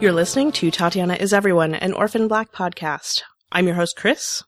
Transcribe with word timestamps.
You're 0.00 0.12
listening 0.12 0.50
to 0.52 0.70
Tatiana 0.70 1.12
is 1.12 1.34
Everyone, 1.34 1.74
an 1.74 1.92
Orphan 1.92 2.26
Black 2.26 2.52
podcast. 2.52 3.20
I'm 3.52 3.66
your 3.66 3.76
host, 3.76 3.96
Chris. 3.96 4.42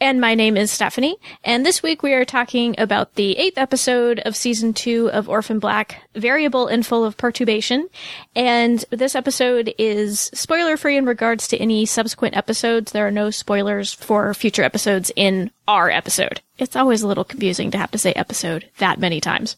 And 0.00 0.20
my 0.20 0.36
name 0.36 0.56
is 0.56 0.70
Stephanie. 0.70 1.16
And 1.42 1.66
this 1.66 1.82
week 1.82 2.04
we 2.04 2.12
are 2.12 2.24
talking 2.24 2.76
about 2.78 3.16
the 3.16 3.36
eighth 3.36 3.58
episode 3.58 4.20
of 4.20 4.36
season 4.36 4.72
two 4.72 5.10
of 5.10 5.28
Orphan 5.28 5.58
Black, 5.58 6.00
Variable 6.14 6.68
and 6.68 6.86
Full 6.86 7.04
of 7.04 7.16
Perturbation. 7.16 7.88
And 8.36 8.84
this 8.90 9.16
episode 9.16 9.74
is 9.78 10.30
spoiler 10.32 10.76
free 10.76 10.96
in 10.96 11.06
regards 11.06 11.48
to 11.48 11.58
any 11.58 11.86
subsequent 11.86 12.36
episodes. 12.36 12.92
There 12.92 13.06
are 13.06 13.10
no 13.10 13.30
spoilers 13.30 13.92
for 13.92 14.32
future 14.32 14.62
episodes 14.62 15.10
in 15.16 15.50
our 15.66 15.90
episode. 15.90 16.40
It's 16.56 16.76
always 16.76 17.02
a 17.02 17.08
little 17.08 17.24
confusing 17.24 17.72
to 17.72 17.78
have 17.78 17.90
to 17.90 17.98
say 17.98 18.12
episode 18.12 18.70
that 18.78 19.00
many 19.00 19.20
times. 19.20 19.56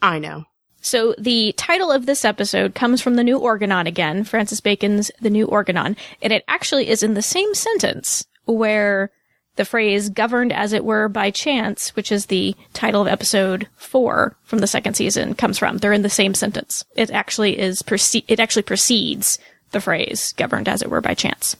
I 0.00 0.18
know. 0.18 0.46
So 0.82 1.14
the 1.16 1.54
title 1.56 1.90
of 1.92 2.06
this 2.06 2.24
episode 2.24 2.74
comes 2.74 3.00
from 3.00 3.14
the 3.14 3.24
New 3.24 3.38
Organon 3.38 3.86
again, 3.86 4.24
Francis 4.24 4.60
Bacon's 4.60 5.10
The 5.20 5.30
New 5.30 5.46
Organon, 5.46 5.96
and 6.20 6.32
it 6.32 6.44
actually 6.48 6.88
is 6.88 7.02
in 7.02 7.14
the 7.14 7.22
same 7.22 7.54
sentence 7.54 8.26
where 8.44 9.10
the 9.56 9.64
phrase 9.64 10.08
governed 10.08 10.52
as 10.52 10.72
it 10.72 10.84
were 10.84 11.08
by 11.08 11.30
chance, 11.30 11.94
which 11.94 12.10
is 12.10 12.26
the 12.26 12.56
title 12.72 13.02
of 13.02 13.08
episode 13.08 13.68
four 13.76 14.36
from 14.44 14.58
the 14.58 14.66
second 14.66 14.94
season, 14.94 15.34
comes 15.34 15.56
from. 15.56 15.78
They're 15.78 15.92
in 15.92 16.02
the 16.02 16.10
same 16.10 16.34
sentence. 16.34 16.84
It 16.96 17.10
actually 17.10 17.58
is, 17.58 17.82
it 18.26 18.40
actually 18.40 18.62
precedes 18.62 19.38
the 19.70 19.80
phrase 19.80 20.32
governed 20.32 20.68
as 20.68 20.82
it 20.82 20.90
were 20.90 21.00
by 21.00 21.14
chance. 21.14 21.56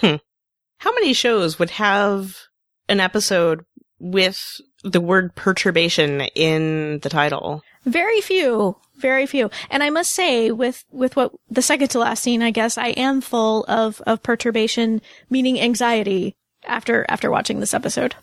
Hmm. 0.00 0.16
How 0.78 0.92
many 0.92 1.12
shows 1.14 1.58
would 1.58 1.70
have 1.70 2.36
an 2.88 3.00
episode 3.00 3.64
with 3.98 4.60
the 4.82 5.00
word 5.00 5.34
perturbation 5.34 6.20
in 6.34 6.98
the 6.98 7.08
title? 7.08 7.62
Very 7.84 8.20
few, 8.20 8.76
very 8.96 9.26
few. 9.26 9.50
And 9.70 9.82
I 9.82 9.90
must 9.90 10.12
say, 10.12 10.50
with, 10.50 10.84
with 10.90 11.16
what 11.16 11.32
the 11.50 11.62
second 11.62 11.88
to 11.88 11.98
last 11.98 12.22
scene, 12.22 12.42
I 12.42 12.50
guess 12.50 12.78
I 12.78 12.88
am 12.88 13.20
full 13.20 13.64
of, 13.68 14.00
of 14.06 14.22
perturbation, 14.22 15.02
meaning 15.28 15.60
anxiety 15.60 16.34
after, 16.66 17.04
after 17.08 17.30
watching 17.30 17.60
this 17.60 17.74
episode. 17.74 18.14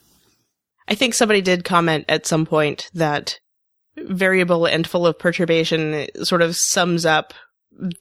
I 0.87 0.95
think 0.95 1.13
somebody 1.13 1.41
did 1.41 1.63
comment 1.63 2.05
at 2.09 2.25
some 2.25 2.45
point 2.45 2.89
that 2.93 3.39
variable 3.97 4.65
and 4.65 4.87
full 4.87 5.05
of 5.05 5.19
perturbation 5.19 6.07
sort 6.23 6.41
of 6.41 6.55
sums 6.55 7.05
up 7.05 7.33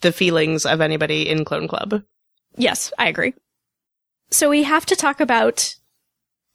the 0.00 0.12
feelings 0.12 0.64
of 0.64 0.81
anybody 0.81 1.28
in 1.28 1.44
Clone 1.44 1.69
Club. 1.69 2.03
Yes, 2.56 2.92
I 2.98 3.08
agree. 3.08 3.34
So 4.31 4.48
we 4.48 4.62
have 4.62 4.86
to 4.86 4.97
talk 4.97 5.20
about 5.20 5.75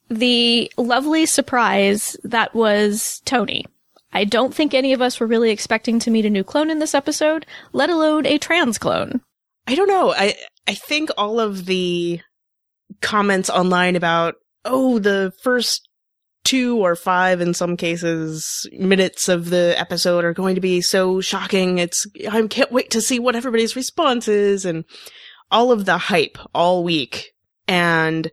the 0.08 0.70
lovely 0.76 1.26
surprise 1.26 2.16
that 2.24 2.54
was 2.54 3.20
Tony. 3.24 3.66
I 4.16 4.24
don't 4.24 4.54
think 4.54 4.72
any 4.72 4.94
of 4.94 5.02
us 5.02 5.20
were 5.20 5.26
really 5.26 5.50
expecting 5.50 5.98
to 5.98 6.10
meet 6.10 6.24
a 6.24 6.30
new 6.30 6.42
clone 6.42 6.70
in 6.70 6.78
this 6.78 6.94
episode, 6.94 7.44
let 7.74 7.90
alone 7.90 8.24
a 8.24 8.38
trans 8.38 8.78
clone. 8.78 9.20
I 9.66 9.74
don't 9.74 9.88
know. 9.88 10.14
I 10.14 10.34
I 10.66 10.72
think 10.72 11.10
all 11.18 11.38
of 11.38 11.66
the 11.66 12.20
comments 13.02 13.50
online 13.50 13.94
about 13.94 14.36
oh 14.64 14.98
the 14.98 15.32
first 15.42 15.90
two 16.44 16.78
or 16.78 16.96
five 16.96 17.42
in 17.42 17.52
some 17.52 17.76
cases 17.76 18.66
minutes 18.72 19.28
of 19.28 19.50
the 19.50 19.74
episode 19.76 20.24
are 20.24 20.32
going 20.32 20.54
to 20.54 20.62
be 20.62 20.80
so 20.80 21.20
shocking. 21.20 21.76
It's 21.76 22.06
I 22.32 22.46
can't 22.46 22.72
wait 22.72 22.92
to 22.92 23.02
see 23.02 23.18
what 23.18 23.36
everybody's 23.36 23.76
response 23.76 24.28
is 24.28 24.64
and 24.64 24.86
all 25.50 25.72
of 25.72 25.84
the 25.84 25.98
hype 25.98 26.38
all 26.54 26.82
week. 26.82 27.32
And 27.68 28.30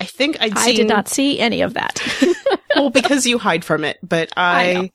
I 0.00 0.06
think 0.06 0.38
I'd 0.40 0.58
I 0.58 0.62
seen 0.62 0.74
did 0.74 0.88
not 0.88 1.06
see 1.06 1.38
any 1.38 1.60
of 1.60 1.74
that. 1.74 2.02
well 2.74 2.90
because 2.90 3.26
you 3.26 3.38
hide 3.38 3.64
from 3.64 3.84
it, 3.84 3.98
but 4.02 4.32
I. 4.36 4.74
I 4.74 4.90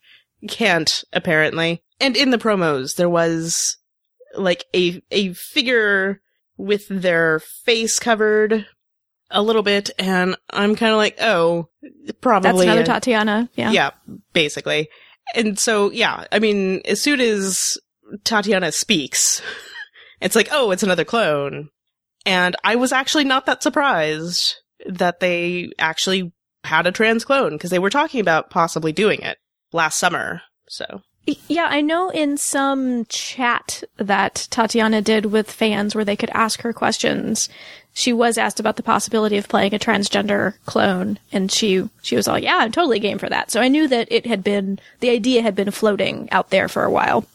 can't 0.47 1.03
apparently. 1.13 1.83
And 1.99 2.15
in 2.15 2.29
the 2.29 2.37
promos 2.37 2.95
there 2.95 3.09
was 3.09 3.77
like 4.35 4.65
a 4.75 5.01
a 5.11 5.33
figure 5.33 6.21
with 6.57 6.87
their 6.89 7.39
face 7.39 7.99
covered 7.99 8.65
a 9.31 9.41
little 9.41 9.63
bit 9.63 9.89
and 9.97 10.35
I'm 10.49 10.75
kind 10.75 10.91
of 10.91 10.97
like, 10.97 11.17
"Oh, 11.19 11.69
probably 12.21 12.51
That's 12.51 12.61
another 12.61 12.81
a- 12.81 12.85
Tatiana. 12.85 13.49
Yeah. 13.55 13.71
yeah, 13.71 13.91
basically. 14.33 14.89
And 15.33 15.57
so, 15.57 15.89
yeah, 15.91 16.25
I 16.31 16.39
mean, 16.39 16.81
as 16.85 17.01
soon 17.01 17.19
as 17.19 17.77
Tatiana 18.23 18.71
speaks, 18.71 19.41
it's 20.21 20.35
like, 20.35 20.49
oh, 20.51 20.71
it's 20.71 20.83
another 20.83 21.05
clone. 21.05 21.69
And 22.25 22.55
I 22.63 22.75
was 22.75 22.91
actually 22.91 23.23
not 23.23 23.45
that 23.45 23.63
surprised 23.63 24.55
that 24.87 25.19
they 25.19 25.71
actually 25.79 26.33
had 26.63 26.87
a 26.87 26.91
trans 26.91 27.25
clone 27.25 27.51
because 27.51 27.69
they 27.69 27.79
were 27.79 27.89
talking 27.89 28.19
about 28.19 28.49
possibly 28.49 28.91
doing 28.91 29.21
it 29.21 29.37
last 29.75 29.99
summer. 29.99 30.41
So, 30.67 31.01
Yeah, 31.47 31.67
I 31.69 31.81
know 31.81 32.09
in 32.09 32.37
some 32.37 33.05
chat 33.05 33.83
that 33.97 34.47
Tatiana 34.49 35.01
did 35.01 35.27
with 35.27 35.51
fans 35.51 35.93
where 35.93 36.05
they 36.05 36.15
could 36.15 36.31
ask 36.31 36.61
her 36.61 36.73
questions, 36.73 37.49
she 37.93 38.11
was 38.13 38.37
asked 38.37 38.59
about 38.59 38.75
the 38.75 38.83
possibility 38.83 39.37
of 39.37 39.47
playing 39.47 39.73
a 39.73 39.79
transgender 39.79 40.55
clone, 40.65 41.17
and 41.31 41.51
she 41.51 41.89
she 42.01 42.15
was 42.15 42.27
all, 42.27 42.37
"Yeah, 42.39 42.57
I'm 42.57 42.71
totally 42.71 42.99
game 42.99 43.17
for 43.17 43.29
that." 43.29 43.51
So 43.51 43.61
I 43.61 43.69
knew 43.69 43.87
that 43.87 44.07
it 44.11 44.25
had 44.25 44.43
been 44.43 44.79
the 44.99 45.09
idea 45.11 45.41
had 45.41 45.55
been 45.55 45.71
floating 45.71 46.29
out 46.31 46.49
there 46.49 46.67
for 46.67 46.83
a 46.83 46.91
while. 46.91 47.25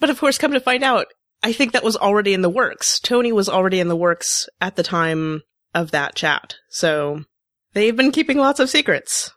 but 0.00 0.10
of 0.10 0.18
course, 0.18 0.38
come 0.38 0.52
to 0.52 0.60
find 0.60 0.82
out, 0.82 1.06
I 1.44 1.52
think 1.52 1.72
that 1.72 1.84
was 1.84 1.96
already 1.96 2.34
in 2.34 2.42
the 2.42 2.50
works. 2.50 2.98
Tony 2.98 3.32
was 3.32 3.48
already 3.48 3.78
in 3.78 3.86
the 3.88 3.96
works 3.96 4.48
at 4.60 4.74
the 4.76 4.82
time 4.82 5.42
of 5.74 5.92
that 5.92 6.14
chat. 6.16 6.56
So 6.70 7.24
they've 7.72 7.96
been 7.96 8.10
keeping 8.12 8.38
lots 8.38 8.58
of 8.60 8.68
secrets. 8.68 9.30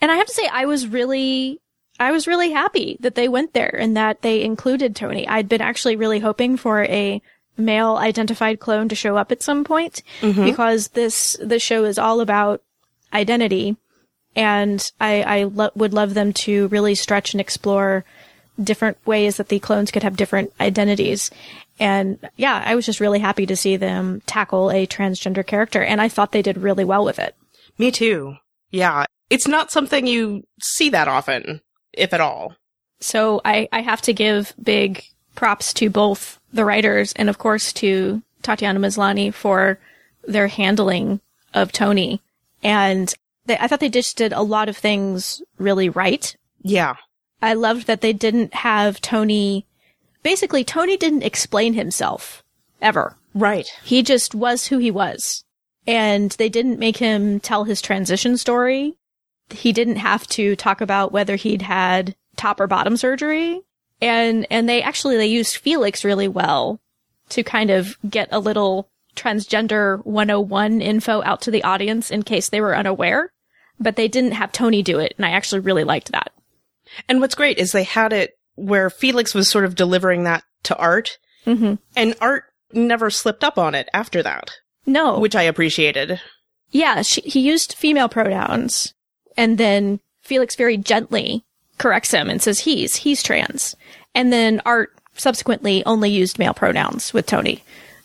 And 0.00 0.12
I 0.12 0.16
have 0.16 0.26
to 0.28 0.32
say, 0.32 0.46
I 0.46 0.66
was 0.66 0.86
really, 0.86 1.58
I 1.98 2.10
was 2.10 2.26
really 2.26 2.50
happy 2.50 2.96
that 3.00 3.14
they 3.14 3.28
went 3.28 3.52
there 3.52 3.76
and 3.78 3.96
that 3.96 4.22
they 4.22 4.42
included 4.42 4.96
Tony. 4.96 5.26
I'd 5.28 5.48
been 5.48 5.60
actually 5.60 5.96
really 5.96 6.18
hoping 6.18 6.56
for 6.56 6.82
a 6.84 7.22
male 7.56 7.96
identified 7.96 8.58
clone 8.58 8.88
to 8.88 8.96
show 8.96 9.16
up 9.16 9.30
at 9.30 9.42
some 9.42 9.62
point 9.62 10.02
mm-hmm. 10.20 10.44
because 10.44 10.88
this, 10.88 11.36
the 11.40 11.60
show 11.60 11.84
is 11.84 11.98
all 11.98 12.20
about 12.20 12.62
identity. 13.12 13.76
And 14.34 14.90
I, 15.00 15.22
I 15.22 15.42
lo- 15.44 15.70
would 15.76 15.94
love 15.94 16.14
them 16.14 16.32
to 16.32 16.66
really 16.68 16.96
stretch 16.96 17.32
and 17.32 17.40
explore 17.40 18.04
different 18.60 18.98
ways 19.06 19.36
that 19.36 19.48
the 19.48 19.60
clones 19.60 19.90
could 19.90 20.02
have 20.02 20.16
different 20.16 20.52
identities. 20.60 21.30
And 21.78 22.18
yeah, 22.36 22.62
I 22.64 22.74
was 22.74 22.86
just 22.86 23.00
really 23.00 23.20
happy 23.20 23.46
to 23.46 23.56
see 23.56 23.76
them 23.76 24.22
tackle 24.26 24.70
a 24.70 24.86
transgender 24.86 25.46
character. 25.46 25.82
And 25.82 26.00
I 26.00 26.08
thought 26.08 26.32
they 26.32 26.42
did 26.42 26.58
really 26.58 26.84
well 26.84 27.04
with 27.04 27.18
it. 27.18 27.36
Me 27.78 27.90
too. 27.90 28.36
Yeah. 28.70 29.04
It's 29.30 29.48
not 29.48 29.70
something 29.72 30.06
you 30.06 30.44
see 30.60 30.90
that 30.90 31.08
often, 31.08 31.60
if 31.96 32.12
at 32.12 32.20
all. 32.20 32.54
So 33.00 33.40
I, 33.44 33.68
I 33.72 33.80
have 33.80 34.02
to 34.02 34.12
give 34.12 34.54
big 34.62 35.04
props 35.34 35.72
to 35.74 35.90
both 35.90 36.38
the 36.52 36.64
writers 36.64 37.12
and 37.14 37.28
of 37.28 37.38
course 37.38 37.72
to 37.74 38.22
Tatiana 38.42 38.78
Maslany 38.78 39.32
for 39.32 39.78
their 40.26 40.48
handling 40.48 41.20
of 41.52 41.72
Tony. 41.72 42.20
And 42.62 43.12
they, 43.46 43.58
I 43.58 43.66
thought 43.66 43.80
they 43.80 43.88
just 43.88 44.16
did 44.16 44.32
a 44.32 44.42
lot 44.42 44.68
of 44.68 44.76
things 44.76 45.42
really 45.58 45.88
right. 45.88 46.34
Yeah. 46.62 46.94
I 47.42 47.54
loved 47.54 47.86
that 47.86 48.00
they 48.00 48.12
didn't 48.12 48.54
have 48.54 49.00
Tony, 49.00 49.66
basically 50.22 50.64
Tony 50.64 50.96
didn't 50.96 51.22
explain 51.22 51.74
himself 51.74 52.42
ever. 52.80 53.16
Right. 53.34 53.68
He 53.82 54.02
just 54.02 54.34
was 54.34 54.66
who 54.66 54.78
he 54.78 54.90
was. 54.90 55.44
And 55.86 56.30
they 56.32 56.48
didn't 56.48 56.78
make 56.78 56.96
him 56.96 57.40
tell 57.40 57.64
his 57.64 57.82
transition 57.82 58.38
story. 58.38 58.94
He 59.50 59.72
didn't 59.72 59.96
have 59.96 60.26
to 60.28 60.56
talk 60.56 60.80
about 60.80 61.12
whether 61.12 61.36
he'd 61.36 61.62
had 61.62 62.14
top 62.36 62.60
or 62.60 62.66
bottom 62.66 62.96
surgery. 62.96 63.60
And, 64.00 64.46
and 64.50 64.68
they 64.68 64.82
actually, 64.82 65.16
they 65.16 65.26
used 65.26 65.56
Felix 65.56 66.04
really 66.04 66.28
well 66.28 66.80
to 67.30 67.42
kind 67.42 67.70
of 67.70 67.96
get 68.08 68.28
a 68.32 68.38
little 68.40 68.90
transgender 69.16 70.04
101 70.04 70.80
info 70.82 71.22
out 71.22 71.40
to 71.42 71.50
the 71.50 71.62
audience 71.62 72.10
in 72.10 72.22
case 72.22 72.48
they 72.48 72.60
were 72.60 72.76
unaware. 72.76 73.32
But 73.80 73.96
they 73.96 74.08
didn't 74.08 74.32
have 74.32 74.52
Tony 74.52 74.82
do 74.82 74.98
it. 74.98 75.14
And 75.16 75.26
I 75.26 75.30
actually 75.30 75.60
really 75.60 75.84
liked 75.84 76.12
that. 76.12 76.32
And 77.08 77.20
what's 77.20 77.34
great 77.34 77.58
is 77.58 77.72
they 77.72 77.82
had 77.84 78.12
it 78.12 78.38
where 78.56 78.88
Felix 78.90 79.34
was 79.34 79.48
sort 79.48 79.64
of 79.64 79.74
delivering 79.74 80.24
that 80.24 80.44
to 80.64 80.76
Art, 80.76 81.18
Mm-hmm. 81.46 81.74
and 81.94 82.14
Art 82.22 82.44
never 82.72 83.10
slipped 83.10 83.44
up 83.44 83.58
on 83.58 83.74
it 83.74 83.88
after 83.92 84.22
that, 84.22 84.50
No. 84.86 85.18
which 85.18 85.36
I 85.36 85.42
appreciated. 85.42 86.18
Yeah, 86.70 87.02
she, 87.02 87.20
he 87.20 87.40
used 87.40 87.74
female 87.74 88.08
pronouns, 88.08 88.93
and 89.36 89.58
then 89.58 90.00
Felix 90.22 90.56
very 90.56 90.76
gently 90.76 91.44
corrects 91.78 92.12
him 92.12 92.30
and 92.30 92.40
says 92.40 92.60
he's 92.60 92.96
he's 92.96 93.22
trans, 93.22 93.74
and 94.14 94.32
then 94.32 94.60
Art 94.64 94.92
subsequently 95.16 95.84
only 95.86 96.10
used 96.10 96.38
male 96.38 96.54
pronouns 96.54 97.12
with 97.12 97.26
Tony, 97.26 97.62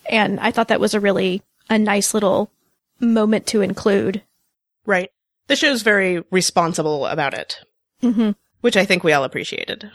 and 0.09 0.39
I 0.39 0.51
thought 0.51 0.67
that 0.69 0.79
was 0.79 0.93
a 0.93 0.99
really 0.99 1.41
a 1.69 1.77
nice 1.77 2.13
little 2.13 2.51
moment 2.99 3.47
to 3.47 3.61
include. 3.61 4.21
Right. 4.85 5.11
The 5.47 5.55
show's 5.55 5.81
very 5.81 6.23
responsible 6.31 7.05
about 7.07 7.33
it, 7.33 7.57
Mm-hmm. 8.03 8.31
which 8.61 8.77
I 8.77 8.85
think 8.85 9.03
we 9.03 9.13
all 9.13 9.23
appreciated. 9.23 9.89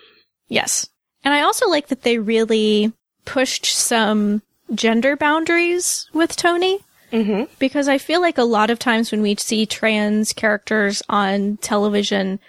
Yes, 0.49 0.89
and 1.25 1.33
I 1.35 1.43
also 1.43 1.69
like 1.69 1.89
that 1.89 2.03
they 2.03 2.19
really 2.19 2.93
pushed 3.25 3.67
some 3.67 4.43
gender 4.75 5.17
boundaries 5.17 6.09
with 6.13 6.37
Tony. 6.37 6.81
Mm-hmm. 7.15 7.45
because 7.61 7.87
I 7.87 7.99
feel 7.99 8.21
like 8.21 8.39
a 8.39 8.45
lot 8.45 8.71
of 8.71 8.79
times 8.81 9.13
when 9.13 9.23
we 9.23 9.37
see 9.37 9.67
trans 9.67 10.33
characters 10.33 11.01
on 11.09 11.59
television, 11.59 12.41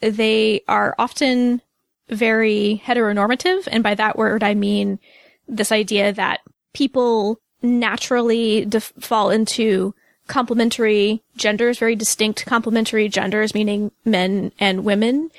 they 0.00 0.62
are 0.66 0.94
often 0.98 1.62
very 2.08 2.82
heteronormative. 2.84 3.68
And 3.70 3.82
by 3.82 3.94
that 3.94 4.18
word, 4.18 4.42
I 4.42 4.54
mean 4.54 4.98
this 5.46 5.70
idea 5.70 6.12
that 6.12 6.40
people 6.72 7.40
naturally 7.62 8.64
def- 8.64 8.92
fall 8.98 9.30
into 9.30 9.94
complementary 10.26 11.22
genders, 11.36 11.78
very 11.78 11.96
distinct 11.96 12.44
complementary 12.46 13.08
genders, 13.08 13.54
meaning 13.54 13.90
men 14.04 14.52
and 14.58 14.84
women. 14.84 15.30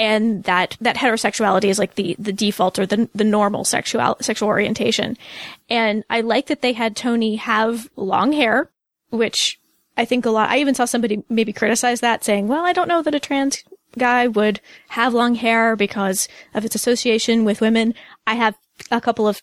And 0.00 0.44
that, 0.44 0.78
that 0.80 0.96
heterosexuality 0.96 1.66
is 1.66 1.78
like 1.78 1.94
the, 1.94 2.16
the 2.18 2.32
default 2.32 2.78
or 2.78 2.86
the, 2.86 3.10
the 3.14 3.22
normal 3.22 3.64
sexual, 3.64 4.16
sexual 4.22 4.48
orientation. 4.48 5.18
And 5.68 6.04
I 6.08 6.22
like 6.22 6.46
that 6.46 6.62
they 6.62 6.72
had 6.72 6.96
Tony 6.96 7.36
have 7.36 7.90
long 7.96 8.32
hair, 8.32 8.70
which 9.10 9.60
I 9.98 10.06
think 10.06 10.24
a 10.24 10.30
lot, 10.30 10.48
I 10.48 10.58
even 10.58 10.74
saw 10.74 10.86
somebody 10.86 11.22
maybe 11.28 11.52
criticize 11.52 12.00
that 12.00 12.24
saying, 12.24 12.48
well, 12.48 12.64
I 12.64 12.72
don't 12.72 12.88
know 12.88 13.02
that 13.02 13.14
a 13.14 13.20
trans 13.20 13.62
guy 13.98 14.26
would 14.26 14.62
have 14.88 15.12
long 15.12 15.34
hair 15.34 15.76
because 15.76 16.28
of 16.54 16.64
its 16.64 16.74
association 16.74 17.44
with 17.44 17.60
women. 17.60 17.94
I 18.26 18.36
have 18.36 18.56
a 18.90 19.02
couple 19.02 19.28
of 19.28 19.42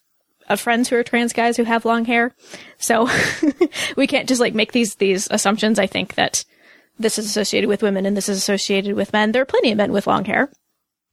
of 0.50 0.62
friends 0.62 0.88
who 0.88 0.96
are 0.96 1.04
trans 1.04 1.34
guys 1.34 1.58
who 1.58 1.66
have 1.66 1.84
long 1.84 2.06
hair. 2.06 2.34
So 2.78 3.10
we 3.98 4.08
can't 4.08 4.30
just 4.30 4.42
like 4.42 4.54
make 4.54 4.72
these, 4.72 4.96
these 4.96 5.28
assumptions. 5.30 5.78
I 5.78 5.88
think 5.88 6.16
that 6.16 6.46
this 7.00 7.18
is 7.20 7.26
associated 7.26 7.68
with 7.68 7.82
women 7.82 8.06
and 8.06 8.16
this 8.16 8.30
is 8.30 8.38
associated 8.38 8.96
with 8.96 9.14
men. 9.14 9.32
There 9.32 9.42
are 9.42 9.46
plenty 9.46 9.72
of 9.72 9.78
men 9.78 9.92
with 9.92 10.08
long 10.08 10.26
hair. 10.26 10.52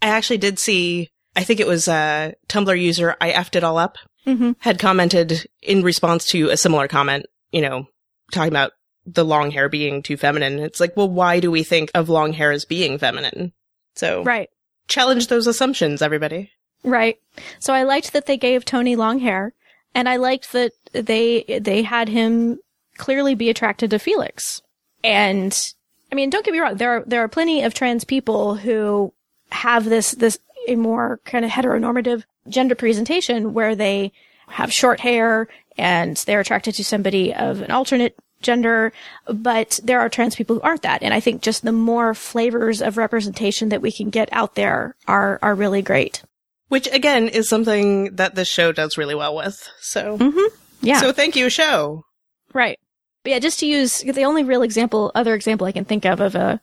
I 0.02 0.08
actually 0.08 0.38
did 0.38 0.58
see, 0.58 1.10
I 1.36 1.44
think 1.44 1.60
it 1.60 1.66
was 1.66 1.88
a 1.88 2.34
Tumblr 2.48 2.80
user, 2.80 3.16
I 3.20 3.32
effed 3.32 3.56
it 3.56 3.64
all 3.64 3.78
up, 3.78 3.96
mm-hmm. 4.26 4.52
had 4.58 4.78
commented 4.78 5.46
in 5.62 5.82
response 5.82 6.26
to 6.26 6.50
a 6.50 6.56
similar 6.56 6.88
comment, 6.88 7.26
you 7.52 7.62
know, 7.62 7.86
talking 8.32 8.52
about 8.52 8.72
the 9.06 9.24
long 9.24 9.50
hair 9.50 9.68
being 9.68 10.02
too 10.02 10.16
feminine. 10.16 10.58
It's 10.58 10.80
like, 10.80 10.96
well, 10.96 11.08
why 11.08 11.40
do 11.40 11.50
we 11.50 11.62
think 11.62 11.90
of 11.94 12.08
long 12.08 12.32
hair 12.32 12.52
as 12.52 12.64
being 12.64 12.98
feminine? 12.98 13.52
So, 13.96 14.22
right. 14.22 14.50
Challenge 14.88 15.28
those 15.28 15.46
assumptions, 15.46 16.02
everybody. 16.02 16.50
Right. 16.82 17.18
So 17.58 17.72
I 17.72 17.84
liked 17.84 18.12
that 18.12 18.26
they 18.26 18.36
gave 18.36 18.64
Tony 18.64 18.96
long 18.96 19.18
hair, 19.18 19.54
and 19.94 20.08
I 20.08 20.16
liked 20.16 20.52
that 20.52 20.72
they 20.92 21.60
they 21.62 21.82
had 21.82 22.08
him 22.08 22.58
clearly 22.98 23.34
be 23.34 23.48
attracted 23.48 23.90
to 23.90 23.98
Felix. 23.98 24.60
And 25.04 25.72
I 26.10 26.14
mean, 26.14 26.30
don't 26.30 26.44
get 26.44 26.52
me 26.52 26.60
wrong, 26.60 26.76
there 26.76 26.96
are 26.96 27.04
there 27.06 27.22
are 27.22 27.28
plenty 27.28 27.62
of 27.62 27.74
trans 27.74 28.04
people 28.04 28.56
who 28.56 29.12
have 29.50 29.84
this 29.84 30.12
this 30.12 30.38
a 30.66 30.76
more 30.76 31.20
kind 31.24 31.44
of 31.44 31.50
heteronormative 31.50 32.24
gender 32.48 32.74
presentation 32.74 33.52
where 33.52 33.76
they 33.76 34.12
have 34.48 34.72
short 34.72 35.00
hair 35.00 35.46
and 35.76 36.16
they're 36.18 36.40
attracted 36.40 36.74
to 36.76 36.84
somebody 36.84 37.34
of 37.34 37.60
an 37.60 37.70
alternate 37.70 38.16
gender, 38.40 38.92
but 39.26 39.80
there 39.82 40.00
are 40.00 40.08
trans 40.08 40.36
people 40.36 40.56
who 40.56 40.62
aren't 40.62 40.82
that. 40.82 41.02
And 41.02 41.12
I 41.12 41.20
think 41.20 41.42
just 41.42 41.64
the 41.64 41.72
more 41.72 42.14
flavors 42.14 42.80
of 42.80 42.96
representation 42.96 43.70
that 43.70 43.82
we 43.82 43.90
can 43.92 44.10
get 44.10 44.28
out 44.32 44.54
there 44.54 44.94
are 45.06 45.38
are 45.42 45.54
really 45.54 45.82
great. 45.82 46.22
Which 46.68 46.88
again 46.92 47.28
is 47.28 47.48
something 47.48 48.16
that 48.16 48.34
this 48.34 48.48
show 48.48 48.72
does 48.72 48.96
really 48.96 49.14
well 49.14 49.36
with. 49.36 49.68
So, 49.80 50.16
mm-hmm. 50.18 50.54
yeah. 50.80 51.00
So 51.00 51.12
thank 51.12 51.36
you, 51.36 51.50
show. 51.50 52.04
Right. 52.52 52.78
But 53.24 53.30
yeah, 53.30 53.38
just 53.40 53.58
to 53.60 53.66
use 53.66 54.02
the 54.02 54.24
only 54.24 54.44
real 54.44 54.62
example, 54.62 55.10
other 55.14 55.34
example 55.34 55.66
I 55.66 55.72
can 55.72 55.84
think 55.84 56.04
of 56.04 56.20
of 56.20 56.34
a 56.34 56.60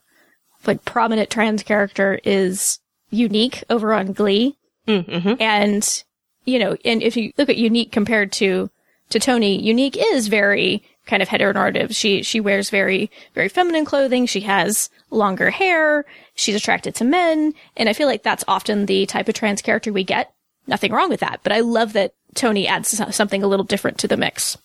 like 0.66 0.84
prominent 0.84 1.28
trans 1.28 1.62
character 1.62 2.20
is 2.24 2.78
Unique 3.10 3.62
over 3.68 3.92
on 3.92 4.12
Glee. 4.12 4.56
Mm-hmm. 4.86 5.34
And, 5.40 6.04
you 6.44 6.58
know, 6.58 6.76
and 6.84 7.02
if 7.02 7.16
you 7.16 7.32
look 7.36 7.48
at 7.48 7.56
Unique 7.56 7.92
compared 7.92 8.32
to, 8.32 8.70
to 9.10 9.18
Tony, 9.18 9.60
Unique 9.60 9.96
is 9.98 10.28
very 10.28 10.82
kind 11.04 11.20
of 11.20 11.28
heteronormative. 11.28 11.94
She, 11.94 12.22
she 12.22 12.40
wears 12.40 12.70
very, 12.70 13.10
very 13.34 13.48
feminine 13.48 13.84
clothing. 13.84 14.26
She 14.26 14.40
has 14.42 14.88
longer 15.10 15.50
hair. 15.50 16.04
She's 16.34 16.54
attracted 16.54 16.94
to 16.96 17.04
men. 17.04 17.54
And 17.76 17.88
I 17.88 17.92
feel 17.92 18.06
like 18.06 18.22
that's 18.22 18.44
often 18.46 18.86
the 18.86 19.04
type 19.06 19.28
of 19.28 19.34
trans 19.34 19.62
character 19.62 19.92
we 19.92 20.04
get. 20.04 20.32
Nothing 20.68 20.92
wrong 20.92 21.10
with 21.10 21.20
that. 21.20 21.40
But 21.42 21.52
I 21.52 21.60
love 21.60 21.92
that 21.94 22.14
Tony 22.34 22.68
adds 22.68 22.88
something 23.14 23.42
a 23.42 23.48
little 23.48 23.64
different 23.64 23.98
to 23.98 24.08
the 24.08 24.16
mix. 24.16 24.56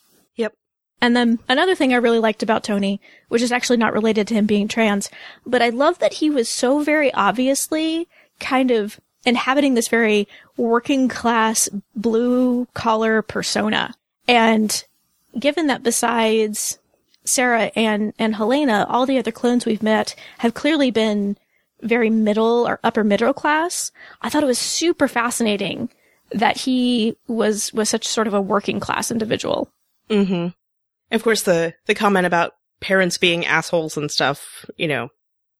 And 1.01 1.15
then 1.15 1.39
another 1.47 1.75
thing 1.75 1.93
I 1.93 1.97
really 1.97 2.19
liked 2.19 2.41
about 2.41 2.63
Tony, 2.63 2.99
which 3.27 3.41
is 3.41 3.51
actually 3.51 3.77
not 3.77 3.93
related 3.93 4.27
to 4.27 4.33
him 4.33 4.45
being 4.45 4.67
trans, 4.67 5.09
but 5.45 5.61
I 5.61 5.69
love 5.69 5.99
that 5.99 6.13
he 6.13 6.29
was 6.29 6.49
so 6.49 6.81
very 6.81 7.13
obviously 7.13 8.07
kind 8.39 8.71
of 8.71 8.99
inhabiting 9.25 9.73
this 9.73 9.89
very 9.89 10.27
working 10.55 11.07
class 11.07 11.69
blue 11.95 12.67
collar 12.73 13.21
persona. 13.21 13.93
And 14.27 14.83
given 15.37 15.67
that 15.67 15.83
besides 15.83 16.79
Sarah 17.25 17.71
and, 17.75 18.13
and 18.17 18.35
Helena, 18.35 18.85
all 18.89 19.05
the 19.05 19.19
other 19.19 19.31
clones 19.31 19.65
we've 19.65 19.83
met 19.83 20.15
have 20.39 20.53
clearly 20.53 20.91
been 20.91 21.37
very 21.81 22.09
middle 22.09 22.67
or 22.67 22.79
upper 22.83 23.03
middle 23.03 23.33
class. 23.33 23.91
I 24.21 24.29
thought 24.29 24.43
it 24.43 24.47
was 24.47 24.57
super 24.57 25.07
fascinating 25.07 25.89
that 26.31 26.57
he 26.57 27.15
was, 27.27 27.71
was 27.73 27.89
such 27.89 28.07
sort 28.07 28.27
of 28.27 28.33
a 28.33 28.41
working 28.41 28.79
class 28.79 29.11
individual. 29.11 29.69
Mm-hmm. 30.09 30.47
Of 31.11 31.23
course, 31.23 31.43
the, 31.43 31.73
the 31.85 31.95
comment 31.95 32.25
about 32.25 32.53
parents 32.79 33.17
being 33.17 33.45
assholes 33.45 33.97
and 33.97 34.11
stuff, 34.11 34.65
you 34.75 34.87
know, 34.87 35.09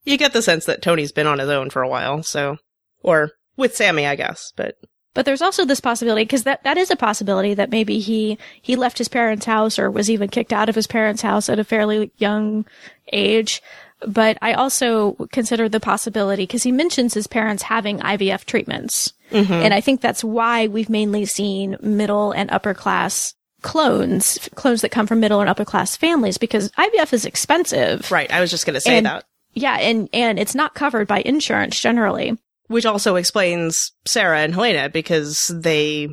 you 0.03 0.17
get 0.17 0.33
the 0.33 0.41
sense 0.41 0.65
that 0.65 0.81
Tony's 0.81 1.11
been 1.11 1.27
on 1.27 1.39
his 1.39 1.49
own 1.49 1.69
for 1.69 1.81
a 1.81 1.89
while, 1.89 2.23
so, 2.23 2.57
or 3.01 3.31
with 3.55 3.75
Sammy, 3.75 4.05
I 4.05 4.15
guess, 4.15 4.53
but 4.55 4.75
but 5.17 5.25
there's 5.25 5.41
also 5.41 5.65
this 5.65 5.79
possibility, 5.79 6.25
because 6.25 6.43
that, 6.43 6.63
that 6.63 6.77
is 6.77 6.91
a 6.91 6.95
possibility 6.95 7.55
that 7.55 7.71
maybe 7.71 7.97
he, 7.97 8.37
he 8.61 8.75
left 8.75 8.99
his 8.99 9.07
parents' 9.07 9.47
house 9.47 9.79
or 9.79 9.89
was 9.89 10.11
even 10.11 10.29
kicked 10.29 10.53
out 10.53 10.69
of 10.69 10.75
his 10.75 10.85
parents' 10.85 11.23
house 11.23 11.49
at 11.49 11.57
a 11.57 11.63
fairly 11.63 12.11
young 12.17 12.67
age. 13.11 13.63
But 14.07 14.37
I 14.43 14.53
also 14.53 15.13
consider 15.31 15.67
the 15.69 15.79
possibility, 15.79 16.43
because 16.43 16.61
he 16.61 16.71
mentions 16.71 17.15
his 17.15 17.25
parents 17.25 17.63
having 17.63 17.97
IVF 17.97 18.45
treatments. 18.45 19.11
Mm-hmm. 19.31 19.53
And 19.53 19.73
I 19.73 19.81
think 19.81 20.01
that's 20.01 20.23
why 20.23 20.67
we've 20.67 20.87
mainly 20.87 21.25
seen 21.25 21.77
middle 21.81 22.31
and 22.31 22.51
upper 22.51 22.75
class 22.75 23.33
clones, 23.67 24.39
clones 24.55 24.81
that 24.81 24.91
come 24.91 25.05
from 25.05 25.19
middle 25.19 25.41
and 25.41 25.49
upper 25.49 25.65
class 25.65 25.97
families, 25.97 26.37
because 26.37 26.71
IVF 26.71 27.11
is 27.11 27.25
expensive. 27.25 28.09
Right. 28.09 28.31
I 28.31 28.39
was 28.39 28.49
just 28.49 28.65
going 28.65 28.75
to 28.75 28.81
say 28.81 28.97
and, 28.97 29.05
that. 29.05 29.25
Yeah. 29.53 29.77
And, 29.77 30.07
and 30.13 30.39
it's 30.39 30.55
not 30.55 30.73
covered 30.73 31.05
by 31.05 31.19
insurance 31.19 31.77
generally. 31.77 32.37
Which 32.67 32.85
also 32.85 33.17
explains 33.17 33.91
Sarah 34.05 34.39
and 34.39 34.53
Helena 34.53 34.89
because 34.89 35.51
they 35.53 36.07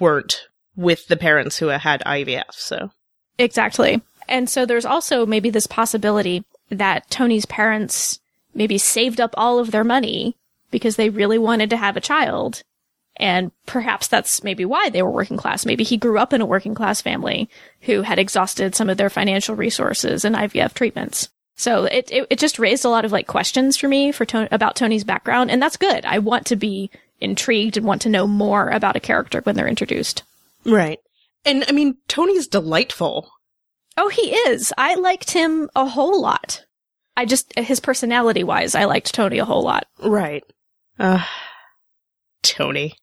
weren't 0.00 0.48
with 0.74 1.06
the 1.06 1.16
parents 1.16 1.58
who 1.58 1.68
had 1.68 2.02
IVF, 2.04 2.50
so. 2.50 2.90
Exactly. 3.38 4.02
And 4.28 4.50
so 4.50 4.66
there's 4.66 4.84
also 4.84 5.26
maybe 5.26 5.48
this 5.48 5.68
possibility 5.68 6.44
that 6.70 7.08
Tony's 7.08 7.46
parents 7.46 8.18
maybe 8.52 8.78
saved 8.78 9.20
up 9.20 9.32
all 9.36 9.60
of 9.60 9.70
their 9.70 9.84
money 9.84 10.36
because 10.72 10.96
they 10.96 11.08
really 11.08 11.38
wanted 11.38 11.70
to 11.70 11.76
have 11.76 11.96
a 11.96 12.00
child. 12.00 12.64
And 13.18 13.50
perhaps 13.64 14.08
that's 14.08 14.44
maybe 14.44 14.64
why 14.64 14.90
they 14.90 15.02
were 15.02 15.10
working 15.10 15.36
class. 15.38 15.64
Maybe 15.64 15.84
he 15.84 15.96
grew 15.96 16.18
up 16.18 16.32
in 16.32 16.40
a 16.40 16.46
working 16.46 16.74
class 16.74 17.00
family 17.00 17.48
who 17.82 18.02
had 18.02 18.18
exhausted 18.18 18.74
some 18.74 18.90
of 18.90 18.98
their 18.98 19.08
financial 19.10 19.54
resources 19.54 20.24
and 20.24 20.36
IVF 20.36 20.74
treatments. 20.74 21.30
So 21.56 21.84
it, 21.84 22.10
it, 22.12 22.26
it 22.28 22.38
just 22.38 22.58
raised 22.58 22.84
a 22.84 22.90
lot 22.90 23.06
of 23.06 23.12
like 23.12 23.26
questions 23.26 23.76
for 23.78 23.88
me 23.88 24.12
for 24.12 24.26
to- 24.26 24.54
about 24.54 24.76
Tony's 24.76 25.04
background, 25.04 25.50
and 25.50 25.62
that's 25.62 25.78
good. 25.78 26.04
I 26.04 26.18
want 26.18 26.46
to 26.48 26.56
be 26.56 26.90
intrigued 27.20 27.78
and 27.78 27.86
want 27.86 28.02
to 28.02 28.10
know 28.10 28.26
more 28.26 28.68
about 28.68 28.96
a 28.96 29.00
character 29.00 29.40
when 29.40 29.56
they're 29.56 29.66
introduced. 29.66 30.22
Right. 30.66 30.98
And 31.46 31.64
I 31.68 31.72
mean, 31.72 31.96
Tony's 32.08 32.46
delightful. 32.46 33.30
Oh, 33.96 34.10
he 34.10 34.34
is. 34.34 34.72
I 34.76 34.96
liked 34.96 35.30
him 35.30 35.70
a 35.74 35.86
whole 35.86 36.20
lot. 36.20 36.64
I 37.16 37.24
just 37.24 37.58
his 37.58 37.80
personality 37.80 38.44
wise, 38.44 38.74
I 38.74 38.84
liked 38.84 39.14
Tony 39.14 39.38
a 39.38 39.46
whole 39.46 39.62
lot. 39.62 39.86
Right. 40.02 40.44
Uh 40.98 41.24
Tony. 42.42 42.94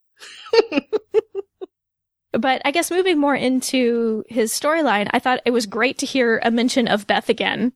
But 2.31 2.61
I 2.65 2.71
guess 2.71 2.91
moving 2.91 3.19
more 3.19 3.35
into 3.35 4.23
his 4.27 4.51
storyline, 4.51 5.09
I 5.11 5.19
thought 5.19 5.41
it 5.45 5.51
was 5.51 5.65
great 5.65 5.97
to 5.99 6.05
hear 6.05 6.39
a 6.43 6.51
mention 6.51 6.87
of 6.87 7.07
Beth 7.07 7.29
again. 7.29 7.73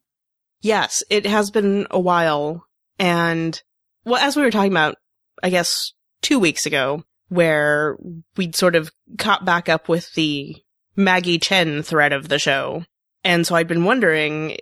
Yes, 0.62 1.04
it 1.10 1.26
has 1.26 1.52
been 1.52 1.88
a 1.92 2.00
while. 2.00 2.66
And, 3.00 3.62
well, 4.06 4.22
as 4.22 4.36
we 4.36 4.42
were 4.42 4.52
talking 4.52 4.72
about, 4.72 4.96
I 5.44 5.50
guess, 5.50 5.94
two 6.22 6.40
weeks 6.40 6.66
ago, 6.66 7.04
where 7.30 7.98
we'd 8.36 8.56
sort 8.56 8.76
of 8.76 8.92
caught 9.18 9.46
back 9.46 9.70
up 9.70 9.88
with 9.88 10.12
the 10.14 10.56
Maggie 10.96 11.40
Chen 11.40 11.84
thread 11.84 12.14
of 12.14 12.28
the 12.28 12.40
show. 12.40 12.84
And 13.24 13.46
so 13.46 13.56
I'd 13.56 13.68
been 13.68 13.84
wondering, 13.84 14.58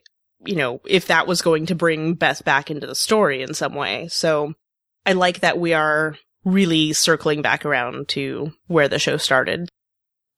you 0.46 0.56
know, 0.56 0.82
if 0.86 1.08
that 1.08 1.28
was 1.28 1.42
going 1.42 1.68
to 1.68 1.76
bring 1.76 2.16
Beth 2.16 2.44
back 2.44 2.70
into 2.70 2.88
the 2.88 2.96
story 2.96 3.42
in 3.42 3.54
some 3.54 3.76
way. 3.76 4.08
So 4.10 4.54
I 5.06 5.14
like 5.14 5.40
that 5.42 5.60
we 5.60 5.74
are 5.74 6.18
really 6.46 6.94
circling 6.94 7.42
back 7.42 7.66
around 7.66 8.08
to 8.10 8.54
where 8.68 8.88
the 8.88 9.00
show 9.00 9.18
started. 9.18 9.68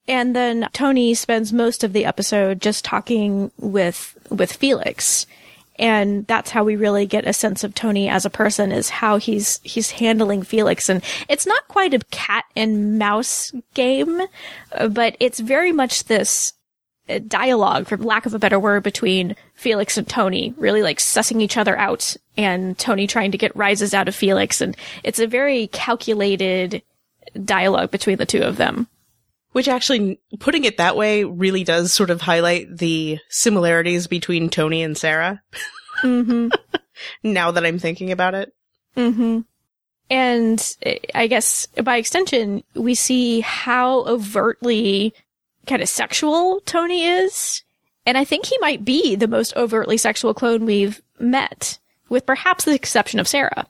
And 0.07 0.35
then 0.35 0.69
Tony 0.71 1.13
spends 1.13 1.51
most 1.51 1.83
of 1.83 1.93
the 1.93 2.05
episode 2.05 2.61
just 2.61 2.85
talking 2.85 3.51
with, 3.59 4.17
with 4.29 4.53
Felix 4.53 5.27
and 5.79 6.25
that's 6.27 6.51
how 6.51 6.63
we 6.63 6.75
really 6.75 7.05
get 7.05 7.27
a 7.27 7.33
sense 7.33 7.63
of 7.63 7.75
Tony 7.75 8.09
as 8.09 8.25
a 8.25 8.29
person 8.29 8.71
is 8.71 8.89
how 8.89 9.17
he's 9.17 9.59
he's 9.63 9.91
handling 9.91 10.43
Felix 10.43 10.89
and 10.89 11.03
it's 11.29 11.45
not 11.45 11.67
quite 11.67 11.93
a 11.93 11.99
cat 12.11 12.45
and 12.55 12.97
mouse 12.97 13.51
game 13.73 14.21
but 14.89 15.15
it's 15.19 15.39
very 15.39 15.71
much 15.71 16.05
this 16.05 16.53
dialogue 17.27 17.87
for 17.87 17.97
lack 17.97 18.25
of 18.25 18.33
a 18.33 18.39
better 18.39 18.59
word 18.59 18.83
between 18.83 19.35
Felix 19.55 19.97
and 19.97 20.07
Tony 20.07 20.53
really 20.57 20.81
like 20.81 20.99
sussing 20.99 21.41
each 21.41 21.57
other 21.57 21.77
out 21.77 22.15
and 22.35 22.77
Tony 22.77 23.07
trying 23.07 23.31
to 23.31 23.37
get 23.37 23.55
rises 23.55 23.93
out 23.93 24.07
of 24.07 24.15
Felix 24.15 24.61
and 24.61 24.75
it's 25.03 25.19
a 25.19 25.27
very 25.27 25.67
calculated 25.67 26.81
dialogue 27.43 27.91
between 27.91 28.17
the 28.17 28.25
two 28.25 28.41
of 28.41 28.57
them 28.57 28.87
Which 29.53 29.67
actually, 29.67 30.19
putting 30.39 30.65
it 30.65 30.77
that 30.77 30.95
way 30.95 31.23
really 31.23 31.63
does 31.63 31.93
sort 31.93 32.09
of 32.09 32.21
highlight 32.21 32.77
the 32.77 33.19
similarities 33.29 34.05
between 34.07 34.49
Tony 34.49 34.83
and 34.83 34.97
Sarah. 34.97 35.41
Mm-hmm. 36.01 36.49
now 37.23 37.51
that 37.51 37.65
I'm 37.65 37.79
thinking 37.79 38.11
about 38.11 38.35
it. 38.35 38.53
Mm-hmm. 38.95 39.39
And 40.09 40.75
uh, 40.85 40.91
I 41.15 41.27
guess 41.27 41.67
by 41.83 41.97
extension, 41.97 42.63
we 42.75 42.93
see 42.93 43.41
how 43.41 44.05
overtly 44.05 45.13
kind 45.67 45.81
of 45.81 45.89
sexual 45.89 46.61
Tony 46.65 47.05
is. 47.05 47.63
And 48.05 48.17
I 48.17 48.23
think 48.23 48.45
he 48.45 48.57
might 48.59 48.85
be 48.85 49.15
the 49.15 49.27
most 49.27 49.55
overtly 49.55 49.97
sexual 49.97 50.33
clone 50.33 50.65
we've 50.65 51.01
met, 51.19 51.77
with 52.09 52.25
perhaps 52.25 52.63
the 52.63 52.73
exception 52.73 53.19
of 53.19 53.27
Sarah. 53.27 53.67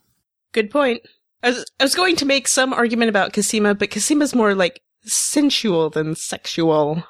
Good 0.52 0.70
point. 0.70 1.02
I 1.44 1.50
was, 1.50 1.66
I 1.80 1.84
was 1.84 1.96
going 1.96 2.16
to 2.18 2.26
make 2.26 2.48
some 2.48 2.74
argument 2.74 3.10
about 3.10 3.34
Cosima, 3.34 3.74
but 3.74 3.90
Cosima's 3.90 4.36
more 4.36 4.54
like 4.54 4.82
sensual 5.04 5.90
than 5.90 6.16
sexual. 6.16 7.04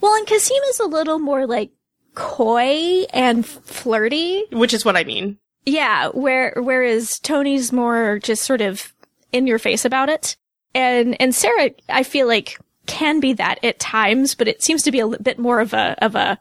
Well, 0.00 0.14
and 0.16 0.26
Cosima's 0.26 0.80
a 0.80 0.86
little 0.86 1.18
more 1.18 1.46
like 1.46 1.70
coy 2.14 3.04
and 3.12 3.46
flirty. 3.46 4.44
Which 4.50 4.74
is 4.74 4.84
what 4.84 4.96
I 4.96 5.04
mean. 5.04 5.38
Yeah, 5.64 6.08
where 6.08 6.54
whereas 6.56 7.20
Tony's 7.20 7.72
more 7.72 8.18
just 8.18 8.42
sort 8.42 8.60
of 8.60 8.92
in 9.30 9.46
your 9.46 9.58
face 9.58 9.84
about 9.84 10.08
it. 10.08 10.36
And 10.74 11.20
and 11.20 11.34
Sarah 11.34 11.70
I 11.88 12.02
feel 12.02 12.26
like 12.26 12.58
can 12.86 13.20
be 13.20 13.32
that 13.34 13.62
at 13.64 13.78
times, 13.78 14.34
but 14.34 14.48
it 14.48 14.62
seems 14.62 14.82
to 14.82 14.92
be 14.92 15.00
a 15.00 15.08
bit 15.08 15.38
more 15.38 15.60
of 15.60 15.72
a 15.72 15.96
of 16.04 16.14
a 16.14 16.38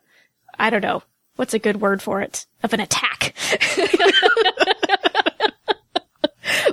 I 0.60 0.70
don't 0.70 0.82
know. 0.82 1.04
What's 1.36 1.54
a 1.54 1.60
good 1.60 1.82
word 1.82 2.02
for 2.02 2.22
it? 2.22 2.46
Of 2.62 2.74
an 2.74 2.80
attack. 2.80 3.34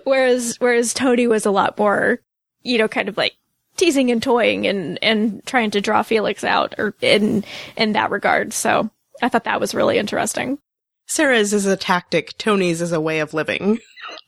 whereas 0.04 0.56
whereas 0.58 0.94
Tony 0.94 1.26
was 1.26 1.46
a 1.46 1.50
lot 1.50 1.78
more, 1.78 2.20
you 2.62 2.78
know, 2.78 2.88
kind 2.88 3.08
of 3.08 3.16
like 3.16 3.36
teasing 3.76 4.10
and 4.10 4.22
toying 4.22 4.66
and 4.66 4.98
and 5.02 5.44
trying 5.46 5.70
to 5.70 5.80
draw 5.80 6.02
Felix 6.02 6.44
out 6.44 6.74
or 6.78 6.94
in 7.00 7.44
in 7.76 7.92
that 7.92 8.10
regard. 8.10 8.52
So 8.52 8.90
I 9.22 9.28
thought 9.28 9.44
that 9.44 9.60
was 9.60 9.74
really 9.74 9.98
interesting. 9.98 10.58
Sarah's 11.06 11.54
is 11.54 11.64
a 11.64 11.76
tactic, 11.76 12.36
Tony's 12.36 12.82
is 12.82 12.92
a 12.92 13.00
way 13.00 13.20
of 13.20 13.32
living. 13.32 13.78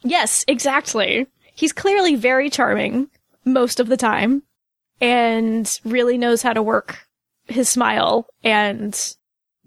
Yes, 0.02 0.46
exactly. 0.48 1.26
He's 1.54 1.74
clearly 1.74 2.16
very 2.16 2.48
charming 2.48 3.10
most 3.44 3.80
of 3.80 3.88
the 3.88 3.98
time 3.98 4.42
and 5.00 5.80
really 5.84 6.18
knows 6.18 6.42
how 6.42 6.52
to 6.52 6.62
work 6.62 7.06
his 7.46 7.68
smile 7.68 8.26
and 8.44 9.14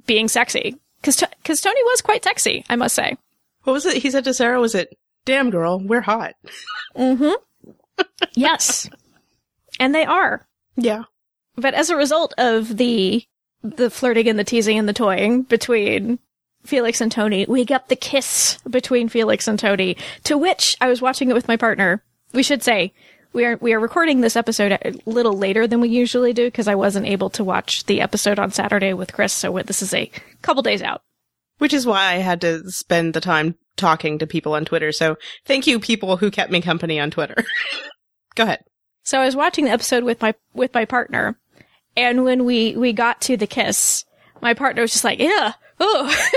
being 0.05 0.27
sexy. 0.27 0.75
Cause, 1.01 1.17
T- 1.17 1.25
cause 1.43 1.61
Tony 1.61 1.83
was 1.83 2.01
quite 2.01 2.23
sexy, 2.23 2.63
I 2.69 2.75
must 2.75 2.95
say. 2.95 3.17
What 3.63 3.73
was 3.73 3.85
it 3.85 4.01
he 4.01 4.11
said 4.11 4.23
to 4.25 4.33
Sarah? 4.33 4.59
Was 4.59 4.75
it, 4.75 4.97
damn 5.25 5.49
girl, 5.49 5.79
we're 5.79 6.01
hot? 6.01 6.33
Mm-hmm. 6.95 8.01
yes. 8.33 8.89
And 9.79 9.93
they 9.93 10.05
are. 10.05 10.47
Yeah. 10.75 11.03
But 11.55 11.73
as 11.73 11.89
a 11.89 11.97
result 11.97 12.33
of 12.37 12.77
the, 12.77 13.23
the 13.61 13.89
flirting 13.89 14.27
and 14.27 14.39
the 14.39 14.43
teasing 14.43 14.77
and 14.77 14.87
the 14.87 14.93
toying 14.93 15.43
between 15.43 16.19
Felix 16.65 17.01
and 17.01 17.11
Tony, 17.11 17.45
we 17.47 17.65
got 17.65 17.89
the 17.89 17.95
kiss 17.95 18.57
between 18.69 19.09
Felix 19.09 19.47
and 19.47 19.59
Tony, 19.59 19.97
to 20.23 20.37
which 20.37 20.77
I 20.79 20.87
was 20.87 21.01
watching 21.01 21.29
it 21.29 21.33
with 21.33 21.47
my 21.47 21.57
partner. 21.57 22.03
We 22.33 22.43
should 22.43 22.63
say, 22.63 22.93
we 23.33 23.45
are, 23.45 23.57
we 23.59 23.73
are 23.73 23.79
recording 23.79 24.21
this 24.21 24.35
episode 24.35 24.71
a 24.71 24.93
little 25.05 25.37
later 25.37 25.65
than 25.67 25.81
we 25.81 25.89
usually 25.89 26.33
do 26.33 26.45
because 26.45 26.67
I 26.67 26.75
wasn't 26.75 27.07
able 27.07 27.31
to 27.31 27.43
watch 27.43 27.85
the 27.85 27.99
episode 28.01 28.39
on 28.39 28.51
Saturday 28.51 28.93
with 28.93 29.11
Chris, 29.11 29.33
so 29.33 29.59
this 29.65 29.81
is 29.81 29.93
a 29.93 30.09
couple 30.41 30.61
days 30.61 30.83
out. 30.83 31.01
Which 31.57 31.73
is 31.73 31.85
why 31.85 32.13
I 32.13 32.17
had 32.17 32.41
to 32.41 32.69
spend 32.69 33.13
the 33.13 33.21
time 33.21 33.55
talking 33.75 34.19
to 34.19 34.27
people 34.27 34.53
on 34.53 34.65
Twitter. 34.65 34.91
So 34.91 35.17
thank 35.45 35.65
you 35.65 35.79
people 35.79 36.17
who 36.17 36.29
kept 36.29 36.51
me 36.51 36.61
company 36.61 36.99
on 36.99 37.09
Twitter. 37.09 37.43
Go 38.35 38.43
ahead. 38.43 38.63
So 39.03 39.19
I 39.19 39.25
was 39.25 39.35
watching 39.35 39.65
the 39.65 39.71
episode 39.71 40.03
with 40.03 40.21
my, 40.21 40.33
with 40.53 40.73
my 40.73 40.85
partner, 40.85 41.37
and 41.97 42.23
when 42.23 42.45
we, 42.45 42.75
we 42.77 42.93
got 42.93 43.19
to 43.21 43.35
the 43.35 43.47
kiss, 43.47 44.05
my 44.41 44.53
partner 44.53 44.83
was 44.83 44.91
just 44.91 45.03
like, 45.03 45.19
yeah, 45.19 45.53
oh. 45.79 46.29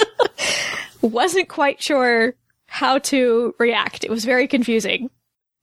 Wasn't 1.00 1.48
quite 1.48 1.82
sure 1.82 2.34
how 2.66 2.98
to 2.98 3.54
react. 3.58 4.04
It 4.04 4.10
was 4.10 4.24
very 4.24 4.46
confusing 4.46 5.10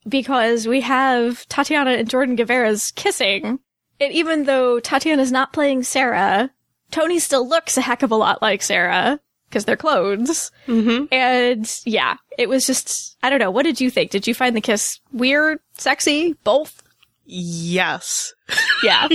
because 0.08 0.68
we 0.68 0.82
have 0.82 1.48
Tatiana 1.50 1.92
and 1.92 2.10
Jordan 2.10 2.38
Gavaris 2.38 2.94
kissing. 2.96 3.60
And 4.00 4.14
even 4.14 4.44
though 4.46 4.80
Tatiana's 4.80 5.32
not 5.32 5.54
playing 5.54 5.84
Sarah, 5.84 6.50
Tony 6.92 7.20
still 7.20 7.48
looks 7.48 7.78
a 7.78 7.82
heck 7.82 8.02
of 8.04 8.12
a 8.12 8.16
lot 8.16 8.42
like 8.42 8.62
Sarah 8.62 9.20
because 9.50 9.66
they're 9.66 9.76
clones. 9.76 10.52
Mm-hmm. 10.68 11.06
And 11.14 11.82
yeah, 11.86 12.16
it 12.38 12.48
was 12.50 12.66
just, 12.66 13.18
I 13.24 13.30
don't 13.30 13.40
know. 13.40 13.52
What 13.52 13.64
did 13.64 13.82
you 13.82 13.90
think? 13.90 14.12
Did 14.12 14.26
you 14.28 14.34
find 14.34 14.56
the 14.56 14.62
kiss 14.62 15.00
weird, 15.12 15.60
sexy, 15.74 16.34
both? 16.44 16.82
Yes. 17.26 18.34
Yeah, 18.82 19.10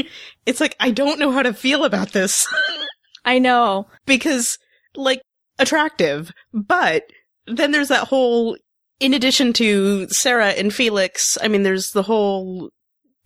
It's 0.45 0.61
like, 0.61 0.77
I 0.79 0.91
don't 0.91 1.19
know 1.19 1.31
how 1.33 1.43
to 1.43 1.55
feel 1.55 1.85
about 1.85 2.13
this 2.13 2.47
I 3.25 3.39
know. 3.39 3.89
because, 4.05 4.59
like, 4.95 5.23
attractive, 5.59 6.31
but 6.53 7.05
then 7.47 7.71
there's 7.73 7.89
that 7.89 8.07
whole, 8.09 8.59
in 9.01 9.15
addition 9.15 9.53
to 9.55 10.09
Sarah 10.11 10.51
and 10.51 10.73
Felix, 10.73 11.37
I 11.43 11.49
mean, 11.49 11.63
there's 11.63 11.91
the 11.91 12.03
whole 12.05 12.71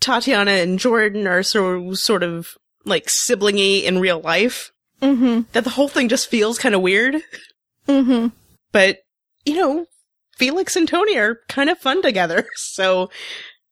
Tatiana 0.00 0.52
and 0.52 0.78
Jordan 0.78 1.26
are 1.26 1.42
so, 1.42 1.92
sort 1.94 2.22
of 2.22 2.48
like 2.84 3.06
siblingy 3.06 3.82
in 3.84 3.98
real 4.00 4.20
life 4.20 4.70
Mm-hmm. 5.00 5.42
that 5.52 5.62
the 5.62 5.70
whole 5.70 5.86
thing 5.86 6.08
just 6.08 6.28
feels 6.28 6.58
kind 6.58 6.74
of 6.74 6.80
weird. 6.80 7.22
Mm-hmm. 7.86 8.28
But, 8.72 8.98
you 9.44 9.54
know, 9.54 9.86
Felix 10.36 10.74
and 10.74 10.88
Tony 10.88 11.16
are 11.16 11.38
kind 11.48 11.70
of 11.70 11.78
fun 11.78 12.02
together. 12.02 12.46
So 12.56 13.08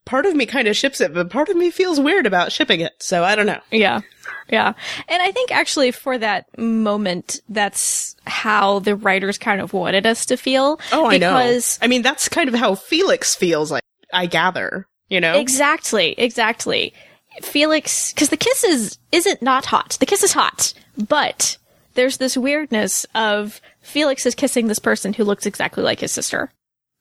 part 0.05 0.25
of 0.25 0.37
me 0.37 0.47
kind 0.47 0.69
of 0.69 0.77
ships 0.77 1.01
it, 1.01 1.13
but 1.13 1.29
part 1.31 1.49
of 1.49 1.57
me 1.57 1.71
feels 1.73 1.99
weird 1.99 2.27
about 2.27 2.53
shipping 2.53 2.79
it. 2.81 2.93
So 3.01 3.25
I 3.25 3.35
don't 3.35 3.47
know. 3.47 3.59
Yeah. 3.73 4.03
Yeah. 4.49 4.75
And 5.09 5.23
I 5.23 5.33
think 5.33 5.51
actually 5.51 5.91
for 5.91 6.17
that 6.19 6.47
moment, 6.59 7.41
that's 7.49 8.15
how 8.27 8.79
the 8.79 8.95
writers 8.95 9.39
kind 9.39 9.61
of 9.61 9.73
wanted 9.73 10.07
us 10.07 10.27
to 10.27 10.37
feel. 10.37 10.81
Oh, 10.93 11.07
I 11.07 11.19
know. 11.19 11.35
Because 11.35 11.79
I 11.83 11.87
mean, 11.87 12.03
that's 12.03 12.29
kind 12.29 12.49
of 12.49 12.55
how 12.55 12.75
Felix 12.75 13.35
feels 13.35 13.71
like, 13.73 13.83
I 14.13 14.27
gather, 14.27 14.87
you 15.09 15.21
know? 15.21 15.39
Exactly, 15.39 16.13
exactly. 16.13 16.95
Felix, 17.43 18.13
because 18.13 18.31
the 18.31 18.37
kiss 18.37 18.65
is 18.65 18.99
isn't 19.13 19.43
not 19.43 19.67
hot. 19.67 19.97
The 20.01 20.07
kiss 20.07 20.23
is 20.23 20.33
hot, 20.33 20.73
but 20.97 21.59
there's 21.95 22.17
this 22.17 22.37
weirdness 22.37 23.05
of 23.15 23.61
Felix 23.83 24.25
is 24.25 24.35
kissing 24.35 24.69
this 24.69 24.79
person 24.79 25.13
who 25.13 25.25
looks 25.25 25.45
exactly 25.45 25.83
like 25.83 26.01
his 26.01 26.13
sister, 26.13 26.51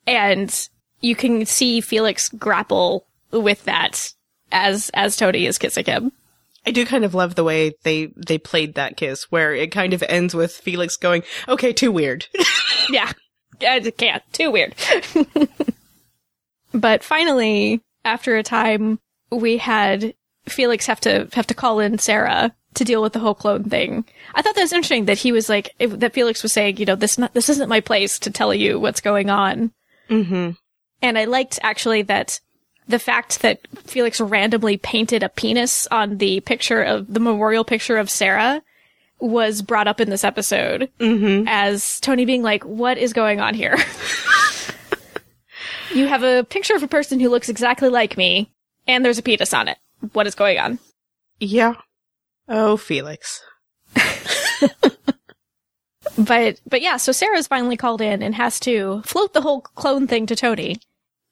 and 0.06 0.68
you 1.00 1.16
can 1.16 1.46
see 1.46 1.80
Felix 1.80 2.28
grapple 2.30 3.06
with 3.32 3.64
that 3.64 4.14
as 4.52 4.90
as 4.94 5.16
Tony 5.16 5.46
is 5.46 5.58
kissing 5.58 5.86
him. 5.86 6.12
I 6.68 6.72
do 6.72 6.86
kind 6.86 7.06
of 7.06 7.14
love 7.14 7.36
the 7.36 7.44
way 7.44 7.74
they, 7.84 8.12
they 8.16 8.38
played 8.38 8.76
that 8.76 8.98
kiss 8.98 9.32
where 9.32 9.54
it 9.54 9.72
kind 9.72 9.94
of 9.94 10.04
ends 10.04 10.34
with 10.34 10.52
Felix 10.52 10.98
going, 10.98 11.24
okay, 11.48 11.74
too 11.74 11.92
weird. 11.92 12.28
yeah, 12.90 13.12
I 13.62 13.80
can't. 13.80 14.24
Too 14.34 14.52
weird. 14.52 14.76
but 16.74 17.04
finally, 17.04 17.82
after 18.04 18.38
a 18.38 18.44
time, 18.44 19.00
we 19.32 19.58
had 19.58 20.14
Felix 20.48 20.86
have 20.88 21.02
to 21.02 21.28
have 21.34 21.48
to 21.48 21.54
call 21.54 21.80
in 21.80 21.98
Sarah 22.00 22.54
to 22.76 22.84
deal 22.84 23.02
with 23.02 23.14
the 23.14 23.20
whole 23.20 23.36
clone 23.36 23.64
thing. 23.64 24.06
I 24.34 24.42
thought 24.42 24.56
that 24.56 24.62
was 24.62 24.74
interesting 24.74 25.06
that 25.06 25.18
he 25.18 25.32
was 25.32 25.50
like 25.50 25.74
if, 25.80 25.92
that 26.00 26.14
Felix 26.14 26.44
was 26.44 26.54
saying, 26.54 26.78
you 26.78 26.86
know, 26.86 26.96
this 26.96 27.18
not, 27.18 27.34
this 27.34 27.50
isn't 27.50 27.70
my 27.70 27.80
place 27.80 28.20
to 28.20 28.32
tell 28.32 28.54
you 28.54 28.80
what's 28.80 29.02
going 29.02 29.30
on. 29.30 29.72
mm-hmm. 30.10 30.52
And 31.02 31.18
I 31.18 31.26
liked 31.26 31.60
actually 31.62 32.04
that 32.04 32.40
the 32.88 33.00
fact 33.00 33.42
that 33.42 33.60
Felix 33.84 34.22
randomly 34.22 34.78
painted 34.78 35.24
a 35.24 35.30
penis 35.30 35.88
on 35.92 36.18
the 36.18 36.40
picture 36.42 36.82
of 36.84 37.12
the 37.14 37.20
memorial 37.20 37.64
picture 37.64 37.98
of 37.98 38.10
Sarah 38.10 38.62
was 39.20 39.62
brought 39.62 39.88
up 39.88 40.00
in 40.02 40.10
this 40.10 40.24
episode 40.24 40.90
Mm-hmm. 41.00 41.48
as 41.48 42.00
Tony 42.02 42.26
being 42.26 42.44
like, 42.44 42.64
what 42.64 42.98
is 42.98 43.14
going 43.14 43.40
on 43.40 43.54
here? 43.54 43.76
you 45.94 46.08
have 46.08 46.24
a 46.24 46.44
picture 46.44 46.76
of 46.76 46.84
a 46.84 46.88
person 46.88 47.20
who 47.20 47.30
looks 47.30 47.50
exactly 47.50 47.90
like 47.90 48.18
me 48.18 48.52
and 48.88 49.04
there's 49.06 49.18
a 49.18 49.24
penis 49.24 49.54
on 49.54 49.68
it. 49.68 49.78
What 50.14 50.28
is 50.28 50.36
going 50.36 50.60
on? 50.60 50.80
Yeah. 51.40 51.76
Oh, 52.48 52.78
Felix. 52.78 53.42
But, 56.18 56.62
but 56.70 56.82
yeah, 56.82 56.96
so 56.98 57.12
Sarah's 57.12 57.48
finally 57.48 57.76
called 57.76 58.00
in 58.00 58.22
and 58.22 58.36
has 58.36 58.60
to 58.62 59.02
float 59.06 59.34
the 59.34 59.42
whole 59.42 59.60
clone 59.62 60.08
thing 60.08 60.26
to 60.28 60.36
Tony. 60.36 60.78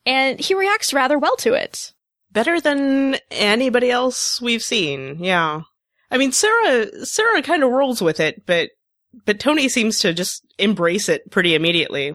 And 0.05 0.39
he 0.39 0.53
reacts 0.53 0.93
rather 0.93 1.17
well 1.17 1.35
to 1.37 1.53
it. 1.53 1.93
Better 2.31 2.59
than 2.59 3.17
anybody 3.31 3.91
else 3.91 4.41
we've 4.41 4.63
seen. 4.63 5.23
Yeah. 5.23 5.61
I 6.09 6.17
mean, 6.17 6.31
Sarah, 6.31 7.05
Sarah 7.05 7.41
kind 7.41 7.63
of 7.63 7.71
rolls 7.71 8.01
with 8.01 8.19
it, 8.19 8.45
but, 8.45 8.71
but 9.25 9.39
Tony 9.39 9.69
seems 9.69 9.99
to 9.99 10.13
just 10.13 10.43
embrace 10.57 11.09
it 11.09 11.29
pretty 11.31 11.55
immediately. 11.55 12.13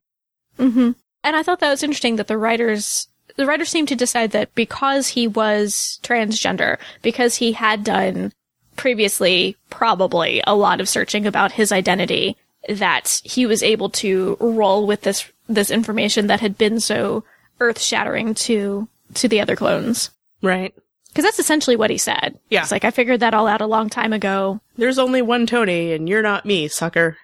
Mm-hmm. 0.58 0.92
And 1.24 1.36
I 1.36 1.42
thought 1.42 1.60
that 1.60 1.70
was 1.70 1.82
interesting 1.82 2.16
that 2.16 2.26
the 2.26 2.38
writers, 2.38 3.08
the 3.36 3.46
writers 3.46 3.68
seemed 3.68 3.88
to 3.88 3.96
decide 3.96 4.32
that 4.32 4.54
because 4.54 5.08
he 5.08 5.26
was 5.26 5.98
transgender, 6.02 6.78
because 7.02 7.36
he 7.36 7.52
had 7.52 7.84
done 7.84 8.32
previously 8.76 9.56
probably 9.70 10.42
a 10.46 10.54
lot 10.54 10.80
of 10.80 10.88
searching 10.88 11.26
about 11.26 11.52
his 11.52 11.72
identity, 11.72 12.36
that 12.68 13.20
he 13.24 13.46
was 13.46 13.62
able 13.62 13.88
to 13.90 14.36
roll 14.40 14.86
with 14.86 15.02
this, 15.02 15.30
this 15.48 15.70
information 15.70 16.26
that 16.26 16.40
had 16.40 16.58
been 16.58 16.80
so 16.80 17.24
earth 17.60 17.80
shattering 17.80 18.34
to, 18.34 18.88
to 19.14 19.28
the 19.28 19.40
other 19.40 19.56
clones. 19.56 20.10
Right. 20.42 20.74
Because 21.08 21.24
that's 21.24 21.38
essentially 21.38 21.76
what 21.76 21.90
he 21.90 21.98
said. 21.98 22.38
Yeah. 22.50 22.62
It's 22.62 22.70
like, 22.70 22.84
I 22.84 22.90
figured 22.90 23.20
that 23.20 23.34
all 23.34 23.46
out 23.46 23.60
a 23.60 23.66
long 23.66 23.88
time 23.88 24.12
ago. 24.12 24.60
There's 24.76 24.98
only 24.98 25.22
one 25.22 25.46
Tony, 25.46 25.92
and 25.92 26.08
you're 26.08 26.22
not 26.22 26.46
me, 26.46 26.68
sucker. 26.68 27.16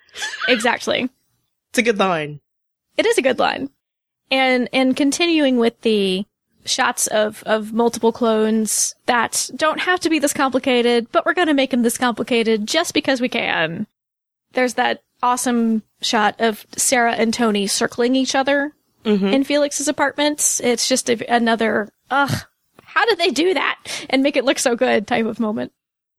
exactly. 0.49 1.11
It's 1.71 1.81
a 1.81 1.83
good 1.83 1.99
line. 1.99 2.39
It 2.97 3.05
is 3.05 3.19
a 3.19 3.23
good 3.23 3.41
line. 3.41 3.69
And, 4.31 4.69
and 4.73 4.97
continuing 4.97 5.57
with 5.57 5.81
the 5.81 6.25
shots 6.65 7.09
of, 7.09 7.43
of 7.45 7.73
multiple 7.73 8.13
clones 8.13 8.95
that 9.07 9.51
don't 9.57 9.81
have 9.81 9.99
to 10.01 10.09
be 10.09 10.21
this 10.21 10.33
complicated, 10.33 11.09
but 11.11 11.27
we're 11.27 11.35
going 11.35 11.49
to 11.49 11.55
make 11.55 11.71
them 11.71 11.83
this 11.83 11.99
complicated 11.99 12.69
just 12.69 12.95
because 12.95 13.21
we 13.21 13.29
can. 13.29 13.89
There's 14.53 14.75
that 14.75 15.03
awesome 15.23 15.83
shot 16.01 16.37
of 16.39 16.67
Sarah 16.77 17.15
and 17.15 17.35
Tony 17.35 17.67
circling 17.67 18.15
each 18.15 18.35
other 18.35 18.73
Mm-hmm. 19.05 19.27
in 19.27 19.45
Felix's 19.45 19.89
apartments. 19.89 20.61
It's 20.61 20.89
just 20.89 21.11
a, 21.11 21.33
another, 21.33 21.91
ugh, 22.11 22.47
how 22.83 23.05
did 23.07 23.19
they 23.19 23.31
do 23.31 23.53
that 23.55 24.07
and 24.09 24.23
make 24.23 24.37
it 24.37 24.45
look 24.45 24.59
so 24.59 24.77
good 24.77 25.07
type 25.07 25.27
of 25.27 25.39
moment. 25.41 25.73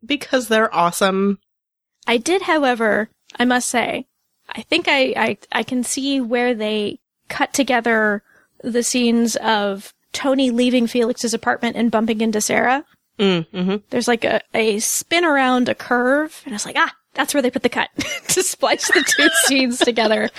Because 0.06 0.48
they're 0.48 0.74
awesome. 0.74 1.40
I 2.06 2.18
did, 2.18 2.44
however, 2.44 3.10
I 3.40 3.46
must 3.46 3.70
say, 3.70 4.06
I 4.50 4.62
think 4.62 4.88
I, 4.88 5.14
I, 5.18 5.38
I 5.52 5.64
can 5.64 5.84
see 5.84 6.22
where 6.22 6.54
they 6.54 7.00
cut 7.28 7.54
together 7.54 8.22
the 8.64 8.84
scenes 8.84 9.36
of 9.38 9.94
Tony 10.14 10.52
leaving 10.52 10.88
Felix's 10.88 11.34
apartment 11.34 11.76
and 11.76 11.92
bumping 11.92 12.22
into 12.22 12.42
Sarah. 12.42 12.86
Mm-hmm. 13.18 13.78
There's 13.90 14.08
like 14.08 14.24
a, 14.24 14.42
a 14.54 14.80
spin 14.80 15.26
around 15.26 15.70
a 15.70 15.76
curve, 15.76 16.42
and 16.46 16.54
I 16.54 16.56
was 16.56 16.66
like, 16.66 16.78
ah, 16.78 16.94
that's 17.16 17.34
where 17.34 17.42
they 17.42 17.50
put 17.50 17.64
the 17.64 17.70
cut 17.70 17.90
to 18.28 18.44
splice 18.44 18.88
the 18.88 19.04
two 19.08 19.30
scenes 19.46 19.80
together. 19.80 20.30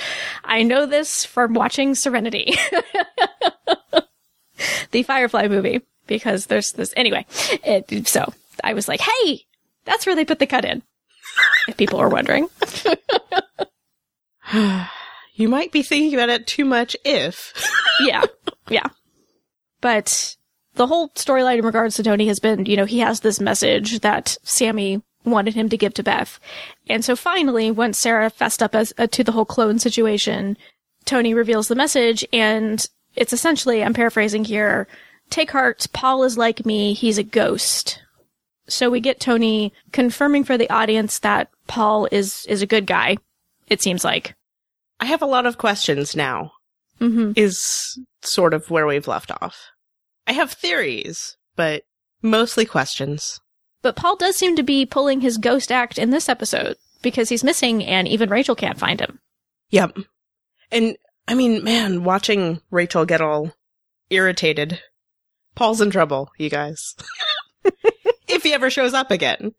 I 0.44 0.62
know 0.62 0.86
this 0.86 1.24
from 1.24 1.54
watching 1.54 1.94
Serenity, 1.94 2.54
the 4.92 5.02
Firefly 5.02 5.48
movie, 5.48 5.82
because 6.06 6.46
there's 6.46 6.72
this 6.72 6.94
anyway. 6.96 7.26
It, 7.64 8.06
so 8.06 8.32
I 8.62 8.74
was 8.74 8.86
like, 8.86 9.00
hey, 9.00 9.40
that's 9.84 10.06
where 10.06 10.14
they 10.14 10.24
put 10.24 10.38
the 10.38 10.46
cut 10.46 10.64
in. 10.64 10.82
If 11.68 11.76
people 11.76 11.98
are 11.98 12.08
wondering, 12.08 12.48
You 15.36 15.50
might 15.50 15.70
be 15.70 15.82
thinking 15.82 16.14
about 16.14 16.30
it 16.30 16.46
too 16.46 16.64
much 16.64 16.96
if. 17.04 17.52
yeah, 18.00 18.24
yeah. 18.68 18.86
But 19.82 20.34
the 20.74 20.86
whole 20.86 21.10
storyline 21.10 21.58
in 21.58 21.64
regards 21.64 21.96
to 21.96 22.02
Tony 22.02 22.26
has 22.28 22.40
been, 22.40 22.64
you 22.64 22.76
know, 22.76 22.86
he 22.86 23.00
has 23.00 23.20
this 23.20 23.38
message 23.38 24.00
that 24.00 24.38
Sammy 24.42 25.02
wanted 25.26 25.54
him 25.54 25.68
to 25.68 25.76
give 25.76 25.92
to 25.94 26.02
Beth. 26.02 26.38
And 26.88 27.04
so 27.04 27.16
finally, 27.16 27.70
once 27.70 27.98
Sarah 27.98 28.30
fessed 28.30 28.62
up 28.62 28.74
as 28.74 28.94
uh, 28.96 29.06
to 29.08 29.24
the 29.24 29.32
whole 29.32 29.44
clone 29.44 29.78
situation, 29.78 30.56
Tony 31.04 31.34
reveals 31.34 31.68
the 31.68 31.74
message 31.74 32.24
and 32.32 32.86
it's 33.14 33.32
essentially, 33.32 33.82
I'm 33.82 33.94
paraphrasing 33.94 34.44
here, 34.44 34.86
take 35.30 35.50
heart, 35.50 35.86
Paul 35.92 36.22
is 36.24 36.38
like 36.38 36.66
me, 36.66 36.92
he's 36.92 37.18
a 37.18 37.22
ghost. 37.22 38.02
So 38.68 38.90
we 38.90 39.00
get 39.00 39.20
Tony 39.20 39.72
confirming 39.92 40.44
for 40.44 40.58
the 40.58 40.70
audience 40.70 41.18
that 41.20 41.50
Paul 41.66 42.08
is, 42.10 42.44
is 42.48 42.62
a 42.62 42.66
good 42.66 42.86
guy, 42.86 43.16
it 43.68 43.80
seems 43.80 44.04
like. 44.04 44.34
I 45.00 45.06
have 45.06 45.22
a 45.22 45.26
lot 45.26 45.46
of 45.46 45.58
questions 45.58 46.16
now, 46.16 46.52
hmm 46.98 47.32
is 47.36 47.98
sort 48.22 48.54
of 48.54 48.70
where 48.70 48.86
we've 48.86 49.08
left 49.08 49.30
off. 49.40 49.70
I 50.26 50.32
have 50.32 50.52
theories, 50.52 51.36
but 51.54 51.84
mostly 52.22 52.64
questions. 52.64 53.40
But 53.82 53.96
Paul 53.96 54.16
does 54.16 54.36
seem 54.36 54.56
to 54.56 54.62
be 54.62 54.86
pulling 54.86 55.20
his 55.20 55.38
ghost 55.38 55.70
act 55.70 55.98
in 55.98 56.10
this 56.10 56.28
episode 56.28 56.76
because 57.02 57.28
he's 57.28 57.44
missing 57.44 57.84
and 57.84 58.08
even 58.08 58.30
Rachel 58.30 58.54
can't 58.54 58.78
find 58.78 59.00
him. 59.00 59.20
Yep. 59.70 59.98
And, 60.70 60.96
I 61.28 61.34
mean, 61.34 61.62
man, 61.62 62.04
watching 62.04 62.60
Rachel 62.70 63.04
get 63.04 63.20
all 63.20 63.52
irritated. 64.10 64.80
Paul's 65.54 65.80
in 65.80 65.90
trouble, 65.90 66.30
you 66.38 66.50
guys. 66.50 66.94
if 68.28 68.42
he 68.42 68.52
ever 68.52 68.70
shows 68.70 68.94
up 68.94 69.10
again. 69.10 69.54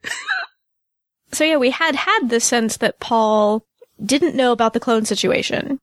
So 1.32 1.44
yeah, 1.44 1.58
we 1.58 1.72
had 1.72 1.96
had 1.96 2.30
the 2.30 2.40
sense 2.40 2.78
that 2.78 3.00
Paul 3.00 3.66
didn't 4.04 4.36
know 4.36 4.52
about 4.52 4.74
the 4.74 4.80
clone 4.80 5.06
situation, 5.06 5.80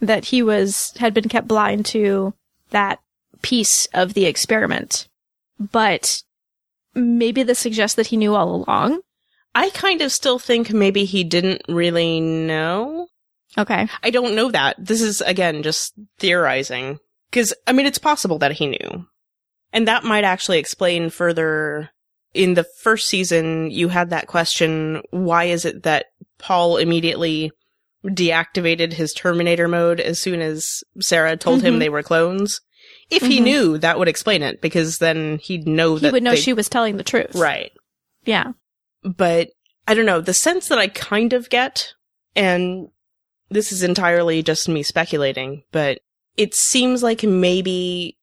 that 0.00 0.26
he 0.26 0.42
was, 0.42 0.92
had 0.98 1.14
been 1.14 1.28
kept 1.28 1.46
blind 1.46 1.86
to 1.86 2.34
that 2.70 3.00
piece 3.42 3.86
of 3.92 4.14
the 4.14 4.26
experiment. 4.26 5.08
But 5.58 6.22
maybe 6.94 7.42
this 7.42 7.58
suggests 7.58 7.96
that 7.96 8.08
he 8.08 8.16
knew 8.16 8.34
all 8.34 8.54
along. 8.54 9.00
I 9.54 9.70
kind 9.70 10.00
of 10.00 10.12
still 10.12 10.38
think 10.38 10.72
maybe 10.72 11.04
he 11.04 11.24
didn't 11.24 11.62
really 11.68 12.20
know. 12.20 13.08
Okay. 13.58 13.88
I 14.02 14.10
don't 14.10 14.36
know 14.36 14.50
that. 14.52 14.76
This 14.78 15.00
is, 15.02 15.20
again, 15.22 15.62
just 15.62 15.92
theorizing. 16.18 16.98
Because, 17.30 17.52
I 17.66 17.72
mean, 17.72 17.86
it's 17.86 17.98
possible 17.98 18.38
that 18.38 18.52
he 18.52 18.66
knew. 18.68 19.06
And 19.72 19.88
that 19.88 20.04
might 20.04 20.24
actually 20.24 20.58
explain 20.58 21.10
further. 21.10 21.90
In 22.32 22.54
the 22.54 22.64
first 22.82 23.08
season, 23.08 23.72
you 23.72 23.88
had 23.88 24.10
that 24.10 24.28
question 24.28 25.02
why 25.10 25.44
is 25.46 25.64
it 25.64 25.82
that 25.82 26.06
Paul 26.38 26.76
immediately 26.76 27.50
deactivated 28.04 28.92
his 28.92 29.12
Terminator 29.12 29.66
mode 29.68 30.00
as 30.00 30.20
soon 30.20 30.40
as 30.40 30.82
Sarah 31.00 31.36
told 31.36 31.62
him 31.62 31.74
Mhm. 31.74 31.78
they 31.80 31.88
were 31.88 32.02
clones? 32.04 32.60
If 33.10 33.22
he 33.22 33.40
Mhm. 33.40 33.44
knew, 33.44 33.78
that 33.78 33.98
would 33.98 34.08
explain 34.08 34.42
it, 34.42 34.60
because 34.60 34.98
then 34.98 35.38
he'd 35.42 35.66
know 35.66 35.94
He 35.94 36.00
that. 36.02 36.08
He 36.08 36.12
would 36.12 36.22
know 36.22 36.30
they- 36.32 36.36
she 36.40 36.52
was 36.52 36.68
telling 36.68 36.96
the 36.96 37.02
truth. 37.02 37.34
Right 37.34 37.72
Yeah. 38.24 38.52
but 39.02 39.50
I 39.88 39.94
don't 39.94 40.06
know, 40.06 40.20
the 40.20 40.34
sense 40.34 40.68
that 40.68 40.78
I 40.78 40.88
kind 40.88 41.32
of 41.32 41.50
get, 41.50 41.94
and 42.36 42.88
this 43.50 43.72
is 43.72 43.82
entirely 43.82 44.42
just 44.42 44.68
me 44.68 44.82
speculating, 44.84 45.64
but 45.72 46.00
it 46.36 46.54
seems 46.54 47.02
like 47.02 47.24
maybe, 47.24 48.16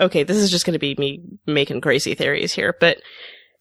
okay, 0.00 0.22
this 0.22 0.38
is 0.38 0.50
just 0.50 0.64
going 0.64 0.72
to 0.72 0.78
be 0.78 0.94
me 0.98 1.20
making 1.46 1.80
crazy 1.82 2.14
theories 2.14 2.52
here, 2.54 2.74
but 2.80 2.98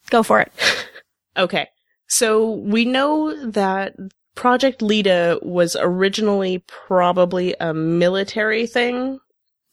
Go 0.10 0.23
for 0.23 0.39
it. 0.41 0.51
okay. 1.38 1.67
So 2.07 2.49
we 2.51 2.86
know 2.86 3.49
that 3.51 3.93
Project 4.36 4.81
Leda 4.81 5.39
was 5.41 5.75
originally 5.79 6.63
probably 6.67 7.55
a 7.60 7.73
military 7.73 8.65
thing, 8.65 9.19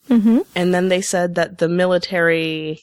Mm-hmm. 0.09 0.39
and 0.55 0.73
then 0.75 0.89
they 0.89 1.01
said 1.03 1.35
that 1.37 1.59
the 1.59 1.69
military 1.69 2.83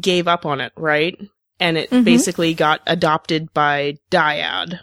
gave 0.00 0.28
up 0.28 0.44
on 0.44 0.60
it, 0.60 0.72
right? 0.76 1.16
And 1.58 1.78
it 1.78 1.90
Mhm. 1.90 2.04
basically 2.04 2.54
got 2.54 2.80
adopted 2.86 3.52
by 3.54 3.96
Dyad. 4.10 4.80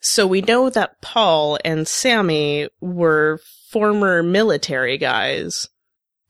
So 0.00 0.26
we 0.26 0.40
know 0.42 0.68
that 0.68 1.00
Paul 1.00 1.58
and 1.64 1.86
Sammy 1.88 2.68
were 2.80 3.40
former 3.70 4.22
military 4.22 4.98
guys. 4.98 5.68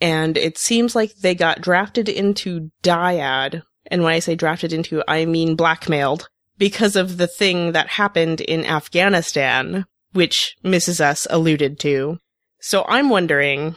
And 0.01 0.37
it 0.37 0.59
seems 0.59 0.95
like 0.95 1.15
they 1.17 1.35
got 1.35 1.61
drafted 1.63 2.09
into 2.09 2.71
Dyad. 2.83 3.63
And 3.87 4.03
when 4.03 4.15
I 4.15 4.19
say 4.19 4.35
drafted 4.35 4.73
into, 4.73 5.03
I 5.09 5.25
mean 5.25 5.57
blackmailed 5.57 6.29
because 6.59 6.95
of 6.97 7.17
the 7.17 7.27
thing 7.27 7.73
that 7.73 7.89
happened 7.89 8.41
in 8.41 8.65
Afghanistan, 8.67 9.87
which 10.13 10.55
Mrs. 10.65 11.01
S 11.01 11.27
alluded 11.31 11.81
to. 11.81 12.19
So 12.61 12.85
I'm 12.89 13.09
wondering 13.11 13.75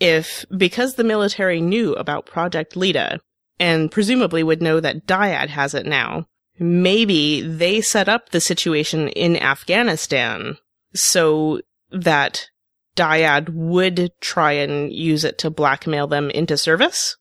if, 0.00 0.44
because 0.56 0.94
the 0.94 1.04
military 1.04 1.60
knew 1.60 1.94
about 1.94 2.26
Project 2.26 2.76
Leda, 2.76 3.20
and 3.58 3.90
presumably 3.90 4.42
would 4.42 4.62
know 4.62 4.80
that 4.80 5.06
Dyad 5.06 5.48
has 5.48 5.74
it 5.74 5.86
now, 5.86 6.26
maybe 6.58 7.40
they 7.40 7.80
set 7.80 8.08
up 8.08 8.30
the 8.30 8.40
situation 8.40 9.08
in 9.08 9.36
Afghanistan 9.36 10.56
so 10.92 11.60
that 11.90 12.48
Dyad 12.96 13.48
would 13.50 14.10
try 14.20 14.52
and 14.52 14.92
use 14.92 15.24
it 15.24 15.38
to 15.38 15.50
blackmail 15.50 16.06
them 16.06 16.30
into 16.30 16.56
service? 16.56 17.16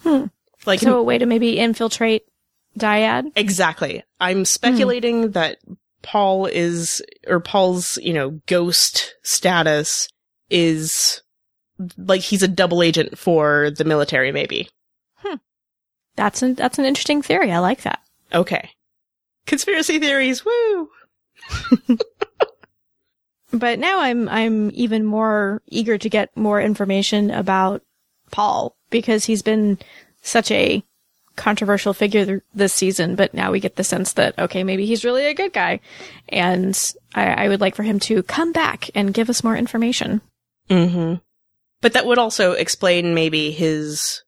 Hmm. 0.00 0.26
Like, 0.66 0.80
So 0.80 0.98
a 0.98 1.02
way 1.02 1.18
to 1.18 1.26
maybe 1.26 1.58
infiltrate 1.58 2.22
Dyad. 2.78 3.32
Exactly. 3.36 4.02
I'm 4.20 4.44
speculating 4.44 5.32
that 5.32 5.58
Paul 6.02 6.46
is, 6.46 7.02
or 7.26 7.40
Paul's, 7.40 7.98
you 8.02 8.12
know, 8.12 8.40
ghost 8.46 9.14
status 9.22 10.08
is 10.50 11.22
like 11.98 12.20
he's 12.20 12.42
a 12.42 12.48
double 12.48 12.82
agent 12.82 13.18
for 13.18 13.70
the 13.70 13.84
military, 13.84 14.32
maybe. 14.32 14.68
That's 16.16 16.42
an 16.42 16.54
that's 16.54 16.78
an 16.78 16.84
interesting 16.84 17.22
theory. 17.22 17.50
I 17.50 17.58
like 17.58 17.82
that. 17.82 18.00
Okay. 18.32 18.70
Conspiracy 19.46 19.98
theories, 19.98 20.44
woo! 20.44 20.88
But 23.54 23.78
now 23.78 24.00
I'm 24.00 24.28
I'm 24.28 24.70
even 24.74 25.04
more 25.04 25.62
eager 25.68 25.96
to 25.96 26.08
get 26.08 26.36
more 26.36 26.60
information 26.60 27.30
about 27.30 27.82
Paul 28.32 28.76
because 28.90 29.24
he's 29.24 29.42
been 29.42 29.78
such 30.22 30.50
a 30.50 30.82
controversial 31.36 31.94
figure 31.94 32.24
th- 32.24 32.40
this 32.54 32.74
season. 32.74 33.14
But 33.14 33.32
now 33.32 33.52
we 33.52 33.60
get 33.60 33.76
the 33.76 33.84
sense 33.84 34.14
that 34.14 34.36
okay, 34.38 34.64
maybe 34.64 34.86
he's 34.86 35.04
really 35.04 35.26
a 35.26 35.34
good 35.34 35.52
guy, 35.52 35.78
and 36.28 36.76
I, 37.14 37.44
I 37.44 37.48
would 37.48 37.60
like 37.60 37.76
for 37.76 37.84
him 37.84 38.00
to 38.00 38.24
come 38.24 38.52
back 38.52 38.90
and 38.94 39.14
give 39.14 39.30
us 39.30 39.44
more 39.44 39.56
information. 39.56 40.20
Mm-hmm. 40.68 41.14
But 41.84 41.92
that 41.92 42.06
would 42.06 42.18
also 42.18 42.52
explain 42.52 43.12
maybe 43.14 43.50
his 43.52 44.22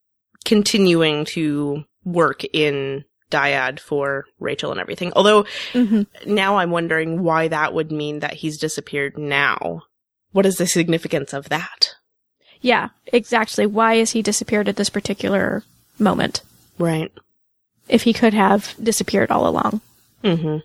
continuing 0.45 1.25
to 1.25 1.83
work 2.05 2.43
in 2.53 3.03
Dyad 3.31 3.79
for 3.79 4.25
Rachel 4.39 4.71
and 4.71 4.79
everything. 4.79 5.11
Although 5.15 5.45
Mm-hmm. 5.73 6.03
now 6.33 6.57
I'm 6.57 6.69
wondering 6.71 7.23
why 7.23 7.47
that 7.49 7.73
would 7.73 7.91
mean 7.91 8.19
that 8.19 8.35
he's 8.35 8.57
disappeared 8.59 9.17
now. 9.17 9.81
What 10.31 10.45
is 10.45 10.57
the 10.57 10.67
significance 10.67 11.33
of 11.33 11.49
that? 11.49 11.95
Yeah, 12.61 12.89
exactly. 13.07 13.65
Why 13.65 13.95
is 13.95 14.11
he 14.11 14.21
disappeared 14.21 14.67
at 14.69 14.75
this 14.75 14.89
particular 14.89 15.63
moment? 15.99 16.41
Right. 16.79 17.11
if 17.89 18.03
he 18.03 18.13
could 18.13 18.33
have 18.35 18.75
disappeared 18.81 19.31
all 19.31 19.47
along. 19.47 19.81
Mm-hmm. 20.23 20.57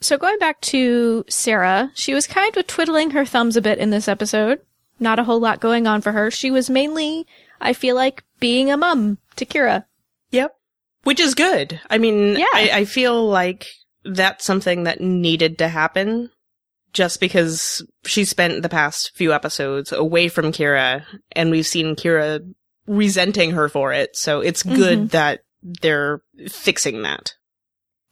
So 0.00 0.18
going 0.18 0.38
back 0.38 0.60
to 0.60 1.24
Sarah, 1.28 1.90
she 1.94 2.12
was 2.14 2.26
kind 2.26 2.54
of 2.56 2.66
twiddling 2.66 3.10
her 3.12 3.24
thumbs 3.24 3.56
a 3.56 3.62
bit 3.62 3.78
in 3.78 3.90
this 3.90 4.08
episode. 4.08 4.60
Not 5.00 5.18
a 5.18 5.24
whole 5.24 5.40
lot 5.40 5.60
going 5.60 5.86
on 5.86 6.00
for 6.00 6.12
her. 6.12 6.30
She 6.30 6.50
was 6.50 6.68
mainly, 6.70 7.26
I 7.60 7.72
feel 7.72 7.94
like, 7.94 8.24
being 8.40 8.70
a 8.70 8.76
mum 8.76 9.18
to 9.36 9.46
Kira. 9.46 9.84
Yep. 10.30 10.54
Which 11.04 11.20
is 11.20 11.34
good. 11.34 11.80
I 11.88 11.98
mean, 11.98 12.36
Yeah. 12.36 12.46
I, 12.52 12.70
I 12.72 12.84
feel 12.84 13.26
like 13.26 13.66
that's 14.04 14.44
something 14.44 14.84
that 14.84 15.00
needed 15.00 15.58
to 15.58 15.68
happen 15.68 16.30
just 16.92 17.20
because 17.20 17.84
she 18.04 18.24
spent 18.24 18.62
the 18.62 18.68
past 18.68 19.12
few 19.14 19.32
episodes 19.32 19.92
away 19.92 20.28
from 20.28 20.52
Kira 20.52 21.04
and 21.32 21.50
we've 21.50 21.66
seen 21.66 21.96
Kira 21.96 22.40
resenting 22.86 23.52
her 23.52 23.68
for 23.68 23.92
it. 23.92 24.16
So 24.16 24.40
it's 24.40 24.62
mm-hmm. 24.62 24.76
good 24.76 25.10
that 25.10 25.40
they're 25.62 26.22
fixing 26.48 27.02
that. 27.02 27.34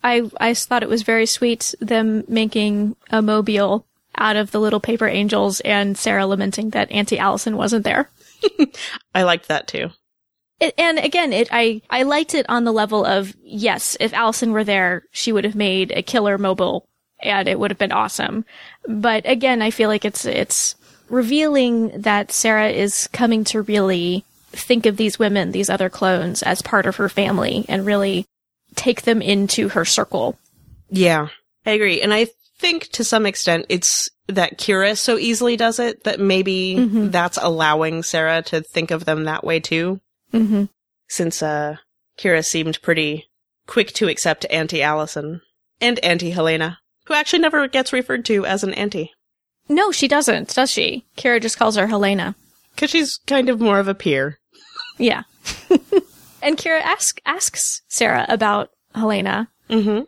I 0.03 0.31
I 0.39 0.55
thought 0.55 0.83
it 0.83 0.89
was 0.89 1.03
very 1.03 1.27
sweet 1.27 1.75
them 1.81 2.25
making 2.29 2.97
a 3.11 3.23
mobile 3.23 3.87
out 4.17 4.37
of 4.37 4.51
the 4.51 4.61
little 4.61 4.81
paper 4.81 5.07
angels 5.07 5.61
and 5.61 5.97
Sarah 5.97 6.27
lamenting 6.27 6.71
that 6.71 6.91
Auntie 6.91 7.19
Alison 7.19 7.57
wasn't 7.57 7.85
there. 7.85 8.11
I 9.15 9.23
liked 9.23 9.49
that 9.49 9.67
too. 9.67 9.91
It, 10.59 10.75
and 10.79 10.99
again, 10.99 11.33
it 11.33 11.49
I 11.51 11.83
I 11.91 12.05
liked 12.05 12.35
it 12.35 12.47
on 12.49 12.65
the 12.65 12.73
level 12.73 13.05
of 13.05 13.35
yes, 13.43 13.97
if 14.01 14.15
Alison 14.15 14.53
were 14.53 14.65
there, 14.65 15.03
she 15.11 15.33
would 15.33 15.45
have 15.45 15.55
made 15.55 15.93
a 15.93 16.03
killer 16.03 16.39
mobile, 16.39 16.87
and 17.21 17.47
it 17.47 17.59
would 17.59 17.71
have 17.71 17.79
been 17.79 17.93
awesome. 17.93 18.45
But 18.89 19.29
again, 19.29 19.61
I 19.61 19.71
feel 19.71 19.89
like 19.89 20.05
it's 20.05 20.25
it's 20.25 20.75
revealing 21.09 22.01
that 22.01 22.33
Sarah 22.33 22.71
is 22.71 23.09
coming 23.13 23.45
to 23.45 23.63
really 23.63 24.25
think 24.51 24.87
of 24.87 24.97
these 24.97 25.19
women, 25.19 25.53
these 25.53 25.69
other 25.69 25.91
clones, 25.91 26.43
as 26.43 26.63
part 26.63 26.87
of 26.87 26.97
her 26.97 27.11
family, 27.11 27.67
and 27.69 27.85
really 27.85 28.27
take 28.75 29.03
them 29.03 29.21
into 29.21 29.69
her 29.71 29.85
circle. 29.85 30.39
Yeah, 30.89 31.29
I 31.67 31.73
agree. 31.73 32.01
And 32.01 32.15
I 32.15 32.29
think 32.59 32.89
to 32.93 33.05
some 33.05 33.27
extent 33.27 33.67
it's 33.69 34.09
that 34.29 34.59
Kira 34.59 34.97
so 34.99 35.17
easily 35.19 35.57
does 35.57 35.79
it 35.79 36.05
that 36.05 36.19
maybe 36.21 36.77
Mhm. 36.79 37.13
that's 37.13 37.39
allowing 37.41 38.03
Sarah 38.03 38.43
to 38.47 38.63
think 38.63 38.91
of 38.91 39.05
them 39.05 39.25
that 39.25 39.45
way 39.45 39.61
too. 39.61 40.01
Mm-hmm. 40.33 40.65
Since, 41.09 41.43
uh, 41.43 41.77
Kira 42.19 42.45
seemed 42.45 42.81
pretty 42.83 43.27
quick 43.67 43.93
to 43.95 44.09
accept 44.09 44.47
Auntie 44.51 44.83
Alison 44.83 45.43
and 45.81 45.99
Auntie 46.01 46.31
Helena, 46.31 46.79
who 47.07 47.15
actually 47.15 47.39
never 47.41 47.69
gets 47.69 47.93
referred 47.93 48.25
to 48.27 48.45
as 48.47 48.65
an 48.65 48.75
auntie. 48.75 49.13
No, 49.69 49.93
she 49.93 50.09
doesn't, 50.09 50.55
does 50.55 50.71
she? 50.71 51.05
Kira 51.17 51.41
just 51.41 51.59
calls 51.59 51.77
her 51.77 51.87
Helena. 51.89 52.35
Cause 52.77 52.91
she's 52.91 53.19
kind 53.27 53.49
of 53.49 53.61
more 53.61 53.79
of 53.79 53.89
a 53.89 53.95
peer. 53.95 54.39
Yeah. 54.99 55.23
and 56.43 56.57
Kira 56.57 56.81
asks 56.81 57.21
asks 57.27 57.83
Sarah 57.89 58.27
about 58.29 58.71
Helena, 58.95 59.49
Mm-hmm. 59.71 60.03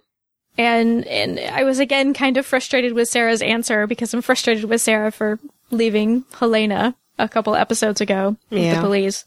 And 0.59 1.07
and 1.07 1.38
I 1.40 1.64
was 1.64 1.79
again 1.79 2.12
kind 2.12 2.37
of 2.37 2.44
frustrated 2.44 2.92
with 2.92 3.09
Sarah's 3.09 3.40
answer 3.40 3.87
because 3.87 4.12
I'm 4.12 4.21
frustrated 4.23 4.64
with 4.64 4.81
Sarah 4.83 5.11
for 5.12 5.38
leaving 5.71 6.25
Helena 6.38 6.94
a 7.18 7.29
couple 7.29 7.55
episodes 7.55 8.01
ago 8.01 8.37
with 8.51 8.62
Yeah. 8.62 8.75
the 8.75 8.81
police. 8.81 9.25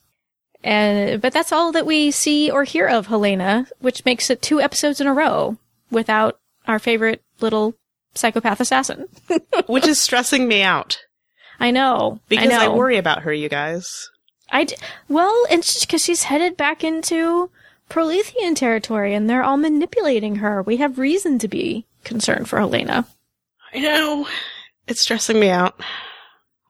And 0.63 1.19
but 1.21 1.33
that's 1.33 1.51
all 1.51 1.71
that 1.71 1.85
we 1.87 2.11
see 2.11 2.51
or 2.51 2.63
hear 2.65 2.87
of 2.87 3.07
Helena, 3.07 3.65
which 3.79 4.05
makes 4.05 4.29
it 4.29 4.41
two 4.43 4.61
episodes 4.61 5.01
in 5.01 5.07
a 5.07 5.13
row 5.13 5.57
without 5.89 6.39
our 6.67 6.77
favorite 6.77 7.23
little 7.39 7.73
psychopath 8.13 8.59
assassin. 8.59 9.07
Which 9.67 9.87
is 9.87 9.99
stressing 9.99 10.47
me 10.47 10.61
out. 10.61 10.99
I 11.59 11.71
know 11.71 12.19
Because 12.29 12.51
I, 12.51 12.65
I, 12.65 12.67
worry 12.67 12.97
about 12.97 13.23
her, 13.23 13.33
you 13.33 13.49
guys. 13.49 14.09
I 14.51 14.65
d- 14.65 14.75
well, 15.07 15.45
and 15.49 15.63
because 15.81 16.03
she's 16.03 16.23
headed 16.23 16.57
back 16.57 16.83
into 16.83 17.49
Prolethean 17.91 18.55
territory, 18.55 19.13
and 19.13 19.29
they're 19.29 19.43
all 19.43 19.57
manipulating 19.57 20.37
her. 20.37 20.61
We 20.61 20.77
have 20.77 20.97
reason 20.97 21.39
to 21.39 21.49
be 21.49 21.85
concerned 22.05 22.47
for 22.47 22.57
Helena. 22.57 23.05
I 23.73 23.79
know. 23.79 24.27
It's 24.87 25.01
stressing 25.01 25.37
me 25.37 25.49
out. 25.49 25.77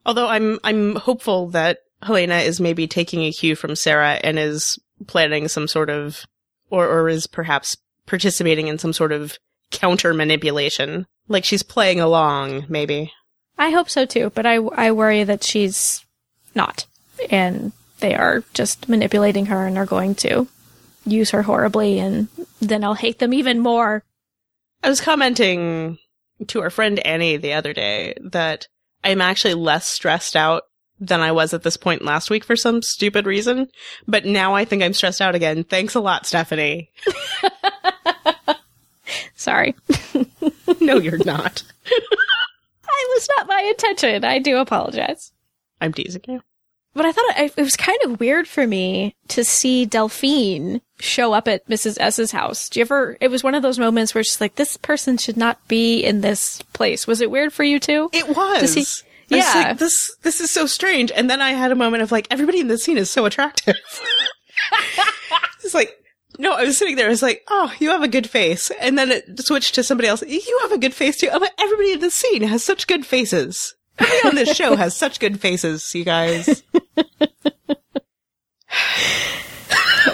Although 0.04 0.26
I'm 0.26 0.58
I'm 0.64 0.96
hopeful 0.96 1.46
that 1.50 1.78
Helena 2.02 2.38
is 2.38 2.60
maybe 2.60 2.88
taking 2.88 3.22
a 3.22 3.30
cue 3.30 3.54
from 3.54 3.76
Sarah 3.76 4.18
and 4.24 4.36
is 4.36 4.80
planning 5.06 5.46
some 5.46 5.68
sort 5.68 5.90
of 5.90 6.26
or 6.70 6.88
or 6.88 7.08
is 7.08 7.28
perhaps 7.28 7.76
participating 8.06 8.66
in 8.66 8.78
some 8.78 8.92
sort 8.92 9.12
of 9.12 9.38
counter 9.70 10.12
manipulation. 10.12 11.06
Like 11.28 11.44
she's 11.44 11.62
playing 11.62 12.00
along, 12.00 12.66
maybe. 12.68 13.12
I 13.56 13.70
hope 13.70 13.88
so 13.88 14.06
too, 14.06 14.30
but 14.34 14.44
I 14.44 14.56
I 14.56 14.90
worry 14.90 15.22
that 15.22 15.44
she's 15.44 16.04
not, 16.52 16.86
and 17.30 17.70
they 18.00 18.16
are 18.16 18.42
just 18.54 18.88
manipulating 18.88 19.46
her 19.46 19.68
and 19.68 19.78
are 19.78 19.86
going 19.86 20.16
to 20.16 20.48
use 21.04 21.30
her 21.30 21.42
horribly, 21.42 21.98
and 21.98 22.28
then 22.60 22.84
I'll 22.84 22.94
hate 22.94 23.18
them 23.18 23.34
even 23.34 23.60
more. 23.60 24.04
I 24.82 24.88
was 24.88 25.00
commenting 25.00 25.98
to 26.48 26.60
our 26.60 26.70
friend 26.70 26.98
Annie 27.00 27.36
the 27.36 27.52
other 27.54 27.72
day 27.72 28.14
that 28.20 28.68
I'm 29.04 29.20
actually 29.20 29.54
less 29.54 29.86
stressed 29.86 30.36
out 30.36 30.64
than 31.00 31.20
I 31.20 31.32
was 31.32 31.52
at 31.52 31.62
this 31.62 31.76
point 31.76 32.04
last 32.04 32.30
week 32.30 32.44
for 32.44 32.56
some 32.56 32.82
stupid 32.82 33.26
reason. 33.26 33.68
But 34.06 34.24
now 34.24 34.54
I 34.54 34.64
think 34.64 34.82
I'm 34.82 34.94
stressed 34.94 35.20
out 35.20 35.34
again. 35.34 35.64
Thanks 35.64 35.94
a 35.94 36.00
lot, 36.00 36.26
Stephanie. 36.26 36.90
Sorry, 39.34 39.74
no, 40.80 40.98
you're 40.98 41.24
not. 41.24 41.64
it 41.86 43.10
was 43.10 43.28
not 43.36 43.48
my 43.48 43.60
intention. 43.62 44.24
I 44.24 44.38
do 44.38 44.58
apologize. 44.58 45.32
I'm 45.80 45.92
teasing 45.92 46.22
you. 46.28 46.40
But 46.94 47.06
I 47.06 47.12
thought 47.12 47.38
it, 47.38 47.54
it 47.56 47.62
was 47.62 47.76
kind 47.76 47.98
of 48.04 48.20
weird 48.20 48.46
for 48.46 48.66
me 48.66 49.14
to 49.28 49.44
see 49.44 49.86
Delphine 49.86 50.80
show 51.00 51.32
up 51.32 51.48
at 51.48 51.66
Mrs. 51.68 51.96
S's 51.98 52.32
house. 52.32 52.68
Do 52.68 52.80
you 52.80 52.82
ever? 52.84 53.16
It 53.20 53.28
was 53.28 53.42
one 53.42 53.54
of 53.54 53.62
those 53.62 53.78
moments 53.78 54.14
where 54.14 54.22
she's 54.22 54.40
like 54.40 54.56
this 54.56 54.76
person 54.76 55.16
should 55.16 55.36
not 55.38 55.66
be 55.68 56.02
in 56.02 56.20
this 56.20 56.60
place. 56.74 57.06
Was 57.06 57.20
it 57.22 57.30
weird 57.30 57.52
for 57.52 57.64
you 57.64 57.80
too? 57.80 58.10
It 58.12 58.28
was. 58.28 58.36
I 58.36 58.60
was 58.62 59.04
Yeah. 59.30 59.52
like, 59.68 59.78
this 59.78 60.14
this 60.22 60.40
is 60.40 60.50
so 60.50 60.66
strange. 60.66 61.10
And 61.10 61.30
then 61.30 61.40
I 61.40 61.52
had 61.52 61.72
a 61.72 61.76
moment 61.76 62.02
of 62.02 62.12
like, 62.12 62.26
everybody 62.30 62.60
in 62.60 62.68
this 62.68 62.84
scene 62.84 62.98
is 62.98 63.08
so 63.08 63.24
attractive. 63.24 63.76
it's 65.64 65.74
like, 65.74 65.90
no, 66.38 66.52
I 66.52 66.64
was 66.64 66.76
sitting 66.76 66.96
there. 66.96 67.06
I 67.06 67.10
was 67.10 67.22
like, 67.22 67.42
oh, 67.48 67.72
you 67.78 67.90
have 67.90 68.02
a 68.02 68.08
good 68.08 68.28
face. 68.28 68.70
And 68.80 68.98
then 68.98 69.10
it 69.10 69.24
switched 69.44 69.74
to 69.76 69.82
somebody 69.82 70.08
else. 70.08 70.22
You 70.26 70.58
have 70.62 70.72
a 70.72 70.78
good 70.78 70.94
face 70.94 71.16
too. 71.18 71.30
I'm 71.32 71.40
like, 71.40 71.52
everybody 71.58 71.92
in 71.92 72.00
this 72.00 72.14
scene 72.14 72.42
has 72.42 72.62
such 72.62 72.86
good 72.86 73.06
faces. 73.06 73.74
Everybody 73.98 74.28
on 74.28 74.34
this 74.34 74.56
show 74.56 74.76
has 74.76 74.96
such 74.96 75.20
good 75.20 75.40
faces, 75.40 75.94
you 75.94 76.04
guys. 76.04 76.62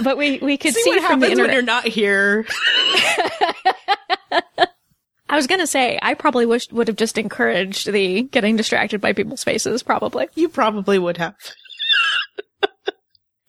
But 0.03 0.17
we 0.17 0.39
we 0.39 0.57
could 0.57 0.75
See, 0.75 0.83
see, 0.83 0.91
what 0.91 1.03
from 1.03 1.21
the 1.21 1.27
happens 1.27 1.41
when 1.41 1.51
internet. 1.51 1.55
you're 1.55 1.63
not 1.63 1.85
here. 1.85 2.47
I 5.31 5.37
was 5.37 5.47
gonna 5.47 5.67
say 5.67 5.99
I 6.01 6.15
probably 6.15 6.47
wish 6.47 6.71
would 6.71 6.89
have 6.89 6.97
just 6.97 7.19
encouraged 7.19 7.91
the 7.91 8.23
getting 8.23 8.57
distracted 8.57 9.01
by 9.01 9.13
people's 9.13 9.43
faces, 9.45 9.83
probably. 9.83 10.29
You 10.35 10.49
probably 10.49 10.99
would 10.99 11.17
have. 11.17 11.35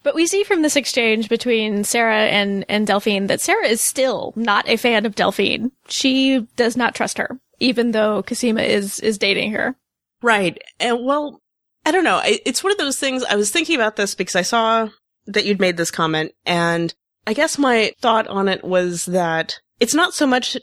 But 0.02 0.14
we 0.14 0.26
see 0.26 0.44
from 0.44 0.62
this 0.62 0.76
exchange 0.76 1.28
between 1.28 1.84
Sarah 1.84 2.24
and, 2.28 2.64
and 2.70 2.86
Delphine 2.86 3.26
that 3.26 3.42
Sarah 3.42 3.66
is 3.66 3.82
still 3.82 4.32
not 4.34 4.66
a 4.66 4.76
fan 4.78 5.04
of 5.04 5.14
Delphine. 5.14 5.72
She 5.88 6.46
does 6.56 6.74
not 6.74 6.94
trust 6.94 7.18
her, 7.18 7.38
even 7.58 7.90
though 7.90 8.22
Cosima 8.22 8.62
is, 8.62 8.98
is 9.00 9.18
dating 9.18 9.52
her. 9.52 9.76
Right. 10.22 10.56
And 10.80 11.04
well, 11.04 11.42
I 11.84 11.90
don't 11.92 12.04
know. 12.04 12.16
I, 12.16 12.40
it's 12.44 12.62
one 12.62 12.72
of 12.72 12.78
those 12.78 12.98
things. 12.98 13.24
I 13.24 13.36
was 13.36 13.50
thinking 13.50 13.74
about 13.74 13.96
this 13.96 14.14
because 14.14 14.36
I 14.36 14.42
saw 14.42 14.88
that 15.26 15.44
you'd 15.44 15.60
made 15.60 15.76
this 15.76 15.90
comment 15.90 16.32
and 16.44 16.92
I 17.26 17.34
guess 17.34 17.58
my 17.58 17.92
thought 18.00 18.26
on 18.28 18.48
it 18.48 18.64
was 18.64 19.04
that 19.06 19.60
it's 19.78 19.94
not 19.94 20.14
so 20.14 20.26
much 20.26 20.56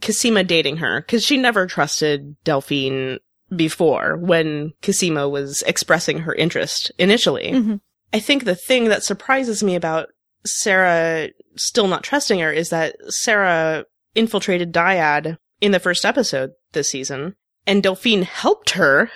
Cosima 0.00 0.44
dating 0.44 0.78
her 0.78 1.00
because 1.00 1.24
she 1.24 1.36
never 1.36 1.66
trusted 1.66 2.36
Delphine 2.44 3.18
before 3.54 4.16
when 4.16 4.72
Cosima 4.82 5.28
was 5.28 5.62
expressing 5.66 6.20
her 6.20 6.34
interest 6.34 6.92
initially. 6.98 7.50
Mhm. 7.52 7.80
I 8.12 8.20
think 8.20 8.44
the 8.44 8.54
thing 8.54 8.84
that 8.86 9.04
surprises 9.04 9.62
me 9.62 9.74
about 9.74 10.08
Sarah 10.44 11.28
still 11.56 11.86
not 11.86 12.02
trusting 12.02 12.38
her 12.40 12.52
is 12.52 12.70
that 12.70 12.96
Sarah 13.08 13.84
infiltrated 14.14 14.72
Dyad 14.72 15.36
in 15.60 15.72
the 15.72 15.80
first 15.80 16.04
episode 16.04 16.50
this 16.72 16.88
season 16.90 17.36
and 17.66 17.82
Delphine 17.82 18.22
helped 18.22 18.70
her 18.70 19.10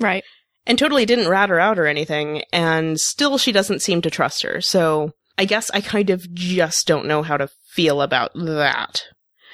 Right. 0.00 0.24
And 0.66 0.78
totally 0.78 1.06
didn't 1.06 1.28
rat 1.28 1.50
her 1.50 1.60
out 1.60 1.78
or 1.78 1.86
anything, 1.86 2.42
and 2.52 2.98
still 2.98 3.38
she 3.38 3.52
doesn't 3.52 3.82
seem 3.82 4.02
to 4.02 4.10
trust 4.10 4.42
her. 4.42 4.60
So 4.60 5.12
I 5.38 5.44
guess 5.44 5.70
I 5.70 5.80
kind 5.80 6.10
of 6.10 6.32
just 6.34 6.86
don't 6.86 7.06
know 7.06 7.22
how 7.22 7.36
to 7.36 7.48
feel 7.66 8.02
about 8.02 8.32
that. 8.34 9.04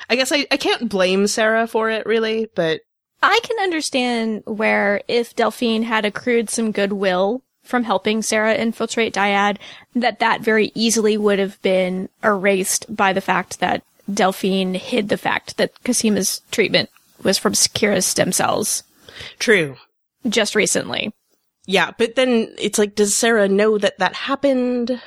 I 0.09 0.17
guess 0.17 0.33
I, 0.33 0.47
I 0.51 0.57
can't 0.57 0.89
blame 0.89 1.27
Sarah 1.27 1.67
for 1.67 1.91
it 1.91 2.07
really, 2.07 2.49
but 2.55 2.81
I 3.23 3.41
can 3.43 3.59
understand 3.61 4.43
where 4.47 5.03
if 5.09 5.37
Delphine 5.37 5.83
had 5.85 6.05
accrued 6.05 6.49
some 6.49 6.73
goodwill 6.73 7.43
from 7.63 7.85
helping 7.85 8.23
Sarah 8.23 8.55
infiltrate 8.55 9.15
Dyad, 9.15 9.59
that 9.95 10.19
that 10.21 10.41
very 10.41 10.73
easily 10.75 11.17
would 11.17 11.39
have 11.39 11.61
been 11.63 12.09
erased 12.25 12.95
by 12.95 13.13
the 13.13 13.21
fact 13.21 13.61
that 13.61 13.83
Delphine 14.13 14.75
hid 14.75 15.09
the 15.09 15.19
fact 15.19 15.59
that 15.59 15.83
Cosima's 15.85 16.41
treatment 16.51 16.91
was 17.23 17.39
from 17.39 17.53
Kira's 17.53 18.07
stem 18.07 18.33
cells 18.33 18.83
true. 19.39 19.77
Just 20.29 20.55
recently. 20.55 21.13
Yeah, 21.67 21.93
but 21.97 22.15
then 22.17 22.53
it's 22.59 22.79
like, 22.79 22.95
does 22.95 23.17
Sarah 23.17 23.49
know 23.49 23.79
that 23.79 23.99
that 23.99 24.15
happened? 24.15 25.01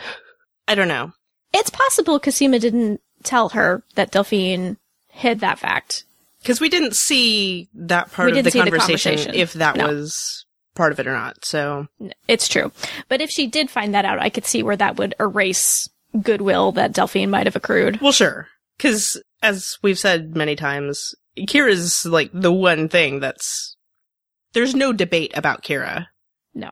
I 0.67 0.75
don't 0.75 0.87
know. 0.87 1.11
It's 1.53 1.69
possible 1.69 2.19
Cosima 2.19 2.59
didn't 2.59 3.01
tell 3.23 3.49
her 3.49 3.83
that 3.95 4.11
Delphine 4.11 4.77
hid 5.09 5.39
that 5.41 5.59
fact. 5.59 6.05
Because 6.41 6.59
we 6.59 6.69
didn't 6.69 6.95
see 6.95 7.69
that 7.73 8.11
part 8.11 8.31
We 8.31 8.39
of 8.39 8.43
the 8.45 8.51
see 8.51 8.59
the 8.59 8.63
conversation, 8.71 9.11
conversation. 9.15 9.35
if 9.35 9.53
that 9.53 9.77
No. 9.77 9.87
was 9.87 10.45
part 10.75 10.91
of 10.91 10.99
it 10.99 11.07
or 11.07 11.13
not. 11.13 11.45
So 11.45 11.87
It's 12.27 12.47
true. 12.47 12.71
But 13.07 13.21
if 13.21 13.29
she 13.29 13.47
did 13.47 13.69
find 13.69 13.93
that 13.93 14.05
out, 14.05 14.19
I 14.19 14.29
could 14.29 14.45
see 14.45 14.63
where 14.63 14.75
that 14.77 14.97
would 14.97 15.15
erase 15.19 15.89
goodwill 16.21 16.71
that 16.73 16.91
Delphine 16.93 17.29
might 17.29 17.47
have 17.47 17.55
accrued. 17.55 18.01
Well, 18.01 18.11
sure. 18.11 18.47
Because, 18.77 19.21
as 19.41 19.77
we've 19.81 19.99
said 19.99 20.35
many 20.35 20.55
times, 20.55 21.13
Kira's 21.37 22.05
like 22.05 22.31
the 22.33 22.51
one 22.51 22.89
thing 22.89 23.19
that's. 23.19 23.72
There's 24.53 24.75
no 24.75 24.93
debate 24.93 25.31
about 25.35 25.63
Kira. 25.63 26.07
No. 26.53 26.69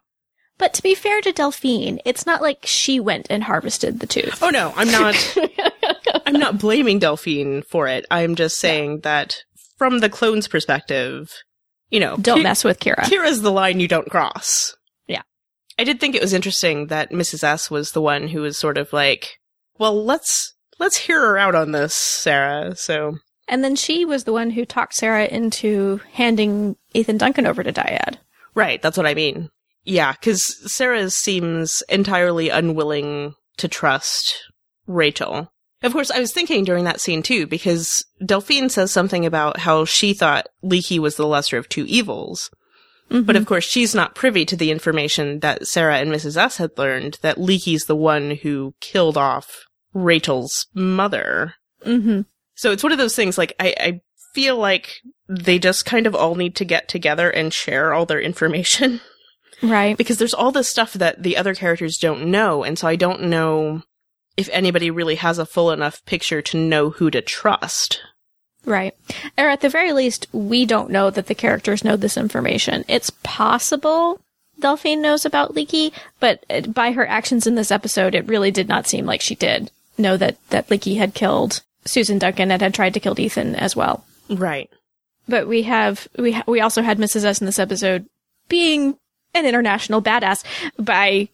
But 0.57 0.73
to 0.75 0.83
be 0.83 0.93
fair 0.95 1.21
to 1.21 1.31
Delphine, 1.31 1.99
it's 2.05 2.25
not 2.25 2.41
like 2.41 2.65
she 2.65 2.99
went 2.99 3.27
and 3.29 3.43
harvested 3.43 3.99
the 3.99 4.07
tooth. 4.07 4.41
Oh 4.41 4.49
no, 4.49 4.73
I'm 4.75 4.91
not. 4.91 5.37
I'm 6.25 6.39
not 6.39 6.59
blaming 6.59 6.99
Delphine 6.99 7.63
for 7.63 7.87
it. 7.87 8.05
I'm 8.11 8.35
just 8.35 8.59
saying 8.59 9.01
that 9.01 9.43
from 9.77 9.99
the 9.99 10.09
clone's 10.09 10.47
perspective, 10.47 11.31
you 11.89 11.99
know, 11.99 12.17
Don't 12.17 12.37
Ki- 12.37 12.43
mess 12.43 12.63
with 12.63 12.79
Kira. 12.79 13.03
Kira's 13.03 13.41
the 13.41 13.51
line 13.51 13.79
you 13.79 13.87
don't 13.87 14.09
cross. 14.09 14.75
Yeah. 15.07 15.23
I 15.79 15.83
did 15.83 15.99
think 15.99 16.15
it 16.15 16.21
was 16.21 16.33
interesting 16.33 16.87
that 16.87 17.11
Mrs. 17.11 17.43
S 17.43 17.71
was 17.71 17.91
the 17.91 18.01
one 18.01 18.27
who 18.27 18.41
was 18.41 18.57
sort 18.57 18.77
of 18.77 18.93
like, 18.93 19.39
well, 19.79 20.05
let's 20.05 20.53
let's 20.79 20.97
hear 20.97 21.19
her 21.19 21.37
out 21.37 21.55
on 21.55 21.71
this, 21.71 21.95
Sarah. 21.95 22.75
So 22.75 23.17
And 23.51 23.63
then 23.63 23.75
she 23.75 24.05
was 24.05 24.23
the 24.23 24.31
one 24.31 24.49
who 24.49 24.65
talked 24.65 24.95
Sarah 24.95 25.25
into 25.25 25.99
handing 26.13 26.77
Ethan 26.93 27.17
Duncan 27.17 27.45
over 27.45 27.61
to 27.61 27.73
Dyad. 27.73 28.15
Right, 28.55 28.81
that's 28.81 28.97
what 28.97 29.05
I 29.05 29.13
mean. 29.13 29.49
Yeah, 29.83 30.13
because 30.13 30.71
Sarah 30.73 31.09
seems 31.09 31.83
entirely 31.89 32.49
unwilling 32.49 33.35
to 33.57 33.67
trust 33.67 34.37
Rachel. 34.87 35.51
Of 35.83 35.91
course, 35.91 36.11
I 36.11 36.19
was 36.19 36.31
thinking 36.31 36.63
during 36.63 36.85
that 36.85 37.01
scene 37.01 37.21
too, 37.21 37.45
because 37.45 38.05
Delphine 38.25 38.69
says 38.69 38.91
something 38.91 39.25
about 39.25 39.59
how 39.59 39.83
she 39.83 40.13
thought 40.13 40.47
Leekie 40.63 40.99
was 40.99 41.17
the 41.17 41.27
lesser 41.27 41.57
of 41.57 41.67
two 41.67 41.85
evils. 41.87 42.49
But 43.09 43.35
of 43.35 43.45
course, 43.45 43.65
she's 43.65 43.93
not 43.93 44.15
privy 44.15 44.45
to 44.45 44.55
the 44.55 44.71
information 44.71 45.41
that 45.41 45.67
Sarah 45.67 45.97
and 45.97 46.09
Mrs. 46.09 46.37
S 46.37 46.55
had 46.55 46.77
learned 46.77 47.17
that 47.21 47.35
Leekie's 47.35 47.83
the 47.83 47.95
one 47.95 48.31
who 48.31 48.73
killed 48.79 49.17
off 49.17 49.65
Rachel's 49.93 50.67
mother. 50.73 51.55
Mm-hmm. 51.85 52.21
So 52.61 52.71
it's 52.71 52.83
one 52.83 52.91
of 52.91 52.99
those 52.99 53.15
things 53.15 53.39
like 53.39 53.55
I, 53.59 53.73
I 53.79 54.01
feel 54.35 54.55
like 54.55 55.01
they 55.27 55.57
just 55.57 55.83
kind 55.83 56.05
of 56.05 56.13
all 56.13 56.35
need 56.35 56.55
to 56.57 56.63
get 56.63 56.87
together 56.87 57.27
and 57.27 57.51
share 57.51 57.91
all 57.91 58.05
their 58.05 58.21
information 58.21 59.01
Right. 59.63 59.97
because 59.97 60.19
there's 60.19 60.35
all 60.35 60.51
this 60.51 60.67
stuff 60.67 60.93
that 60.93 61.23
the 61.23 61.37
other 61.37 61.55
characters 61.55 61.97
don't 61.97 62.27
know 62.27 62.63
and 62.63 62.77
so 62.77 62.87
I 62.87 62.97
don't 62.97 63.23
know 63.23 63.81
if 64.37 64.47
anybody 64.51 64.91
really 64.91 65.15
has 65.15 65.39
a 65.39 65.45
full 65.47 65.71
enough 65.71 66.05
picture 66.05 66.43
to 66.43 66.57
know 66.57 66.91
who 66.91 67.09
to 67.09 67.19
trust. 67.23 67.99
Right. 68.63 68.93
Or 69.39 69.49
at 69.49 69.61
the 69.61 69.69
very 69.69 69.91
least, 69.91 70.27
we 70.31 70.67
don't 70.67 70.91
know 70.91 71.09
that 71.09 71.25
the 71.25 71.33
characters 71.33 71.83
know 71.83 71.95
this 71.95 72.15
information. 72.15 72.85
It's 72.87 73.09
possible 73.23 74.21
Delphine 74.59 75.01
knows 75.01 75.25
about 75.25 75.55
Leekie, 75.55 75.93
but 76.19 76.45
uh, 76.47 76.61
by 76.61 76.91
her 76.91 77.07
actions 77.07 77.47
in 77.47 77.55
this 77.55 77.71
episode, 77.71 78.13
it 78.13 78.27
really 78.27 78.51
did 78.51 78.67
not 78.67 78.85
seem 78.85 79.07
like 79.07 79.21
she 79.21 79.33
did 79.33 79.71
know 79.97 80.15
that, 80.15 80.37
that 80.51 80.67
Leekie 80.67 80.97
had 80.97 81.15
killed 81.15 81.63
Susan 81.85 82.19
Duncan 82.19 82.51
and 82.51 82.61
had 82.61 82.73
tried 82.73 82.93
to 82.93 82.99
kill 82.99 83.19
Ethan 83.19 83.55
as 83.55 83.75
well. 83.75 84.05
Right. 84.29 84.69
But 85.27 85.47
we 85.47 85.63
have, 85.63 86.07
we, 86.17 86.33
ha- 86.33 86.43
we 86.47 86.61
also 86.61 86.81
had 86.81 86.97
Mrs. 86.97 87.23
S 87.25 87.39
in 87.41 87.45
this 87.45 87.59
episode 87.59 88.05
being 88.49 88.97
an 89.33 89.45
international 89.45 90.01
badass 90.01 90.43
by 90.77 91.29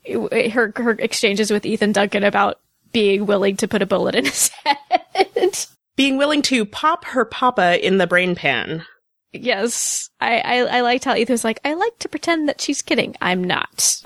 her, 0.51 0.71
her 0.75 0.91
exchanges 0.91 1.49
with 1.51 1.65
Ethan 1.65 1.91
Duncan 1.93 2.23
about 2.23 2.60
being 2.91 3.25
willing 3.25 3.57
to 3.57 3.67
put 3.67 3.81
a 3.81 3.86
bullet 3.88 4.15
in 4.15 4.25
his 4.25 4.49
head. 4.65 5.57
Being 5.95 6.17
willing 6.17 6.41
to 6.43 6.63
pop 6.65 7.05
her 7.05 7.25
papa 7.25 7.83
in 7.86 7.97
the 7.97 8.07
brain 8.07 8.36
pan. 8.36 8.86
Yes, 9.33 10.10
I, 10.21 10.39
I 10.39 10.77
I 10.77 10.81
liked 10.81 11.03
how 11.05 11.15
Ethan 11.15 11.33
was 11.33 11.43
like, 11.43 11.60
I 11.65 11.73
like 11.73 11.97
to 11.99 12.10
pretend 12.10 12.47
that 12.49 12.62
she's 12.62 12.81
kidding. 12.81 13.15
I'm 13.21 13.43
not. 13.43 13.95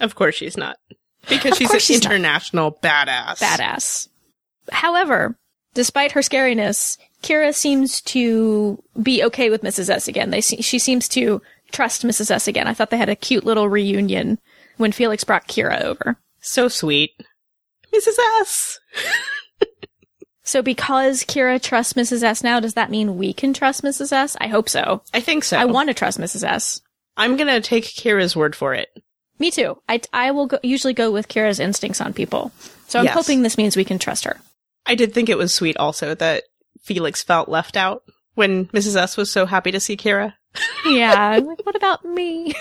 Of 0.00 0.14
course 0.14 0.34
she's 0.34 0.56
not. 0.56 0.76
Because 1.28 1.58
she's 1.58 1.70
an 1.70 1.78
she's 1.78 2.02
not. 2.04 2.12
international 2.12 2.72
badass. 2.82 3.38
Badass. 3.38 4.08
However, 4.72 5.36
despite 5.74 6.12
her 6.12 6.20
scariness, 6.20 6.96
Kira 7.22 7.54
seems 7.54 8.00
to 8.02 8.82
be 9.02 9.22
okay 9.24 9.50
with 9.50 9.62
Mrs. 9.62 9.90
S 9.90 10.08
again. 10.08 10.30
They 10.30 10.40
se- 10.40 10.62
she 10.62 10.78
seems 10.78 11.08
to 11.10 11.40
trust 11.72 12.02
Mrs. 12.06 12.30
S 12.30 12.48
again. 12.48 12.66
I 12.66 12.74
thought 12.74 12.90
they 12.90 12.96
had 12.98 13.08
a 13.08 13.16
cute 13.16 13.44
little 13.44 13.68
reunion 13.68 14.38
when 14.78 14.92
Felix 14.92 15.24
brought 15.24 15.46
Kira 15.48 15.82
over. 15.82 16.16
So 16.40 16.68
sweet. 16.68 17.10
Mrs. 17.94 18.16
S. 18.40 18.78
So 20.42 20.62
because 20.62 21.22
Kira 21.22 21.62
trusts 21.62 21.92
Mrs. 21.92 22.22
S 22.24 22.42
now, 22.42 22.58
does 22.58 22.74
that 22.74 22.90
mean 22.90 23.16
we 23.16 23.32
can 23.32 23.52
trust 23.52 23.82
Mrs. 23.84 24.12
S? 24.12 24.36
I 24.40 24.48
hope 24.48 24.68
so. 24.68 25.02
I 25.14 25.20
think 25.20 25.44
so. 25.44 25.56
I 25.56 25.64
want 25.64 25.88
to 25.88 25.94
trust 25.94 26.18
Mrs. 26.18 26.42
S. 26.42 26.80
I'm 27.16 27.36
gonna 27.36 27.60
take 27.60 27.84
Kira's 27.84 28.34
word 28.34 28.56
for 28.56 28.74
it. 28.74 28.88
Me 29.38 29.50
too. 29.50 29.80
I, 29.88 30.00
I 30.12 30.32
will 30.32 30.46
go, 30.46 30.58
usually 30.62 30.92
go 30.94 31.10
with 31.12 31.28
Kira's 31.28 31.60
instincts 31.60 32.00
on 32.00 32.12
people. 32.12 32.50
So 32.88 32.98
I'm 32.98 33.04
Yes. 33.04 33.14
hoping 33.14 33.42
this 33.42 33.56
means 33.58 33.76
we 33.76 33.84
can 33.84 33.98
trust 33.98 34.24
her. 34.24 34.38
I 34.90 34.96
did 34.96 35.14
think 35.14 35.28
it 35.28 35.38
was 35.38 35.54
sweet 35.54 35.76
also 35.76 36.16
that 36.16 36.42
Felix 36.80 37.22
felt 37.22 37.48
left 37.48 37.76
out 37.76 38.02
when 38.34 38.66
Mrs. 38.66 38.96
S 38.96 39.16
was 39.16 39.30
so 39.30 39.46
happy 39.46 39.70
to 39.70 39.78
see 39.78 39.96
Kira. 39.96 40.34
Yeah. 40.84 41.38
like, 41.44 41.64
what 41.64 41.76
about 41.76 42.04
me? 42.04 42.52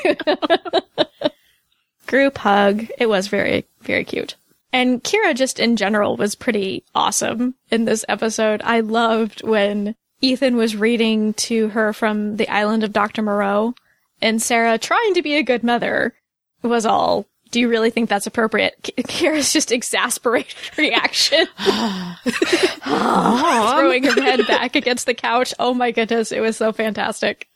Group 2.05 2.37
hug. 2.37 2.85
It 2.99 3.09
was 3.09 3.29
very, 3.29 3.65
very 3.81 4.03
cute. 4.03 4.35
And 4.71 5.03
Kira 5.03 5.33
just 5.35 5.59
in 5.59 5.75
general 5.75 6.17
was 6.17 6.35
pretty 6.35 6.83
awesome 6.93 7.55
in 7.71 7.85
this 7.85 8.05
episode. 8.07 8.61
I 8.63 8.81
loved 8.81 9.41
when 9.43 9.95
Ethan 10.21 10.55
was 10.55 10.75
reading 10.75 11.33
to 11.33 11.69
her 11.69 11.91
from 11.91 12.37
the 12.37 12.47
island 12.47 12.83
of 12.83 12.93
Dr. 12.93 13.23
Moreau 13.23 13.73
and 14.21 14.39
Sarah 14.39 14.77
trying 14.77 15.15
to 15.15 15.23
be 15.23 15.33
a 15.35 15.41
good 15.43 15.63
mother 15.63 16.13
was 16.61 16.85
all, 16.85 17.25
do 17.51 17.59
you 17.59 17.67
really 17.69 17.89
think 17.89 18.09
that's 18.09 18.27
appropriate? 18.27 18.73
K- 18.83 18.93
Kira's 19.03 19.51
just 19.53 19.71
exasperated 19.71 20.53
reaction. 20.77 21.47
throwing 22.83 24.03
her 24.03 24.21
head 24.21 24.45
back 24.47 24.75
against 24.75 25.05
the 25.05 25.13
couch. 25.13 25.53
Oh 25.59 25.73
my 25.73 25.91
goodness, 25.91 26.31
it 26.31 26.39
was 26.41 26.57
so 26.57 26.71
fantastic. 26.71 27.47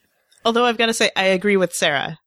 Although 0.46 0.66
I've 0.66 0.78
got 0.78 0.88
to 0.88 0.94
say, 0.94 1.10
I 1.16 1.26
agree 1.26 1.58
with 1.58 1.74
Sarah 1.74 2.18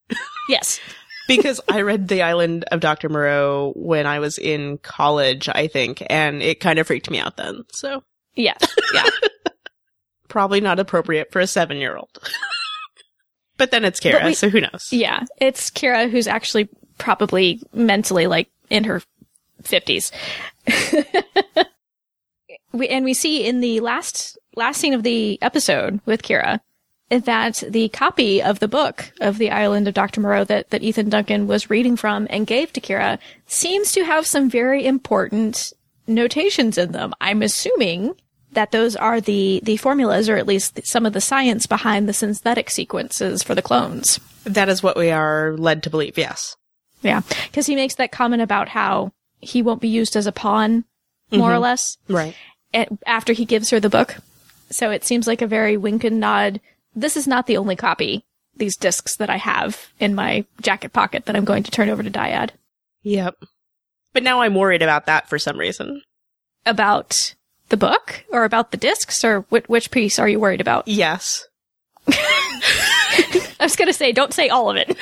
Yes. 0.48 0.80
because 1.28 1.60
I 1.68 1.82
read 1.82 2.08
The 2.08 2.22
Island 2.22 2.64
of 2.70 2.80
Dr. 2.80 3.08
Moreau 3.08 3.72
when 3.76 4.06
I 4.06 4.20
was 4.20 4.38
in 4.38 4.78
college, 4.78 5.48
I 5.48 5.66
think, 5.66 6.02
and 6.08 6.42
it 6.42 6.60
kind 6.60 6.78
of 6.78 6.86
freaked 6.86 7.10
me 7.10 7.18
out 7.18 7.36
then. 7.36 7.62
So 7.72 8.02
Yeah. 8.34 8.54
Yeah. 8.94 9.08
probably 10.28 10.60
not 10.60 10.78
appropriate 10.78 11.32
for 11.32 11.40
a 11.40 11.46
seven 11.46 11.76
year 11.78 11.96
old. 11.96 12.16
but 13.58 13.70
then 13.70 13.84
it's 13.84 14.00
Kira, 14.00 14.24
we- 14.24 14.34
so 14.34 14.48
who 14.48 14.60
knows? 14.60 14.88
Yeah. 14.92 15.24
It's 15.40 15.70
Kira 15.70 16.08
who's 16.10 16.26
actually 16.28 16.68
probably 16.98 17.62
mentally 17.72 18.26
like 18.26 18.48
in 18.70 18.84
her 18.84 19.02
50s. 19.62 20.12
we, 22.72 22.88
and 22.88 23.04
we 23.04 23.14
see 23.14 23.46
in 23.46 23.60
the 23.60 23.80
last, 23.80 24.38
last 24.54 24.80
scene 24.80 24.94
of 24.94 25.02
the 25.02 25.40
episode 25.42 26.00
with 26.06 26.22
Kira 26.22 26.60
that 27.08 27.62
the 27.68 27.88
copy 27.90 28.42
of 28.42 28.58
the 28.58 28.68
book 28.68 29.12
of 29.20 29.38
the 29.38 29.50
island 29.50 29.86
of 29.86 29.94
Dr. 29.94 30.20
Moreau 30.20 30.44
that, 30.44 30.70
that 30.70 30.82
Ethan 30.82 31.08
Duncan 31.08 31.46
was 31.46 31.70
reading 31.70 31.96
from 31.96 32.26
and 32.30 32.46
gave 32.46 32.72
to 32.72 32.80
Kira 32.80 33.18
seems 33.46 33.92
to 33.92 34.04
have 34.04 34.26
some 34.26 34.50
very 34.50 34.84
important 34.84 35.72
notations 36.06 36.78
in 36.78 36.92
them. 36.92 37.14
I'm 37.20 37.42
assuming 37.42 38.16
that 38.52 38.72
those 38.72 38.96
are 38.96 39.20
the, 39.20 39.60
the 39.62 39.76
formulas 39.76 40.28
or 40.28 40.36
at 40.36 40.46
least 40.46 40.80
some 40.84 41.06
of 41.06 41.12
the 41.12 41.20
science 41.20 41.66
behind 41.66 42.08
the 42.08 42.12
synthetic 42.12 42.70
sequences 42.70 43.42
for 43.42 43.54
the 43.54 43.62
clones. 43.62 44.18
That 44.44 44.68
is 44.68 44.82
what 44.82 44.96
we 44.96 45.10
are 45.10 45.54
led 45.56 45.82
to 45.84 45.90
believe, 45.90 46.18
yes. 46.18 46.56
Yeah. 47.02 47.22
Because 47.46 47.66
he 47.66 47.76
makes 47.76 47.96
that 47.96 48.12
comment 48.12 48.42
about 48.42 48.68
how 48.68 49.12
he 49.40 49.62
won't 49.62 49.80
be 49.80 49.88
used 49.88 50.16
as 50.16 50.26
a 50.26 50.32
pawn, 50.32 50.84
more 51.30 51.50
or 51.50 51.54
mm-hmm. 51.54 51.62
less, 51.62 51.98
Right. 52.08 52.34
after 53.06 53.32
he 53.32 53.44
gives 53.44 53.70
her 53.70 53.80
the 53.80 53.90
book. 53.90 54.16
So 54.70 54.90
it 54.90 55.04
seems 55.04 55.26
like 55.26 55.42
a 55.42 55.46
very 55.46 55.76
wink 55.76 56.04
and 56.04 56.20
nod. 56.20 56.60
This 56.94 57.16
is 57.16 57.26
not 57.26 57.46
the 57.46 57.56
only 57.56 57.76
copy, 57.76 58.24
these 58.56 58.76
discs 58.76 59.16
that 59.16 59.30
I 59.30 59.36
have 59.36 59.88
in 60.00 60.14
my 60.14 60.44
jacket 60.60 60.92
pocket 60.92 61.26
that 61.26 61.36
I'm 61.36 61.44
going 61.44 61.62
to 61.62 61.70
turn 61.70 61.88
over 61.88 62.02
to 62.02 62.10
Dyad. 62.10 62.50
Yep. 63.02 63.36
But 64.12 64.22
now 64.22 64.40
I'm 64.40 64.54
worried 64.54 64.82
about 64.82 65.06
that 65.06 65.28
for 65.28 65.38
some 65.38 65.58
reason. 65.58 66.02
About 66.64 67.34
the 67.68 67.76
book 67.76 68.24
or 68.30 68.44
about 68.44 68.70
the 68.70 68.76
discs 68.76 69.22
or 69.24 69.40
which, 69.50 69.68
which 69.68 69.90
piece 69.90 70.18
are 70.18 70.28
you 70.28 70.40
worried 70.40 70.60
about? 70.60 70.88
Yes. 70.96 71.46
I 72.08 73.64
was 73.64 73.76
going 73.76 73.88
to 73.88 73.92
say, 73.92 74.12
don't 74.12 74.32
say 74.32 74.48
all 74.48 74.70
of 74.70 74.76
it. 74.76 74.96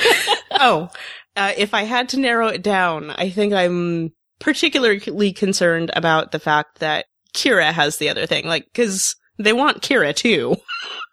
oh, 0.52 0.88
uh, 1.36 1.52
if 1.56 1.74
I 1.74 1.82
had 1.82 2.08
to 2.10 2.20
narrow 2.20 2.48
it 2.48 2.62
down, 2.62 3.10
I 3.10 3.30
think 3.30 3.52
I'm 3.52 4.12
particularly 4.38 5.32
concerned 5.32 5.90
about 5.94 6.32
the 6.32 6.38
fact 6.38 6.78
that 6.80 7.06
Kira 7.34 7.72
has 7.72 7.96
the 7.98 8.08
other 8.08 8.26
thing, 8.26 8.46
like, 8.46 8.72
cause 8.74 9.16
they 9.38 9.52
want 9.52 9.82
Kira 9.82 10.14
too. 10.14 10.56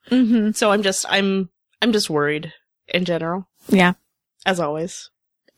mm-hmm. 0.10 0.52
So 0.52 0.72
I'm 0.72 0.84
just, 0.84 1.06
I'm, 1.10 1.50
I'm 1.82 1.92
just 1.92 2.10
worried 2.10 2.54
in 2.88 3.06
general, 3.06 3.48
Yeah. 3.70 3.94
as 4.46 4.60
always. 4.60 5.10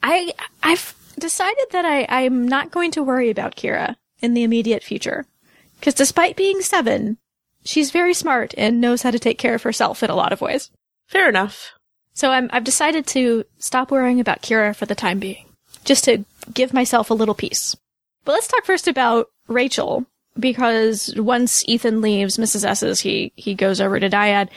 I, 0.02 0.34
I've 0.62 0.94
decided 1.20 1.66
that 1.72 1.86
I, 1.86 2.06
I'm 2.10 2.48
not 2.48 2.72
going 2.72 2.92
to 2.92 3.04
worry 3.04 3.30
about 3.30 3.56
Kira 3.56 3.96
in 4.22 4.34
the 4.34 4.44
immediate 4.44 4.84
future. 4.84 5.26
Because 5.80 5.94
despite 5.96 6.38
being 6.38 6.62
seven, 6.62 7.18
she's 7.66 7.92
very 7.92 8.14
smart 8.14 8.54
and 8.58 8.80
knows 8.80 9.02
how 9.02 9.12
to 9.12 9.20
take 9.20 9.38
care 9.38 9.56
of 9.56 9.64
herself 9.64 10.02
in 10.04 10.10
a 10.10 10.16
lot 10.16 10.32
of 10.32 10.40
ways. 10.42 10.72
Fair 11.08 11.28
enough. 11.28 11.74
So 12.14 12.32
I'm, 12.32 12.50
I've 12.54 12.64
decided 12.64 13.08
to 13.08 13.44
stop 13.58 13.92
worrying 13.92 14.20
about 14.20 14.42
Kira 14.42 14.76
for 14.76 14.86
the 14.86 14.96
time 14.96 15.20
being, 15.20 15.46
just 15.84 16.04
to 16.06 16.26
give 16.54 16.74
myself 16.74 17.10
a 17.10 17.16
little 17.16 17.36
peace. 17.36 17.76
But 18.26 18.34
let's 18.34 18.48
talk 18.48 18.66
first 18.66 18.88
about 18.88 19.28
Rachel, 19.48 20.06
because 20.40 21.14
once 21.18 21.68
Ethan 21.68 22.02
leaves 22.02 22.38
Mrs. 22.38 22.66
S's, 22.66 23.02
he, 23.02 23.34
he 23.36 23.56
goes 23.56 23.82
over 23.82 24.00
to 24.00 24.10
Dyad, 24.10 24.50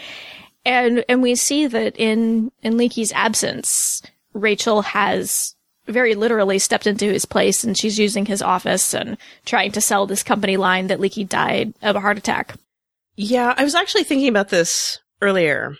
and, 0.65 1.05
and 1.09 1.23
we 1.23 1.35
see 1.35 1.67
that 1.67 1.97
in, 1.97 2.53
in 2.63 2.75
Leekie's 2.75 3.13
absence, 3.13 4.03
Rachel 4.35 4.83
has 4.83 5.55
very 5.87 6.15
literally 6.15 6.59
stepped 6.59 6.87
into 6.87 7.07
his 7.07 7.25
place 7.25 7.63
and 7.63 7.79
she's 7.79 7.99
using 7.99 8.27
his 8.27 8.43
office 8.43 8.93
and 8.93 9.17
trying 9.45 9.71
to 9.71 9.81
sell 9.81 10.05
this 10.05 10.25
company 10.25 10.57
line 10.57 10.89
that 10.89 10.99
Leekie 10.99 11.29
died 11.29 11.73
of 11.81 11.95
a 11.95 12.01
heart 12.01 12.19
attack. 12.19 12.57
Yeah, 13.15 13.55
I 13.57 13.65
was 13.65 13.77
actually 13.77 14.05
thinking 14.05 14.29
about 14.29 14.49
this 14.49 14.99
earlier, 15.23 15.77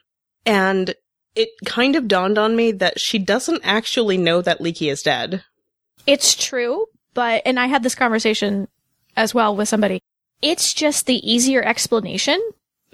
and 0.47 0.95
it 1.37 1.51
kind 1.65 1.95
of 1.95 2.09
dawned 2.09 2.39
on 2.39 2.57
me 2.57 2.73
that 2.73 2.99
she 2.99 3.19
doesn't 3.19 3.61
actually 3.63 4.17
know 4.17 4.43
that 4.43 4.59
Leekie 4.59 4.91
is 4.91 5.03
dead. 5.03 5.45
It's 6.07 6.35
true, 6.35 6.87
but, 7.15 7.43
and 7.45 7.61
I 7.61 7.67
had 7.67 7.83
this 7.83 7.95
conversation 7.95 8.69
as 9.17 9.35
well 9.35 9.55
with 9.55 9.69
somebody. 9.69 10.03
It's 10.43 10.73
just 10.73 11.07
the 11.07 11.31
easier 11.31 11.63
explanation 11.63 12.41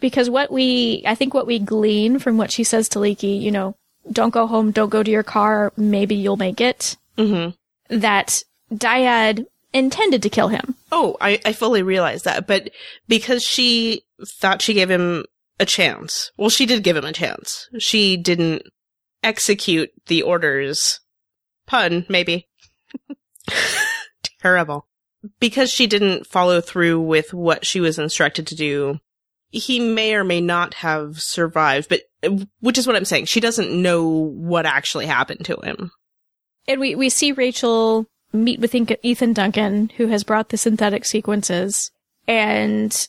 because 0.01 0.29
what 0.29 0.51
we, 0.51 1.03
I 1.07 1.15
think 1.15 1.35
what 1.35 1.47
we 1.47 1.59
glean 1.59 2.19
from 2.19 2.37
what 2.37 2.51
she 2.51 2.65
says 2.65 2.89
to 2.91 2.99
Leekie, 2.99 3.41
you 3.41 3.51
know, 3.51 3.77
don't 4.11 4.31
go 4.31 4.47
home, 4.47 4.73
don't 4.73 4.89
go 4.89 5.03
to 5.03 5.11
your 5.11 5.23
car, 5.23 5.73
maybe 5.77 6.15
you'll 6.15 6.37
make 6.37 6.61
it. 6.61 6.97
Mm-hmm. 7.17 7.97
That 7.99 8.43
Dyad 8.73 9.47
intended 9.73 10.23
to 10.23 10.31
kill 10.31 10.49
him. 10.49 10.75
Oh, 10.91 11.17
I, 11.21 11.41
I 11.45 11.53
fully 11.53 11.83
realize 11.83 12.23
that, 12.23 12.47
but 12.47 12.71
because 13.09 13.43
she 13.43 14.05
thought 14.25 14.63
she 14.63 14.75
gave 14.75 14.91
him 14.91 15.25
a 15.59 15.67
chance, 15.67 16.31
well, 16.37 16.51
she 16.51 16.67
did 16.67 16.83
give 16.83 16.97
him 16.97 17.05
a 17.05 17.13
chance. 17.13 17.69
She 17.79 18.17
didn't 18.17 18.63
execute 19.23 19.91
the 20.07 20.23
orders. 20.23 21.01
Pun, 21.67 22.07
maybe. 22.09 22.49
Terrible. 24.41 24.87
Because 25.39 25.71
she 25.71 25.87
didn't 25.87 26.27
follow 26.27 26.61
through 26.61 27.01
with 27.01 27.33
what 27.33 27.65
she 27.65 27.81
was 27.81 27.99
instructed 27.99 28.47
to 28.49 28.57
do, 28.57 28.99
he 29.51 29.79
may 29.79 30.15
or 30.15 30.25
may 30.25 30.41
not 30.41 30.75
have 30.75 31.21
survived, 31.21 31.89
but 31.89 32.03
which 32.61 32.79
is 32.79 32.87
what 32.87 32.97
I'm 32.97 33.05
saying. 33.05 33.27
She 33.27 33.41
doesn't 33.41 33.71
know 33.71 34.09
what 34.09 34.67
actually 34.67 35.07
happened 35.07 35.45
to 35.45 35.57
him. 35.63 35.93
And 36.67 36.81
we, 36.81 36.95
we 36.95 37.09
see 37.09 37.33
Rachel 37.33 38.07
meet 38.33 38.61
with 38.61 38.75
Ethan 38.75 39.33
Duncan, 39.33 39.91
who 39.97 40.09
has 40.09 40.25
brought 40.25 40.49
the 40.49 40.57
synthetic 40.57 41.05
sequences. 41.05 41.91
And, 42.27 43.09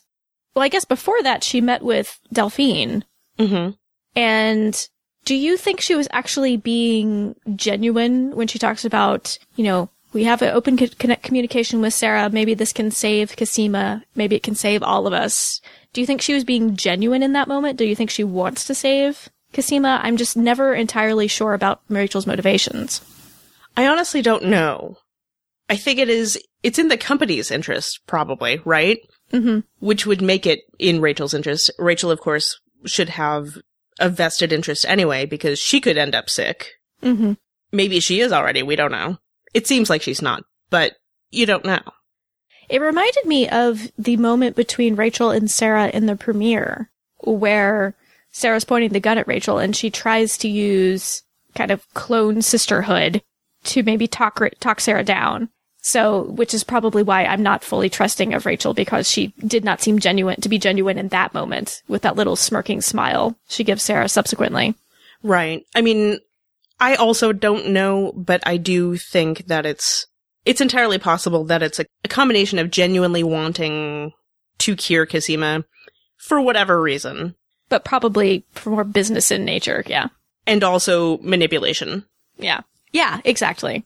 well, 0.54 0.64
I 0.64 0.68
guess 0.68 0.84
before 0.84 1.22
that, 1.22 1.42
she 1.42 1.60
met 1.60 1.82
with 1.82 2.18
Delphine. 2.32 3.04
Mm-hmm. 3.38 3.70
And 4.16 4.88
do 5.24 5.34
you 5.34 5.56
think 5.56 5.80
she 5.80 5.94
was 5.94 6.08
actually 6.12 6.56
being 6.56 7.34
genuine 7.56 8.34
when 8.36 8.46
she 8.46 8.58
talks 8.58 8.84
about, 8.84 9.38
you 9.56 9.64
know, 9.64 9.88
we 10.12 10.24
have 10.24 10.42
an 10.42 10.54
open 10.54 10.78
co- 10.78 11.16
communication 11.22 11.80
with 11.80 11.92
Sarah. 11.92 12.30
Maybe 12.30 12.54
this 12.54 12.72
can 12.72 12.90
save 12.92 13.36
Cosima. 13.36 14.04
Maybe 14.14 14.36
it 14.36 14.44
can 14.44 14.54
save 14.54 14.82
all 14.82 15.06
of 15.06 15.12
us. 15.12 15.60
Do 15.92 16.00
you 16.00 16.06
think 16.06 16.22
she 16.22 16.34
was 16.34 16.44
being 16.44 16.76
genuine 16.76 17.22
in 17.22 17.32
that 17.32 17.48
moment? 17.48 17.78
Do 17.78 17.84
you 17.84 17.96
think 17.96 18.10
she 18.10 18.24
wants 18.24 18.64
to 18.66 18.74
save 18.74 19.28
Cosima? 19.52 20.00
I'm 20.02 20.16
just 20.16 20.36
never 20.36 20.72
entirely 20.72 21.26
sure 21.26 21.52
about 21.52 21.82
Rachel's 21.88 22.28
motivations. 22.28 23.00
I 23.76 23.88
honestly 23.88 24.22
don't 24.22 24.44
know. 24.44 24.98
I 25.68 25.76
think 25.76 25.98
it 25.98 26.08
is, 26.08 26.38
it's 26.62 26.78
in 26.78 26.88
the 26.88 26.96
company's 26.96 27.50
interest, 27.50 28.00
probably, 28.06 28.60
right? 28.64 28.98
Mm-hmm. 29.32 29.60
Which 29.80 30.06
would 30.06 30.22
make 30.22 30.46
it 30.46 30.60
in 30.78 31.00
Rachel's 31.00 31.34
interest. 31.34 31.70
Rachel, 31.78 32.10
of 32.10 32.20
course, 32.20 32.60
should 32.84 33.08
have 33.10 33.58
a 33.98 34.08
vested 34.08 34.52
interest 34.52 34.84
anyway, 34.88 35.24
because 35.26 35.58
she 35.58 35.80
could 35.80 35.96
end 35.96 36.14
up 36.14 36.28
sick. 36.28 36.72
Mm-hmm. 37.02 37.32
Maybe 37.72 38.00
she 38.00 38.20
is 38.20 38.32
already, 38.32 38.62
we 38.62 38.76
don't 38.76 38.92
know. 38.92 39.18
It 39.52 39.66
seems 39.66 39.88
like 39.88 40.02
she's 40.02 40.22
not, 40.22 40.42
but 40.70 40.94
you 41.30 41.46
don't 41.46 41.64
know. 41.64 41.80
It 42.68 42.80
reminded 42.80 43.26
me 43.26 43.48
of 43.48 43.92
the 43.98 44.16
moment 44.16 44.56
between 44.56 44.96
Rachel 44.96 45.30
and 45.30 45.50
Sarah 45.50 45.88
in 45.88 46.06
the 46.06 46.16
premiere, 46.16 46.90
where 47.18 47.94
Sarah's 48.30 48.64
pointing 48.64 48.90
the 48.90 49.00
gun 49.00 49.18
at 49.18 49.28
Rachel 49.28 49.58
and 49.58 49.76
she 49.76 49.90
tries 49.90 50.38
to 50.38 50.48
use 50.48 51.22
kind 51.54 51.70
of 51.70 51.86
clone 51.94 52.42
sisterhood 52.42 53.22
to 53.64 53.82
maybe 53.82 54.08
talk 54.08 54.40
talk 54.60 54.80
Sarah 54.80 55.04
down. 55.04 55.50
So, 55.86 56.22
which 56.30 56.54
is 56.54 56.64
probably 56.64 57.02
why 57.02 57.26
I'm 57.26 57.42
not 57.42 57.62
fully 57.62 57.90
trusting 57.90 58.32
of 58.32 58.46
Rachel 58.46 58.72
because 58.72 59.06
she 59.06 59.34
did 59.46 59.64
not 59.64 59.82
seem 59.82 59.98
genuine 59.98 60.40
to 60.40 60.48
be 60.48 60.58
genuine 60.58 60.96
in 60.96 61.08
that 61.08 61.34
moment 61.34 61.82
with 61.88 62.00
that 62.02 62.16
little 62.16 62.36
smirking 62.36 62.80
smile 62.80 63.36
she 63.50 63.64
gives 63.64 63.82
Sarah 63.82 64.08
subsequently. 64.08 64.74
Right. 65.22 65.62
I 65.74 65.82
mean, 65.82 66.20
I 66.80 66.94
also 66.94 67.34
don't 67.34 67.68
know, 67.68 68.14
but 68.16 68.42
I 68.46 68.56
do 68.56 68.96
think 68.96 69.46
that 69.48 69.66
it's 69.66 70.06
it's 70.46 70.62
entirely 70.62 70.96
possible 70.96 71.44
that 71.44 71.62
it's 71.62 71.78
a, 71.78 71.84
a 72.02 72.08
combination 72.08 72.58
of 72.58 72.70
genuinely 72.70 73.22
wanting 73.22 74.12
to 74.60 74.76
cure 74.76 75.04
Cosima 75.04 75.66
for 76.16 76.40
whatever 76.40 76.80
reason, 76.80 77.34
but 77.68 77.84
probably 77.84 78.46
for 78.52 78.70
more 78.70 78.84
business 78.84 79.30
in 79.30 79.44
nature. 79.44 79.84
Yeah, 79.86 80.08
and 80.46 80.64
also 80.64 81.18
manipulation. 81.18 82.06
Yeah. 82.38 82.62
Yeah, 82.92 83.20
exactly. 83.24 83.84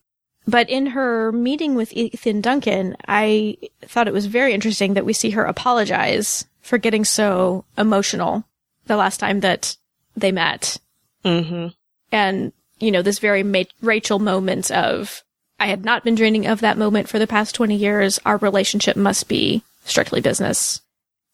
But 0.48 0.70
in 0.70 0.86
her 0.86 1.30
meeting 1.30 1.74
with 1.74 1.92
Ethan 1.92 2.40
Duncan, 2.40 2.96
I 3.06 3.58
thought 3.82 4.08
it 4.08 4.14
was 4.14 4.24
very 4.24 4.54
interesting 4.54 4.94
that 4.94 5.04
we 5.04 5.12
see 5.12 5.30
her 5.30 5.44
apologize 5.44 6.46
for 6.62 6.78
getting 6.78 7.04
so 7.04 7.66
emotional 7.76 8.44
the 8.86 8.96
last 8.96 9.20
time 9.20 9.40
that 9.40 9.76
they 10.16 10.32
met. 10.32 10.78
Mm-hmm. 11.22 11.68
And, 12.10 12.52
you 12.78 12.90
know, 12.90 13.02
this 13.02 13.18
very 13.18 13.42
ma- 13.42 13.64
Rachel 13.82 14.18
moment 14.20 14.70
of, 14.70 15.22
I 15.60 15.66
had 15.66 15.84
not 15.84 16.02
been 16.02 16.14
dreaming 16.14 16.46
of 16.46 16.60
that 16.60 16.78
moment 16.78 17.10
for 17.10 17.18
the 17.18 17.26
past 17.26 17.54
20 17.54 17.76
years. 17.76 18.18
Our 18.24 18.38
relationship 18.38 18.96
must 18.96 19.28
be 19.28 19.62
strictly 19.84 20.22
business. 20.22 20.80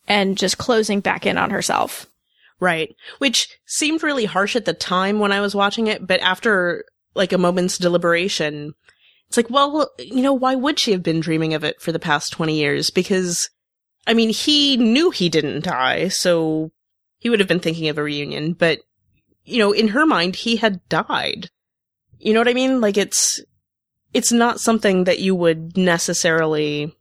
And 0.09 0.37
just 0.37 0.59
closing 0.59 0.99
back 0.99 1.25
in 1.25 1.39
on 1.39 1.51
herself. 1.51 2.09
Right. 2.59 2.97
Which 3.19 3.49
seemed 3.65 4.03
really 4.03 4.25
harsh 4.25 4.57
at 4.57 4.65
the 4.65 4.75
time 4.75 5.21
when 5.21 5.31
I 5.31 5.41
was 5.41 5.55
watching 5.55 5.87
it, 5.87 6.05
but 6.05 6.21
after 6.21 6.85
like 7.15 7.33
a 7.33 7.39
moment's 7.39 7.79
deliberation, 7.79 8.75
it's 9.35 9.49
like, 9.49 9.51
well, 9.51 9.91
you 9.99 10.23
know, 10.23 10.33
why 10.33 10.55
would 10.55 10.79
she 10.79 10.93
have 10.93 11.03
been 11.03 11.19
dreaming 11.19 11.55
of 11.55 11.65
it 11.65 11.81
for 11.81 11.91
the 11.91 11.99
past 11.99 12.33
20 12.33 12.55
years? 12.55 12.91
Because, 12.91 13.51
I 14.07 14.15
mean, 14.15 14.29
he 14.31 14.77
knew 14.77 15.11
he 15.11 15.29
didn't 15.29 15.65
die, 15.65 16.09
so 16.09 16.71
he 17.19 17.31
would 17.31 17.41
have 17.41 17.49
been 17.49 17.61
thinking 17.61 17.89
of 17.89 17.99
a 17.99 18.03
reunion, 18.03 18.53
but, 18.53 18.79
you 19.45 19.59
know, 19.59 19.73
in 19.73 19.89
her 19.89 20.07
mind, 20.07 20.37
he 20.37 20.57
had 20.57 20.87
died. 20.89 21.51
You 22.19 22.33
know 22.33 22.41
what 22.41 22.49
I 22.49 22.55
mean? 22.55 22.81
Like, 22.81 22.97
it's, 22.97 23.41
it's 24.13 24.31
not 24.31 24.61
something 24.61 25.05
that 25.05 25.19
you 25.19 25.35
would 25.35 25.77
necessarily 25.77 26.95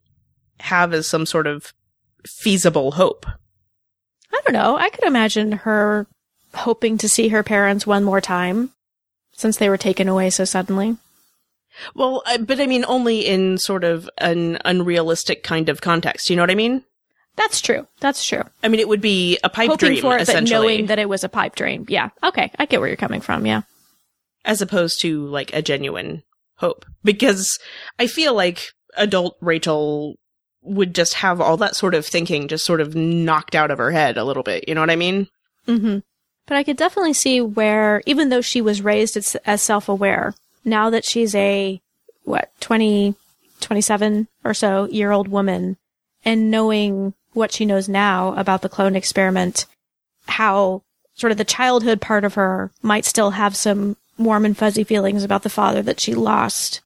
have 0.58 0.92
as 0.92 1.06
some 1.06 1.26
sort 1.26 1.46
of 1.46 1.72
feasible 2.26 2.92
hope. 2.92 3.26
I 4.32 4.40
don't 4.44 4.54
know. 4.54 4.76
I 4.76 4.90
could 4.90 5.04
imagine 5.04 5.52
her 5.52 6.08
hoping 6.52 6.98
to 6.98 7.08
see 7.08 7.28
her 7.28 7.44
parents 7.44 7.86
one 7.86 8.02
more 8.02 8.20
time 8.20 8.72
since 9.32 9.56
they 9.56 9.68
were 9.68 9.76
taken 9.76 10.08
away 10.08 10.30
so 10.30 10.44
suddenly. 10.44 10.96
Well, 11.94 12.22
but 12.40 12.60
I 12.60 12.66
mean, 12.66 12.84
only 12.86 13.26
in 13.26 13.58
sort 13.58 13.84
of 13.84 14.08
an 14.18 14.58
unrealistic 14.64 15.42
kind 15.42 15.68
of 15.68 15.80
context. 15.80 16.30
You 16.30 16.36
know 16.36 16.42
what 16.42 16.50
I 16.50 16.54
mean? 16.54 16.84
That's 17.36 17.60
true. 17.60 17.86
That's 18.00 18.24
true. 18.24 18.42
I 18.62 18.68
mean, 18.68 18.80
it 18.80 18.88
would 18.88 19.00
be 19.00 19.38
a 19.42 19.48
pipe 19.48 19.68
Hoping 19.68 19.88
dream, 19.88 20.00
for 20.02 20.16
it, 20.16 20.26
but 20.26 20.44
knowing 20.44 20.86
that 20.86 21.00
it 21.00 21.08
was 21.08 21.24
a 21.24 21.28
pipe 21.28 21.56
dream. 21.56 21.84
Yeah. 21.88 22.10
Okay. 22.22 22.50
I 22.58 22.66
get 22.66 22.78
where 22.80 22.88
you're 22.88 22.96
coming 22.96 23.20
from. 23.20 23.44
Yeah. 23.44 23.62
as 24.44 24.60
opposed 24.62 25.00
to 25.00 25.26
like 25.26 25.52
a 25.54 25.62
genuine 25.62 26.22
hope. 26.56 26.84
Because 27.02 27.58
I 27.98 28.06
feel 28.06 28.34
like 28.34 28.68
adult 28.96 29.36
Rachel 29.40 30.16
would 30.62 30.94
just 30.94 31.14
have 31.14 31.40
all 31.40 31.56
that 31.58 31.76
sort 31.76 31.94
of 31.94 32.06
thinking 32.06 32.48
just 32.48 32.64
sort 32.64 32.80
of 32.80 32.94
knocked 32.94 33.54
out 33.54 33.70
of 33.70 33.78
her 33.78 33.90
head 33.90 34.16
a 34.16 34.24
little 34.24 34.42
bit. 34.42 34.68
You 34.68 34.74
know 34.74 34.80
what 34.80 34.90
I 34.90 34.96
mean? 34.96 35.28
Mm-hmm. 35.66 35.98
But 36.46 36.56
I 36.56 36.62
could 36.62 36.76
definitely 36.76 37.14
see 37.14 37.40
where, 37.40 38.02
even 38.06 38.28
though 38.28 38.42
she 38.42 38.60
was 38.60 38.82
raised 38.82 39.16
as, 39.16 39.34
as 39.46 39.62
self-aware, 39.62 40.34
now 40.64 40.90
that 40.90 41.04
she's 41.04 41.34
a, 41.34 41.80
what, 42.24 42.50
20, 42.60 43.14
27 43.60 44.28
or 44.44 44.54
so 44.54 44.86
year 44.88 45.10
old 45.10 45.28
woman, 45.28 45.76
and 46.24 46.50
knowing 46.50 47.14
what 47.32 47.52
she 47.52 47.64
knows 47.64 47.88
now 47.88 48.34
about 48.34 48.62
the 48.62 48.68
clone 48.68 48.96
experiment, 48.96 49.66
how 50.26 50.82
sort 51.14 51.30
of 51.30 51.38
the 51.38 51.44
childhood 51.44 52.00
part 52.00 52.24
of 52.24 52.34
her 52.34 52.70
might 52.82 53.04
still 53.04 53.32
have 53.32 53.56
some 53.56 53.96
warm 54.18 54.44
and 54.44 54.56
fuzzy 54.56 54.84
feelings 54.84 55.24
about 55.24 55.42
the 55.42 55.50
father 55.50 55.82
that 55.82 56.00
she 56.00 56.14
lost. 56.14 56.80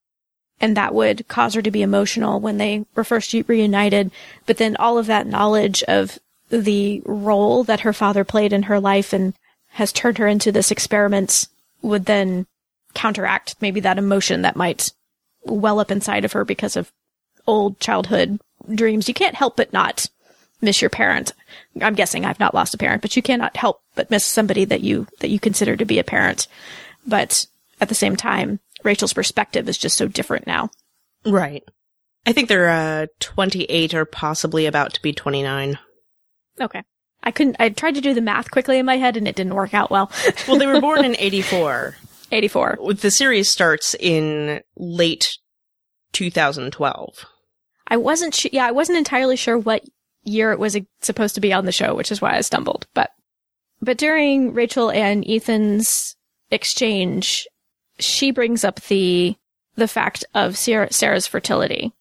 And 0.60 0.76
that 0.76 0.94
would 0.94 1.28
cause 1.28 1.54
her 1.54 1.62
to 1.62 1.70
be 1.70 1.82
emotional 1.82 2.40
when 2.40 2.58
they 2.58 2.84
were 2.94 3.04
first 3.04 3.32
reunited. 3.32 4.10
But 4.46 4.56
then 4.56 4.76
all 4.76 4.98
of 4.98 5.06
that 5.06 5.26
knowledge 5.26 5.82
of 5.84 6.18
the 6.50 7.02
role 7.04 7.62
that 7.64 7.80
her 7.80 7.92
father 7.92 8.24
played 8.24 8.52
in 8.52 8.64
her 8.64 8.80
life 8.80 9.12
and 9.12 9.34
has 9.72 9.92
turned 9.92 10.18
her 10.18 10.26
into 10.26 10.50
this 10.50 10.70
experiment 10.70 11.46
would 11.82 12.06
then 12.06 12.46
counteract 12.94 13.56
maybe 13.60 13.80
that 13.80 13.98
emotion 13.98 14.42
that 14.42 14.56
might 14.56 14.92
well 15.44 15.80
up 15.80 15.90
inside 15.90 16.24
of 16.24 16.32
her 16.32 16.44
because 16.44 16.76
of 16.76 16.92
old 17.46 17.78
childhood 17.80 18.40
dreams, 18.74 19.08
you 19.08 19.14
can't 19.14 19.34
help 19.34 19.56
but 19.56 19.72
not 19.72 20.08
miss 20.60 20.82
your 20.82 20.90
parent. 20.90 21.32
I'm 21.80 21.94
guessing 21.94 22.24
I've 22.24 22.40
not 22.40 22.54
lost 22.54 22.74
a 22.74 22.78
parent, 22.78 23.02
but 23.02 23.16
you 23.16 23.22
cannot 23.22 23.56
help 23.56 23.80
but 23.94 24.10
miss 24.10 24.24
somebody 24.24 24.64
that 24.66 24.80
you 24.80 25.06
that 25.20 25.30
you 25.30 25.40
consider 25.40 25.76
to 25.76 25.84
be 25.84 25.98
a 25.98 26.04
parent. 26.04 26.46
But 27.06 27.46
at 27.80 27.88
the 27.88 27.94
same 27.94 28.16
time, 28.16 28.60
Rachel's 28.84 29.12
perspective 29.12 29.68
is 29.68 29.78
just 29.78 29.96
so 29.96 30.08
different 30.08 30.46
now. 30.46 30.70
Right. 31.24 31.64
I 32.26 32.32
think 32.32 32.48
they're 32.48 32.68
uh 32.68 33.06
28 33.20 33.94
or 33.94 34.04
possibly 34.04 34.66
about 34.66 34.94
to 34.94 35.02
be 35.02 35.12
29. 35.12 35.78
Okay. 36.60 36.82
I 37.22 37.30
couldn't 37.30 37.56
I 37.58 37.68
tried 37.70 37.94
to 37.94 38.00
do 38.00 38.14
the 38.14 38.20
math 38.20 38.50
quickly 38.50 38.78
in 38.78 38.86
my 38.86 38.96
head 38.96 39.16
and 39.16 39.26
it 39.26 39.36
didn't 39.36 39.54
work 39.54 39.74
out 39.74 39.90
well. 39.90 40.10
Well, 40.46 40.58
they 40.58 40.66
were 40.66 40.80
born 40.80 41.04
in 41.04 41.16
84. 41.18 41.96
84. 42.30 42.78
The 42.94 43.10
series 43.10 43.50
starts 43.50 43.94
in 43.98 44.60
late 44.76 45.38
2012. 46.12 47.24
I 47.88 47.96
wasn't 47.96 48.34
su- 48.34 48.50
yeah, 48.52 48.66
I 48.66 48.72
wasn't 48.72 48.98
entirely 48.98 49.36
sure 49.36 49.58
what 49.58 49.82
year 50.24 50.52
it 50.52 50.58
was 50.58 50.76
supposed 51.00 51.34
to 51.36 51.40
be 51.40 51.52
on 51.52 51.64
the 51.64 51.72
show, 51.72 51.94
which 51.94 52.12
is 52.12 52.20
why 52.20 52.36
I 52.36 52.40
stumbled. 52.42 52.86
But 52.94 53.10
but 53.80 53.96
during 53.96 54.52
Rachel 54.52 54.90
and 54.90 55.24
Ethan's 55.28 56.16
exchange, 56.50 57.46
she 57.98 58.30
brings 58.30 58.64
up 58.64 58.80
the 58.82 59.36
the 59.76 59.88
fact 59.88 60.24
of 60.34 60.56
Sarah, 60.56 60.92
Sarah's 60.92 61.26
fertility. 61.26 61.92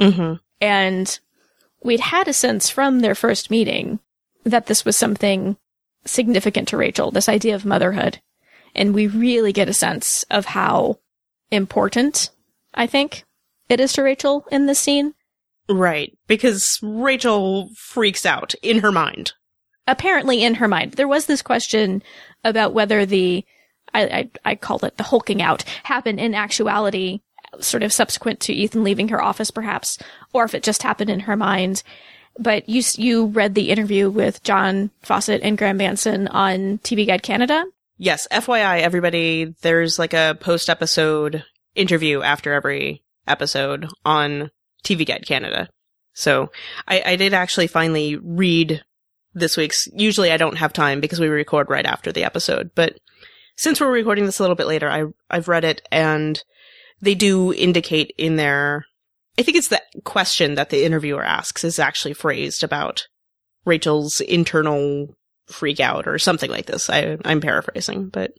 Mm-hmm. 0.00 0.34
And 0.60 1.20
we'd 1.82 2.00
had 2.00 2.28
a 2.28 2.32
sense 2.32 2.70
from 2.70 3.00
their 3.00 3.14
first 3.14 3.50
meeting 3.50 4.00
that 4.44 4.66
this 4.66 4.84
was 4.84 4.96
something 4.96 5.56
significant 6.04 6.68
to 6.68 6.76
Rachel, 6.76 7.10
this 7.10 7.28
idea 7.28 7.54
of 7.54 7.64
motherhood. 7.64 8.20
And 8.76 8.94
we 8.94 9.08
really 9.08 9.52
get 9.52 9.68
a 9.68 9.74
sense 9.74 10.24
of 10.30 10.44
how 10.44 11.00
important, 11.50 12.30
I 12.74 12.86
think, 12.86 13.24
it 13.68 13.80
is 13.80 13.94
to 13.94 14.02
Rachel 14.02 14.46
in 14.52 14.66
this 14.66 14.78
scene. 14.78 15.14
Right. 15.68 16.16
Because 16.28 16.78
Rachel 16.82 17.70
freaks 17.76 18.24
out 18.24 18.54
in 18.62 18.80
her 18.80 18.92
mind. 18.92 19.32
Apparently 19.88 20.44
in 20.44 20.54
her 20.54 20.68
mind. 20.68 20.92
There 20.92 21.08
was 21.08 21.26
this 21.26 21.42
question 21.42 22.02
about 22.44 22.74
whether 22.74 23.06
the, 23.06 23.44
I, 23.94 24.02
I, 24.02 24.30
I 24.44 24.54
called 24.54 24.84
it 24.84 24.96
the 24.96 25.04
hulking 25.04 25.42
out, 25.42 25.64
happened 25.84 26.20
in 26.20 26.34
actuality, 26.34 27.20
sort 27.60 27.82
of 27.82 27.92
subsequent 27.92 28.40
to 28.40 28.52
Ethan 28.52 28.84
leaving 28.84 29.08
her 29.08 29.22
office 29.22 29.50
perhaps, 29.50 29.98
or 30.32 30.44
if 30.44 30.54
it 30.54 30.62
just 30.62 30.82
happened 30.82 31.10
in 31.10 31.20
her 31.20 31.36
mind. 31.36 31.82
But 32.38 32.68
you, 32.68 32.82
you 32.96 33.26
read 33.26 33.54
the 33.54 33.70
interview 33.70 34.10
with 34.10 34.42
John 34.42 34.90
Fawcett 35.02 35.42
and 35.42 35.56
Graeme 35.56 35.78
Manson 35.78 36.28
on 36.28 36.78
TV 36.78 37.06
Guide 37.06 37.22
Canada. 37.22 37.64
Yes, 37.98 38.28
FYI, 38.30 38.80
everybody, 38.80 39.54
there's 39.62 39.98
like 39.98 40.12
a 40.12 40.36
post 40.40 40.68
episode 40.68 41.44
interview 41.74 42.22
after 42.22 42.52
every 42.52 43.02
episode 43.26 43.88
on 44.04 44.50
TV 44.84 45.06
Guide 45.06 45.24
Canada. 45.26 45.68
So 46.12 46.50
I, 46.86 47.02
I 47.04 47.16
did 47.16 47.32
actually 47.32 47.66
finally 47.68 48.16
read 48.16 48.82
this 49.32 49.56
week's. 49.56 49.88
Usually 49.94 50.30
I 50.30 50.36
don't 50.36 50.56
have 50.56 50.72
time 50.72 51.00
because 51.00 51.20
we 51.20 51.28
record 51.28 51.70
right 51.70 51.86
after 51.86 52.12
the 52.12 52.24
episode, 52.24 52.70
but 52.74 52.98
since 53.56 53.80
we're 53.80 53.90
recording 53.90 54.26
this 54.26 54.38
a 54.38 54.42
little 54.42 54.56
bit 54.56 54.66
later, 54.66 54.90
I, 54.90 55.04
I've 55.30 55.48
read 55.48 55.64
it 55.64 55.86
and 55.90 56.42
they 57.00 57.14
do 57.14 57.52
indicate 57.52 58.14
in 58.18 58.36
there, 58.36 58.84
I 59.38 59.42
think 59.42 59.56
it's 59.56 59.68
the 59.68 59.82
question 60.04 60.54
that 60.54 60.68
the 60.68 60.84
interviewer 60.84 61.24
asks 61.24 61.64
is 61.64 61.78
actually 61.78 62.14
phrased 62.14 62.62
about 62.62 63.06
Rachel's 63.64 64.20
internal 64.20 65.16
freak 65.46 65.80
out 65.80 66.06
or 66.06 66.18
something 66.18 66.50
like 66.50 66.66
this. 66.66 66.90
I, 66.90 67.18
I'm 67.24 67.40
paraphrasing, 67.40 68.08
but 68.08 68.32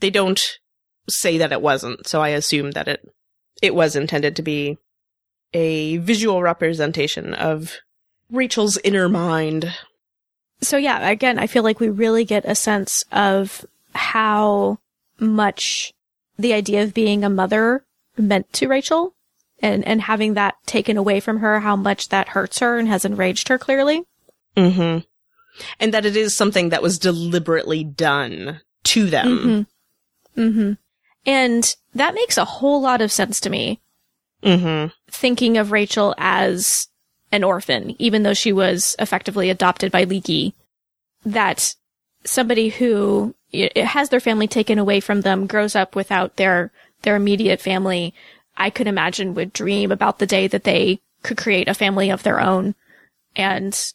they 0.00 0.10
don't 0.10 0.58
say 1.08 1.38
that 1.38 1.52
it 1.52 1.62
wasn't. 1.62 2.06
So 2.06 2.20
I 2.20 2.30
assume 2.30 2.72
that 2.72 2.88
it, 2.88 3.08
it 3.62 3.74
was 3.74 3.96
intended 3.96 4.36
to 4.36 4.42
be 4.42 4.78
a 5.52 5.96
visual 5.98 6.42
representation 6.42 7.34
of 7.34 7.76
Rachel's 8.30 8.78
inner 8.78 9.08
mind. 9.08 9.74
So 10.60 10.76
yeah, 10.76 11.08
again, 11.08 11.38
I 11.38 11.46
feel 11.46 11.62
like 11.62 11.80
we 11.80 11.88
really 11.88 12.24
get 12.24 12.44
a 12.44 12.54
sense 12.54 13.04
of 13.10 13.64
how 13.94 14.78
much 15.18 15.92
the 16.38 16.52
idea 16.52 16.82
of 16.82 16.94
being 16.94 17.24
a 17.24 17.30
mother 17.30 17.84
meant 18.16 18.52
to 18.54 18.68
Rachel 18.68 19.14
and, 19.60 19.86
and 19.86 20.02
having 20.02 20.34
that 20.34 20.54
taken 20.66 20.96
away 20.96 21.20
from 21.20 21.38
her, 21.38 21.60
how 21.60 21.76
much 21.76 22.08
that 22.08 22.28
hurts 22.28 22.60
her 22.60 22.78
and 22.78 22.88
has 22.88 23.04
enraged 23.04 23.48
her 23.48 23.58
clearly. 23.58 24.04
Mm-hmm. 24.56 25.00
And 25.78 25.92
that 25.94 26.06
it 26.06 26.16
is 26.16 26.34
something 26.34 26.70
that 26.70 26.82
was 26.82 26.98
deliberately 26.98 27.84
done 27.84 28.60
to 28.84 29.06
them. 29.06 29.66
Mm-hmm. 30.36 30.40
Mm-hmm. 30.40 30.72
And 31.26 31.76
that 31.94 32.14
makes 32.14 32.38
a 32.38 32.44
whole 32.44 32.80
lot 32.80 33.02
of 33.02 33.12
sense 33.12 33.40
to 33.40 33.50
me. 33.50 33.80
Mm-hmm. 34.42 34.88
Thinking 35.10 35.58
of 35.58 35.72
Rachel 35.72 36.14
as 36.16 36.88
an 37.30 37.44
orphan, 37.44 37.94
even 37.98 38.22
though 38.22 38.34
she 38.34 38.52
was 38.52 38.96
effectively 38.98 39.50
adopted 39.50 39.92
by 39.92 40.04
Leekie, 40.04 40.54
that 41.24 41.74
somebody 42.24 42.70
who 42.70 43.34
has 43.76 44.08
their 44.08 44.20
family 44.20 44.48
taken 44.48 44.78
away 44.78 45.00
from 45.00 45.20
them, 45.20 45.46
grows 45.46 45.76
up 45.76 45.94
without 45.94 46.36
their, 46.36 46.72
their 47.02 47.16
immediate 47.16 47.60
family, 47.60 48.14
I 48.56 48.70
could 48.70 48.86
imagine 48.86 49.34
would 49.34 49.52
dream 49.52 49.92
about 49.92 50.18
the 50.18 50.26
day 50.26 50.46
that 50.46 50.64
they 50.64 51.00
could 51.22 51.36
create 51.36 51.68
a 51.68 51.74
family 51.74 52.10
of 52.10 52.22
their 52.22 52.40
own 52.40 52.74
and, 53.36 53.92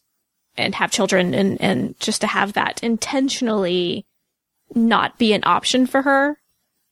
and 0.57 0.75
have 0.75 0.91
children 0.91 1.33
and, 1.33 1.59
and 1.61 1.99
just 1.99 2.21
to 2.21 2.27
have 2.27 2.53
that 2.53 2.81
intentionally 2.83 4.05
not 4.73 5.17
be 5.17 5.33
an 5.33 5.43
option 5.45 5.85
for 5.85 6.01
her. 6.01 6.37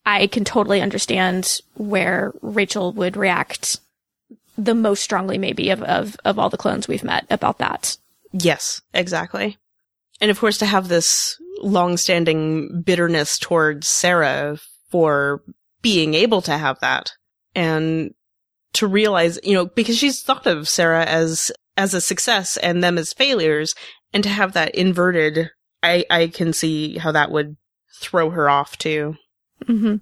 I 0.05 0.27
can 0.27 0.43
totally 0.43 0.81
understand 0.81 1.59
where 1.75 2.33
Rachel 2.41 2.91
would 2.93 3.15
react 3.15 3.79
the 4.57 4.75
most 4.75 5.01
strongly 5.01 5.37
maybe 5.37 5.69
of, 5.69 5.81
of, 5.83 6.17
of 6.25 6.37
all 6.37 6.49
the 6.49 6.57
clones 6.57 6.87
we've 6.87 7.03
met 7.03 7.25
about 7.29 7.57
that. 7.59 7.97
Yes, 8.31 8.81
exactly. 8.93 9.57
And 10.21 10.29
of 10.29 10.39
course 10.39 10.57
to 10.59 10.65
have 10.65 10.87
this 10.87 11.37
long-standing 11.61 12.81
bitterness 12.81 13.37
towards 13.37 13.87
Sarah 13.87 14.59
for 14.89 15.41
being 15.81 16.13
able 16.13 16.41
to 16.43 16.57
have 16.57 16.79
that 16.79 17.11
and 17.55 18.13
to 18.73 18.87
realize, 18.87 19.39
you 19.43 19.53
know, 19.53 19.65
because 19.65 19.97
she's 19.97 20.21
thought 20.21 20.47
of 20.47 20.67
Sarah 20.67 21.05
as, 21.05 21.51
as 21.77 21.93
a 21.93 22.01
success 22.01 22.57
and 22.57 22.83
them 22.83 22.97
as 22.97 23.13
failures 23.13 23.75
and 24.13 24.23
to 24.23 24.29
have 24.29 24.53
that 24.53 24.75
inverted, 24.75 25.49
I, 25.81 26.05
I 26.09 26.27
can 26.27 26.53
see 26.53 26.97
how 26.97 27.11
that 27.11 27.31
would 27.31 27.57
throw 27.99 28.29
her 28.29 28.49
off 28.49 28.77
too. 28.77 29.17
Mm-hmm. 29.65 29.95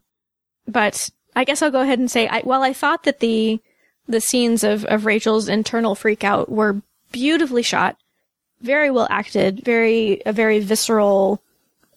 But 0.67 1.09
I 1.35 1.43
guess 1.43 1.61
I'll 1.61 1.71
go 1.71 1.81
ahead 1.81 1.99
and 1.99 2.11
say, 2.11 2.27
I, 2.27 2.41
while 2.41 2.61
I 2.61 2.73
thought 2.73 3.03
that 3.03 3.19
the, 3.19 3.59
the 4.07 4.21
scenes 4.21 4.63
of, 4.63 4.85
of 4.85 5.05
Rachel's 5.05 5.47
internal 5.47 5.95
freakout 5.95 6.49
were 6.49 6.81
beautifully 7.11 7.63
shot, 7.63 7.97
very 8.61 8.91
well 8.91 9.07
acted, 9.09 9.63
very, 9.63 10.21
a 10.25 10.33
very 10.33 10.59
visceral 10.59 11.41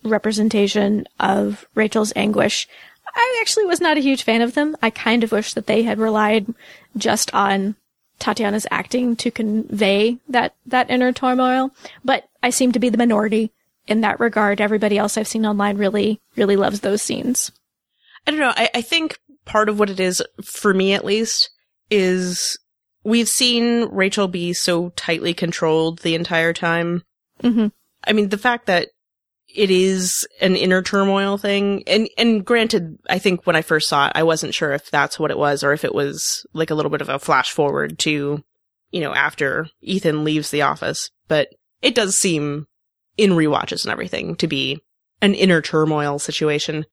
representation 0.02 1.06
of 1.18 1.66
Rachel's 1.74 2.12
anguish. 2.14 2.68
I 3.14 3.38
actually 3.40 3.66
was 3.66 3.80
not 3.80 3.96
a 3.96 4.02
huge 4.02 4.22
fan 4.22 4.42
of 4.42 4.54
them. 4.54 4.76
I 4.82 4.90
kind 4.90 5.24
of 5.24 5.32
wish 5.32 5.54
that 5.54 5.66
they 5.66 5.82
had 5.82 5.98
relied 5.98 6.46
just 6.96 7.32
on 7.34 7.76
Tatiana's 8.24 8.66
acting 8.70 9.16
to 9.16 9.30
convey 9.30 10.16
that, 10.30 10.54
that 10.64 10.88
inner 10.88 11.12
turmoil, 11.12 11.70
but 12.02 12.26
I 12.42 12.48
seem 12.48 12.72
to 12.72 12.78
be 12.78 12.88
the 12.88 12.96
minority 12.96 13.52
in 13.86 14.00
that 14.00 14.18
regard. 14.18 14.62
Everybody 14.62 14.96
else 14.96 15.18
I've 15.18 15.28
seen 15.28 15.44
online 15.44 15.76
really, 15.76 16.22
really 16.34 16.56
loves 16.56 16.80
those 16.80 17.02
scenes. 17.02 17.52
I 18.26 18.30
don't 18.30 18.40
know. 18.40 18.54
I, 18.56 18.70
I 18.76 18.80
think 18.80 19.18
part 19.44 19.68
of 19.68 19.78
what 19.78 19.90
it 19.90 20.00
is, 20.00 20.22
for 20.42 20.72
me 20.72 20.94
at 20.94 21.04
least, 21.04 21.50
is 21.90 22.58
we've 23.02 23.28
seen 23.28 23.90
Rachel 23.90 24.26
be 24.26 24.54
so 24.54 24.88
tightly 24.96 25.34
controlled 25.34 25.98
the 25.98 26.14
entire 26.14 26.54
time. 26.54 27.02
Mm-hmm. 27.42 27.66
I 28.06 28.12
mean, 28.14 28.30
the 28.30 28.38
fact 28.38 28.64
that 28.66 28.88
it 29.54 29.70
is 29.70 30.26
an 30.40 30.56
inner 30.56 30.82
turmoil 30.82 31.38
thing, 31.38 31.84
and 31.86 32.08
and 32.18 32.44
granted, 32.44 32.98
I 33.08 33.20
think 33.20 33.46
when 33.46 33.54
I 33.54 33.62
first 33.62 33.88
saw 33.88 34.08
it, 34.08 34.12
I 34.16 34.24
wasn't 34.24 34.52
sure 34.52 34.72
if 34.72 34.90
that's 34.90 35.18
what 35.18 35.30
it 35.30 35.38
was 35.38 35.62
or 35.62 35.72
if 35.72 35.84
it 35.84 35.94
was 35.94 36.44
like 36.52 36.70
a 36.70 36.74
little 36.74 36.90
bit 36.90 37.00
of 37.00 37.08
a 37.08 37.20
flash 37.20 37.52
forward 37.52 37.98
to, 38.00 38.42
you 38.90 39.00
know, 39.00 39.14
after 39.14 39.68
Ethan 39.80 40.24
leaves 40.24 40.50
the 40.50 40.62
office. 40.62 41.10
But 41.28 41.48
it 41.82 41.94
does 41.94 42.18
seem 42.18 42.66
in 43.16 43.30
rewatches 43.30 43.84
and 43.84 43.92
everything 43.92 44.34
to 44.36 44.48
be 44.48 44.80
an 45.22 45.34
inner 45.34 45.62
turmoil 45.62 46.18
situation. 46.18 46.84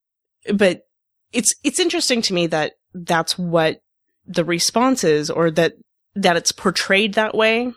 But 0.54 0.84
it's 1.34 1.56
it's 1.64 1.80
interesting 1.80 2.22
to 2.24 2.34
me 2.34 2.46
that 2.48 2.74
that's 2.94 3.40
what 3.40 3.82
the 4.28 4.46
response 4.46 5.04
is, 5.04 5.32
or 5.32 5.50
that 5.52 5.74
that 6.14 6.38
it's 6.38 6.52
portrayed 6.52 7.16
that 7.16 7.34
way, 7.34 7.74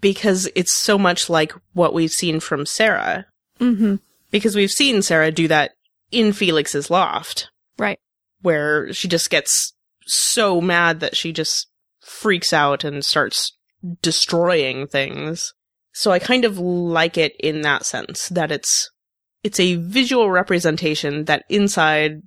because 0.00 0.50
it's 0.54 0.76
so 0.76 0.98
much 0.98 1.30
like 1.30 1.54
what 1.72 1.94
we've 1.94 2.10
seen 2.10 2.40
from 2.40 2.66
Sarah. 2.66 3.24
Mm-hmm. 3.62 3.96
Because 4.30 4.56
we've 4.56 4.70
seen 4.70 5.02
Sarah 5.02 5.30
do 5.30 5.46
that 5.48 5.72
in 6.10 6.32
Felix's 6.32 6.90
loft, 6.90 7.48
Right. 7.78 7.98
where 8.42 8.92
she 8.92 9.08
just 9.08 9.30
gets 9.30 9.72
so 10.06 10.60
mad 10.60 11.00
that 11.00 11.16
she 11.16 11.32
just 11.32 11.68
freaks 12.00 12.52
out 12.52 12.82
and 12.84 13.04
starts 13.04 13.56
destroying 14.02 14.86
things. 14.86 15.52
So 15.92 16.10
I 16.10 16.18
kind 16.18 16.44
of 16.44 16.58
like 16.58 17.18
it 17.18 17.34
in 17.38 17.60
that 17.62 17.84
sense 17.86 18.28
that 18.30 18.50
it's 18.50 18.90
it's 19.42 19.60
a 19.60 19.76
visual 19.76 20.30
representation 20.30 21.24
that 21.24 21.44
inside 21.48 22.22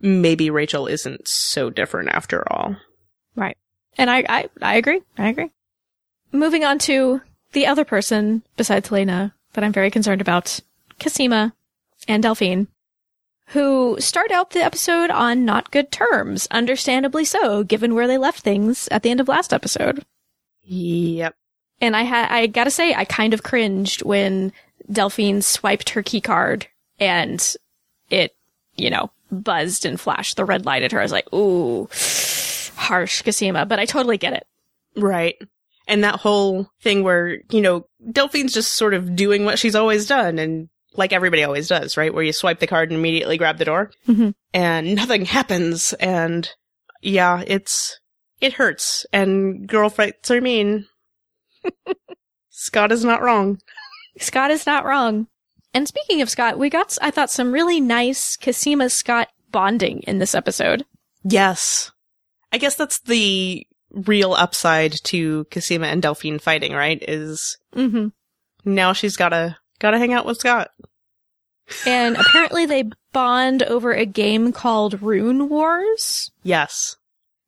maybe 0.00 0.50
Rachel 0.50 0.86
isn't 0.86 1.26
so 1.28 1.70
different 1.70 2.08
after 2.10 2.44
all. 2.52 2.76
Right. 3.36 3.56
And 3.96 4.10
I, 4.10 4.24
I, 4.28 4.48
I 4.60 4.74
agree. 4.76 5.00
I 5.16 5.28
agree. 5.28 5.50
moving 6.32 6.64
on 6.64 6.78
to 6.80 7.20
the 7.52 7.66
other 7.66 7.84
person 7.84 8.42
besides 8.56 8.90
Lena 8.90 9.34
that 9.54 9.64
I'm 9.64 9.72
very 9.72 9.90
concerned 9.90 10.20
about, 10.20 10.60
Cosima 10.98 11.54
and 12.06 12.22
Delphine, 12.22 12.68
who 13.48 13.96
start 13.98 14.30
out 14.30 14.50
the 14.50 14.64
episode 14.64 15.10
on 15.10 15.44
not 15.44 15.70
good 15.70 15.90
terms, 15.90 16.46
understandably 16.50 17.24
so, 17.24 17.64
given 17.64 17.94
where 17.94 18.06
they 18.06 18.18
left 18.18 18.40
things 18.40 18.88
at 18.90 19.02
the 19.02 19.10
end 19.10 19.20
of 19.20 19.28
last 19.28 19.52
episode. 19.52 20.04
Yep. 20.62 21.34
And 21.80 21.96
I 21.96 22.02
had, 22.02 22.30
I 22.30 22.46
gotta 22.46 22.70
say, 22.70 22.94
I 22.94 23.04
kind 23.04 23.32
of 23.32 23.42
cringed 23.42 24.02
when 24.02 24.52
Delphine 24.90 25.42
swiped 25.42 25.90
her 25.90 26.02
key 26.02 26.20
card 26.20 26.66
and 26.98 27.54
it, 28.10 28.34
you 28.76 28.90
know, 28.90 29.10
buzzed 29.30 29.86
and 29.86 30.00
flashed 30.00 30.36
the 30.36 30.44
red 30.44 30.66
light 30.66 30.82
at 30.82 30.92
her. 30.92 31.00
I 31.00 31.04
was 31.04 31.12
like, 31.12 31.32
ooh, 31.32 31.88
harsh 32.76 33.22
Cosima, 33.22 33.66
but 33.66 33.78
I 33.78 33.84
totally 33.84 34.18
get 34.18 34.32
it. 34.32 34.46
Right. 34.96 35.36
And 35.86 36.04
that 36.04 36.16
whole 36.16 36.70
thing 36.80 37.02
where, 37.02 37.38
you 37.50 37.60
know, 37.60 37.86
Delphine's 38.10 38.52
just 38.52 38.74
sort 38.74 38.94
of 38.94 39.16
doing 39.16 39.44
what 39.44 39.58
she's 39.58 39.74
always 39.74 40.06
done 40.06 40.38
and 40.38 40.68
like 40.98 41.12
everybody 41.14 41.42
always 41.44 41.68
does, 41.68 41.96
right? 41.96 42.12
Where 42.12 42.22
you 42.24 42.32
swipe 42.34 42.58
the 42.60 42.66
card 42.66 42.90
and 42.90 42.98
immediately 42.98 43.38
grab 43.38 43.56
the 43.58 43.64
door 43.64 43.90
Mhm. 44.06 44.34
and 44.52 44.94
nothing 44.94 45.24
happens. 45.24 45.92
And 45.94 46.50
yeah, 47.00 47.42
it's, 47.46 47.98
it 48.40 48.52
hurts 48.54 49.06
and 49.12 49.66
girl 49.66 49.88
fights 49.88 50.30
are 50.30 50.40
mean. 50.40 50.86
Scott 52.50 52.92
is 52.92 53.04
not 53.04 53.22
wrong. 53.22 53.58
Scott 54.18 54.50
is 54.50 54.66
not 54.66 54.84
wrong. 54.84 55.28
And 55.74 55.86
speaking 55.86 56.22
of 56.22 56.30
Scott, 56.30 56.58
we 56.58 56.70
got, 56.70 56.96
I 57.00 57.10
thought, 57.10 57.30
some 57.30 57.52
really 57.52 57.80
nice 57.80 58.36
Cosima 58.36 58.90
Scott 58.90 59.28
bonding 59.50 60.00
in 60.00 60.18
this 60.18 60.34
episode. 60.34 60.84
Yes. 61.22 61.92
I 62.52 62.58
guess 62.58 62.74
that's 62.74 63.00
the 63.00 63.66
real 63.92 64.32
upside 64.32 64.94
to 65.04 65.44
Cosima 65.52 65.86
and 65.86 66.02
Delphine 66.02 66.38
fighting, 66.40 66.72
right? 66.72 67.02
Is 67.06 67.58
Mm-hmm. 67.74 68.08
now 68.64 68.92
she's 68.92 69.16
gotta, 69.16 69.56
gotta 69.78 69.98
hang 69.98 70.12
out 70.14 70.26
with 70.26 70.38
Scott. 70.38 70.70
And 71.86 72.16
apparently 72.16 72.66
they 72.66 72.84
bond 73.12 73.62
over 73.62 73.92
a 73.92 74.06
game 74.06 74.52
called 74.52 75.02
Rune 75.02 75.48
Wars, 75.48 76.30
Yes. 76.42 76.96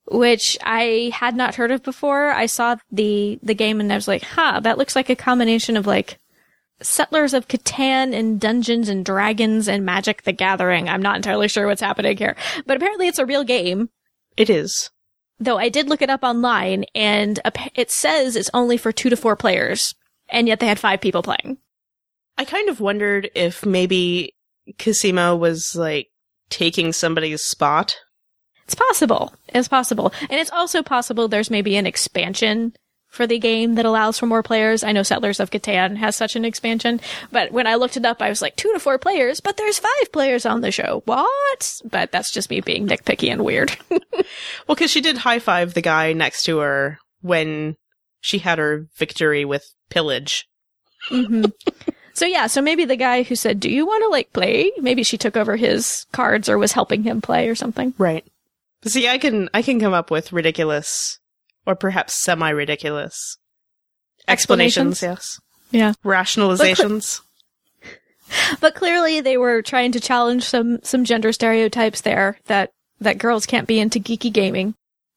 which 0.07 0.59
I 0.63 1.11
had 1.15 1.37
not 1.37 1.55
heard 1.55 1.71
of 1.71 1.83
before. 1.83 2.31
I 2.31 2.47
saw 2.47 2.77
the, 2.91 3.39
the 3.43 3.55
game 3.55 3.81
and 3.81 3.93
I 3.93 3.97
was 3.97 4.09
like, 4.09 4.23
huh, 4.23 4.61
that 4.61 4.79
looks 4.79 4.95
like 4.97 5.09
a 5.11 5.17
combination 5.17 5.77
of 5.77 5.87
like 5.87 6.19
Settlers 6.83 7.35
of 7.35 7.47
Catan 7.49 8.15
and 8.15 8.41
Dungeons 8.41 8.89
and 8.89 9.05
Dragons 9.05 9.69
and 9.69 9.85
Magic 9.85 10.23
the 10.23 10.33
Gathering. 10.33 10.89
I'm 10.89 11.03
not 11.03 11.17
entirely 11.17 11.47
sure 11.49 11.67
what's 11.67 11.83
happening 11.83 12.17
here, 12.17 12.37
but 12.67 12.77
apparently 12.77 13.07
it's 13.07 13.19
a 13.19 13.27
real 13.27 13.45
game. 13.45 13.91
It 14.37 14.49
is. 14.49 14.91
Though 15.39 15.59
I 15.59 15.69
did 15.69 15.89
look 15.89 16.03
it 16.03 16.11
up 16.11 16.23
online 16.23 16.85
and 16.95 17.39
it 17.75 17.91
says 17.91 18.35
it's 18.37 18.51
only 18.55 18.77
for 18.77 18.93
two 18.93 19.11
to 19.11 19.17
four 19.17 19.37
players. 19.37 19.95
And 20.29 20.47
yet 20.49 20.61
they 20.61 20.67
had 20.67 20.79
five 20.79 21.01
people 21.01 21.23
playing. 21.23 21.59
I 22.41 22.45
kind 22.47 22.71
of 22.71 22.81
wondered 22.81 23.31
if 23.35 23.67
maybe 23.67 24.35
Cosima 24.79 25.37
was 25.37 25.77
like 25.77 26.09
taking 26.49 26.95
somebody's 26.95 27.43
spot. 27.43 27.99
It's 28.65 28.75
possible. 28.75 29.35
It's 29.49 29.69
possible. 29.69 30.11
And 30.23 30.41
it's 30.41 30.51
also 30.51 30.83
possible 30.83 31.29
there's 31.29 31.51
maybe 31.51 31.77
an 31.77 31.85
expansion 31.85 32.73
for 33.09 33.27
the 33.27 33.39
game 33.39 33.75
that 33.75 33.85
allows 33.85 34.19
for 34.19 34.25
more 34.25 34.43
players. 34.43 34.83
I 34.83 34.93
know 34.93 35.03
Settlers 35.03 35.39
of 35.39 35.51
Catan 35.51 35.99
has 35.99 36.17
such 36.17 36.35
an 36.35 36.47
expansion, 36.47 37.03
but 37.31 37.53
when 37.53 37.67
I 37.67 37.75
looked 37.75 37.99
it 37.99 38.07
up, 38.07 38.23
I 38.23 38.31
was 38.31 38.41
like, 38.41 38.57
two 38.57 38.73
to 38.73 38.81
four 38.81 38.97
players, 38.97 39.41
but 39.41 39.59
there's 39.59 39.79
five 39.79 40.11
players 40.11 40.47
on 40.47 40.63
the 40.63 40.73
show. 40.73 41.03
What? 41.05 41.83
But 41.85 42.11
that's 42.11 42.31
just 42.31 42.49
me 42.49 42.63
being 42.63 42.89
nitpicky 42.89 43.31
and 43.31 43.45
weird. 43.45 43.77
Well, 44.67 44.77
because 44.77 44.91
she 44.91 45.03
did 45.03 45.19
high 45.19 45.41
five 45.41 45.75
the 45.75 45.83
guy 45.83 46.15
next 46.15 46.45
to 46.45 46.59
her 46.59 46.99
when 47.21 47.77
she 48.21 48.39
had 48.39 48.59
her 48.59 48.87
victory 48.97 49.45
with 49.45 49.65
pillage. 49.91 50.47
hmm 51.09 51.45
So 52.21 52.27
yeah, 52.27 52.49
so 52.49 52.61
maybe 52.61 52.85
the 52.85 52.97
guy 52.97 53.23
who 53.23 53.35
said, 53.35 53.61
do 53.61 53.71
you 53.71 53.87
want 53.87 54.05
to 54.05 54.09
like 54.09 54.31
play? 54.35 54.71
Maybe 54.79 55.03
she 55.03 55.17
took 55.17 55.39
over 55.39 55.57
his 55.57 56.05
cards 56.13 56.51
or 56.51 56.59
was 56.59 56.73
helping 56.73 57.03
him 57.03 57.23
play 57.23 57.49
or 57.49 57.55
something. 57.55 57.95
Right. 57.97 58.27
See, 58.85 59.09
I 59.09 59.17
can 59.17 59.49
I 59.55 59.63
can 59.63 59.81
come 59.81 59.95
up 59.95 60.11
with 60.11 60.31
ridiculous 60.31 61.19
or 61.65 61.75
perhaps 61.75 62.23
semi 62.23 62.51
ridiculous 62.51 63.39
explanations. 64.29 65.01
Yes. 65.01 65.41
Yeah. 65.71 65.95
Rationalizations. 66.05 67.23
But 68.61 68.75
clearly 68.75 69.21
they 69.21 69.39
were 69.39 69.63
trying 69.63 69.93
to 69.93 69.99
challenge 69.99 70.45
some 70.45 70.81
some 70.83 71.07
gender 71.07 71.33
stereotypes 71.33 72.03
there 72.03 72.39
that 72.49 72.71
that 73.01 73.17
girls 73.17 73.47
can't 73.47 73.67
be 73.67 73.81
into 73.81 73.99
geeky 73.99 74.31
gaming. 74.31 74.75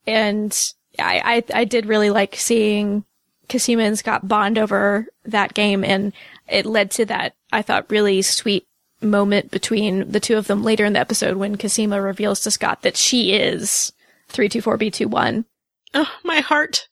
And 0.08 0.58
I 0.98 1.44
I, 1.54 1.60
I 1.60 1.66
did 1.66 1.86
really 1.86 2.10
like 2.10 2.38
seeing 2.38 3.04
Cosima 3.50 3.84
and 3.84 4.00
Scott 4.00 4.28
bond 4.28 4.58
over 4.58 5.06
that 5.26 5.54
game 5.54 5.84
and 5.84 6.14
it 6.48 6.66
led 6.66 6.92
to 6.92 7.06
that 7.06 7.34
I 7.52 7.62
thought 7.62 7.90
really 7.92 8.22
sweet 8.22 8.66
moment 9.02 9.52
between 9.52 10.12
the 10.12 10.20
two 10.20 10.38
of 10.38 10.48
them 10.48 10.64
later 10.64 10.86
in 10.86 10.94
the 10.94 11.00
episode 11.00 11.38
when 11.38 11.58
Cosima 11.58 12.02
reveals 12.02 12.40
to 12.42 12.52
Scott 12.52 12.82
that 12.84 12.96
she 12.98 13.34
is 13.34 13.92
324B21. 14.32 15.46
oh, 15.94 16.12
my 16.24 16.40
heart. 16.40 16.88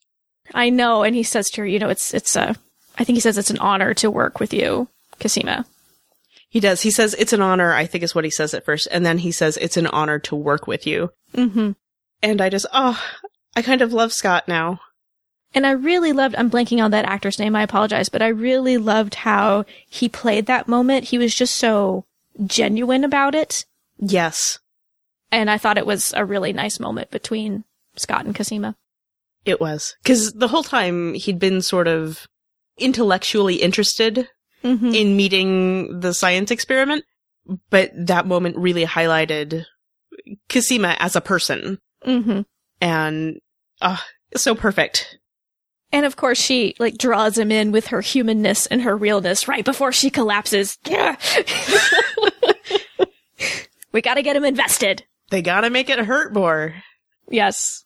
I 0.53 0.69
know 0.69 1.03
and 1.03 1.15
he 1.15 1.23
says 1.23 1.49
to 1.51 1.61
her, 1.61 1.67
you 1.67 1.79
know, 1.79 1.89
it's 1.89 2.13
it's 2.13 2.35
a 2.35 2.55
I 2.97 3.03
think 3.03 3.15
he 3.15 3.21
says 3.21 3.37
it's 3.37 3.49
an 3.49 3.59
honor 3.59 3.93
to 3.95 4.11
work 4.11 4.39
with 4.39 4.53
you, 4.53 4.87
Cosima. 5.19 5.65
He 6.49 6.59
does. 6.59 6.81
He 6.81 6.91
says 6.91 7.13
it's 7.17 7.31
an 7.31 7.41
honor, 7.41 7.73
I 7.73 7.85
think 7.85 8.03
is 8.03 8.13
what 8.13 8.25
he 8.25 8.29
says 8.29 8.53
at 8.53 8.65
first, 8.65 8.87
and 8.91 9.05
then 9.05 9.19
he 9.19 9.31
says 9.31 9.55
it's 9.57 9.77
an 9.77 9.87
honor 9.87 10.19
to 10.19 10.35
work 10.35 10.67
with 10.67 10.85
you. 10.85 11.11
Mhm. 11.33 11.75
And 12.21 12.41
I 12.41 12.49
just 12.49 12.65
oh, 12.73 13.01
I 13.55 13.61
kind 13.61 13.81
of 13.81 13.93
love 13.93 14.11
Scott 14.11 14.47
now. 14.49 14.79
And 15.53 15.67
I 15.67 15.71
really 15.71 16.13
loved, 16.13 16.35
I'm 16.37 16.49
blanking 16.49 16.83
on 16.83 16.91
that 16.91 17.05
actor's 17.05 17.37
name, 17.39 17.55
I 17.55 17.63
apologize, 17.63 18.07
but 18.09 18.21
I 18.21 18.27
really 18.27 18.77
loved 18.77 19.15
how 19.15 19.65
he 19.89 20.07
played 20.07 20.45
that 20.45 20.67
moment. 20.67 21.05
He 21.05 21.17
was 21.17 21.35
just 21.35 21.55
so 21.55 22.05
genuine 22.45 23.03
about 23.03 23.35
it. 23.35 23.65
Yes. 23.97 24.59
And 25.31 25.49
I 25.49 25.57
thought 25.57 25.77
it 25.77 25.85
was 25.85 26.13
a 26.15 26.25
really 26.25 26.53
nice 26.53 26.79
moment 26.79 27.11
between 27.11 27.65
Scott 27.97 28.25
and 28.25 28.33
Cosima. 28.35 28.75
It 29.43 29.59
was. 29.59 29.95
Cause 30.05 30.31
the 30.33 30.47
whole 30.47 30.63
time 30.63 31.13
he'd 31.15 31.39
been 31.39 31.61
sort 31.61 31.87
of 31.87 32.27
intellectually 32.77 33.55
interested 33.55 34.27
Mm-hmm. 34.63 34.93
in 34.93 35.17
meeting 35.17 36.01
the 36.01 36.13
science 36.13 36.51
experiment, 36.51 37.03
but 37.71 37.89
that 37.95 38.27
moment 38.27 38.57
really 38.57 38.85
highlighted 38.85 39.65
Cosima 40.49 40.95
as 40.99 41.15
a 41.15 41.21
person 41.21 41.79
Mm-hmm. 42.05 42.41
and, 42.79 43.39
uh, 43.81 43.97
so 44.35 44.53
perfect. 44.53 45.17
And 45.91 46.05
of 46.05 46.15
course 46.15 46.39
she, 46.39 46.75
like, 46.79 46.97
draws 46.97 47.37
him 47.37 47.51
in 47.51 47.71
with 47.71 47.87
her 47.87 48.01
humanness 48.01 48.65
and 48.67 48.81
her 48.81 48.95
realness 48.95 49.47
right 49.47 49.65
before 49.65 49.91
she 49.91 50.09
collapses. 50.09 50.77
Yeah. 50.85 51.17
we 53.91 54.01
gotta 54.01 54.21
get 54.21 54.35
him 54.35 54.45
invested. 54.45 55.03
They 55.29 55.41
gotta 55.41 55.69
make 55.69 55.89
it 55.89 55.99
hurt 55.99 56.33
more. 56.33 56.75
Yes. 57.29 57.85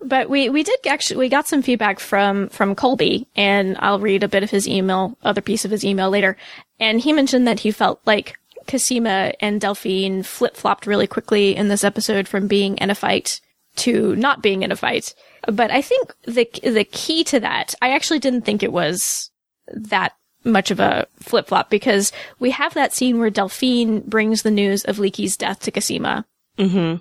But 0.00 0.30
we, 0.30 0.48
we 0.48 0.62
did 0.62 0.78
actually, 0.86 1.18
we 1.18 1.28
got 1.28 1.48
some 1.48 1.62
feedback 1.62 1.98
from, 1.98 2.48
from 2.50 2.74
Colby 2.74 3.26
and 3.34 3.76
I'll 3.80 3.98
read 3.98 4.22
a 4.22 4.28
bit 4.28 4.42
of 4.42 4.50
his 4.50 4.68
email, 4.68 5.16
other 5.22 5.40
piece 5.40 5.64
of 5.64 5.70
his 5.70 5.84
email 5.84 6.10
later. 6.10 6.36
And 6.78 7.00
he 7.00 7.12
mentioned 7.12 7.48
that 7.48 7.60
he 7.60 7.72
felt 7.72 8.00
like 8.06 8.38
Cosima 8.68 9.32
and 9.40 9.60
Delphine 9.60 10.22
flip 10.22 10.56
flopped 10.56 10.86
really 10.86 11.06
quickly 11.06 11.56
in 11.56 11.68
this 11.68 11.82
episode 11.82 12.28
from 12.28 12.46
being 12.46 12.76
in 12.76 12.90
a 12.90 12.94
fight 12.94 13.40
to 13.78 14.14
not 14.16 14.42
being 14.42 14.62
in 14.62 14.72
a 14.72 14.76
fight. 14.76 15.14
But 15.46 15.70
I 15.70 15.82
think 15.82 16.14
the, 16.24 16.48
the 16.62 16.84
key 16.84 17.24
to 17.24 17.40
that, 17.40 17.74
I 17.80 17.90
actually 17.90 18.18
didn't 18.18 18.42
think 18.42 18.62
it 18.62 18.72
was 18.72 19.30
that 19.68 20.12
much 20.44 20.70
of 20.70 20.80
a 20.80 21.06
flip 21.20 21.48
flop 21.48 21.68
because 21.70 22.12
we 22.38 22.50
have 22.50 22.74
that 22.74 22.92
scene 22.92 23.18
where 23.18 23.30
Delphine 23.30 24.00
brings 24.00 24.42
the 24.42 24.50
news 24.50 24.84
of 24.84 24.98
Leekie's 24.98 25.36
death 25.36 25.60
to 25.60 25.70
Cosima 25.70 26.24
Mm-hmm. 26.58 26.96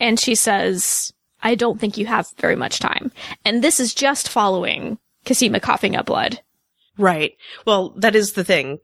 and 0.00 0.18
she 0.18 0.34
says, 0.34 1.12
I 1.42 1.54
don't 1.54 1.78
think 1.80 1.96
you 1.96 2.06
have 2.06 2.28
very 2.38 2.56
much 2.56 2.80
time. 2.80 3.12
And 3.44 3.62
this 3.62 3.78
is 3.78 3.94
just 3.94 4.28
following 4.28 4.98
Cosima 5.24 5.60
coughing 5.60 5.94
up 5.94 6.06
blood. 6.06 6.40
Right. 6.98 7.36
Well, 7.66 7.90
that 7.98 8.16
is 8.16 8.32
the 8.32 8.42
thing. 8.42 8.78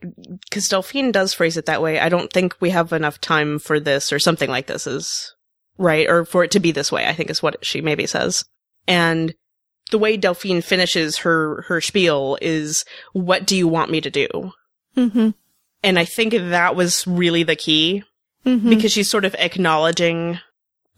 Cause 0.52 0.68
Delphine 0.68 1.10
does 1.10 1.34
phrase 1.34 1.56
it 1.56 1.66
that 1.66 1.82
way. 1.82 1.98
I 1.98 2.08
don't 2.08 2.32
think 2.32 2.54
we 2.60 2.70
have 2.70 2.92
enough 2.92 3.20
time 3.20 3.58
for 3.58 3.80
this 3.80 4.12
or 4.12 4.18
something 4.18 4.48
like 4.50 4.66
this 4.68 4.86
is 4.86 5.34
right. 5.78 6.08
Or 6.08 6.24
for 6.24 6.44
it 6.44 6.50
to 6.52 6.60
be 6.60 6.72
this 6.72 6.92
way, 6.92 7.06
I 7.06 7.12
think 7.12 7.30
is 7.30 7.42
what 7.42 7.64
she 7.64 7.80
maybe 7.80 8.06
says. 8.06 8.44
And 8.86 9.34
the 9.90 9.98
way 9.98 10.16
Delphine 10.16 10.62
finishes 10.62 11.18
her, 11.18 11.62
her 11.68 11.80
spiel 11.80 12.38
is, 12.40 12.84
what 13.12 13.46
do 13.46 13.56
you 13.56 13.68
want 13.68 13.90
me 13.90 14.00
to 14.00 14.10
do? 14.10 14.28
Mm-hmm. 14.96 15.30
And 15.82 15.98
I 15.98 16.04
think 16.04 16.32
that 16.32 16.76
was 16.76 17.06
really 17.06 17.42
the 17.42 17.56
key 17.56 18.04
Mm-hmm. 18.44 18.70
because 18.70 18.90
she's 18.90 19.08
sort 19.08 19.24
of 19.24 19.36
acknowledging 19.38 20.40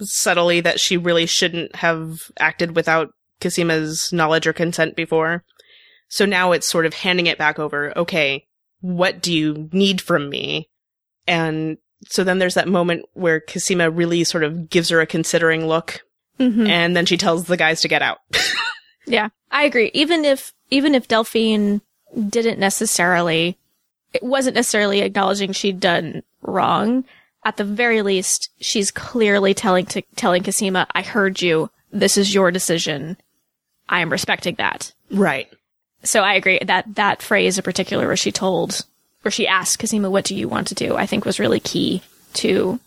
subtly 0.00 0.62
that 0.62 0.80
she 0.80 0.96
really 0.96 1.26
shouldn't 1.26 1.76
have 1.76 2.20
acted 2.38 2.74
without 2.74 3.10
Cosima's 3.38 4.10
knowledge 4.14 4.46
or 4.46 4.54
consent 4.54 4.96
before. 4.96 5.44
So 6.08 6.24
now 6.24 6.52
it's 6.52 6.66
sort 6.66 6.86
of 6.86 6.94
handing 6.94 7.26
it 7.26 7.36
back 7.36 7.58
over. 7.58 7.96
Okay, 7.98 8.46
what 8.80 9.20
do 9.20 9.30
you 9.30 9.68
need 9.72 10.00
from 10.00 10.30
me? 10.30 10.70
And 11.26 11.76
so 12.08 12.24
then 12.24 12.38
there's 12.38 12.54
that 12.54 12.68
moment 12.68 13.06
where 13.14 13.40
Cosima 13.40 13.90
really 13.90 14.24
sort 14.24 14.44
of 14.44 14.68
gives 14.68 14.88
her 14.90 15.00
a 15.00 15.06
considering 15.06 15.66
look 15.66 16.04
mm-hmm. 16.38 16.66
and 16.66 16.96
then 16.96 17.06
she 17.06 17.16
tells 17.16 17.44
the 17.44 17.56
guys 17.56 17.80
to 17.82 17.88
get 17.88 18.02
out. 18.02 18.18
Yeah, 19.06 19.28
I 19.50 19.64
agree. 19.64 19.90
Even 19.94 20.24
if 20.24 20.52
even 20.70 20.94
if 20.94 21.08
Delphine 21.08 21.80
didn't 22.28 22.58
necessarily, 22.58 23.58
it 24.12 24.22
wasn't 24.22 24.56
necessarily 24.56 25.00
acknowledging 25.00 25.52
she'd 25.52 25.80
done 25.80 26.22
wrong. 26.42 27.04
At 27.44 27.58
the 27.58 27.64
very 27.64 28.00
least, 28.00 28.50
she's 28.60 28.90
clearly 28.90 29.52
telling 29.52 29.86
to 29.86 30.02
telling 30.16 30.42
Cosima, 30.42 30.86
"I 30.92 31.02
heard 31.02 31.42
you. 31.42 31.70
This 31.92 32.16
is 32.16 32.34
your 32.34 32.50
decision. 32.50 33.16
I 33.88 34.00
am 34.00 34.10
respecting 34.10 34.54
that." 34.56 34.92
Right. 35.10 35.52
So 36.02 36.20
I 36.20 36.34
agree 36.34 36.60
that 36.64 36.94
that 36.94 37.22
phrase 37.22 37.58
in 37.58 37.62
particular, 37.62 38.06
where 38.06 38.16
she 38.16 38.32
told, 38.32 38.84
where 39.24 39.32
she 39.32 39.46
asked 39.46 39.78
Cosima, 39.78 40.10
"What 40.10 40.24
do 40.24 40.34
you 40.34 40.48
want 40.48 40.68
to 40.68 40.74
do?" 40.74 40.96
I 40.96 41.06
think 41.06 41.24
was 41.24 41.40
really 41.40 41.60
key 41.60 42.02
to 42.34 42.80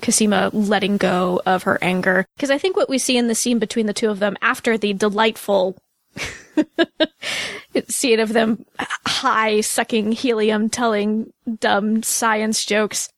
Cosima 0.00 0.50
letting 0.52 0.96
go 0.96 1.40
of 1.44 1.64
her 1.64 1.78
anger. 1.82 2.26
Because 2.36 2.50
I 2.50 2.58
think 2.58 2.76
what 2.76 2.88
we 2.88 2.98
see 2.98 3.16
in 3.16 3.28
the 3.28 3.34
scene 3.34 3.58
between 3.58 3.86
the 3.86 3.92
two 3.92 4.10
of 4.10 4.18
them 4.18 4.36
after 4.40 4.78
the 4.78 4.92
delightful 4.92 5.76
scene 7.88 8.20
of 8.20 8.32
them 8.32 8.64
high 9.06 9.60
sucking 9.60 10.12
helium 10.12 10.68
telling 10.68 11.32
dumb 11.60 12.02
science 12.02 12.64
jokes 12.64 13.08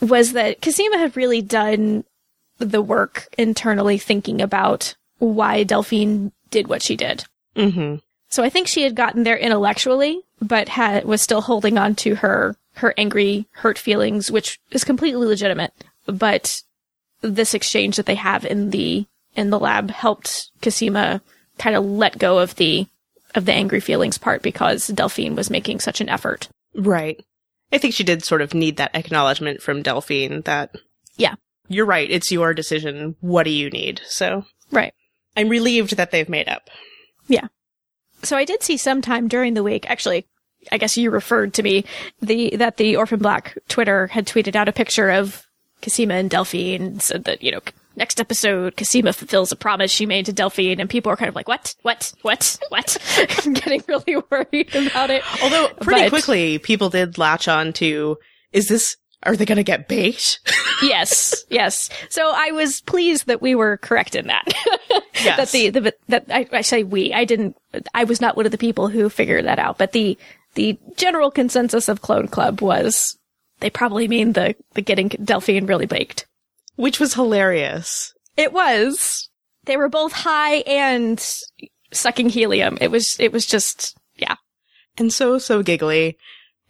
was 0.00 0.32
that 0.32 0.60
Kasima 0.60 0.98
had 0.98 1.16
really 1.16 1.42
done 1.42 2.04
the 2.58 2.82
work 2.82 3.28
internally 3.38 3.98
thinking 3.98 4.40
about 4.40 4.94
why 5.18 5.62
Delphine 5.64 6.32
did 6.50 6.68
what 6.68 6.82
she 6.82 6.96
did. 6.96 7.24
Mm-hmm. 7.56 7.96
So 8.30 8.42
I 8.42 8.48
think 8.48 8.68
she 8.68 8.82
had 8.82 8.94
gotten 8.94 9.24
there 9.24 9.36
intellectually, 9.36 10.22
but 10.40 10.68
had 10.68 11.04
was 11.04 11.20
still 11.20 11.40
holding 11.40 11.76
on 11.76 11.94
to 11.96 12.16
her 12.16 12.56
her 12.74 12.94
angry, 12.96 13.46
hurt 13.50 13.78
feelings, 13.78 14.30
which 14.30 14.58
is 14.70 14.84
completely 14.84 15.26
legitimate. 15.26 15.72
But 16.06 16.62
this 17.20 17.54
exchange 17.54 17.96
that 17.96 18.06
they 18.06 18.14
have 18.14 18.44
in 18.44 18.70
the 18.70 19.06
in 19.36 19.50
the 19.50 19.58
lab 19.58 19.90
helped 19.90 20.50
Cosima 20.62 21.20
kind 21.58 21.76
of 21.76 21.84
let 21.84 22.18
go 22.18 22.38
of 22.38 22.56
the 22.56 22.86
of 23.34 23.44
the 23.44 23.52
angry 23.52 23.80
feelings 23.80 24.18
part 24.18 24.42
because 24.42 24.88
Delphine 24.88 25.36
was 25.36 25.50
making 25.50 25.80
such 25.80 26.00
an 26.00 26.08
effort. 26.08 26.48
Right. 26.74 27.22
I 27.72 27.78
think 27.78 27.94
she 27.94 28.02
did 28.02 28.24
sort 28.24 28.42
of 28.42 28.54
need 28.54 28.76
that 28.78 28.94
acknowledgement 28.94 29.62
from 29.62 29.82
Delphine 29.82 30.42
that 30.42 30.74
Yeah. 31.16 31.34
You're 31.68 31.86
right, 31.86 32.10
it's 32.10 32.32
your 32.32 32.54
decision. 32.54 33.14
What 33.20 33.44
do 33.44 33.50
you 33.50 33.70
need? 33.70 34.00
So 34.06 34.44
Right. 34.72 34.94
I'm 35.36 35.48
relieved 35.48 35.96
that 35.96 36.10
they've 36.10 36.28
made 36.28 36.48
up. 36.48 36.70
So 38.22 38.36
I 38.36 38.44
did 38.44 38.62
see 38.62 38.76
sometime 38.76 39.28
during 39.28 39.54
the 39.54 39.62
week, 39.62 39.88
actually, 39.88 40.26
I 40.70 40.78
guess 40.78 40.96
you 40.96 41.10
referred 41.10 41.54
to 41.54 41.62
me, 41.62 41.84
the, 42.20 42.56
that 42.56 42.76
the 42.76 42.96
Orphan 42.96 43.18
Black 43.18 43.56
Twitter 43.68 44.08
had 44.08 44.26
tweeted 44.26 44.54
out 44.54 44.68
a 44.68 44.72
picture 44.72 45.10
of 45.10 45.42
Cosima 45.82 46.14
and 46.14 46.30
Delphine 46.30 46.82
and 46.82 47.02
said 47.02 47.24
that, 47.24 47.42
you 47.42 47.50
know, 47.50 47.60
next 47.96 48.20
episode, 48.20 48.76
Cosima 48.76 49.12
fulfills 49.12 49.52
a 49.52 49.56
promise 49.56 49.90
she 49.90 50.04
made 50.06 50.26
to 50.26 50.32
Delphine 50.32 50.80
and 50.80 50.90
people 50.90 51.10
are 51.10 51.16
kind 51.16 51.28
of 51.30 51.34
like, 51.34 51.48
what? 51.48 51.74
What? 51.82 52.12
What? 52.22 52.58
What? 52.68 52.96
I'm 53.44 53.54
getting 53.54 53.82
really 53.88 54.16
worried 54.30 54.74
about 54.74 55.10
it. 55.10 55.22
Although 55.42 55.68
pretty 55.80 56.02
But- 56.02 56.10
quickly 56.10 56.58
people 56.58 56.90
did 56.90 57.16
latch 57.18 57.48
on 57.48 57.72
to 57.74 58.18
is 58.52 58.68
this 58.68 58.96
are 59.22 59.36
they 59.36 59.44
gonna 59.44 59.62
get 59.62 59.88
bait? 59.88 60.38
yes, 60.82 61.44
yes. 61.50 61.90
So 62.08 62.32
I 62.34 62.50
was 62.52 62.80
pleased 62.80 63.26
that 63.26 63.42
we 63.42 63.54
were 63.54 63.76
correct 63.78 64.14
in 64.14 64.26
that. 64.28 64.44
Yes. 65.22 65.36
that 65.36 65.50
the, 65.50 65.68
the 65.80 65.94
that 66.08 66.24
I, 66.30 66.48
I 66.50 66.60
say 66.62 66.82
we. 66.82 67.12
I 67.12 67.26
didn't. 67.26 67.54
I 67.92 68.04
was 68.04 68.22
not 68.22 68.38
one 68.38 68.46
of 68.46 68.52
the 68.52 68.56
people 68.56 68.88
who 68.88 69.10
figured 69.10 69.44
that 69.44 69.58
out. 69.58 69.76
But 69.76 69.92
the 69.92 70.16
the 70.54 70.78
general 70.96 71.30
consensus 71.30 71.90
of 71.90 72.00
Clone 72.00 72.26
Club 72.28 72.62
was 72.62 73.18
they 73.58 73.68
probably 73.68 74.08
mean 74.08 74.32
the 74.32 74.54
the 74.72 74.80
getting 74.80 75.08
Delphine 75.10 75.66
really 75.66 75.84
baked. 75.84 76.26
Which 76.76 76.98
was 76.98 77.12
hilarious. 77.12 78.14
It 78.38 78.54
was. 78.54 79.28
They 79.66 79.76
were 79.76 79.90
both 79.90 80.12
high 80.12 80.58
and 80.60 81.22
sucking 81.92 82.30
helium. 82.30 82.78
It 82.80 82.90
was. 82.90 83.20
It 83.20 83.30
was 83.30 83.44
just. 83.44 83.94
Yeah. 84.16 84.36
and 84.96 85.12
so 85.12 85.36
so 85.36 85.62
giggly. 85.62 86.16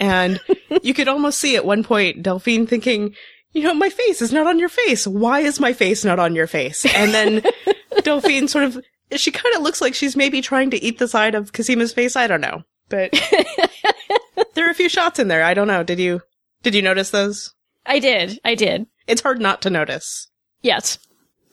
And 0.01 0.41
you 0.83 0.95
could 0.95 1.09
almost 1.09 1.39
see 1.39 1.55
at 1.55 1.65
one 1.65 1.85
point 1.85 2.23
Delphine 2.23 2.67
thinking, 2.67 3.15
you 3.53 3.63
know, 3.63 3.75
my 3.75 3.91
face 3.91 4.23
is 4.23 4.33
not 4.33 4.47
on 4.47 4.59
your 4.59 4.69
face. 4.69 5.07
Why 5.07 5.41
is 5.41 5.61
my 5.61 5.73
face 5.73 6.05
not 6.05 6.19
on 6.19 6.35
your 6.35 6.47
face? 6.47 6.85
And 6.87 7.13
then 7.13 7.43
Delphine 8.03 8.49
sort 8.49 8.65
of 8.65 8.81
she 9.17 9.31
kind 9.31 9.55
of 9.57 9.63
looks 9.63 9.81
like 9.81 9.95
she's 9.95 10.17
maybe 10.17 10.41
trying 10.41 10.71
to 10.71 10.83
eat 10.83 10.99
the 10.99 11.09
side 11.09 11.35
of 11.35 11.53
Cosima's 11.53 11.93
face. 11.93 12.17
I 12.17 12.27
don't 12.27 12.41
know. 12.41 12.63
But 12.89 13.13
there 14.55 14.67
are 14.67 14.71
a 14.71 14.75
few 14.75 14.89
shots 14.89 15.19
in 15.19 15.29
there. 15.29 15.43
I 15.43 15.55
don't 15.55 15.69
know. 15.69 15.83
Did 15.83 15.99
you 15.99 16.23
did 16.63 16.75
you 16.75 16.83
notice 16.83 17.11
those? 17.11 17.55
I 17.87 17.99
did. 17.99 18.39
I 18.45 18.55
did. 18.55 18.87
It's 19.07 19.23
hard 19.23 19.41
not 19.41 19.63
to 19.63 19.71
notice. 19.71 20.29
Yes. 20.63 20.99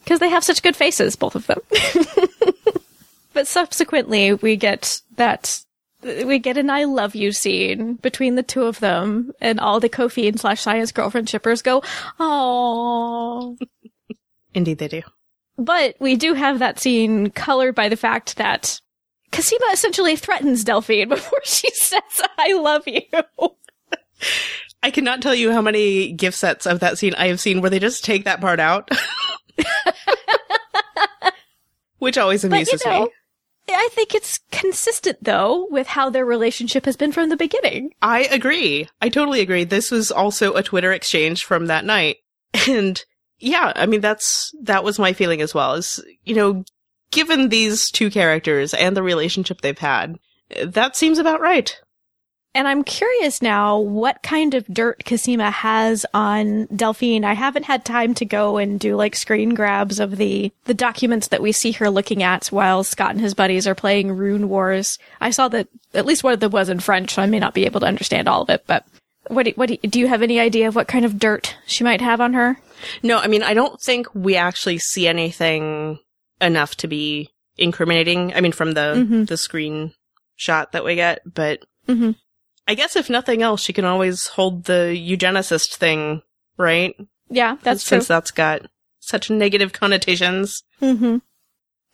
Because 0.04 0.20
they 0.20 0.30
have 0.30 0.44
such 0.44 0.64
good 0.64 0.76
faces, 0.76 1.16
both 1.16 1.36
of 1.36 1.48
them. 1.48 1.60
but 3.34 3.48
subsequently, 3.48 4.34
we 4.34 4.56
get 4.56 5.02
that. 5.16 5.64
We 6.04 6.40
get 6.40 6.58
an 6.58 6.70
I 6.70 6.84
love 6.84 7.16
you 7.16 7.32
scene 7.32 7.96
between 7.96 8.36
the 8.36 8.44
two 8.44 8.64
of 8.64 8.80
them, 8.80 9.32
and 9.42 9.60
all 9.60 9.80
the 9.80 9.90
Kofi 9.90 10.28
and 10.28 10.40
slash 10.40 10.62
science 10.62 10.92
girlfriend 10.92 11.30
shippers 11.30 11.62
go, 11.62 11.82
oh. 12.20 13.58
Indeed 14.54 14.78
they 14.78 14.88
do. 14.88 15.02
But 15.58 15.96
we 16.00 16.16
do 16.16 16.36
have 16.36 16.60
that 16.60 16.80
scene 16.80 17.32
colored 17.32 17.74
by 17.74 17.90
the 17.90 17.98
fact 17.98 18.38
that 18.38 18.80
Cosima 19.32 19.66
essentially 19.74 20.16
threatens 20.16 20.64
Delphine 20.64 21.10
before 21.10 21.42
she 21.44 21.70
says, 21.72 22.02
I 22.38 22.54
love 22.54 22.88
you. 22.88 23.02
I 24.84 24.92
cannot 24.92 25.22
tell 25.22 25.34
you 25.34 25.52
how 25.52 25.62
many 25.62 26.12
gift 26.12 26.38
sets 26.38 26.68
of 26.68 26.80
that 26.82 26.98
scene 26.98 27.16
I 27.16 27.28
have 27.28 27.40
seen 27.40 27.62
where 27.62 27.70
they 27.70 27.80
just 27.80 28.06
take 28.06 28.26
that 28.26 28.40
part 28.40 28.60
out. 28.60 28.90
Which 31.98 32.18
always 32.18 32.44
But 32.44 32.54
amuses 32.54 32.84
you 32.86 32.92
know, 32.92 33.06
me. 33.06 33.12
I 33.70 33.90
think 33.92 34.16
it's 34.16 34.40
consistent 34.52 35.24
though 35.24 35.68
with 35.70 35.88
how 35.88 36.10
their 36.10 36.26
relationship 36.26 36.86
has 36.86 36.96
been 36.96 37.12
from 37.12 37.30
the 37.30 37.38
beginning. 37.38 37.92
I 38.02 38.24
agree. 38.26 38.88
I 39.02 39.10
totally 39.10 39.42
agree. 39.42 39.64
This 39.64 39.92
was 39.92 40.12
also 40.12 40.54
a 40.54 40.64
Twitter 40.64 40.92
exchange 40.92 41.46
from 41.46 41.68
that 41.68 41.86
night. 41.86 42.18
And 42.68 43.04
yeah, 43.40 43.72
I 43.76 43.86
mean, 43.86 44.02
that's, 44.02 44.52
that 44.64 44.84
was 44.84 44.98
my 44.98 45.14
feeling 45.14 45.42
as 45.42 45.54
well 45.54 45.76
is, 45.76 46.04
you 46.24 46.34
know, 46.34 46.64
given 47.12 47.50
these 47.50 47.92
two 47.92 48.10
characters 48.10 48.74
and 48.74 48.98
the 48.98 49.04
relationship 49.04 49.62
they've 49.62 49.78
had, 49.78 50.18
that 50.66 50.96
seems 50.96 51.20
about 51.20 51.42
right. 51.42 51.80
And 52.58 52.68
I'm 52.68 52.84
curious 52.84 53.40
now 53.40 53.78
what 53.78 54.24
kind 54.24 54.56
of 54.56 54.66
dirt 54.66 55.06
Cosima 55.06 55.52
has 55.52 56.08
on 56.12 56.66
Delphine. 56.76 57.24
I 57.24 57.34
haven't 57.34 57.66
had 57.66 57.86
time 57.86 58.16
to 58.16 58.26
go 58.26 58.58
and 58.58 58.80
do 58.80 58.96
like 58.96 59.16
screen 59.16 59.54
grabs 59.54 60.00
of 60.00 60.18
the 60.18 60.52
the 60.66 60.74
documents 60.74 61.28
that 61.28 61.42
we 61.42 61.52
see 61.52 61.72
her 61.74 61.92
looking 61.92 62.24
at 62.24 62.48
while 62.48 62.84
Scott 62.84 63.12
and 63.12 63.22
his 63.22 63.36
buddies 63.36 63.68
are 63.68 63.76
playing 63.76 64.12
Rune 64.12 64.50
Wars. 64.50 64.98
I 65.22 65.30
saw 65.30 65.48
that 65.50 65.68
at 65.94 66.08
least 66.08 66.24
one 66.24 66.34
of 66.34 66.40
them 66.40 66.50
was 66.52 66.68
in 66.68 66.80
French, 66.80 67.14
so 67.14 67.22
I 67.22 67.28
may 67.28 67.38
not 67.38 67.54
be 67.54 67.66
able 67.66 67.80
to 67.82 67.86
understand 67.86 68.28
all 68.28 68.42
of 68.42 68.50
it. 68.50 68.64
But 68.66 68.86
what 69.28 69.44
do, 69.44 69.52
what 69.56 69.70
do, 69.70 69.78
do 69.78 70.00
you 70.00 70.08
have 70.08 70.24
any 70.24 70.40
idea 70.40 70.68
of 70.68 70.76
what 70.76 70.88
kind 70.88 71.06
of 71.06 71.20
dirt 71.20 71.56
she 71.68 71.84
might 71.84 72.02
have 72.02 72.20
on 72.20 72.34
her? 72.34 72.58
No, 73.04 73.20
I 73.20 73.28
mean, 73.28 73.44
I 73.44 73.54
don't 73.54 73.80
think 73.82 74.08
we 74.16 74.36
actually 74.36 74.80
see 74.80 75.08
anything 75.08 76.00
enough 76.42 76.74
to 76.78 76.88
be 76.88 77.30
incriminating. 77.56 78.34
I 78.34 78.42
mean, 78.42 78.52
from 78.52 78.74
the, 78.74 79.06
Mhm. 79.08 79.28
the 79.28 79.38
screen 79.38 79.94
shot 80.38 80.72
that 80.72 80.84
we 80.84 80.96
get, 80.96 81.22
but 81.32 81.64
Mhm. 81.88 82.16
I 82.68 82.76
guess 82.76 82.96
if 82.96 83.10
nothing 83.10 83.42
else, 83.42 83.62
she 83.62 83.74
can 83.74 83.86
always 83.86 84.28
hold 84.28 84.66
the 84.66 84.94
eugenicist 84.96 85.76
thing, 85.76 86.22
right? 86.58 86.96
Yeah, 87.30 87.58
that's 87.64 87.84
true. 87.84 87.98
Since 87.98 88.08
that's 88.08 88.32
got 88.32 88.68
such 89.00 89.30
negative 89.30 89.74
connotations. 89.74 90.64
Mm-hmm. 90.82 91.18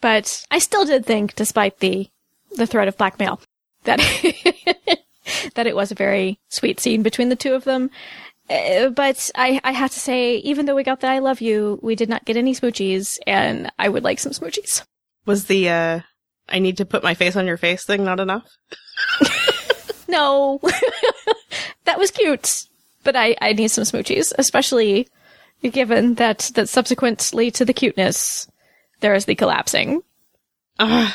But 0.01 0.43
I 0.51 0.59
still 0.59 0.85
did 0.85 1.05
think, 1.05 1.35
despite 1.35 1.79
the 1.79 2.09
the 2.55 2.67
threat 2.67 2.87
of 2.87 2.97
blackmail, 2.97 3.39
that 3.83 3.99
that 5.55 5.67
it 5.67 5.75
was 5.75 5.91
a 5.91 5.95
very 5.95 6.39
sweet 6.49 6.79
scene 6.79 7.03
between 7.03 7.29
the 7.29 7.35
two 7.35 7.53
of 7.53 7.63
them. 7.63 7.89
Uh, 8.49 8.89
but 8.89 9.31
I, 9.35 9.61
I 9.63 9.71
have 9.71 9.91
to 9.91 9.99
say, 9.99 10.35
even 10.37 10.65
though 10.65 10.75
we 10.75 10.83
got 10.83 10.99
the 10.99 11.07
"I 11.07 11.19
love 11.19 11.39
you," 11.39 11.79
we 11.81 11.95
did 11.95 12.09
not 12.09 12.25
get 12.25 12.35
any 12.35 12.53
smoochies, 12.53 13.17
and 13.25 13.71
I 13.79 13.89
would 13.89 14.03
like 14.03 14.19
some 14.19 14.33
smoochies. 14.33 14.83
Was 15.25 15.45
the, 15.45 15.69
uh, 15.69 15.99
I 16.49 16.59
need 16.59 16.75
to 16.77 16.85
put 16.85 17.03
my 17.03 17.13
face 17.13 17.37
on 17.37 17.47
your 17.47 17.55
face 17.55 17.85
thing 17.85 18.03
not 18.03 18.19
enough? 18.19 18.49
No, 20.13 20.59
that 21.85 21.97
was 21.97 22.11
cute, 22.11 22.67
but 23.03 23.15
I, 23.15 23.35
I 23.41 23.53
need 23.53 23.69
some 23.69 23.83
smoochies, 23.83 24.31
especially 24.37 25.07
given 25.63 26.15
that 26.15 26.51
that 26.53 26.69
subsequently 26.69 27.49
to 27.51 27.65
the 27.65 27.73
cuteness, 27.73 28.47
there 28.99 29.15
is 29.15 29.25
the 29.25 29.35
collapsing. 29.35 30.03
Ugh. 30.77 31.13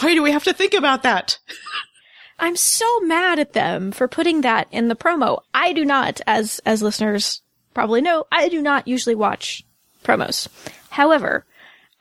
Why 0.00 0.14
do 0.14 0.22
we 0.22 0.32
have 0.32 0.44
to 0.44 0.52
think 0.52 0.74
about 0.74 1.02
that? 1.02 1.38
I'm 2.38 2.56
so 2.56 3.00
mad 3.00 3.38
at 3.38 3.52
them 3.52 3.92
for 3.92 4.08
putting 4.08 4.40
that 4.40 4.66
in 4.70 4.88
the 4.88 4.96
promo. 4.96 5.40
I 5.52 5.72
do 5.72 5.84
not, 5.84 6.20
as 6.26 6.60
as 6.64 6.82
listeners 6.82 7.42
probably 7.74 8.00
know, 8.00 8.26
I 8.30 8.48
do 8.48 8.62
not 8.62 8.86
usually 8.86 9.14
watch 9.14 9.64
promos. 10.04 10.48
However, 10.90 11.44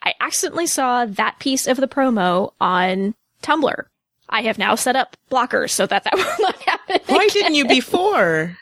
I 0.04 0.14
accidentally 0.20 0.68
saw 0.68 1.06
that 1.06 1.40
piece 1.40 1.66
of 1.66 1.78
the 1.78 1.88
promo 1.88 2.54
on 2.60 3.16
Tumblr. 3.42 3.86
I 4.34 4.42
have 4.42 4.58
now 4.58 4.76
set 4.76 4.96
up 4.96 5.16
blockers 5.32 5.70
so 5.70 5.86
that 5.86 6.04
that 6.04 6.14
will 6.18 6.46
not 6.46 6.62
happen. 6.64 7.00
Why 7.06 7.24
again. 7.24 7.30
didn't 7.30 7.56
you 7.56 7.68
before? 7.68 8.58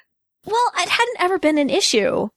Well, 0.46 0.72
it 0.78 0.90
hadn't 0.90 1.22
ever 1.22 1.40
been 1.40 1.58
an 1.58 1.70
issue. 1.70 2.28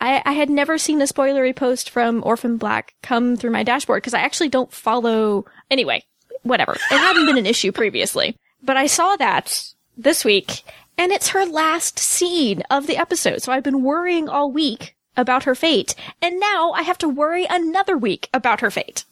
I, 0.00 0.22
I 0.24 0.32
had 0.32 0.50
never 0.50 0.76
seen 0.76 1.00
a 1.00 1.04
spoilery 1.04 1.54
post 1.54 1.88
from 1.88 2.22
Orphan 2.24 2.56
Black 2.56 2.94
come 3.02 3.36
through 3.36 3.50
my 3.50 3.62
dashboard 3.62 4.02
because 4.02 4.14
I 4.14 4.20
actually 4.20 4.48
don't 4.48 4.72
follow. 4.72 5.44
Anyway, 5.70 6.04
whatever. 6.42 6.72
It 6.72 6.98
hadn't 6.98 7.26
been 7.26 7.38
an 7.38 7.46
issue 7.46 7.70
previously. 7.70 8.36
But 8.62 8.76
I 8.76 8.86
saw 8.86 9.16
that 9.16 9.72
this 9.96 10.24
week, 10.24 10.64
and 10.98 11.12
it's 11.12 11.28
her 11.28 11.46
last 11.46 11.98
scene 11.98 12.62
of 12.70 12.86
the 12.86 12.96
episode. 12.96 13.42
So 13.42 13.52
I've 13.52 13.62
been 13.62 13.82
worrying 13.82 14.28
all 14.28 14.50
week 14.50 14.96
about 15.16 15.44
her 15.44 15.54
fate, 15.54 15.94
and 16.22 16.40
now 16.40 16.72
I 16.72 16.82
have 16.82 16.98
to 16.98 17.08
worry 17.08 17.46
another 17.48 17.96
week 17.96 18.28
about 18.32 18.60
her 18.60 18.70
fate. 18.70 19.04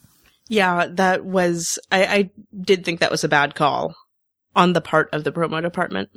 Yeah, 0.49 0.87
that 0.91 1.23
was, 1.23 1.79
I, 1.91 2.05
I 2.05 2.29
did 2.59 2.83
think 2.83 2.99
that 2.99 3.11
was 3.11 3.23
a 3.23 3.29
bad 3.29 3.55
call 3.55 3.95
on 4.55 4.73
the 4.73 4.81
part 4.81 5.09
of 5.13 5.23
the 5.23 5.31
promo 5.31 5.61
department. 5.61 6.09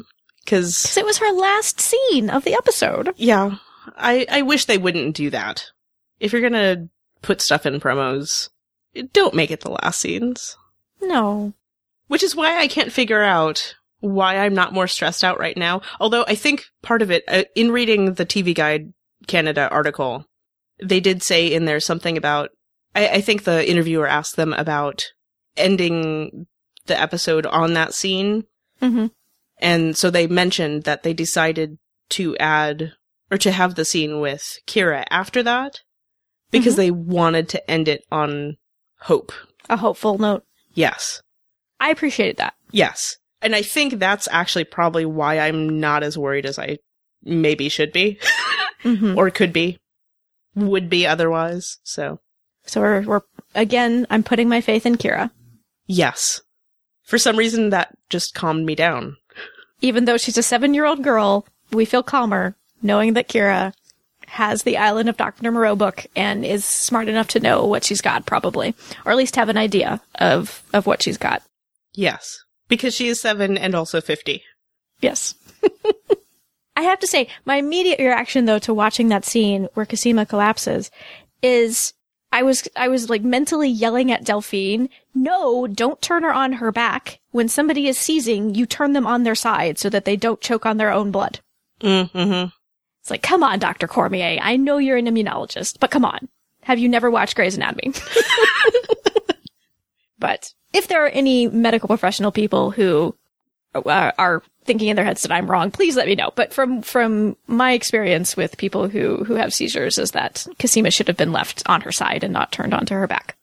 Cause, 0.46 0.82
Because 0.82 0.96
it 0.96 1.04
was 1.04 1.18
her 1.18 1.30
last 1.32 1.80
scene 1.80 2.28
of 2.28 2.42
the 2.42 2.54
episode. 2.54 3.14
yeah, 3.16 3.56
I, 3.96 4.26
I 4.28 4.42
wish 4.42 4.64
they 4.64 4.78
wouldn't 4.78 5.14
do 5.14 5.30
that. 5.30 5.70
If 6.18 6.32
you're 6.32 6.42
gonna 6.42 6.88
put 7.20 7.40
stuff 7.40 7.66
in 7.66 7.78
promos, 7.78 8.48
don't 9.12 9.34
make 9.34 9.50
it 9.52 9.60
the 9.60 9.70
last 9.70 10.00
scenes. 10.00 10.56
No. 11.00 11.52
Which 12.08 12.22
is 12.22 12.34
why 12.34 12.58
I 12.58 12.66
can't 12.68 12.92
figure 12.92 13.22
out 13.22 13.74
why 14.00 14.36
I'm 14.38 14.54
not 14.54 14.72
more 14.72 14.88
stressed 14.88 15.22
out 15.22 15.38
right 15.38 15.56
now. 15.56 15.82
Although 16.00 16.24
I 16.26 16.34
think 16.34 16.64
part 16.82 17.02
of 17.02 17.10
it, 17.10 17.22
uh, 17.28 17.44
in 17.54 17.70
reading 17.70 18.14
the 18.14 18.26
TV 18.26 18.54
Guide 18.54 18.92
Canada 19.28 19.68
article, 19.70 20.26
they 20.82 20.98
did 21.00 21.22
say 21.22 21.46
in 21.52 21.64
there 21.66 21.80
something 21.80 22.16
about, 22.16 22.50
I, 22.94 23.08
I 23.08 23.20
think 23.20 23.44
the 23.44 23.68
interviewer 23.68 24.06
asked 24.06 24.36
them 24.36 24.52
about 24.52 25.04
ending 25.56 26.46
the 26.86 26.98
episode 27.00 27.46
on 27.46 27.74
that 27.74 27.94
scene. 27.94 28.44
Mm-hmm. 28.80 29.06
And 29.58 29.96
so 29.96 30.10
they 30.10 30.26
mentioned 30.26 30.84
that 30.84 31.02
they 31.02 31.14
decided 31.14 31.78
to 32.10 32.36
add 32.38 32.92
or 33.30 33.38
to 33.38 33.52
have 33.52 33.74
the 33.74 33.84
scene 33.84 34.20
with 34.20 34.58
Kira 34.66 35.04
after 35.10 35.42
that 35.42 35.80
because 36.50 36.74
Mhm. 36.74 36.76
they 36.78 36.90
wanted 36.90 37.48
to 37.50 37.70
end 37.70 37.88
it 37.88 38.02
on 38.10 38.56
hope. 39.00 39.32
A 39.70 39.76
hopeful 39.76 40.18
note. 40.18 40.44
Yes. 40.74 41.22
I 41.80 41.90
appreciated 41.90 42.36
that. 42.38 42.54
Yes. 42.72 43.16
And 43.40 43.54
I 43.54 43.62
think 43.62 43.94
that's 43.94 44.28
actually 44.30 44.64
probably 44.64 45.04
why 45.04 45.38
I'm 45.38 45.80
not 45.80 46.02
as 46.02 46.18
worried 46.18 46.44
as 46.46 46.58
I 46.58 46.78
maybe 47.22 47.68
should 47.68 47.92
be 47.92 48.18
Mm-hmm. 48.84 49.16
or 49.16 49.30
could 49.30 49.52
be, 49.52 49.78
would 50.56 50.90
be 50.90 51.06
otherwise. 51.06 51.78
So, 51.84 52.18
So 52.66 52.80
we're, 52.80 53.02
we're, 53.02 53.20
again, 53.54 54.06
I'm 54.10 54.22
putting 54.22 54.48
my 54.48 54.60
faith 54.60 54.86
in 54.86 54.96
Kira. 54.96 55.30
yes. 55.86 56.40
For 57.04 57.18
some 57.18 57.36
reason, 57.36 57.70
that 57.70 57.94
just 58.08 58.32
calmed 58.32 58.64
me 58.64 58.74
down. 58.74 59.16
Even 59.80 60.04
though 60.06 60.16
she's 60.16 60.38
a 60.38 60.42
seven 60.42 60.72
year 60.72 60.86
old 60.86 61.02
girl, 61.02 61.46
we 61.72 61.84
feel 61.84 62.02
calmer 62.02 62.54
knowing 62.80 63.14
that 63.14 63.28
Kira 63.28 63.74
has 64.28 64.62
the 64.62 64.78
Island 64.78 65.08
of 65.08 65.16
Dr. 65.18 65.50
Moreau 65.50 65.76
book 65.76 66.06
and 66.16 66.44
is 66.44 66.64
smart 66.64 67.08
enough 67.08 67.28
to 67.28 67.40
know 67.40 67.66
what 67.66 67.84
she's 67.84 68.00
got, 68.00 68.24
probably. 68.24 68.74
Or 69.04 69.12
at 69.12 69.18
least 69.18 69.36
have 69.36 69.48
an 69.50 69.58
idea 69.58 70.00
of, 70.14 70.62
of 70.72 70.86
what 70.86 71.02
she's 71.02 71.18
got. 71.18 71.42
Yes. 71.92 72.38
Because 72.68 72.94
she 72.94 73.08
is 73.08 73.20
seven 73.20 73.58
and 73.58 73.74
also 73.74 74.00
50. 74.00 74.42
Yes. 75.00 75.34
I 76.76 76.82
have 76.82 77.00
to 77.00 77.06
say, 77.06 77.28
my 77.44 77.56
immediate 77.56 77.98
reaction 77.98 78.46
though 78.46 78.60
to 78.60 78.72
watching 78.72 79.08
that 79.08 79.26
scene 79.26 79.68
where 79.74 79.84
Cosima 79.84 80.24
collapses 80.24 80.90
is 81.42 81.92
I 82.32 82.42
was 82.42 82.66
I 82.74 82.88
was 82.88 83.10
like 83.10 83.22
mentally 83.22 83.68
yelling 83.68 84.10
at 84.10 84.24
Delphine, 84.24 84.88
no, 85.14 85.66
don't 85.66 86.00
turn 86.00 86.22
her 86.22 86.32
on 86.32 86.54
her 86.54 86.72
back. 86.72 87.20
When 87.30 87.48
somebody 87.48 87.86
is 87.86 87.98
seizing, 87.98 88.54
you 88.54 88.64
turn 88.64 88.94
them 88.94 89.06
on 89.06 89.22
their 89.22 89.34
side 89.34 89.78
so 89.78 89.90
that 89.90 90.06
they 90.06 90.16
don't 90.16 90.40
choke 90.40 90.64
on 90.64 90.78
their 90.78 90.90
own 90.90 91.10
blood. 91.10 91.40
Mm-hmm. 91.80 92.48
It's 93.00 93.10
like, 93.10 93.22
come 93.22 93.42
on, 93.42 93.58
Dr. 93.58 93.86
Cormier. 93.86 94.38
I 94.40 94.56
know 94.56 94.78
you're 94.78 94.96
an 94.96 95.06
immunologist, 95.06 95.78
but 95.78 95.90
come 95.90 96.04
on. 96.04 96.28
Have 96.62 96.78
you 96.78 96.88
never 96.88 97.10
watched 97.10 97.34
Grey's 97.34 97.56
Anatomy? 97.56 97.92
but 100.18 100.54
if 100.72 100.88
there 100.88 101.04
are 101.04 101.08
any 101.08 101.48
medical 101.48 101.88
professional 101.88 102.32
people 102.32 102.70
who 102.70 103.14
uh, 103.74 104.12
are 104.18 104.42
thinking 104.64 104.88
in 104.88 104.96
their 104.96 105.04
heads 105.04 105.22
that 105.22 105.32
I'm 105.32 105.50
wrong, 105.50 105.70
please 105.70 105.96
let 105.96 106.06
me 106.06 106.14
know. 106.14 106.30
But 106.34 106.52
from 106.52 106.82
from 106.82 107.36
my 107.46 107.72
experience 107.72 108.36
with 108.36 108.56
people 108.58 108.88
who 108.88 109.24
who 109.24 109.34
have 109.34 109.52
seizures, 109.54 109.98
is 109.98 110.12
that 110.12 110.46
Cosima 110.58 110.90
should 110.90 111.08
have 111.08 111.16
been 111.16 111.32
left 111.32 111.62
on 111.66 111.80
her 111.82 111.92
side 111.92 112.22
and 112.24 112.32
not 112.32 112.52
turned 112.52 112.74
onto 112.74 112.94
her 112.94 113.06
back. 113.06 113.36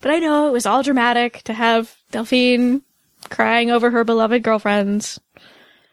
But 0.00 0.10
I 0.10 0.18
know 0.18 0.48
it 0.48 0.52
was 0.52 0.66
all 0.66 0.82
dramatic 0.82 1.42
to 1.44 1.52
have 1.52 1.94
Delphine 2.10 2.82
crying 3.30 3.70
over 3.70 3.90
her 3.90 4.02
beloved 4.04 4.42
girlfriends. 4.42 5.20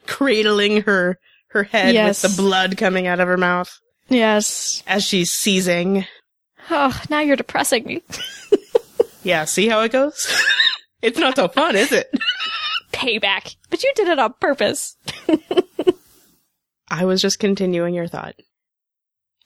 Cradling 0.07 0.82
her, 0.84 1.20
her 1.49 1.64
head 1.64 1.93
Yes. 1.93 2.24
with 2.24 2.36
the 2.36 2.41
blood 2.41 2.76
coming 2.78 3.05
out 3.05 3.20
of 3.20 3.28
her 3.28 3.38
mouth 3.38 3.80
Yes. 4.07 4.82
as 4.88 5.03
she's 5.03 5.32
seizing. 5.32 6.05
Oh, 6.72 6.99
now 7.12 7.20
you're 7.20 7.36
depressing 7.36 7.84
me. 7.86 8.01
Yeah, 9.22 9.43
see 9.45 9.68
how 9.68 9.82
it 9.82 9.91
goes? 9.91 10.34
it's 11.01 11.20
not 11.20 11.36
so 11.36 11.49
fun, 11.49 11.76
is 11.76 11.91
it? 11.91 12.10
Payback. 13.00 13.56
But 13.70 13.82
you 13.82 13.91
did 13.95 14.10
it 14.10 14.20
on 14.20 14.34
purpose. 14.41 14.97
I 16.89 17.06
was 17.06 17.22
just 17.22 17.39
continuing 17.39 17.93
your 17.93 18.08
thought. 18.08 18.36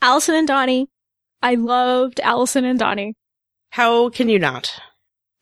Alison 0.01 0.33
and 0.33 0.47
Donnie. 0.47 0.87
I 1.43 1.55
loved 1.55 2.19
Alison 2.21 2.65
and 2.65 2.79
Donnie. 2.79 3.13
How 3.69 4.09
can 4.09 4.27
you 4.27 4.39
not? 4.39 4.79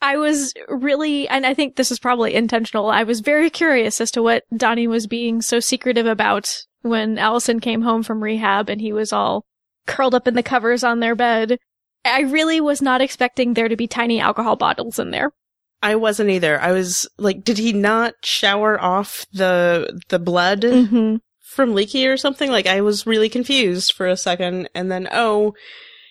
I 0.02 0.18
was 0.18 0.54
really, 0.68 1.30
and 1.30 1.46
I 1.46 1.54
think 1.54 1.76
this 1.76 1.92
is 1.92 2.00
probably 2.00 2.34
intentional, 2.34 2.90
I 2.90 3.04
was 3.04 3.20
very 3.22 3.50
curious 3.50 4.02
as 4.02 4.12
to 4.12 4.22
what 4.22 4.44
Donnie 4.56 4.88
was 4.88 5.08
being 5.08 5.42
so 5.42 5.60
secretive 5.60 6.08
about 6.08 6.66
when 6.82 7.18
Alison 7.18 7.60
came 7.60 7.84
home 7.84 8.04
from 8.04 8.24
rehab 8.24 8.68
and 8.68 8.82
he 8.82 8.92
was 8.92 9.14
all 9.14 9.46
curled 9.88 10.16
up 10.16 10.28
in 10.28 10.34
the 10.34 10.44
covers 10.44 10.84
on 10.84 11.00
their 11.00 11.16
bed. 11.16 11.60
I 12.04 12.22
really 12.22 12.60
was 12.60 12.82
not 12.82 13.02
expecting 13.02 13.54
there 13.54 13.70
to 13.70 13.76
be 13.78 13.88
tiny 13.88 14.20
alcohol 14.20 14.56
bottles 14.56 14.98
in 14.98 15.12
there. 15.12 15.32
I 15.82 15.96
wasn't 15.96 16.30
either. 16.30 16.60
I 16.60 16.72
was 16.72 17.08
like, 17.18 17.44
did 17.44 17.58
he 17.58 17.74
not 17.74 18.14
shower 18.24 18.80
off 18.82 19.26
the 19.34 20.00
the 20.10 20.20
blood 20.20 20.62
Mm-hmm. 20.62 21.16
from 21.40 21.74
Leekie 21.74 22.08
or 22.08 22.18
something? 22.18 22.52
Like 22.52 22.68
I 22.68 22.82
was 22.82 23.08
really 23.08 23.30
confused 23.30 23.94
for 23.94 24.08
a 24.08 24.18
second 24.18 24.70
and 24.76 24.92
then 24.92 25.08
oh, 25.12 25.54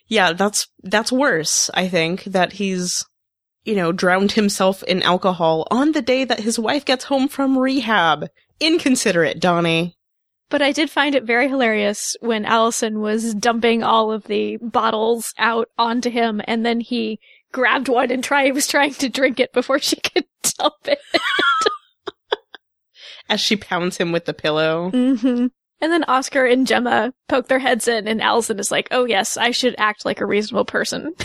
yeah, 0.09 0.33
that's 0.33 0.67
that's 0.83 1.13
worse, 1.13 1.71
I 1.75 1.89
think, 1.89 2.25
that 2.25 2.55
he's 2.55 3.05
you 3.65 3.77
know, 3.77 3.93
drowned 3.93 4.33
himself 4.33 4.83
in 4.85 5.03
alcohol 5.03 5.69
on 5.71 5.93
the 5.93 6.01
day 6.03 6.25
that 6.25 6.41
his 6.41 6.59
wife 6.59 6.85
gets 6.85 7.05
home 7.05 7.29
from 7.29 7.59
rehab. 7.59 8.27
Inconsiderate, 8.59 9.39
Donnie. 9.39 9.97
But 10.49 10.63
I 10.63 10.73
did 10.73 10.91
find 10.91 11.15
it 11.15 11.25
very 11.25 11.49
hilarious 11.49 12.17
when 12.21 12.45
Alison 12.47 13.01
was 13.01 13.35
dumping 13.35 13.83
all 13.83 14.11
of 14.11 14.25
the 14.25 14.57
bottles 14.57 15.33
out 15.39 15.69
onto 15.79 16.11
him, 16.11 16.41
and 16.47 16.65
then 16.67 16.81
he 16.81 17.21
grabbed 17.53 17.89
one 17.89 18.11
and 18.11 18.23
try 18.23 18.51
was 18.51 18.67
trying 18.67 18.95
to 18.95 19.09
drink 19.09 19.41
it 19.41 19.53
before 19.53 19.79
she 19.79 19.97
could 20.01 20.25
dump 20.59 20.75
it. 20.87 20.99
As 23.29 23.41
she 23.41 23.57
pounds 23.57 23.97
him 23.97 24.11
with 24.13 24.25
the 24.25 24.35
pillow. 24.35 24.91
hmm 24.91 25.47
And 25.81 25.93
then 25.93 26.05
Oscar 26.05 26.45
and 26.47 26.67
Gemma 26.67 27.13
poke 27.29 27.47
their 27.49 27.59
heads 27.61 27.87
in, 27.87 28.09
and 28.09 28.21
Alison 28.21 28.59
is 28.59 28.71
like, 28.73 28.89
"Oh 28.91 29.05
yes, 29.05 29.37
I 29.37 29.53
should 29.53 29.75
act 29.79 30.05
like 30.05 30.21
a 30.21 30.27
reasonable 30.27 30.65
person." 30.65 31.15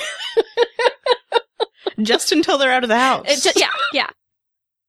Just 2.02 2.32
until 2.32 2.58
they're 2.58 2.72
out 2.72 2.84
of 2.84 2.90
the 2.90 3.00
house. 3.00 3.26
It 3.28 3.42
ju- 3.42 3.60
yeah, 3.60 3.70
yeah. 3.94 4.10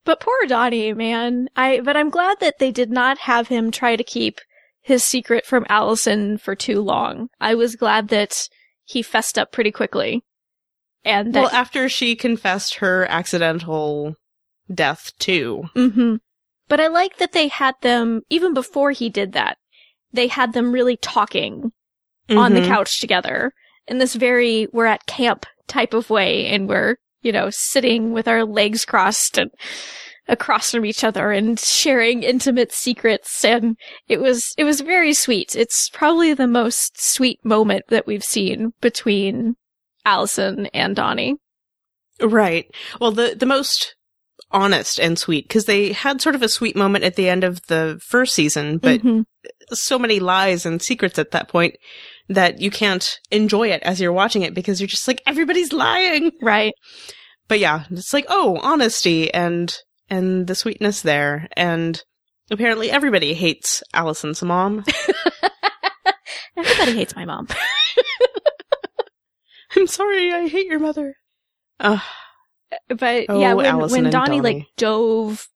But 0.05 0.21
poor 0.21 0.47
Donnie, 0.47 0.93
man. 0.93 1.49
I 1.57 1.81
but 1.81 1.97
I'm 1.97 2.11
glad 2.11 2.41
that 2.41 2.59
they 2.59 2.71
did 2.71 2.91
not 2.91 3.19
have 3.19 3.49
him 3.49 3.71
try 3.71 3.97
to 3.97 4.05
keep 4.05 4.41
his 4.83 5.05
secret 5.05 5.47
from 5.47 5.67
Alison 5.69 6.37
for 6.39 6.55
too 6.55 6.81
long. 6.81 7.29
I 7.41 7.55
was 7.55 7.77
glad 7.77 8.09
that 8.09 8.49
he 8.85 9.03
fessed 9.03 9.39
up 9.39 9.53
pretty 9.53 9.73
quickly. 9.73 10.23
And 11.07 11.33
that 11.35 11.41
Well, 11.41 11.51
after 11.53 11.89
she 11.89 12.17
confessed 12.17 12.75
her 12.77 13.07
accidental 13.09 14.17
death 14.73 15.13
too. 15.19 15.71
hmm 15.75 16.17
But 16.69 16.81
I 16.81 16.89
like 16.89 17.19
that 17.19 17.33
they 17.33 17.47
had 17.47 17.77
them, 17.81 18.23
even 18.29 18.53
before 18.53 18.91
he 18.91 19.09
did 19.09 19.33
that, 19.33 19.57
they 20.13 20.27
had 20.27 20.53
them 20.53 20.73
really 20.73 20.97
talking 20.97 21.71
on 22.29 22.55
the 22.55 22.61
Mhm. 22.61 22.67
couch 22.67 23.01
together 23.01 23.53
in 23.87 23.99
this 23.99 24.17
very, 24.17 24.67
we're 24.73 24.87
at 24.87 25.07
camp 25.07 25.47
type 25.69 25.95
of 25.95 26.11
way. 26.11 26.47
And 26.47 26.69
we're, 26.69 26.97
you 27.23 27.31
know, 27.31 27.51
sitting 27.51 28.13
with 28.13 28.27
our 28.27 28.45
legs 28.45 28.85
crossed 28.85 29.39
and 29.39 29.53
across 30.27 30.73
from 30.73 30.85
each 30.85 31.05
other 31.05 31.31
and 31.31 31.61
sharing 31.61 32.25
intimate 32.25 32.73
secrets. 32.73 33.45
And 33.45 33.77
it 34.09 34.21
was, 34.21 34.53
it 34.59 34.65
was 34.65 34.81
very 34.81 35.15
sweet. 35.15 35.55
It's 35.55 35.89
probably 35.89 36.35
the 36.35 36.49
most 36.49 37.01
sweet 37.01 37.45
moment 37.45 37.85
that 37.91 38.09
we've 38.09 38.25
seen 38.25 38.73
between 38.81 39.55
Alison 40.07 40.67
and 40.73 40.97
Donnie. 40.97 41.37
Right. 42.23 42.65
Well, 43.01 43.13
the 43.13 43.35
the 43.39 43.45
most 43.45 43.95
honest 44.53 44.99
and 45.01 45.19
sweet 45.19 45.47
because 45.49 45.65
they 45.65 45.93
had 45.93 46.23
sort 46.23 46.35
of 46.37 46.43
a 46.43 46.49
sweet 46.49 46.77
moment 46.77 47.05
at 47.05 47.17
the 47.17 47.29
end 47.29 47.43
of 47.45 47.61
the 47.67 47.99
first 48.03 48.33
season, 48.35 48.79
but 48.79 49.03
Mhm. 49.03 49.25
so 49.73 49.99
many 49.99 50.21
lies 50.21 50.65
and 50.65 50.81
secrets 50.81 51.19
at 51.19 51.33
that 51.33 51.49
point 51.49 51.75
that 52.29 52.61
you 52.61 52.71
can't 52.71 53.19
enjoy 53.31 53.69
it 53.71 53.83
as 53.83 54.01
you're 54.01 54.13
watching 54.13 54.43
it 54.43 54.55
because 54.55 54.81
you're 54.81 54.87
just 54.89 55.09
like 55.09 55.21
everybody's 55.27 55.73
lying. 55.73 56.31
right. 56.41 56.73
But 57.49 57.59
yeah, 57.59 57.85
it's 57.91 58.13
like 58.15 58.27
oh, 58.29 58.59
honesty 58.63 59.33
and 59.35 59.77
and 60.09 60.47
the 60.47 60.55
sweetness 60.55 61.03
there 61.03 61.49
and 61.57 62.01
apparently 62.51 62.91
everybody 62.91 63.35
hates 63.35 63.83
Alison's 63.93 64.43
mom. 64.43 64.85
Everybody 66.57 66.93
hates 66.95 67.15
my 67.17 67.25
mom. 67.27 67.49
I'm 69.81 69.87
sorry, 69.87 70.33
I 70.33 70.49
hate 70.49 70.67
your 70.67 70.79
mother. 70.79 71.15
Uh, 71.79 72.01
But 72.89 73.27
Oh, 73.29 73.41
yeah, 73.41 73.55
when, 73.55 73.67
Alison 73.67 73.97
when 73.99 74.07
and 74.07 74.13
Donnie, 74.13 74.41
like 74.41 74.67
dove 74.77 75.49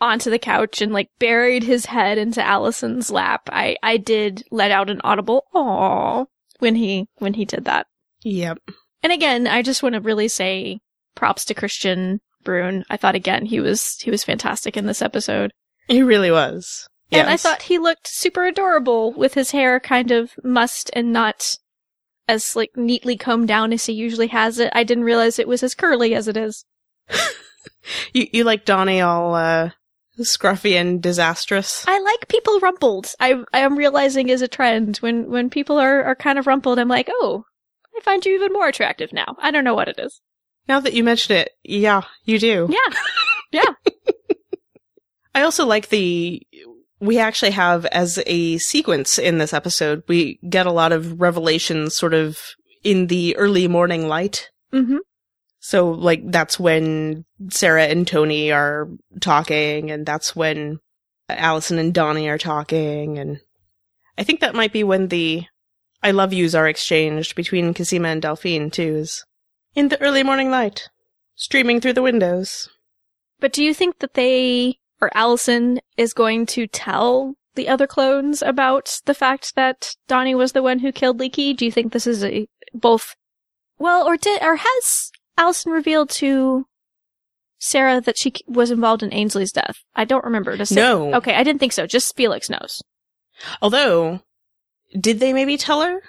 onto 0.00 0.30
the 0.30 0.38
couch 0.38 0.82
and 0.82 0.92
like 0.92 1.08
buried 1.18 1.62
his 1.62 1.86
head 1.86 2.18
into 2.18 2.42
Alison's 2.42 3.10
lap, 3.10 3.42
I 3.50 3.76
I 3.82 3.96
did 3.96 4.44
let 4.50 4.70
out 4.70 4.90
an 4.90 5.00
audible 5.04 5.44
"aww" 5.54 6.26
when 6.58 6.74
he 6.74 7.06
when 7.16 7.34
he 7.34 7.44
did 7.44 7.64
that. 7.66 7.86
Yep. 8.22 8.58
And 9.02 9.12
again, 9.12 9.46
I 9.46 9.62
just 9.62 9.82
want 9.82 9.94
to 9.94 10.00
really 10.00 10.28
say 10.28 10.80
props 11.14 11.44
to 11.46 11.54
Kristian 11.54 12.20
Bruun. 12.44 12.84
I 12.90 12.96
thought 12.96 13.14
again 13.14 13.46
he 13.46 13.60
was 13.60 13.98
he 14.00 14.10
was 14.10 14.24
fantastic 14.24 14.76
in 14.76 14.86
this 14.86 15.02
episode. 15.02 15.52
He 15.88 16.02
really 16.02 16.30
was. 16.30 16.88
And 17.10 17.28
I 17.28 17.36
thought 17.36 17.62
he 17.62 17.78
looked 17.78 18.08
super 18.08 18.46
adorable 18.46 19.12
with 19.12 19.34
his 19.34 19.50
hair 19.50 19.78
kind 19.78 20.10
of 20.10 20.32
mussed 20.42 20.90
and 20.94 21.12
not 21.12 21.56
as 22.28 22.56
like 22.56 22.76
neatly 22.76 23.16
combed 23.16 23.48
down 23.48 23.72
as 23.72 23.86
he 23.86 23.92
usually 23.92 24.28
has 24.28 24.58
it. 24.58 24.72
I 24.74 24.84
didn't 24.84 25.04
realize 25.04 25.38
it 25.38 25.48
was 25.48 25.62
as 25.62 25.74
curly 25.74 26.14
as 26.14 26.28
it 26.28 26.36
is. 26.36 26.64
you 28.12 28.26
you 28.32 28.44
like 28.44 28.64
Donnie 28.64 29.00
all 29.00 29.34
uh 29.34 29.70
scruffy 30.20 30.74
and 30.74 31.02
disastrous. 31.02 31.84
I 31.86 31.98
like 31.98 32.28
people 32.28 32.60
rumpled. 32.60 33.12
I 33.18 33.42
I 33.52 33.60
am 33.60 33.76
realizing 33.76 34.28
is 34.28 34.42
a 34.42 34.48
trend 34.48 34.98
when 34.98 35.30
when 35.30 35.50
people 35.50 35.78
are 35.78 36.02
are 36.04 36.14
kind 36.14 36.38
of 36.38 36.46
rumpled. 36.46 36.78
I'm 36.78 36.88
like, 36.88 37.08
oh, 37.10 37.44
I 37.96 38.00
find 38.00 38.24
you 38.24 38.34
even 38.34 38.52
more 38.52 38.68
attractive 38.68 39.12
now. 39.12 39.36
I 39.38 39.50
don't 39.50 39.64
know 39.64 39.74
what 39.74 39.88
it 39.88 39.98
is. 39.98 40.20
Now 40.68 40.80
that 40.80 40.92
you 40.92 41.02
mention 41.02 41.36
it, 41.36 41.50
yeah, 41.64 42.02
you 42.24 42.38
do. 42.38 42.68
Yeah, 42.70 42.96
yeah. 43.52 43.92
I 45.34 45.42
also 45.42 45.66
like 45.66 45.88
the 45.88 46.46
we 47.02 47.18
actually 47.18 47.50
have 47.50 47.84
as 47.86 48.22
a 48.26 48.58
sequence 48.58 49.18
in 49.18 49.38
this 49.38 49.52
episode, 49.52 50.04
we 50.06 50.38
get 50.48 50.66
a 50.66 50.72
lot 50.72 50.92
of 50.92 51.20
revelations 51.20 51.96
sort 51.96 52.14
of 52.14 52.38
in 52.84 53.08
the 53.08 53.36
early 53.36 53.66
morning 53.66 54.06
light. 54.08 54.50
mm-hmm. 54.72 54.98
So 55.58 55.90
like 55.90 56.22
that's 56.24 56.58
when 56.58 57.24
Sarah 57.50 57.86
and 57.86 58.06
Tony 58.06 58.50
are 58.50 58.88
talking 59.20 59.90
and 59.90 60.06
that's 60.06 60.34
when 60.34 60.78
Alison 61.28 61.78
and 61.78 61.94
Donnie 61.94 62.28
are 62.28 62.38
talking 62.38 63.18
and 63.18 63.38
I 64.18 64.24
think 64.24 64.40
that 64.40 64.54
might 64.54 64.72
be 64.72 64.84
when 64.84 65.08
the 65.08 65.44
I 66.02 66.10
love 66.10 66.32
yous 66.32 66.54
are 66.54 66.68
exchanged 66.68 67.36
between 67.36 67.74
Cosima 67.74 68.08
and 68.08 68.20
Delphine 68.20 68.70
too 68.70 68.96
is 68.96 69.24
in 69.74 69.88
the 69.88 70.00
early 70.00 70.22
morning 70.24 70.50
light 70.50 70.88
streaming 71.36 71.80
through 71.80 71.94
the 71.94 72.02
windows. 72.02 72.68
But 73.38 73.52
do 73.52 73.62
you 73.62 73.72
think 73.72 74.00
that 74.00 74.14
they 74.14 74.78
or 75.02 75.10
Alison 75.14 75.80
is 75.96 76.14
going 76.14 76.46
to 76.46 76.66
tell 76.66 77.34
the 77.54 77.68
other 77.68 77.86
clones 77.86 78.40
about 78.40 79.00
the 79.04 79.14
fact 79.14 79.54
that 79.56 79.94
Donnie 80.08 80.34
was 80.34 80.52
the 80.52 80.62
one 80.62 80.78
who 80.78 80.92
killed 80.92 81.18
Leekie? 81.18 81.56
Do 81.56 81.66
you 81.66 81.72
think 81.72 81.92
this 81.92 82.06
is 82.06 82.24
a 82.24 82.46
both 82.72 83.16
well, 83.78 84.06
or 84.06 84.16
did 84.16 84.40
or 84.42 84.56
has 84.56 85.10
Alison 85.36 85.72
revealed 85.72 86.08
to 86.10 86.66
Sarah 87.58 88.00
that 88.00 88.16
she 88.16 88.32
was 88.46 88.70
involved 88.70 89.02
in 89.02 89.10
Aynsley's 89.10 89.52
death? 89.52 89.78
I 89.94 90.04
don't 90.04 90.24
remember. 90.24 90.56
Does 90.56 90.70
No. 90.70 91.12
Okay, 91.14 91.34
I 91.34 91.42
didn't 91.42 91.58
think 91.58 91.72
so. 91.72 91.86
Just 91.86 92.16
Felix 92.16 92.48
knows. 92.48 92.80
Although, 93.60 94.20
did 94.98 95.18
they 95.18 95.32
maybe 95.32 95.56
tell 95.56 95.82
her? 95.82 96.00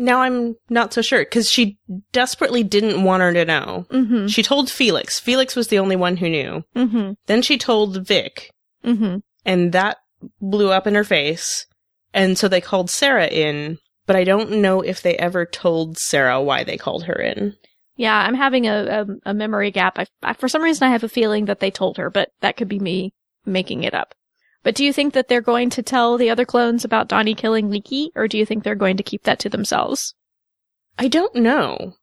Now 0.00 0.22
I'm 0.22 0.56
not 0.70 0.94
so 0.94 1.02
sure 1.02 1.20
because 1.20 1.50
she 1.50 1.78
desperately 2.10 2.62
didn't 2.64 3.04
want 3.04 3.22
her 3.22 3.34
to 3.34 3.44
know. 3.44 3.86
Mm-hmm. 3.90 4.28
She 4.28 4.42
told 4.42 4.70
Felix. 4.70 5.20
Felix 5.20 5.54
was 5.54 5.68
the 5.68 5.78
only 5.78 5.94
one 5.94 6.16
who 6.16 6.30
knew. 6.30 6.64
Mm-hmm. 6.74 7.12
Then 7.26 7.42
she 7.42 7.58
told 7.58 8.06
Vic, 8.06 8.50
Mm-hmm. 8.82 9.18
and 9.44 9.72
that 9.72 9.98
blew 10.40 10.70
up 10.70 10.86
in 10.86 10.94
her 10.94 11.04
face. 11.04 11.66
And 12.14 12.38
so 12.38 12.48
they 12.48 12.62
called 12.62 12.88
Sarah 12.88 13.26
in, 13.28 13.76
but 14.06 14.16
I 14.16 14.24
don't 14.24 14.62
know 14.62 14.80
if 14.80 15.02
they 15.02 15.16
ever 15.16 15.44
told 15.44 15.98
Sarah 15.98 16.40
why 16.42 16.64
they 16.64 16.78
called 16.78 17.04
her 17.04 17.20
in. 17.20 17.54
Yeah, 17.96 18.16
I'm 18.16 18.34
having 18.34 18.66
a, 18.66 19.04
a, 19.24 19.30
a 19.30 19.34
memory 19.34 19.70
gap. 19.70 19.98
I, 19.98 20.06
I, 20.22 20.32
for 20.32 20.48
some 20.48 20.62
reason, 20.62 20.88
I 20.88 20.92
have 20.92 21.04
a 21.04 21.08
feeling 21.10 21.44
that 21.44 21.60
they 21.60 21.70
told 21.70 21.98
her, 21.98 22.08
but 22.08 22.30
that 22.40 22.56
could 22.56 22.68
be 22.68 22.78
me 22.78 23.12
making 23.44 23.84
it 23.84 23.92
up. 23.92 24.14
But 24.62 24.74
do 24.74 24.84
you 24.84 24.92
think 24.92 25.14
that 25.14 25.28
they're 25.28 25.40
going 25.40 25.70
to 25.70 25.82
tell 25.82 26.18
the 26.18 26.30
other 26.30 26.44
clones 26.44 26.84
about 26.84 27.08
Donnie 27.08 27.34
killing 27.34 27.70
Leekie, 27.70 28.08
or 28.14 28.28
do 28.28 28.36
you 28.36 28.44
think 28.44 28.62
they're 28.62 28.74
going 28.74 28.96
to 28.98 29.02
keep 29.02 29.22
that 29.24 29.38
to 29.40 29.48
themselves? 29.48 30.14
I 30.98 31.08
don't 31.08 31.34
know. 31.36 31.94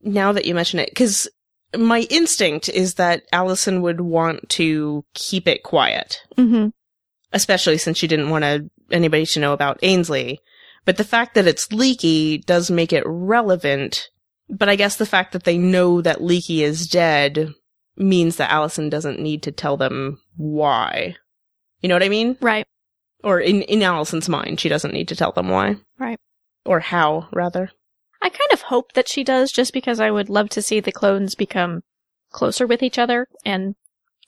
Now 0.00 0.32
that 0.32 0.44
you 0.44 0.54
mention 0.54 0.78
it, 0.78 0.90
because 0.90 1.28
my 1.76 2.02
instinct 2.10 2.68
is 2.68 2.94
that 2.94 3.24
Alison 3.32 3.82
would 3.82 4.00
want 4.00 4.48
to 4.50 5.04
keep 5.14 5.48
it 5.48 5.62
quiet. 5.64 6.20
Mm-hmm. 6.36 6.68
especially 7.32 7.78
since 7.78 7.98
she 7.98 8.06
didn't 8.06 8.30
want 8.30 8.44
to, 8.44 8.70
anybody 8.92 9.26
to 9.26 9.40
know 9.40 9.52
about 9.52 9.80
Aynsley. 9.80 10.38
But 10.84 10.98
the 10.98 11.04
fact 11.04 11.34
that 11.34 11.48
it's 11.48 11.66
Leekie 11.68 12.44
does 12.44 12.70
make 12.70 12.92
it 12.92 13.02
relevant. 13.06 14.08
But 14.48 14.68
I 14.68 14.76
guess 14.76 14.96
the 14.96 15.06
fact 15.06 15.32
that 15.32 15.42
they 15.42 15.58
know 15.58 16.00
that 16.00 16.20
Leekie 16.20 16.60
is 16.60 16.86
dead 16.86 17.52
means 17.96 18.36
that 18.36 18.52
Alison 18.52 18.88
doesn't 18.88 19.18
need 19.18 19.42
to 19.42 19.50
tell 19.52 19.76
them 19.76 20.20
why. 20.36 21.16
You 21.84 21.88
know 21.88 21.96
what 21.96 22.02
I 22.02 22.08
mean? 22.08 22.38
Right. 22.40 22.66
Or 23.22 23.38
in, 23.38 23.60
in 23.60 23.82
Alison's 23.82 24.26
mind, 24.26 24.58
she 24.58 24.70
doesn't 24.70 24.94
need 24.94 25.08
to 25.08 25.16
tell 25.16 25.32
them 25.32 25.50
why. 25.50 25.76
Right. 25.98 26.18
Or 26.64 26.80
how, 26.80 27.28
rather. 27.30 27.72
I 28.22 28.30
kind 28.30 28.50
of 28.54 28.62
hope 28.62 28.94
that 28.94 29.06
she 29.06 29.22
does, 29.22 29.52
just 29.52 29.74
because 29.74 30.00
I 30.00 30.10
would 30.10 30.30
love 30.30 30.48
to 30.50 30.62
see 30.62 30.80
the 30.80 30.90
clones 30.90 31.34
become 31.34 31.82
closer 32.30 32.66
with 32.66 32.82
each 32.82 32.98
other 32.98 33.26
and 33.44 33.74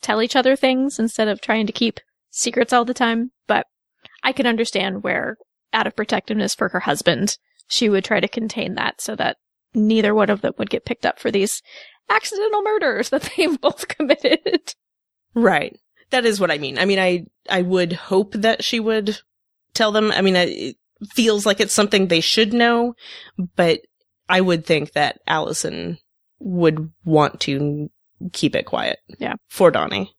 tell 0.02 0.20
each 0.20 0.36
other 0.36 0.54
things 0.54 0.98
instead 0.98 1.28
of 1.28 1.40
trying 1.40 1.66
to 1.66 1.72
keep 1.72 1.98
secrets 2.28 2.74
all 2.74 2.84
the 2.84 2.92
time. 2.92 3.30
But 3.46 3.64
I 4.22 4.32
can 4.32 4.46
understand 4.46 5.02
where, 5.02 5.38
out 5.72 5.86
of 5.86 5.96
protectiveness 5.96 6.54
for 6.54 6.68
her 6.68 6.80
husband, 6.80 7.38
she 7.68 7.88
would 7.88 8.04
try 8.04 8.20
to 8.20 8.28
contain 8.28 8.74
that 8.74 9.00
so 9.00 9.16
that 9.16 9.38
neither 9.72 10.14
one 10.14 10.28
of 10.28 10.42
them 10.42 10.52
would 10.58 10.68
get 10.68 10.84
picked 10.84 11.06
up 11.06 11.18
for 11.18 11.30
these 11.30 11.62
accidental 12.10 12.60
murders 12.60 13.08
that 13.08 13.30
they've 13.38 13.58
both 13.58 13.88
committed. 13.88 14.74
Right. 15.34 15.78
That 16.10 16.24
is 16.24 16.40
what 16.40 16.50
I 16.50 16.58
mean. 16.58 16.78
I 16.78 16.84
mean, 16.84 16.98
I, 16.98 17.26
I 17.48 17.62
would 17.62 17.92
hope 17.92 18.32
that 18.32 18.62
she 18.62 18.80
would 18.80 19.18
tell 19.74 19.92
them. 19.92 20.12
I 20.12 20.20
mean, 20.20 20.36
it 20.36 20.76
feels 21.10 21.44
like 21.44 21.60
it's 21.60 21.74
something 21.74 22.06
they 22.06 22.20
should 22.20 22.52
know, 22.52 22.94
but 23.56 23.80
I 24.28 24.40
would 24.40 24.64
think 24.64 24.92
that 24.92 25.20
Alison 25.26 25.98
would 26.38 26.90
want 27.04 27.40
to 27.40 27.90
keep 28.32 28.54
it 28.54 28.66
quiet. 28.66 28.98
Yeah. 29.18 29.34
For 29.48 29.70
Donnie. 29.70 30.12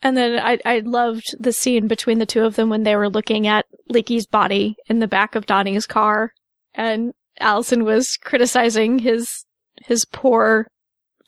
And 0.00 0.16
then 0.16 0.38
I 0.38 0.58
I 0.64 0.78
loved 0.80 1.34
the 1.40 1.52
scene 1.52 1.88
between 1.88 2.18
the 2.18 2.26
two 2.26 2.44
of 2.44 2.56
them 2.56 2.68
when 2.68 2.84
they 2.84 2.94
were 2.94 3.08
looking 3.08 3.46
at 3.46 3.66
Leekie's 3.90 4.26
body 4.26 4.76
in 4.86 5.00
the 5.00 5.08
back 5.08 5.34
of 5.34 5.46
Donnie's 5.46 5.86
car, 5.86 6.32
and 6.74 7.12
Alison 7.40 7.84
was 7.84 8.16
criticizing 8.16 9.00
his 9.00 9.44
his 9.84 10.04
poor 10.04 10.68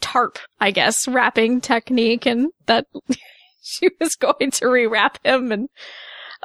tarp, 0.01 0.38
I 0.61 0.70
guess, 0.70 1.09
wrapping 1.09 1.61
technique, 1.61 2.26
and 2.26 2.51
that 2.66 2.86
she 3.62 3.88
was 4.00 4.16
going 4.16 4.50
to 4.52 4.66
rewrap 4.66 5.16
him, 5.24 5.52
and 5.52 5.68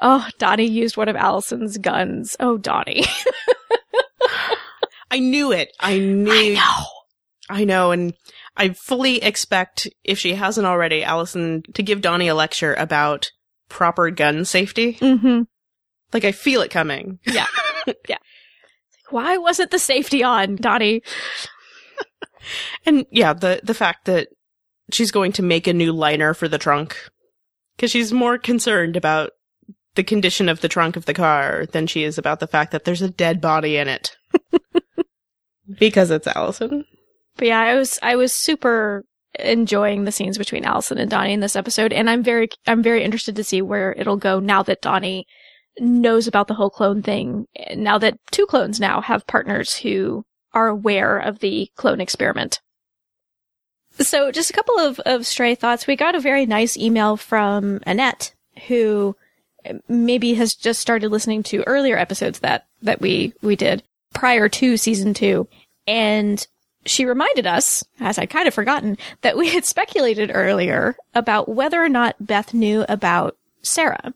oh, 0.02 0.28
Donnie 0.38 0.66
used 0.66 0.98
one 0.98 1.10
of 1.10 1.16
Alison's 1.16 1.78
guns. 1.78 2.36
Oh, 2.40 2.58
Donnie, 2.58 3.06
I 5.12 5.20
knew 5.20 5.52
it. 5.52 5.72
I 5.80 5.98
knew. 5.98 6.32
I 6.32 6.54
know. 6.54 6.86
I 7.48 7.64
know. 7.64 7.92
And 7.92 8.14
I 8.58 8.70
fully 8.70 9.22
expect, 9.22 9.88
if 10.04 10.18
she 10.18 10.34
hasn't 10.34 10.68
already, 10.68 11.04
Alison 11.04 11.64
to 11.74 11.84
give 11.84 12.02
Donnie 12.02 12.28
a 12.28 12.36
lecture 12.36 12.74
about 12.74 13.32
proper 13.70 14.10
gun 14.10 14.46
safety. 14.46 14.94
Mm-hmm. 14.96 15.44
Like, 16.14 16.26
I 16.26 16.32
feel 16.32 16.62
it 16.62 16.72
coming. 16.72 17.20
Yeah. 17.26 17.48
yeah. 18.08 18.18
Why 19.10 19.38
wasn't 19.38 19.72
the 19.72 19.80
safety 19.80 20.24
on, 20.24 20.56
Donnie? 20.56 21.04
And 22.86 23.06
yeah, 23.12 23.34
the 23.34 23.60
the 23.64 23.74
fact 23.74 24.06
that 24.06 24.28
she's 24.92 25.12
going 25.12 25.32
to 25.34 25.44
make 25.44 25.68
a 25.68 25.74
new 25.74 25.92
liner 25.92 26.34
for 26.34 26.48
the 26.48 26.58
trunk 26.58 26.98
because 27.76 27.92
she's 27.92 28.14
more 28.14 28.38
concerned 28.38 28.96
about 28.96 29.32
the 29.96 30.04
condition 30.04 30.50
of 30.50 30.62
the 30.62 30.68
trunk 30.68 30.96
of 30.96 31.06
the 31.06 31.14
car 31.14 31.66
than 31.72 31.88
she 31.88 32.04
is 32.04 32.18
about 32.18 32.40
the 32.40 32.48
fact 32.48 32.72
that 32.72 32.84
there's 32.84 33.02
a 33.02 33.10
dead 33.10 33.42
body 33.42 33.78
in 33.78 33.88
it. 33.88 34.16
because 35.80 36.12
it's 36.12 36.28
Alison. 36.28 36.86
But 37.38 37.48
yeah, 37.48 37.62
I 37.62 37.76
was 37.76 38.00
I 38.02 38.16
was 38.16 38.34
super 38.34 39.04
enjoying 39.40 40.06
the 40.06 40.12
scenes 40.12 40.38
between 40.38 40.66
Alison 40.66 40.98
and 40.98 41.10
Donnie 41.10 41.34
in 41.34 41.40
this 41.40 41.56
episode, 41.56 41.92
and 41.92 42.10
I'm 42.10 42.24
very 42.24 42.50
I'm 42.68 42.84
very 42.84 43.04
interested 43.04 43.36
to 43.36 43.44
see 43.44 43.62
where 43.62 43.94
it'll 43.94 44.18
go 44.18 44.40
now 44.40 44.64
that 44.64 44.82
Donnie 44.82 45.26
knows 45.80 46.28
about 46.28 46.48
the 46.48 46.54
whole 46.54 46.70
clone 46.70 47.02
thing. 47.02 47.46
Now 47.76 47.98
that 47.98 48.18
two 48.32 48.46
clones 48.46 48.80
now 48.80 49.02
have 49.02 49.28
partners 49.28 49.76
who 49.78 50.24
are 50.54 50.68
aware 50.68 51.18
of 51.18 51.40
the 51.40 51.70
clone 51.76 52.00
experiment. 52.00 52.62
So 54.00 54.32
just 54.32 54.50
a 54.50 54.54
couple 54.54 54.78
of, 54.80 55.00
of 55.02 55.26
stray 55.26 55.56
thoughts. 55.56 55.88
We 55.88 55.96
got 55.96 56.16
a 56.16 56.20
very 56.20 56.46
nice 56.46 56.78
email 56.78 57.18
from 57.18 57.80
Annette, 57.86 58.34
who 58.68 59.16
maybe 59.88 60.34
has 60.36 60.54
just 60.54 60.80
started 60.80 61.10
listening 61.10 61.44
to 61.44 61.64
earlier 61.64 61.98
episodes 61.98 62.40
that, 62.40 62.68
that 62.82 63.02
we, 63.02 63.34
we 63.42 63.56
did 63.56 63.84
prior 64.14 64.50
to 64.50 64.78
season 64.78 65.14
two. 65.14 65.48
And 65.88 66.46
she 66.86 67.06
reminded 67.06 67.48
us, 67.48 67.84
as 68.00 68.20
I'd 68.20 68.30
kind 68.30 68.48
of 68.48 68.54
forgotten, 68.54 68.98
that 69.22 69.38
we 69.38 69.50
had 69.50 69.66
speculated 69.66 70.32
earlier 70.34 70.96
about 71.14 71.50
whether 71.50 71.84
or 71.84 71.90
not 71.90 72.16
Beth 72.20 72.54
knew 72.54 72.86
about 72.88 73.38
Sarah. 73.62 74.14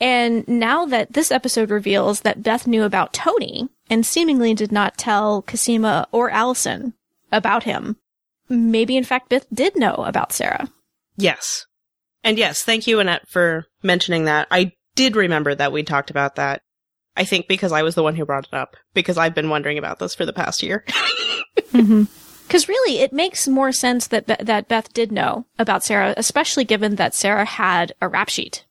And 0.00 0.46
now 0.46 0.86
that 0.86 1.12
this 1.12 1.30
episode 1.30 1.70
reveals 1.70 2.20
that 2.20 2.42
Beth 2.42 2.66
knew 2.66 2.84
about 2.84 3.12
Tony 3.12 3.68
and 3.90 4.06
seemingly 4.06 4.54
did 4.54 4.72
not 4.72 4.96
tell 4.96 5.42
Cosima 5.42 6.06
or 6.12 6.30
Alison 6.30 6.94
about 7.32 7.64
him, 7.64 7.96
maybe 8.48 8.96
in 8.96 9.04
fact 9.04 9.28
Beth 9.28 9.46
did 9.52 9.76
know 9.76 9.94
about 9.94 10.32
Sarah. 10.32 10.68
Yes. 11.16 11.66
And 12.24 12.38
yes, 12.38 12.62
thank 12.62 12.86
you, 12.86 13.00
Annette, 13.00 13.28
for 13.28 13.64
mentioning 13.82 14.24
that. 14.24 14.48
I 14.50 14.72
did 14.96 15.16
remember 15.16 15.54
that 15.54 15.72
we 15.72 15.82
talked 15.82 16.10
about 16.10 16.36
that. 16.36 16.62
I 17.16 17.24
think 17.24 17.48
because 17.48 17.72
I 17.72 17.82
was 17.82 17.94
the 17.94 18.02
one 18.02 18.14
who 18.14 18.24
brought 18.24 18.46
it 18.46 18.54
up, 18.54 18.76
because 18.94 19.18
I've 19.18 19.34
been 19.34 19.50
wondering 19.50 19.78
about 19.78 19.98
this 19.98 20.14
for 20.14 20.24
the 20.24 20.32
past 20.32 20.62
year. 20.62 20.84
mm-hmm. 21.72 22.04
Because 22.46 22.68
really, 22.68 23.00
it 23.00 23.12
makes 23.12 23.46
more 23.46 23.72
sense 23.72 24.06
that 24.06 24.26
Be- 24.26 24.44
that 24.44 24.68
Beth 24.68 24.92
did 24.94 25.12
know 25.12 25.44
about 25.58 25.84
Sarah, 25.84 26.14
especially 26.16 26.64
given 26.64 26.94
that 26.94 27.14
Sarah 27.14 27.44
had 27.44 27.92
a 28.00 28.08
rap 28.08 28.28
sheet. 28.28 28.64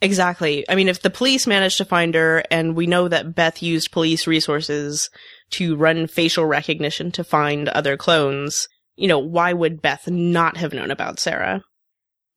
Exactly. 0.00 0.64
I 0.68 0.74
mean, 0.74 0.88
if 0.88 1.02
the 1.02 1.10
police 1.10 1.46
managed 1.46 1.78
to 1.78 1.84
find 1.84 2.14
her, 2.14 2.44
and 2.50 2.76
we 2.76 2.86
know 2.86 3.08
that 3.08 3.34
Beth 3.34 3.62
used 3.62 3.92
police 3.92 4.26
resources 4.26 5.10
to 5.50 5.76
run 5.76 6.06
facial 6.06 6.46
recognition 6.46 7.10
to 7.12 7.24
find 7.24 7.68
other 7.68 7.96
clones, 7.96 8.68
you 8.96 9.08
know, 9.08 9.18
why 9.18 9.52
would 9.52 9.82
Beth 9.82 10.08
not 10.08 10.56
have 10.56 10.72
known 10.72 10.90
about 10.90 11.20
Sarah? 11.20 11.62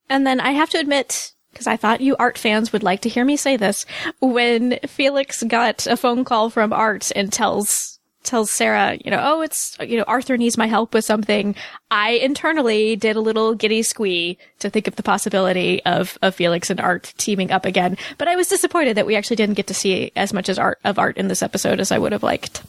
And 0.10 0.26
then 0.26 0.40
I 0.40 0.52
have 0.52 0.70
to 0.72 0.80
admit, 0.80 1.34
because 1.52 1.68
I 1.68 1.78
thought 1.78 2.02
you 2.02 2.16
art 2.18 2.38
fans 2.38 2.74
would 2.74 2.84
like 2.84 3.02
to 3.02 3.10
hear 3.10 3.26
me 3.26 3.38
say 3.38 3.58
this, 3.58 3.86
when 4.20 4.80
Felix 4.86 5.44
got 5.44 5.88
a 5.88 5.98
phone 5.98 6.24
call 6.24 6.50
from 6.50 6.74
Art 6.74 7.12
and 7.16 7.32
tells 7.32 8.00
tells 8.22 8.52
Sarah, 8.52 8.98
you 9.04 9.10
know, 9.10 9.22
oh, 9.22 9.42
it's, 9.42 9.78
you 9.80 9.98
know, 9.98 10.04
Arthur 10.04 10.38
needs 10.38 10.58
my 10.58 10.68
help 10.68 10.94
with 10.94 11.06
something. 11.06 11.56
I 11.90 12.12
internally 12.12 12.98
did 12.98 13.16
a 13.16 13.22
little 13.22 13.56
giddy 13.56 13.82
squee 13.82 14.38
to 14.60 14.70
think 14.70 14.88
of 14.88 14.98
the 14.98 15.04
possibility 15.04 15.82
of, 15.86 16.18
of 16.22 16.36
Felix 16.36 16.70
and 16.70 16.82
Art 16.82 17.14
teaming 17.18 17.50
up 17.50 17.66
again. 17.66 17.98
But 18.18 18.28
I 18.28 18.36
was 18.36 18.50
disappointed 18.50 18.98
that 18.98 19.06
we 19.06 19.16
actually 19.16 19.38
didn't 19.38 19.56
get 19.56 19.68
to 19.68 19.74
see 19.74 20.12
as 20.18 20.34
much 20.34 20.50
as 20.50 20.60
art 20.60 20.80
of 20.84 21.00
Art 21.00 21.18
in 21.18 21.30
this 21.30 21.42
episode 21.42 21.80
as 21.80 21.94
I 21.94 21.98
would 21.98 22.12
have 22.12 22.22
liked. 22.22 22.62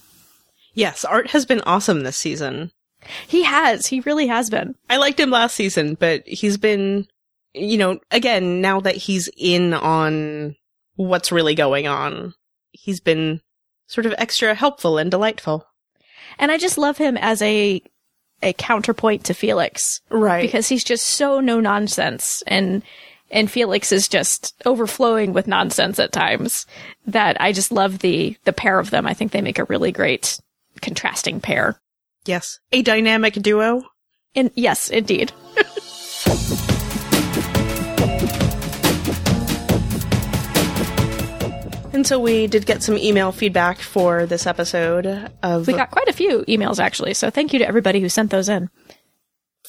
Yes, 0.73 1.05
Art 1.05 1.31
has 1.31 1.45
been 1.45 1.63
awesome 1.63 2.05
this 2.05 2.17
season. 2.17 2.71
He 3.27 3.43
has. 3.43 3.87
He 3.87 4.01
really 4.01 4.27
has 4.27 4.51
been. 4.51 4.75
I 4.89 4.99
liked 4.99 5.19
him 5.19 5.31
last 5.31 5.57
season, 5.57 5.95
but 5.95 6.27
he's 6.27 6.59
been, 6.59 7.07
you 7.55 7.79
know, 7.79 7.99
again, 8.11 8.61
now 8.61 8.81
that 8.81 8.97
he's 8.97 9.29
in 9.37 9.75
on 9.75 10.57
what's 10.97 11.33
really 11.33 11.55
going 11.55 11.87
on, 11.87 12.35
he's 12.73 13.01
been 13.01 13.41
sort 13.87 14.07
of 14.07 14.15
extra 14.19 14.55
helpful 14.55 14.99
and 14.99 15.11
delightful. 15.11 15.67
And 16.39 16.53
I 16.53 16.59
just 16.59 16.79
love 16.79 16.99
him 16.99 17.17
as 17.17 17.43
a 17.43 17.83
a 18.43 18.53
counterpoint 18.55 19.25
to 19.25 19.35
Felix. 19.35 20.01
Right. 20.09 20.41
Because 20.43 20.69
he's 20.69 20.85
just 20.85 21.07
so 21.07 21.41
no 21.41 21.61
nonsense 21.61 22.43
and 22.47 22.83
and 23.31 23.51
Felix 23.51 23.93
is 23.93 24.09
just 24.09 24.61
overflowing 24.67 25.33
with 25.33 25.47
nonsense 25.47 25.99
at 25.99 26.11
times 26.11 26.67
that 27.07 27.41
I 27.41 27.53
just 27.53 27.71
love 27.71 27.99
the 27.99 28.37
the 28.45 28.53
pair 28.53 28.79
of 28.79 28.91
them. 28.91 29.07
I 29.07 29.15
think 29.15 29.33
they 29.33 29.43
make 29.43 29.59
a 29.59 29.65
really 29.65 29.93
great 29.93 30.41
contrasting 30.81 31.41
pair. 31.41 31.81
Yes. 32.27 32.61
A 32.73 32.83
dynamic 32.83 33.35
duo. 33.35 33.83
And 34.35 34.51
yes, 34.55 34.91
indeed. 34.91 35.33
And 41.93 42.07
so 42.07 42.19
we 42.19 42.47
did 42.47 42.65
get 42.65 42.83
some 42.83 42.97
email 42.97 43.31
feedback 43.31 43.79
for 43.79 44.25
this 44.25 44.47
episode 44.47 45.31
of 45.43 45.67
We 45.67 45.75
got 45.75 45.91
quite 45.91 46.09
a 46.09 46.15
few 46.15 46.45
emails 46.49 46.79
actually, 46.79 47.13
so 47.13 47.29
thank 47.29 47.53
you 47.53 47.59
to 47.59 47.69
everybody 47.69 48.01
who 48.01 48.09
sent 48.09 48.31
those 48.31 48.49
in. 48.49 48.71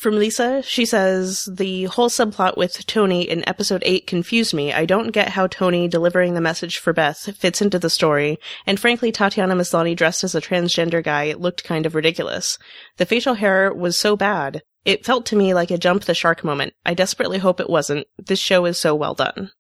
From 0.02 0.18
Lisa, 0.18 0.64
she 0.64 0.84
says, 0.84 1.48
the 1.48 1.84
whole 1.84 2.10
subplot 2.10 2.58
with 2.58 2.88
Tony 2.88 3.22
in 3.22 3.48
episode 3.48 3.84
8 3.86 4.08
confused 4.08 4.52
me. 4.52 4.74
I 4.74 4.84
don't 4.84 5.12
get 5.12 5.30
how 5.30 5.46
Tony 5.46 5.88
delivering 5.88 6.34
the 6.34 6.42
message 6.42 6.80
for 6.80 6.92
Beth 6.92 7.38
fits 7.38 7.62
into 7.62 7.78
the 7.78 7.88
story, 7.88 8.40
and 8.66 8.80
frankly, 8.80 9.12
Tatiana 9.12 9.54
Maslany 9.54 9.96
dressed 9.96 10.24
as 10.24 10.34
a 10.34 10.42
transgender 10.42 11.04
guy 11.04 11.34
looked 11.34 11.64
kind 11.64 11.86
of 11.86 11.94
ridiculous. 11.94 12.58
The 12.98 13.06
facial 13.06 13.36
hair 13.36 13.72
was 13.72 13.96
so 13.96 14.18
bad. 14.18 14.64
It 14.86 15.06
felt 15.06 15.28
to 15.28 15.36
me 15.36 15.54
like 15.54 15.70
a 15.70 15.78
jump 15.78 16.06
the 16.06 16.16
shark 16.16 16.44
moment. 16.44 16.74
I 16.84 16.96
desperately 16.96 17.38
hope 17.38 17.60
it 17.60 17.70
wasn't. 17.70 18.08
This 18.18 18.40
show 18.40 18.66
is 18.66 18.80
so 18.80 18.96
well 18.96 19.14
done. 19.14 19.52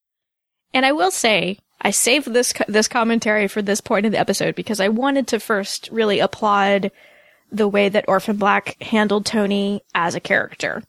And 0.73 0.87
I 0.87 0.91
will 0.91 1.11
say, 1.11 1.59
I 1.79 1.91
saved 1.91 2.33
this 2.33 2.51
this 2.67 2.87
commentary 2.87 3.47
for 3.47 3.61
this 3.61 3.79
point 3.79 4.07
in 4.07 4.11
the 4.11 4.19
episode 4.19 4.55
because 4.55 4.79
I 4.79 4.87
wanted 4.87 5.27
to 5.27 5.39
first 5.39 5.87
really 5.91 6.17
applaud 6.17 6.89
the 7.51 7.67
way 7.67 7.89
that 7.89 8.05
Orphan 8.07 8.37
Black 8.37 8.81
handled 8.81 9.25
Tony 9.25 9.81
as 9.93 10.15
a 10.15 10.19
character. 10.19 10.83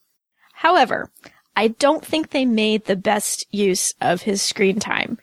However, 0.52 1.10
I 1.56 1.68
don't 1.68 2.04
think 2.04 2.30
they 2.30 2.44
made 2.44 2.84
the 2.84 2.96
best 2.96 3.46
use 3.50 3.94
of 4.00 4.22
his 4.22 4.40
screen 4.40 4.78
time 4.78 5.18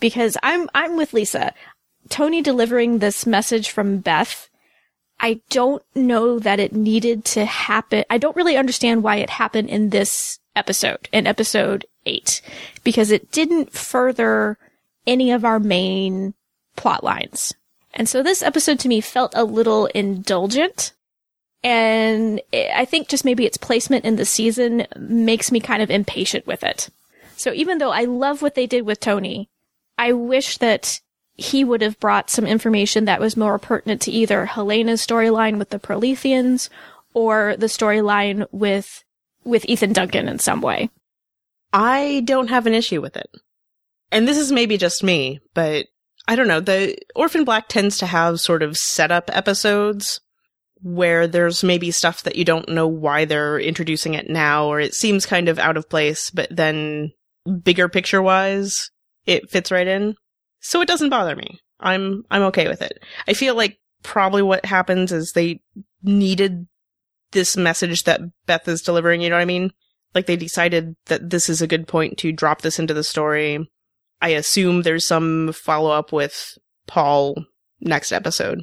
because 0.00 0.36
I'm 0.42 0.68
I'm 0.74 0.96
with 0.96 1.12
Lisa. 1.12 1.52
Tony 2.08 2.42
delivering 2.42 2.98
this 2.98 3.26
message 3.26 3.70
from 3.70 3.98
Beth, 3.98 4.48
I 5.18 5.40
don't 5.48 5.82
know 5.94 6.38
that 6.38 6.60
it 6.60 6.74
needed 6.74 7.24
to 7.26 7.44
happen. 7.44 8.04
I 8.10 8.18
don't 8.18 8.36
really 8.36 8.56
understand 8.56 9.02
why 9.02 9.16
it 9.16 9.30
happened 9.30 9.70
in 9.70 9.90
this 9.90 10.38
episode, 10.54 11.08
in 11.12 11.26
episode 11.26 11.86
8, 12.04 12.42
because 12.82 13.10
it 13.10 13.30
didn't 13.32 13.72
further 13.72 14.58
any 15.06 15.30
of 15.30 15.44
our 15.44 15.58
main 15.58 16.34
plot 16.76 17.02
lines. 17.02 17.54
And 17.94 18.08
so 18.08 18.22
this 18.22 18.42
episode 18.42 18.78
to 18.80 18.88
me 18.88 19.00
felt 19.00 19.32
a 19.34 19.44
little 19.44 19.86
indulgent. 19.86 20.92
And 21.62 22.40
I 22.52 22.84
think 22.84 23.08
just 23.08 23.24
maybe 23.24 23.46
its 23.46 23.56
placement 23.56 24.04
in 24.04 24.16
the 24.16 24.26
season 24.26 24.86
makes 24.98 25.50
me 25.50 25.60
kind 25.60 25.82
of 25.82 25.90
impatient 25.90 26.46
with 26.46 26.62
it. 26.62 26.90
So 27.36 27.52
even 27.52 27.78
though 27.78 27.90
I 27.90 28.04
love 28.04 28.42
what 28.42 28.54
they 28.54 28.66
did 28.66 28.84
with 28.84 29.00
Tony, 29.00 29.48
I 29.96 30.12
wish 30.12 30.58
that 30.58 31.00
he 31.36 31.64
would 31.64 31.80
have 31.80 31.98
brought 31.98 32.30
some 32.30 32.46
information 32.46 33.06
that 33.06 33.20
was 33.20 33.36
more 33.36 33.58
pertinent 33.58 34.02
to 34.02 34.10
either 34.10 34.44
Helena's 34.44 35.04
storyline 35.04 35.58
with 35.58 35.70
the 35.70 35.78
Proletheans 35.78 36.68
or 37.12 37.56
the 37.58 37.66
storyline 37.66 38.46
with 38.52 39.02
with 39.44 39.64
Ethan 39.66 39.92
Duncan 39.92 40.28
in 40.28 40.38
some 40.38 40.60
way. 40.60 40.90
I 41.72 42.22
don't 42.24 42.48
have 42.48 42.66
an 42.66 42.74
issue 42.74 43.00
with 43.00 43.16
it 43.16 43.30
and 44.14 44.28
this 44.28 44.38
is 44.38 44.52
maybe 44.52 44.78
just 44.78 45.02
me, 45.02 45.40
but 45.54 45.86
I 46.26 46.36
don't 46.36 46.48
know. 46.48 46.60
The 46.60 46.96
Orphan 47.14 47.44
Black 47.44 47.68
tends 47.68 47.98
to 47.98 48.06
have 48.06 48.40
sort 48.40 48.62
of 48.62 48.76
setup 48.76 49.30
episodes 49.32 50.20
where 50.80 51.26
there's 51.26 51.64
maybe 51.64 51.90
stuff 51.90 52.22
that 52.22 52.36
you 52.36 52.44
don't 52.44 52.68
know 52.68 52.86
why 52.86 53.24
they're 53.24 53.58
introducing 53.58 54.14
it 54.14 54.28
now, 54.28 54.66
or 54.66 54.80
it 54.80 54.94
seems 54.94 55.26
kind 55.26 55.48
of 55.48 55.58
out 55.58 55.76
of 55.76 55.88
place, 55.88 56.30
but 56.30 56.48
then 56.50 57.10
bigger 57.62 57.88
picture 57.88 58.22
wise, 58.22 58.90
it 59.26 59.50
fits 59.50 59.70
right 59.70 59.86
in. 59.86 60.14
So 60.60 60.80
it 60.80 60.88
doesn't 60.88 61.10
bother 61.10 61.36
me. 61.36 61.60
I'm, 61.80 62.24
I'm 62.30 62.42
okay 62.44 62.68
with 62.68 62.82
it. 62.82 63.02
I 63.28 63.34
feel 63.34 63.54
like 63.54 63.78
probably 64.02 64.42
what 64.42 64.64
happens 64.64 65.12
is 65.12 65.32
they 65.32 65.60
needed 66.02 66.66
this 67.32 67.56
message 67.56 68.04
that 68.04 68.20
Beth 68.46 68.68
is 68.68 68.82
delivering, 68.82 69.20
you 69.20 69.28
know 69.28 69.36
what 69.36 69.42
I 69.42 69.46
mean? 69.46 69.72
Like 70.14 70.26
they 70.26 70.36
decided 70.36 70.94
that 71.06 71.30
this 71.30 71.48
is 71.48 71.60
a 71.60 71.66
good 71.66 71.88
point 71.88 72.18
to 72.18 72.32
drop 72.32 72.62
this 72.62 72.78
into 72.78 72.94
the 72.94 73.04
story 73.04 73.68
I 74.20 74.30
assume 74.30 74.82
there's 74.82 75.06
some 75.06 75.52
follow 75.52 75.90
up 75.90 76.12
with 76.12 76.56
Paul 76.86 77.36
next 77.80 78.12
episode. 78.12 78.62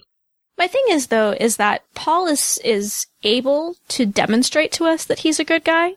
My 0.58 0.68
thing 0.68 0.84
is 0.90 1.08
though 1.08 1.32
is 1.32 1.58
that 1.58 1.84
Paul 1.96 2.28
is 2.28 2.60
is 2.64 3.08
able 3.24 3.76
to 3.90 4.06
demonstrate 4.06 4.72
to 4.74 4.86
us 4.86 5.06
that 5.06 5.20
he's 5.20 5.40
a 5.40 5.46
good 5.46 5.64
guy. 5.64 5.94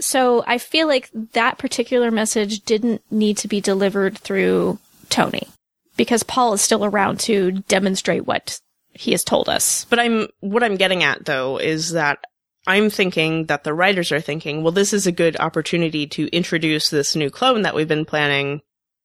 So 0.00 0.42
I 0.46 0.58
feel 0.58 0.86
like 0.86 1.10
that 1.32 1.58
particular 1.58 2.10
message 2.10 2.60
didn't 2.60 3.02
need 3.10 3.36
to 3.38 3.48
be 3.48 3.60
delivered 3.60 4.18
through 4.18 4.78
Tony 5.08 5.48
because 5.96 6.22
Paul 6.22 6.54
is 6.54 6.62
still 6.62 6.84
around 6.84 7.20
to 7.20 7.52
demonstrate 7.68 8.26
what 8.26 8.60
he 8.94 9.12
has 9.12 9.24
told 9.24 9.48
us. 9.48 9.86
But 9.86 9.98
I'm 9.98 10.28
what 10.40 10.62
I'm 10.62 10.76
getting 10.76 11.02
at 11.02 11.24
though 11.24 11.58
is 11.58 11.92
that 11.92 12.18
I'm 12.66 12.90
thinking 12.90 13.46
that 13.46 13.64
the 13.64 13.74
writers 13.74 14.12
are 14.12 14.20
thinking, 14.20 14.62
well, 14.62 14.72
this 14.72 14.92
is 14.92 15.06
a 15.06 15.12
good 15.12 15.36
opportunity 15.40 16.06
to 16.08 16.28
introduce 16.28 16.90
this 16.90 17.16
new 17.16 17.30
clone 17.30 17.62
that 17.62 17.74
we've 17.74 17.88
been 17.88 18.04
planning 18.04 18.60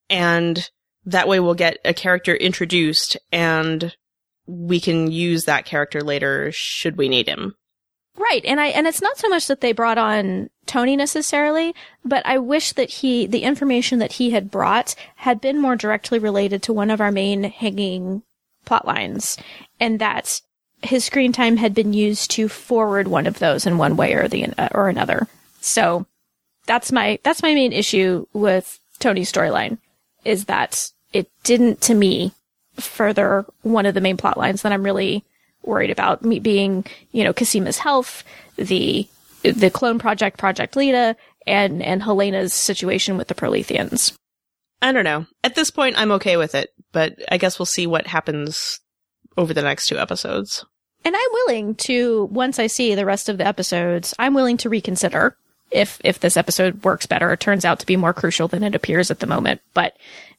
and 0.09 0.69
that 1.05 1.27
way 1.27 1.39
we'll 1.39 1.53
get 1.53 1.77
a 1.85 1.93
character 1.93 2.35
introduced 2.35 3.17
and 3.31 3.95
we 4.45 4.79
can 4.79 5.11
use 5.11 5.45
that 5.45 5.65
character 5.65 6.01
later 6.01 6.51
should 6.51 6.97
we 6.97 7.09
need 7.09 7.27
him. 7.27 7.55
Right. 8.17 8.43
And 8.45 8.59
I, 8.59 8.67
and 8.67 8.87
it's 8.87 9.01
not 9.01 9.17
so 9.17 9.29
much 9.29 9.47
that 9.47 9.61
they 9.61 9.73
brought 9.73 9.97
on 9.97 10.49
Tony 10.65 10.95
necessarily, 10.95 11.75
but 12.03 12.25
I 12.25 12.39
wish 12.39 12.73
that 12.73 12.89
he, 12.89 13.27
the 13.27 13.43
information 13.43 13.99
that 13.99 14.13
he 14.13 14.31
had 14.31 14.49
brought 14.49 14.95
had 15.15 15.39
been 15.39 15.61
more 15.61 15.75
directly 15.75 16.17
related 16.17 16.63
to 16.63 16.73
one 16.73 16.89
of 16.89 16.99
our 16.99 17.11
main 17.11 17.43
hanging 17.43 18.23
plot 18.65 18.87
lines 18.87 19.37
and 19.79 19.99
that 19.99 20.41
his 20.81 21.05
screen 21.05 21.31
time 21.31 21.57
had 21.57 21.73
been 21.73 21.93
used 21.93 22.31
to 22.31 22.49
forward 22.49 23.07
one 23.07 23.27
of 23.27 23.39
those 23.39 23.65
in 23.65 23.77
one 23.77 23.95
way 23.95 24.13
or 24.13 24.27
the, 24.27 24.51
or 24.75 24.89
another. 24.89 25.27
So 25.61 26.05
that's 26.65 26.91
my, 26.91 27.19
that's 27.23 27.43
my 27.43 27.53
main 27.53 27.71
issue 27.71 28.25
with 28.33 28.79
Tony's 28.99 29.31
storyline 29.31 29.77
is 30.27 30.45
that 30.45 30.91
it 31.13 31.29
didn't, 31.43 31.81
to 31.81 31.95
me, 31.95 32.33
further 32.75 33.45
one 33.61 33.85
of 33.85 33.93
the 33.93 34.01
main 34.01 34.17
plot 34.17 34.37
lines 34.37 34.61
that 34.61 34.71
I'm 34.71 34.83
really 34.83 35.23
worried 35.63 35.89
about. 35.89 36.23
Me 36.23 36.39
being, 36.39 36.85
you 37.11 37.23
know, 37.23 37.33
Cosima's 37.33 37.79
health, 37.79 38.23
the 38.55 39.07
the 39.43 39.69
clone 39.69 39.99
project, 39.99 40.37
Project 40.37 40.75
Leda, 40.75 41.15
and 41.45 41.81
and 41.81 42.03
Helena's 42.03 42.53
situation 42.53 43.17
with 43.17 43.27
the 43.27 43.35
Proletheans. 43.35 44.13
I 44.81 44.91
don't 44.91 45.05
know. 45.05 45.25
At 45.43 45.55
this 45.55 45.71
point, 45.71 45.97
I'm 45.97 46.11
okay 46.13 46.37
with 46.37 46.53
it, 46.53 46.69
but 46.91 47.15
I 47.31 47.37
guess 47.37 47.57
we'll 47.57 47.65
see 47.65 47.87
what 47.87 48.07
happens 48.07 48.79
over 49.35 49.53
the 49.53 49.61
next 49.61 49.87
two 49.87 49.97
episodes. 49.97 50.65
And 51.03 51.15
I'm 51.15 51.31
willing 51.31 51.75
to, 51.75 52.25
once 52.25 52.59
I 52.59 52.67
see 52.67 52.93
the 52.93 53.05
rest 53.05 53.29
of 53.29 53.37
the 53.37 53.47
episodes, 53.47 54.13
I'm 54.19 54.33
willing 54.33 54.57
to 54.57 54.69
reconsider 54.69 55.37
if, 55.71 55.99
if 56.03 56.19
this 56.19 56.37
episode 56.37 56.83
works 56.83 57.05
better 57.05 57.31
or 57.31 57.35
turns 57.35 57.65
out 57.65 57.79
to 57.79 57.85
be 57.85 57.97
more 57.97 58.13
crucial 58.13 58.47
than 58.47 58.63
it 58.63 58.75
appears 58.75 59.11
at 59.11 59.19
the 59.19 59.27
moment. 59.27 59.61
But 59.73 59.97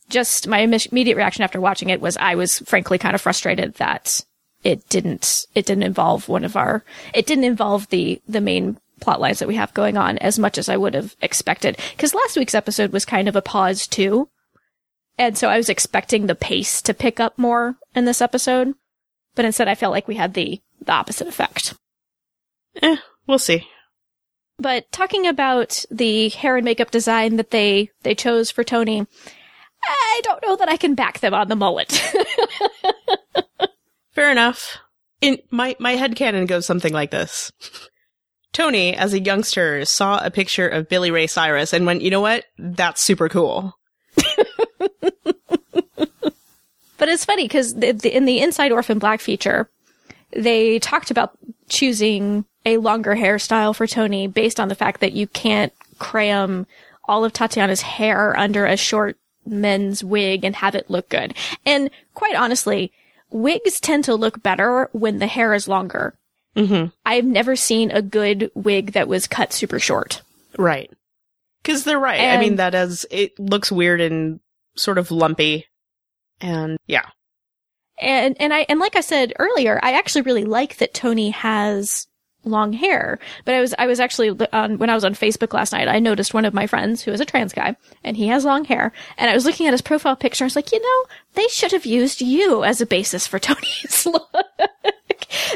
just 0.08 0.48
my 0.48 0.60
immediate 0.60 1.16
reaction 1.16 1.44
after 1.44 1.60
watching 1.60 1.90
it 1.90 2.00
was 2.00 2.16
I 2.16 2.34
was 2.34 2.60
frankly 2.60 2.98
kind 2.98 3.14
of 3.14 3.20
frustrated 3.20 3.74
that 3.74 4.24
it 4.64 4.88
didn't, 4.88 5.46
it 5.54 5.66
didn't 5.66 5.84
involve 5.84 6.28
one 6.28 6.44
of 6.44 6.56
our, 6.56 6.82
it 7.14 7.26
didn't 7.26 7.44
involve 7.44 7.88
the, 7.88 8.20
the 8.28 8.40
main 8.40 8.78
plot 9.00 9.20
lines 9.20 9.38
that 9.38 9.48
we 9.48 9.54
have 9.56 9.72
going 9.74 9.96
on 9.96 10.18
as 10.18 10.38
much 10.38 10.58
as 10.58 10.68
I 10.68 10.76
would 10.76 10.94
have 10.94 11.14
expected. 11.20 11.78
Cause 11.98 12.14
last 12.14 12.36
week's 12.36 12.54
episode 12.54 12.92
was 12.92 13.04
kind 13.04 13.28
of 13.28 13.36
a 13.36 13.42
pause 13.42 13.86
too. 13.86 14.28
And 15.16 15.36
so 15.36 15.48
I 15.48 15.56
was 15.56 15.68
expecting 15.68 16.26
the 16.26 16.34
pace 16.34 16.80
to 16.82 16.94
pick 16.94 17.20
up 17.20 17.38
more 17.38 17.76
in 17.94 18.04
this 18.04 18.20
episode 18.20 18.74
but 19.38 19.44
instead 19.44 19.68
I 19.68 19.76
felt 19.76 19.92
like 19.92 20.08
we 20.08 20.16
had 20.16 20.34
the, 20.34 20.60
the 20.84 20.90
opposite 20.90 21.28
effect. 21.28 21.74
Eh, 22.82 22.96
we'll 23.28 23.38
see. 23.38 23.68
But 24.58 24.90
talking 24.90 25.26
about 25.26 25.84
the 25.90 26.30
hair 26.30 26.56
and 26.56 26.64
makeup 26.64 26.90
design 26.90 27.36
that 27.36 27.50
they, 27.50 27.90
they 28.02 28.14
chose 28.14 28.50
for 28.50 28.64
Tony, 28.64 29.06
I 29.84 30.20
don't 30.24 30.42
know 30.42 30.56
that 30.56 30.68
I 30.68 30.76
can 30.76 30.94
back 30.94 31.20
them 31.20 31.34
on 31.34 31.48
the 31.48 31.56
mullet. 31.56 31.92
Fair 34.12 34.30
enough. 34.30 34.78
In 35.20 35.38
my, 35.50 35.76
my 35.78 35.92
head 35.92 36.16
canon 36.16 36.46
goes 36.46 36.66
something 36.66 36.92
like 36.92 37.10
this. 37.10 37.52
Tony, 38.52 38.96
as 38.96 39.12
a 39.12 39.20
youngster, 39.20 39.84
saw 39.84 40.24
a 40.24 40.30
picture 40.30 40.68
of 40.68 40.88
Billy 40.88 41.10
Ray 41.10 41.28
Cyrus 41.28 41.72
and 41.72 41.86
went, 41.86 42.02
you 42.02 42.10
know 42.10 42.20
what? 42.20 42.44
That's 42.58 43.02
super 43.02 43.28
cool. 43.28 43.78
But 46.98 47.08
it's 47.08 47.24
funny 47.24 47.44
because 47.44 47.72
in 47.72 48.24
the 48.24 48.40
Inside 48.40 48.72
Orphan 48.72 48.98
Black 48.98 49.20
feature, 49.20 49.70
they 50.32 50.80
talked 50.80 51.10
about 51.10 51.38
choosing 51.68 52.44
a 52.68 52.78
longer 52.78 53.16
hairstyle 53.16 53.74
for 53.74 53.86
Tony 53.86 54.26
based 54.26 54.60
on 54.60 54.68
the 54.68 54.74
fact 54.74 55.00
that 55.00 55.12
you 55.12 55.26
can't 55.26 55.72
cram 55.98 56.66
all 57.04 57.24
of 57.24 57.32
Tatiana's 57.32 57.80
hair 57.80 58.38
under 58.38 58.66
a 58.66 58.76
short 58.76 59.16
men's 59.46 60.04
wig 60.04 60.44
and 60.44 60.54
have 60.56 60.74
it 60.74 60.90
look 60.90 61.08
good. 61.08 61.34
And 61.64 61.90
quite 62.14 62.36
honestly, 62.36 62.92
wigs 63.30 63.80
tend 63.80 64.04
to 64.04 64.14
look 64.14 64.42
better 64.42 64.90
when 64.92 65.18
the 65.18 65.26
hair 65.26 65.54
is 65.54 65.68
longer. 65.68 66.14
Mm-hmm. 66.54 66.88
I've 67.06 67.24
never 67.24 67.56
seen 67.56 67.90
a 67.90 68.02
good 68.02 68.50
wig 68.54 68.92
that 68.92 69.08
was 69.08 69.26
cut 69.26 69.52
super 69.52 69.78
short. 69.78 70.22
Right. 70.58 70.90
Cause 71.64 71.84
they're 71.84 71.98
right. 71.98 72.20
And 72.20 72.38
I 72.38 72.44
mean, 72.44 72.56
that 72.56 72.74
is, 72.74 73.06
it 73.10 73.38
looks 73.38 73.72
weird 73.72 74.00
and 74.00 74.40
sort 74.76 74.98
of 74.98 75.10
lumpy 75.10 75.66
and 76.40 76.78
yeah. 76.86 77.06
And, 78.00 78.36
and 78.40 78.54
I, 78.54 78.64
and 78.68 78.78
like 78.78 78.96
I 78.96 79.00
said 79.00 79.32
earlier, 79.38 79.80
I 79.82 79.92
actually 79.92 80.22
really 80.22 80.44
like 80.44 80.76
that 80.76 80.94
Tony 80.94 81.30
has 81.30 82.06
long 82.44 82.72
hair. 82.72 83.18
But 83.44 83.54
I 83.54 83.60
was, 83.60 83.74
I 83.78 83.86
was 83.86 84.00
actually 84.00 84.36
on, 84.52 84.78
when 84.78 84.90
I 84.90 84.94
was 84.94 85.04
on 85.04 85.14
Facebook 85.14 85.52
last 85.52 85.72
night, 85.72 85.88
I 85.88 85.98
noticed 85.98 86.34
one 86.34 86.44
of 86.44 86.54
my 86.54 86.66
friends 86.66 87.02
who 87.02 87.12
is 87.12 87.20
a 87.20 87.24
trans 87.24 87.52
guy 87.52 87.76
and 88.04 88.16
he 88.16 88.28
has 88.28 88.44
long 88.44 88.64
hair. 88.64 88.92
And 89.16 89.30
I 89.30 89.34
was 89.34 89.44
looking 89.44 89.66
at 89.66 89.72
his 89.72 89.82
profile 89.82 90.16
picture. 90.16 90.44
And 90.44 90.46
I 90.46 90.52
was 90.52 90.56
like, 90.56 90.72
you 90.72 90.80
know, 90.80 91.06
they 91.34 91.48
should 91.48 91.72
have 91.72 91.86
used 91.86 92.20
you 92.20 92.64
as 92.64 92.80
a 92.80 92.86
basis 92.86 93.26
for 93.26 93.38
Tony's 93.38 94.06
look. 94.06 94.28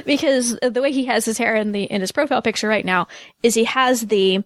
because 0.05 0.59
the 0.63 0.83
way 0.83 0.93
he 0.93 1.07
has 1.07 1.25
his 1.25 1.39
hair 1.39 1.57
in 1.57 1.73
the, 1.73 1.85
in 1.85 2.01
his 2.01 2.13
profile 2.13 2.43
picture 2.43 2.69
right 2.69 2.85
now 2.85 3.09
is 3.43 3.55
he 3.55 3.65
has 3.65 4.03
the, 4.07 4.45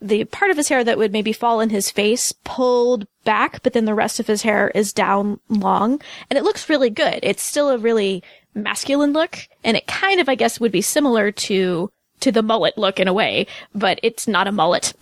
the 0.00 0.24
part 0.24 0.50
of 0.50 0.56
his 0.56 0.68
hair 0.68 0.82
that 0.82 0.98
would 0.98 1.12
maybe 1.12 1.32
fall 1.32 1.60
in 1.60 1.70
his 1.70 1.90
face 1.90 2.32
pulled 2.44 3.06
back, 3.24 3.62
but 3.62 3.74
then 3.74 3.84
the 3.84 3.94
rest 3.94 4.18
of 4.18 4.26
his 4.26 4.42
hair 4.42 4.70
is 4.74 4.92
down 4.92 5.40
long. 5.48 6.00
And 6.28 6.38
it 6.38 6.44
looks 6.44 6.68
really 6.68 6.90
good. 6.90 7.20
It's 7.22 7.42
still 7.42 7.70
a 7.70 7.78
really 7.78 8.22
masculine 8.54 9.12
look. 9.12 9.38
And 9.64 9.76
it 9.76 9.86
kind 9.86 10.20
of, 10.20 10.28
I 10.28 10.34
guess, 10.34 10.60
would 10.60 10.72
be 10.72 10.82
similar 10.82 11.30
to, 11.32 11.90
to 12.20 12.32
the 12.32 12.42
mullet 12.42 12.76
look 12.76 13.00
in 13.00 13.08
a 13.08 13.12
way, 13.12 13.46
but 13.74 14.00
it's 14.02 14.28
not 14.28 14.46
a 14.46 14.52
mullet. 14.52 14.94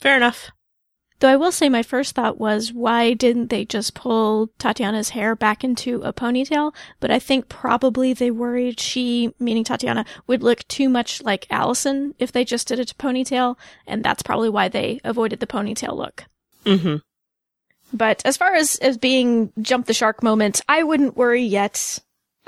Fair 0.00 0.16
enough. 0.16 0.50
Though 1.20 1.28
I 1.28 1.36
will 1.36 1.52
say 1.52 1.68
my 1.68 1.82
first 1.82 2.14
thought 2.14 2.40
was, 2.40 2.72
why 2.72 3.12
didn't 3.12 3.50
they 3.50 3.66
just 3.66 3.92
pull 3.92 4.48
Tatiana's 4.58 5.10
hair 5.10 5.36
back 5.36 5.62
into 5.62 6.00
a 6.02 6.14
ponytail? 6.14 6.74
But 6.98 7.10
I 7.10 7.18
think 7.18 7.50
probably 7.50 8.14
they 8.14 8.30
worried 8.30 8.80
she, 8.80 9.34
meaning 9.38 9.62
Tatiana, 9.62 10.06
would 10.26 10.42
look 10.42 10.66
too 10.66 10.88
much 10.88 11.22
like 11.22 11.46
Alison 11.50 12.14
if 12.18 12.32
they 12.32 12.42
just 12.42 12.66
did 12.66 12.78
it 12.78 12.88
to 12.88 12.94
ponytail, 12.94 13.58
and 13.86 14.02
that's 14.02 14.22
probably 14.22 14.48
why 14.48 14.68
they 14.68 14.98
avoided 15.04 15.40
the 15.40 15.46
ponytail 15.46 15.94
look. 15.94 16.24
Mm-hmm. 16.64 16.96
But 17.92 18.22
as 18.24 18.36
far 18.36 18.54
as, 18.54 18.76
as 18.76 18.98
being 18.98 19.52
jump 19.60 19.86
the 19.86 19.94
shark 19.94 20.22
moment, 20.22 20.60
I 20.68 20.82
wouldn't 20.82 21.16
worry 21.16 21.42
yet. 21.42 21.98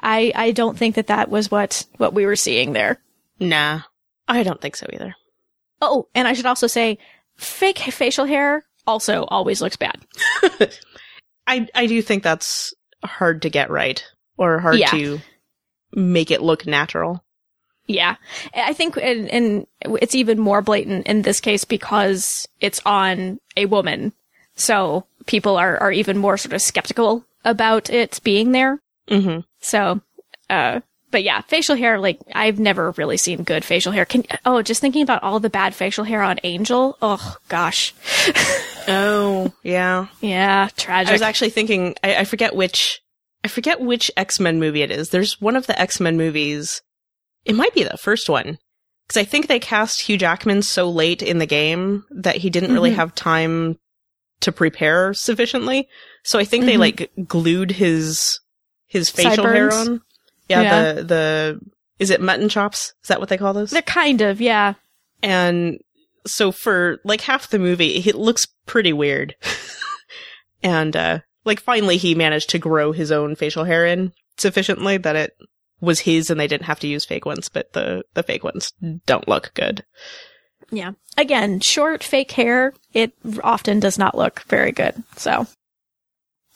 I, 0.01 0.32
I 0.34 0.51
don't 0.53 0.78
think 0.78 0.97
that 0.97 1.09
that 1.09 1.28
was 1.28 1.51
what, 1.51 1.86
what 1.97 2.14
we 2.14 2.26
were 2.26 2.36
seeing 2.36 2.72
there. 2.72 2.99
Nah, 3.38 3.80
I 4.28 4.43
don't 4.43 4.61
think 4.61 4.76
so 4.76 4.86
either. 4.93 5.14
Oh, 5.80 6.09
and 6.14 6.28
I 6.28 6.32
should 6.32 6.47
also 6.47 6.66
say, 6.66 6.99
fake 7.36 7.78
facial 7.78 8.24
hair 8.24 8.64
also 8.86 9.24
always 9.24 9.61
looks 9.61 9.76
bad. 9.76 10.01
I 11.47 11.68
I 11.74 11.86
do 11.86 12.01
think 12.03 12.22
that's 12.22 12.72
hard 13.05 13.43
to 13.43 13.51
get 13.51 13.70
right 13.70 14.05
or 14.36 14.59
hard 14.61 14.78
yeah. 14.78 14.90
to 14.90 15.20
make 15.93 16.30
it 16.30 16.43
look 16.43 16.66
natural. 16.66 17.24
Yeah. 17.86 18.16
I 18.55 18.72
think 18.72 18.97
and, 18.97 19.28
and 19.28 19.66
it's 19.84 20.14
even 20.14 20.38
more 20.38 20.62
blatant 20.62 21.07
in 21.07 21.22
this 21.22 21.40
case 21.40 21.64
because 21.64 22.49
it's 22.61 22.80
on 22.86 23.40
a 23.57 23.66
woman. 23.66 24.12
So 24.55 25.07
people 25.27 25.57
are 25.57 25.79
are 25.79 25.93
even 25.93 26.18
more 26.18 26.37
sort 26.37 26.53
of 26.53 26.62
skeptical 26.62 27.25
about 27.45 27.91
it 27.91 28.20
being 28.23 28.53
there. 28.53 28.81
hmm 29.09 29.41
So 29.61 30.01
uh 30.51 30.81
but 31.12 31.23
yeah, 31.23 31.43
facial 31.43 31.77
hair, 31.77 32.01
like, 32.01 32.18
I've 32.35 32.59
never 32.59 32.91
really 32.93 33.18
seen 33.18 33.45
good 33.45 33.64
facial 33.64 33.93
hair. 33.93 34.05
Can, 34.05 34.25
oh, 34.45 34.62
just 34.62 34.81
thinking 34.81 35.03
about 35.03 35.23
all 35.23 35.39
the 35.39 35.51
bad 35.51 35.75
facial 35.75 36.05
hair 36.05 36.23
on 36.23 36.41
Angel. 36.43 36.97
Oh, 37.01 37.37
gosh. 37.49 37.95
oh, 38.89 39.53
yeah. 39.62 40.07
Yeah, 40.23 40.69
tragic. 40.77 41.11
I 41.11 41.12
was 41.12 41.23
actually 41.23 41.51
thinking, 41.51 41.94
I, 42.03 42.16
I 42.16 42.24
forget 42.24 42.57
which, 42.57 43.03
I 43.44 43.49
forget 43.49 43.81
which 43.81 44.11
X-Men 44.16 44.59
movie 44.59 44.82
it 44.82 44.90
is. 44.90 45.11
There's 45.11 45.40
one 45.40 45.55
of 45.55 45.66
the 45.66 45.78
X-Men 45.78 46.16
movies. 46.16 46.81
It 47.44 47.55
might 47.55 47.74
be 47.74 47.85
the 47.85 47.99
first 47.99 48.28
one. 48.28 48.59
Cause 49.09 49.20
I 49.20 49.24
think 49.24 49.47
they 49.47 49.59
cast 49.59 50.01
Hugh 50.01 50.16
Jackman 50.16 50.62
so 50.62 50.89
late 50.89 51.23
in 51.23 51.36
the 51.36 51.44
game 51.44 52.07
that 52.11 52.36
he 52.36 52.49
didn't 52.49 52.69
mm-hmm. 52.69 52.74
really 52.74 52.93
have 52.93 53.15
time 53.15 53.78
to 54.43 54.52
prepare 54.52 55.14
sufficiently. 55.14 55.89
So 56.23 56.39
I 56.39 56.44
think 56.44 56.62
mm-hmm. 56.62 56.70
they 56.70 56.77
like 56.77 57.12
glued 57.27 57.70
his, 57.70 58.39
his 58.86 59.10
facial 59.10 59.44
Sideburns. 59.44 59.74
hair 59.74 59.81
on. 59.81 60.01
Yeah, 60.48 60.62
yeah, 60.62 60.93
the 60.93 61.02
the 61.02 61.60
is 61.98 62.10
it 62.10 62.20
mutton 62.20 62.48
chops? 62.48 62.93
Is 63.02 63.09
that 63.09 63.20
what 63.20 63.28
they 63.28 63.39
call 63.39 63.55
those? 63.55 63.70
They're 63.70 63.82
kind 63.82 64.20
of, 64.20 64.40
yeah. 64.40 64.74
And 65.23 65.78
so 66.27 66.52
for 66.52 66.98
like 67.05 67.20
half 67.23 67.48
the 67.48 67.59
movie, 67.59 67.97
it 67.97 68.16
looks 68.16 68.47
pretty 68.66 68.93
weird. 68.93 69.35
and 70.62 70.94
uh 70.94 71.20
like 71.44 71.60
finally 71.60 71.97
he 71.97 72.14
managed 72.14 72.51
to 72.51 72.59
grow 72.59 72.93
his 72.93 73.10
own 73.10 73.35
facial 73.35 73.64
hair 73.64 73.86
in 73.86 74.12
sufficiently 74.36 74.97
that 74.97 75.16
it 75.16 75.36
was 75.81 76.01
his 76.01 76.31
and 76.31 76.39
they 76.39 76.47
didn't 76.47 76.66
have 76.66 76.81
to 76.81 76.89
use 76.89 77.05
fake 77.05 77.27
ones, 77.27 77.48
but 77.48 77.73
the 77.73 78.05
the 78.14 78.23
fake 78.23 78.44
ones 78.44 78.73
don't 79.06 79.28
look 79.28 79.52
good. 79.55 79.85
Yeah. 80.73 80.93
Again, 81.16 81.61
short 81.61 82.03
fake 82.03 82.32
hair, 82.32 82.73
it 82.93 83.12
often 83.44 83.78
does 83.78 83.99
not 83.99 84.16
look 84.16 84.43
very 84.49 84.73
good. 84.73 85.03
So 85.16 85.47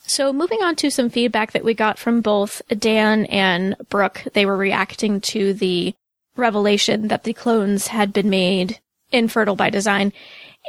so 0.07 0.31
moving 0.31 0.63
on 0.63 0.75
to 0.77 0.89
some 0.89 1.09
feedback 1.09 1.51
that 1.51 1.65
we 1.65 1.73
got 1.73 1.99
from 1.99 2.21
both 2.21 2.61
Dan 2.69 3.25
and 3.25 3.75
Brooke, 3.89 4.23
they 4.33 4.45
were 4.45 4.55
reacting 4.55 5.19
to 5.21 5.53
the 5.53 5.93
revelation 6.37 7.09
that 7.09 7.23
the 7.25 7.33
clones 7.33 7.87
had 7.87 8.13
been 8.13 8.29
made 8.29 8.79
infertile 9.11 9.57
by 9.57 9.69
design. 9.69 10.13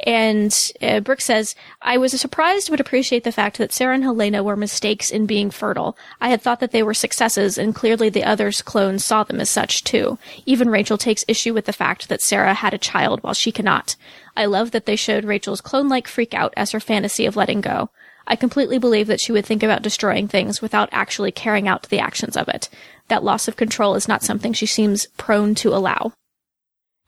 And 0.05 0.71
uh, 0.81 1.01
Brooke 1.01 1.19
says, 1.19 1.55
I 1.81 1.97
was 1.97 2.19
surprised 2.19 2.69
but 2.69 2.79
appreciate 2.79 3.25
the 3.25 3.33
fact 3.33 3.57
that 3.57 3.73
Sarah 3.73 3.95
and 3.95 4.03
Helena 4.03 4.43
were 4.43 4.55
mistakes 4.55 5.11
in 5.11 5.25
being 5.25 5.51
fertile. 5.51 5.97
I 6.21 6.29
had 6.29 6.41
thought 6.41 6.61
that 6.61 6.71
they 6.71 6.83
were 6.83 6.93
successes, 6.93 7.57
and 7.57 7.75
clearly 7.75 8.07
the 8.07 8.23
others' 8.23 8.61
clones 8.61 9.03
saw 9.03 9.23
them 9.23 9.41
as 9.41 9.49
such 9.49 9.83
too. 9.83 10.17
Even 10.45 10.69
Rachel 10.69 10.97
takes 10.97 11.25
issue 11.27 11.53
with 11.53 11.65
the 11.65 11.73
fact 11.73 12.07
that 12.07 12.21
Sarah 12.21 12.53
had 12.53 12.73
a 12.73 12.77
child 12.77 13.21
while 13.23 13.33
she 13.33 13.51
cannot. 13.51 13.97
I 14.37 14.45
love 14.45 14.71
that 14.71 14.85
they 14.85 14.95
showed 14.95 15.25
Rachel's 15.25 15.61
clone-like 15.61 16.07
freak 16.07 16.33
out 16.33 16.53
as 16.55 16.71
her 16.71 16.79
fantasy 16.79 17.25
of 17.25 17.35
letting 17.35 17.59
go. 17.59 17.89
I 18.25 18.35
completely 18.35 18.77
believe 18.77 19.07
that 19.07 19.19
she 19.19 19.31
would 19.31 19.45
think 19.45 19.63
about 19.63 19.81
destroying 19.81 20.27
things 20.27 20.61
without 20.61 20.87
actually 20.91 21.31
carrying 21.31 21.67
out 21.67 21.89
the 21.89 21.99
actions 21.99 22.37
of 22.37 22.47
it. 22.47 22.69
That 23.07 23.23
loss 23.23 23.47
of 23.47 23.57
control 23.57 23.95
is 23.95 24.07
not 24.07 24.23
something 24.23 24.53
she 24.53 24.67
seems 24.67 25.07
prone 25.17 25.55
to 25.55 25.73
allow. 25.73 26.13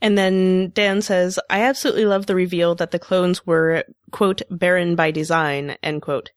And 0.02 0.18
then 0.18 0.72
Dan 0.74 1.00
says, 1.00 1.38
I 1.48 1.62
absolutely 1.62 2.06
love 2.06 2.26
the 2.26 2.34
reveal 2.34 2.74
that 2.74 2.90
the 2.90 2.98
clones 2.98 3.46
were, 3.46 3.84
quote, 4.10 4.42
barren 4.50 4.96
by 4.96 5.12
design, 5.12 5.76
end 5.80 6.02
quote. 6.02 6.32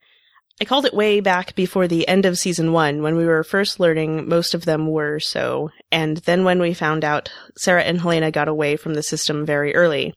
I 0.62 0.66
called 0.66 0.86
it 0.86 0.94
way 0.94 1.20
back 1.20 1.56
before 1.56 1.88
the 1.88 2.08
end 2.08 2.26
of 2.26 2.38
season 2.38 2.72
one 2.72 3.02
when 3.02 3.18
we 3.18 3.26
were 3.26 3.44
first 3.44 3.80
learning 3.80 4.30
most 4.30 4.54
of 4.54 4.64
them 4.64 4.88
were 4.88 5.20
so, 5.20 5.72
and 5.92 6.18
then 6.18 6.46
when 6.46 6.60
we 6.62 6.74
found 6.74 7.04
out 7.04 7.30
Sarah 7.58 7.84
and 7.84 8.00
Helena 8.00 8.32
got 8.32 8.48
away 8.48 8.78
from 8.78 8.94
the 8.94 9.04
system 9.04 9.46
very 9.46 9.76
early. 9.76 10.14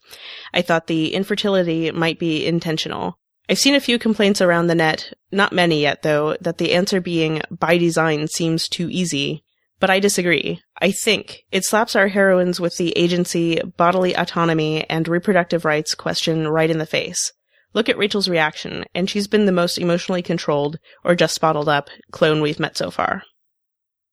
I 0.55 0.63
thought 0.63 0.87
the 0.87 1.15
infertility 1.15 1.91
might 1.91 2.21
be 2.21 2.47
intentional. 2.47 3.19
I've 3.49 3.59
seen 3.59 3.75
a 3.75 3.81
few 3.81 3.99
complaints 3.99 4.41
around 4.41 4.67
the 4.67 4.77
net, 4.77 5.13
not 5.33 5.53
many 5.53 5.81
yet 5.81 6.03
though, 6.03 6.37
that 6.43 6.59
the 6.59 6.75
answer 6.75 7.01
being 7.01 7.41
by 7.51 7.79
design 7.79 8.29
seems 8.29 8.69
too 8.69 8.89
easy. 8.91 9.43
But 9.81 9.91
I 9.91 10.01
disagree. 10.01 10.61
I 10.81 10.91
think 10.91 11.45
it 11.53 11.65
slaps 11.65 11.95
our 11.95 12.09
heroines 12.09 12.59
with 12.59 12.77
the 12.77 12.97
agency, 12.97 13.61
bodily 13.77 14.15
autonomy, 14.15 14.89
and 14.91 15.07
reproductive 15.07 15.65
rights 15.65 15.95
question 15.95 16.49
right 16.49 16.71
in 16.71 16.79
the 16.79 16.87
face. 16.87 17.33
Look 17.75 17.89
at 17.89 17.99
Rachel's 17.99 18.29
reaction, 18.29 18.85
and 18.95 19.09
she's 19.09 19.29
been 19.29 19.47
the 19.47 19.53
most 19.53 19.79
emotionally 19.79 20.23
controlled, 20.23 20.79
or 21.05 21.15
just 21.15 21.41
bottled 21.41 21.69
up, 21.69 21.91
clone 22.11 22.41
we've 22.41 22.59
met 22.59 22.77
so 22.77 22.91
far. 22.91 23.23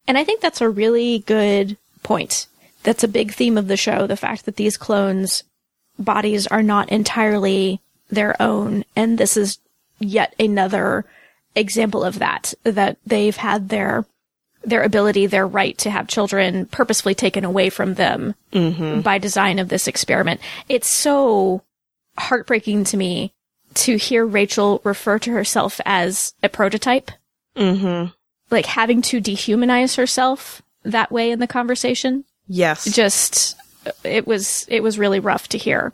And 0.07 0.17
I 0.17 0.23
think 0.23 0.41
that's 0.41 0.61
a 0.61 0.69
really 0.69 1.19
good 1.19 1.77
point. 2.03 2.47
That's 2.83 3.03
a 3.03 3.07
big 3.07 3.33
theme 3.33 3.57
of 3.57 3.67
the 3.67 3.77
show, 3.77 4.05
the 4.05 4.17
fact 4.17 4.45
that 4.45 4.57
these 4.57 4.77
clones' 4.77 5.43
bodies 5.97 6.45
are 6.47 6.61
not 6.61 6.89
entirely 6.89 7.79
their 8.11 8.39
own, 8.39 8.85
and 8.95 9.17
this 9.17 9.35
is 9.35 9.57
yet 9.99 10.35
another 10.37 11.05
example 11.55 12.03
of 12.03 12.19
that, 12.19 12.53
that 12.63 12.97
they've 13.05 13.37
had 13.37 13.69
their 13.69 14.05
their 14.65 14.83
ability, 14.83 15.25
their 15.27 15.47
right 15.47 15.77
to 15.79 15.89
have 15.89 16.07
children 16.07 16.65
purposefully 16.65 17.15
taken 17.15 17.45
away 17.45 17.69
from 17.69 17.93
them 17.95 18.35
Mm-hmm. 18.51 19.01
by 19.01 19.17
design 19.17 19.59
of 19.59 19.69
this 19.69 19.87
experiment. 19.87 20.39
It's 20.69 20.87
so 20.87 21.61
heartbreaking 22.17 22.85
to 22.85 22.97
me 22.97 23.33
to 23.75 23.97
hear 23.97 24.25
Rachel 24.25 24.79
refer 24.85 25.19
to 25.19 25.31
herself 25.31 25.81
as 25.85 26.33
a 26.41 26.49
prototype, 26.49 27.11
Mm-hmm. 27.55 28.11
like 28.51 28.65
having 28.65 29.01
to 29.03 29.21
dehumanize 29.21 29.95
herself 29.97 30.61
that 30.83 31.11
way 31.11 31.31
in 31.31 31.39
the 31.39 31.47
conversation. 31.47 32.25
Yes. 32.47 32.85
Just 32.85 33.55
it 34.03 34.25
was 34.27 34.65
it 34.69 34.81
was 34.83 34.97
really 34.99 35.19
rough 35.19 35.47
to 35.49 35.57
hear. 35.57 35.93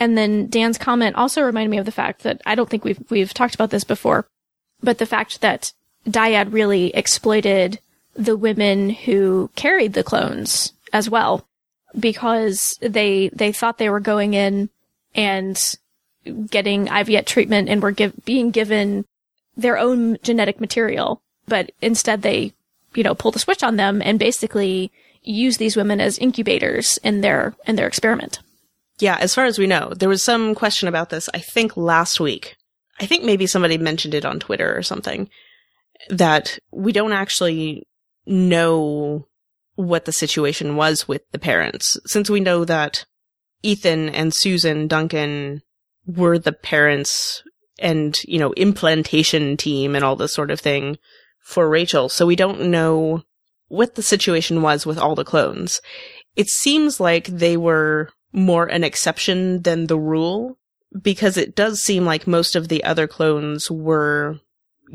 And 0.00 0.18
then 0.18 0.48
Dan's 0.48 0.78
comment 0.78 1.16
also 1.16 1.42
reminded 1.42 1.70
me 1.70 1.78
of 1.78 1.84
the 1.86 1.92
fact 1.92 2.22
that 2.22 2.40
I 2.44 2.54
don't 2.54 2.68
think 2.68 2.84
we've 2.84 3.02
we've 3.10 3.32
talked 3.32 3.54
about 3.54 3.70
this 3.70 3.84
before, 3.84 4.26
but 4.82 4.98
the 4.98 5.06
fact 5.06 5.40
that 5.40 5.72
Dyad 6.06 6.52
really 6.52 6.94
exploited 6.94 7.78
the 8.14 8.36
women 8.36 8.90
who 8.90 9.50
carried 9.54 9.94
the 9.94 10.04
clones 10.04 10.72
as 10.92 11.08
well 11.08 11.46
because 11.98 12.78
they 12.80 13.28
they 13.32 13.52
thought 13.52 13.78
they 13.78 13.90
were 13.90 14.00
going 14.00 14.34
in 14.34 14.68
and 15.14 15.76
getting 16.48 16.86
IVF 16.86 17.26
treatment 17.26 17.68
and 17.68 17.82
were 17.82 17.90
give, 17.90 18.12
being 18.24 18.50
given 18.50 19.04
their 19.56 19.76
own 19.76 20.16
genetic 20.22 20.60
material, 20.60 21.20
but 21.46 21.72
instead 21.80 22.22
they, 22.22 22.52
you 22.94 23.02
know, 23.02 23.14
pulled 23.14 23.34
the 23.34 23.40
switch 23.40 23.62
on 23.62 23.76
them 23.76 24.00
and 24.02 24.18
basically 24.18 24.90
use 25.22 25.56
these 25.56 25.76
women 25.76 26.00
as 26.00 26.18
incubators 26.18 26.98
in 26.98 27.20
their 27.20 27.54
in 27.66 27.76
their 27.76 27.86
experiment. 27.86 28.38
Yeah, 28.98 29.16
as 29.18 29.34
far 29.34 29.46
as 29.46 29.58
we 29.58 29.66
know, 29.66 29.92
there 29.96 30.08
was 30.08 30.22
some 30.22 30.54
question 30.54 30.88
about 30.88 31.10
this, 31.10 31.28
I 31.34 31.38
think 31.38 31.76
last 31.76 32.20
week. 32.20 32.56
I 33.00 33.06
think 33.06 33.24
maybe 33.24 33.46
somebody 33.46 33.78
mentioned 33.78 34.14
it 34.14 34.24
on 34.24 34.38
Twitter 34.38 34.76
or 34.76 34.82
something 34.82 35.28
that 36.08 36.58
we 36.72 36.92
don't 36.92 37.12
actually 37.12 37.86
know 38.26 39.26
what 39.74 40.04
the 40.04 40.12
situation 40.12 40.76
was 40.76 41.08
with 41.08 41.22
the 41.32 41.38
parents. 41.38 41.98
Since 42.06 42.28
we 42.28 42.40
know 42.40 42.64
that 42.64 43.04
Ethan 43.62 44.08
and 44.08 44.34
Susan 44.34 44.86
Duncan 44.86 45.62
were 46.06 46.38
the 46.38 46.52
parents 46.52 47.42
and, 47.78 48.18
you 48.24 48.38
know, 48.38 48.52
implantation 48.52 49.56
team 49.56 49.94
and 49.94 50.04
all 50.04 50.16
this 50.16 50.34
sort 50.34 50.50
of 50.50 50.60
thing 50.60 50.98
for 51.40 51.68
Rachel. 51.68 52.08
So 52.08 52.26
we 52.26 52.36
don't 52.36 52.70
know 52.70 53.22
what 53.68 53.94
the 53.94 54.02
situation 54.02 54.62
was 54.62 54.84
with 54.84 54.98
all 54.98 55.14
the 55.14 55.24
clones. 55.24 55.80
It 56.36 56.48
seems 56.48 57.00
like 57.00 57.26
they 57.26 57.56
were 57.56 58.10
more 58.32 58.66
an 58.66 58.84
exception 58.84 59.62
than 59.62 59.86
the 59.86 59.98
rule 59.98 60.58
because 61.00 61.36
it 61.36 61.54
does 61.54 61.82
seem 61.82 62.04
like 62.04 62.26
most 62.26 62.54
of 62.54 62.68
the 62.68 62.84
other 62.84 63.06
clones 63.06 63.70
were 63.70 64.38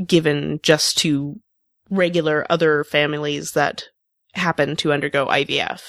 given 0.05 0.59
just 0.63 0.97
to 0.99 1.39
regular 1.89 2.45
other 2.49 2.83
families 2.83 3.51
that 3.51 3.85
happen 4.33 4.75
to 4.77 4.93
undergo 4.93 5.25
IVF. 5.27 5.81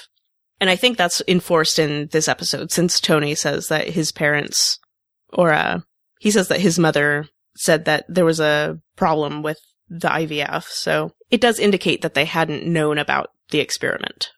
And 0.60 0.68
I 0.70 0.76
think 0.76 0.96
that's 0.96 1.22
enforced 1.28 1.78
in 1.78 2.08
this 2.10 2.28
episode 2.28 2.72
since 2.72 3.00
Tony 3.00 3.34
says 3.34 3.68
that 3.68 3.88
his 3.88 4.10
parents, 4.10 4.78
or 5.32 5.52
uh, 5.52 5.80
he 6.18 6.30
says 6.30 6.48
that 6.48 6.60
his 6.60 6.78
mother 6.78 7.28
said 7.56 7.84
that 7.84 8.04
there 8.08 8.24
was 8.24 8.40
a 8.40 8.80
problem 8.96 9.42
with 9.42 9.58
the 9.88 10.08
IVF. 10.08 10.64
So 10.64 11.12
it 11.30 11.40
does 11.40 11.58
indicate 11.58 12.02
that 12.02 12.14
they 12.14 12.24
hadn't 12.24 12.66
known 12.66 12.98
about 12.98 13.30
the 13.50 13.60
experiment. 13.60 14.30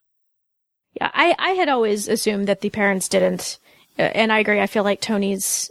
Yeah, 0.95 1.11
I 1.15 1.35
I 1.39 1.51
had 1.51 1.69
always 1.69 2.09
assumed 2.09 2.49
that 2.49 2.63
the 2.63 2.71
parents 2.71 3.09
didn't, 3.09 3.59
uh, 3.99 4.03
and 4.03 4.33
I 4.33 4.41
agree. 4.41 4.61
I 4.61 4.67
feel 4.67 4.85
like 4.85 5.01
Tony's 5.01 5.71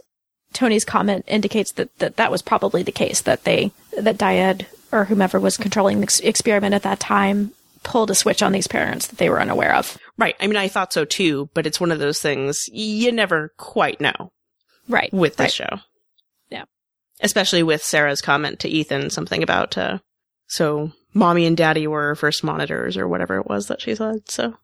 Tony's 0.52 0.84
comment 0.84 1.24
indicates 1.28 1.72
that 1.72 1.96
that, 1.98 2.16
that 2.16 2.30
was 2.30 2.42
probably 2.42 2.82
the 2.82 2.92
case 2.92 3.20
that 3.22 3.44
they 3.44 3.72
that 3.98 4.18
Dyad 4.18 4.66
or 4.92 5.04
whomever 5.04 5.38
was 5.38 5.56
controlling 5.56 5.98
the 6.00 6.04
ex- 6.04 6.20
experiment 6.20 6.74
at 6.74 6.82
that 6.82 7.00
time 7.00 7.52
pulled 7.82 8.10
a 8.10 8.14
switch 8.14 8.42
on 8.42 8.52
these 8.52 8.66
parents 8.66 9.06
that 9.06 9.16
they 9.18 9.30
were 9.30 9.40
unaware 9.40 9.74
of. 9.74 9.96
Right. 10.18 10.36
I 10.40 10.46
mean, 10.46 10.56
I 10.56 10.68
thought 10.68 10.92
so 10.92 11.04
too, 11.04 11.48
but 11.54 11.66
it's 11.66 11.80
one 11.80 11.92
of 11.92 11.98
those 11.98 12.20
things 12.20 12.68
you 12.72 13.10
never 13.12 13.52
quite 13.56 14.00
know 14.00 14.32
Right. 14.88 15.12
with 15.12 15.36
this 15.36 15.58
right. 15.58 15.68
show. 15.70 15.78
Yeah. 16.50 16.64
Especially 17.20 17.62
with 17.62 17.82
Sarah's 17.82 18.20
comment 18.20 18.60
to 18.60 18.68
Ethan, 18.68 19.10
something 19.10 19.42
about, 19.42 19.78
uh, 19.78 19.98
so 20.46 20.92
mommy 21.14 21.46
and 21.46 21.56
daddy 21.56 21.86
were 21.86 22.14
first 22.16 22.44
monitors 22.44 22.96
or 22.96 23.08
whatever 23.08 23.38
it 23.38 23.46
was 23.46 23.68
that 23.68 23.80
she 23.80 23.94
said. 23.94 24.28
So, 24.28 24.56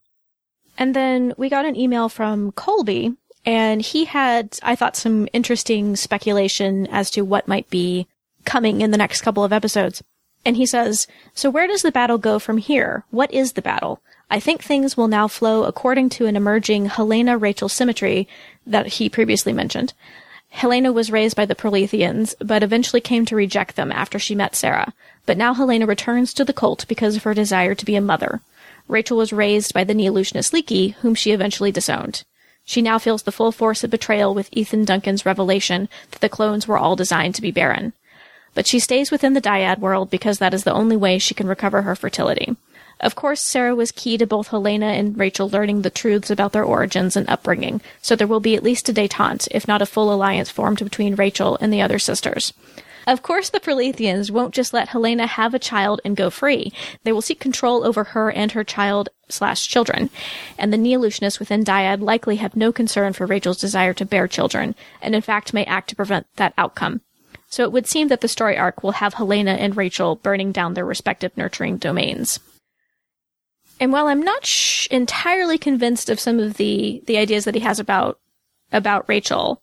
And 0.77 0.95
then 0.95 1.33
we 1.39 1.49
got 1.49 1.65
an 1.65 1.77
email 1.77 2.09
from 2.11 2.53
Colby, 2.53 3.15
and 3.47 3.81
he 3.81 4.05
had, 4.05 4.59
I 4.63 4.75
thought, 4.77 4.97
some 4.97 5.29
interesting 5.33 5.97
speculation 5.97 6.87
as 6.89 7.11
to 7.13 7.23
what 7.23 7.49
might 7.49 7.71
be 7.71 8.09
coming 8.47 8.81
in 8.81 8.93
the 8.93 8.97
next 8.97 9.21
couple 9.21 9.45
of 9.45 9.53
episodes. 9.53 10.03
And 10.45 10.57
he 10.57 10.65
says, 10.65 11.07
So 11.35 11.51
where 11.51 11.67
does 11.67 11.83
the 11.83 11.93
battle 11.93 12.19
go 12.19 12.39
from 12.39 12.59
here? 12.59 13.05
What 13.11 13.35
is 13.35 13.53
the 13.53 13.63
battle? 13.63 14.01
I 14.31 14.41
think 14.41 14.63
things 14.63 14.97
will 14.97 15.09
now 15.09 15.29
flow 15.29 15.65
according 15.65 16.09
to 16.11 16.27
an 16.27 16.37
emerging 16.37 16.87
Helena 16.87 17.37
Rachel 17.37 17.69
symmetry 17.69 18.29
that 18.67 18.87
he 18.87 19.09
previously 19.09 19.53
mentioned. 19.53 19.93
Helena 20.51 20.93
was 20.93 21.11
raised 21.11 21.37
by 21.37 21.45
the 21.45 21.55
Proletheans, 21.55 22.35
but 22.41 22.63
eventually 22.63 23.01
came 23.01 23.27
to 23.27 23.37
reject 23.37 23.77
them 23.77 23.93
after 23.93 24.19
she 24.19 24.35
met 24.35 24.57
Sarah. 24.57 24.95
But 25.27 25.37
now 25.37 25.53
Helena 25.53 25.87
returns 25.87 26.33
to 26.35 26.45
the 26.45 26.53
cult 26.53 26.87
because 26.89 27.17
of 27.17 27.25
her 27.25 27.35
desire 27.35 27.75
to 27.75 27.85
be 27.85 27.97
a 27.97 28.01
mother. 28.01 28.41
Rachel 28.89 29.17
was 29.17 29.33
raised 29.33 29.75
by 29.75 29.85
the 29.85 29.95
Neolutionist 29.95 30.53
Leekie, 30.53 30.95
whom 30.97 31.15
she 31.15 31.33
eventually 31.33 31.73
disowned. 31.73 32.25
She 32.65 32.83
now 32.83 32.99
feels 32.99 33.25
the 33.25 33.33
full 33.33 33.53
force 33.53 33.85
of 33.85 33.91
betrayal 33.91 34.35
with 34.35 34.49
Ethan 34.53 34.85
Duncan's 34.85 35.27
revelation 35.27 35.89
that 36.11 36.21
the 36.21 36.29
clones 36.29 36.67
were 36.67 36.79
all 36.79 36.97
designed 36.97 37.35
to 37.37 37.43
be 37.43 37.51
barren. 37.51 37.93
But 38.57 38.67
she 38.67 38.81
stays 38.81 39.11
within 39.11 39.35
the 39.35 39.41
dyad 39.41 39.79
world 39.79 40.09
because 40.09 40.39
that 40.39 40.55
is 40.55 40.65
the 40.65 40.73
only 40.73 40.97
way 40.97 41.19
she 41.19 41.35
can 41.35 41.47
recover 41.47 41.83
her 41.83 41.95
fertility. 41.95 42.57
Of 43.01 43.15
course, 43.15 43.43
Sarah 43.43 43.75
was 43.75 43.93
key 43.93 44.17
to 44.17 44.27
both 44.27 44.49
Helena 44.49 44.87
and 44.87 45.19
Rachel 45.19 45.51
learning 45.51 45.83
the 45.83 45.91
truths 45.91 46.31
about 46.31 46.53
their 46.53 46.65
origins 46.65 47.17
and 47.17 47.29
upbringing, 47.29 47.83
so 48.01 48.17
there 48.17 48.27
will 48.27 48.41
be 48.41 48.57
at 48.57 48.63
least 48.63 48.89
a 48.89 48.95
detente, 48.95 49.47
if 49.51 49.69
not 49.69 49.83
a 49.83 49.87
full 49.87 50.11
alliance 50.11 50.49
formed 50.49 50.79
between 50.79 51.17
Rachel 51.17 51.59
and 51.61 51.71
the 51.71 51.83
other 51.83 51.99
sisters. 51.99 52.55
Of 53.07 53.23
course, 53.23 53.51
the 53.51 53.61
Proletheans 53.61 54.31
won't 54.31 54.55
just 54.55 54.73
let 54.73 54.89
Helena 54.89 55.27
have 55.27 55.53
a 55.53 55.59
child 55.59 56.01
and 56.03 56.17
go 56.17 56.31
free. 56.31 56.73
They 57.05 57.13
will 57.13 57.21
seek 57.21 57.39
control 57.39 57.87
over 57.87 58.05
her 58.05 58.33
and 58.33 58.53
her 58.53 58.65
child 58.65 59.11
slash 59.29 59.69
children. 59.69 60.09
And 60.59 60.73
the 60.73 60.79
Neolutionists 60.79 61.39
within 61.39 61.63
Dyad 61.63 62.01
likely 62.01 62.37
have 62.37 62.57
no 62.57 62.73
concern 62.73 63.13
for 63.13 63.27
Rachel's 63.27 63.61
desire 63.61 63.93
to 63.93 64.07
bear 64.07 64.27
children, 64.27 64.75
and 65.03 65.15
in 65.15 65.21
fact 65.21 65.53
may 65.53 65.67
act 65.67 65.91
to 65.91 65.97
prevent 65.97 66.27
that 66.37 66.55
outcome. 66.57 67.03
So 67.49 67.63
it 67.63 67.73
would 67.73 67.87
seem 67.87 68.09
that 68.09 68.21
the 68.21 68.29
story 68.29 68.57
arc 68.57 68.83
will 68.83 68.93
have 68.93 69.15
Helena 69.15 69.53
and 69.53 69.77
Rachel 69.77 70.17
burning 70.17 70.53
down 70.53 70.75
their 70.75 70.85
respective 70.85 71.37
nurturing 71.37 71.77
domains. 71.77 72.41
And 73.79 73.93
while 73.93 74.07
I'm 74.07 74.23
not 74.23 74.47
sh- 74.47 74.89
entirely 74.91 75.59
convinced 75.59 76.09
of 76.09 76.21
some 76.21 76.41
of 76.41 76.57
the, 76.57 77.03
the 77.07 77.19
ideas 77.19 77.45
that 77.45 77.55
he 77.55 77.61
has 77.61 77.79
about, 77.79 78.19
about 78.73 79.09
Rachel, 79.09 79.63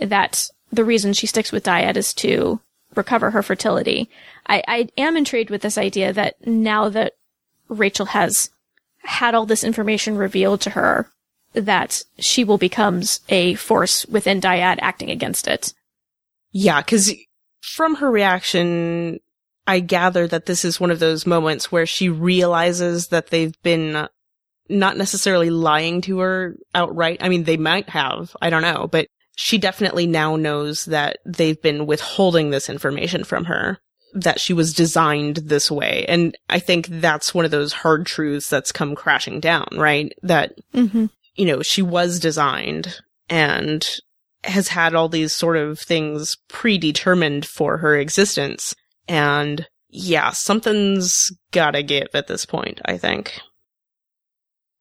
that 0.00 0.48
the 0.70 0.84
reason 0.84 1.12
she 1.12 1.26
sticks 1.26 1.50
with 1.50 1.64
Dyad 1.64 1.96
is 1.96 2.12
to 2.14 2.60
recover 2.94 3.30
her 3.30 3.42
fertility, 3.42 4.08
I, 4.46 4.62
I 4.68 4.88
am 4.96 5.16
intrigued 5.16 5.50
with 5.50 5.62
this 5.62 5.78
idea 5.78 6.12
that 6.12 6.46
now 6.46 6.88
that 6.90 7.14
Rachel 7.68 8.06
has 8.06 8.50
had 8.98 9.34
all 9.34 9.46
this 9.46 9.64
information 9.64 10.16
revealed 10.16 10.60
to 10.62 10.70
her, 10.70 11.10
that 11.54 12.02
she 12.18 12.44
will 12.44 12.58
becomes 12.58 13.20
a 13.28 13.54
force 13.54 14.04
within 14.06 14.40
Dyad 14.40 14.78
acting 14.80 15.10
against 15.10 15.46
it. 15.46 15.72
Yeah, 16.54 16.80
cause 16.80 17.12
from 17.60 17.96
her 17.96 18.10
reaction, 18.10 19.18
I 19.66 19.80
gather 19.80 20.26
that 20.28 20.46
this 20.46 20.64
is 20.64 20.78
one 20.78 20.90
of 20.90 21.00
those 21.00 21.26
moments 21.26 21.72
where 21.72 21.84
she 21.86 22.08
realizes 22.08 23.08
that 23.08 23.28
they've 23.28 23.60
been 23.62 24.08
not 24.68 24.96
necessarily 24.96 25.50
lying 25.50 26.00
to 26.02 26.20
her 26.20 26.56
outright. 26.74 27.18
I 27.20 27.28
mean, 27.28 27.44
they 27.44 27.56
might 27.56 27.88
have. 27.90 28.34
I 28.40 28.50
don't 28.50 28.62
know, 28.62 28.86
but 28.86 29.08
she 29.36 29.58
definitely 29.58 30.06
now 30.06 30.36
knows 30.36 30.84
that 30.84 31.18
they've 31.26 31.60
been 31.60 31.86
withholding 31.86 32.50
this 32.50 32.70
information 32.70 33.24
from 33.24 33.46
her, 33.46 33.78
that 34.14 34.38
she 34.38 34.52
was 34.52 34.72
designed 34.72 35.36
this 35.38 35.70
way. 35.70 36.04
And 36.08 36.38
I 36.48 36.60
think 36.60 36.86
that's 36.86 37.34
one 37.34 37.44
of 37.44 37.50
those 37.50 37.72
hard 37.72 38.06
truths 38.06 38.48
that's 38.48 38.70
come 38.72 38.94
crashing 38.94 39.40
down, 39.40 39.66
right? 39.72 40.12
That, 40.22 40.54
Mm-hmm. 40.72 41.06
you 41.34 41.46
know, 41.46 41.62
she 41.62 41.82
was 41.82 42.20
designed 42.20 43.00
and 43.28 43.84
has 44.44 44.68
had 44.68 44.94
all 44.94 45.08
these 45.08 45.34
sort 45.34 45.56
of 45.56 45.78
things 45.78 46.36
predetermined 46.48 47.46
for 47.46 47.78
her 47.78 47.96
existence. 47.96 48.74
And 49.08 49.66
yeah, 49.88 50.30
something's 50.30 51.30
gotta 51.52 51.82
give 51.82 52.08
at 52.14 52.26
this 52.26 52.46
point, 52.46 52.80
I 52.84 52.98
think. 52.98 53.40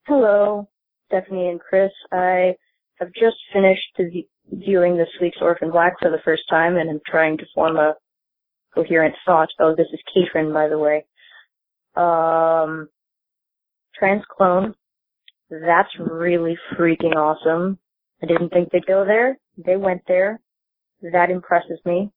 Hello, 0.07 0.69
Stephanie 1.07 1.49
and 1.49 1.59
Chris. 1.59 1.91
I 2.11 2.55
have 2.99 3.09
just 3.13 3.37
finished 3.53 4.23
viewing 4.51 4.97
this 4.97 5.07
week's 5.21 5.37
Orphan 5.41 5.71
Black 5.71 5.93
for 5.99 6.09
the 6.09 6.21
first 6.25 6.43
time 6.49 6.77
and 6.77 6.89
I'm 6.89 7.01
trying 7.07 7.37
to 7.37 7.45
form 7.55 7.77
a 7.77 7.93
coherent 8.73 9.15
thought. 9.25 9.49
Oh, 9.59 9.75
this 9.75 9.87
is 9.93 9.99
Katrin, 10.13 10.53
by 10.53 10.67
the 10.67 10.79
way. 10.79 11.05
Um, 11.95 12.89
Transclone. 14.01 14.73
That's 15.49 15.89
really 15.99 16.57
freaking 16.75 17.15
awesome. 17.15 17.77
I 18.21 18.25
didn't 18.25 18.49
think 18.49 18.71
they'd 18.71 18.85
go 18.85 19.05
there. 19.05 19.37
They 19.57 19.75
went 19.75 20.01
there. 20.07 20.39
That 21.01 21.29
impresses 21.29 21.79
me. 21.85 22.11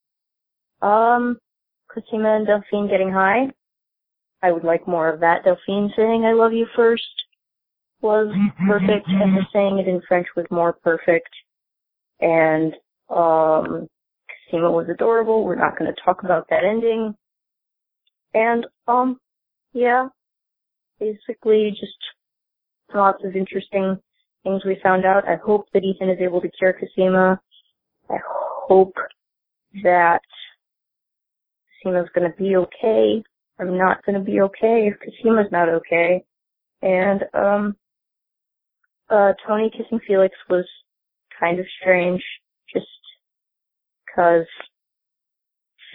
Um, 0.80 1.38
Cosima 1.92 2.36
and 2.36 2.46
Delphine 2.46 2.88
getting 2.88 3.12
high. 3.12 3.50
I 4.42 4.52
would 4.52 4.64
like 4.64 4.86
more 4.86 5.08
of 5.08 5.20
that. 5.20 5.44
Delphine 5.44 5.92
saying 5.96 6.24
I 6.24 6.32
love 6.32 6.52
you 6.52 6.66
first 6.76 7.02
was 8.00 8.28
perfect, 8.68 9.08
and 9.08 9.36
the 9.36 9.46
saying 9.52 9.78
it 9.78 9.88
in 9.88 10.00
French 10.06 10.26
was 10.36 10.46
more 10.50 10.72
perfect. 10.72 11.30
And, 12.20 12.74
um, 13.10 13.88
Cosima 14.50 14.70
was 14.70 14.88
adorable. 14.88 15.44
We're 15.44 15.56
not 15.56 15.78
going 15.78 15.92
to 15.92 16.02
talk 16.04 16.22
about 16.22 16.46
that 16.50 16.64
ending. 16.64 17.14
And, 18.34 18.66
um, 18.86 19.18
yeah, 19.72 20.08
basically 21.00 21.70
just 21.70 21.96
lots 22.94 23.24
of 23.24 23.34
interesting 23.34 23.98
things 24.46 24.64
we 24.64 24.78
found 24.82 25.04
out. 25.04 25.28
I 25.28 25.34
hope 25.44 25.66
that 25.74 25.82
Ethan 25.82 26.08
is 26.08 26.20
able 26.20 26.40
to 26.40 26.48
cure 26.48 26.72
Cosima. 26.72 27.40
I 28.08 28.16
hope 28.24 28.94
that 29.82 30.20
Cosima's 31.82 32.08
gonna 32.14 32.32
be 32.38 32.54
okay. 32.56 33.22
I'm 33.58 33.76
not 33.76 34.04
gonna 34.06 34.20
be 34.20 34.40
okay 34.42 34.88
if 34.88 34.94
Cosima's 35.00 35.50
not 35.50 35.68
okay. 35.68 36.24
And, 36.82 37.24
um, 37.34 37.76
uh, 39.10 39.32
Tony 39.46 39.70
kissing 39.70 40.00
Felix 40.06 40.34
was 40.48 40.64
kind 41.38 41.58
of 41.58 41.66
strange, 41.80 42.22
just 42.72 42.86
cause 44.14 44.46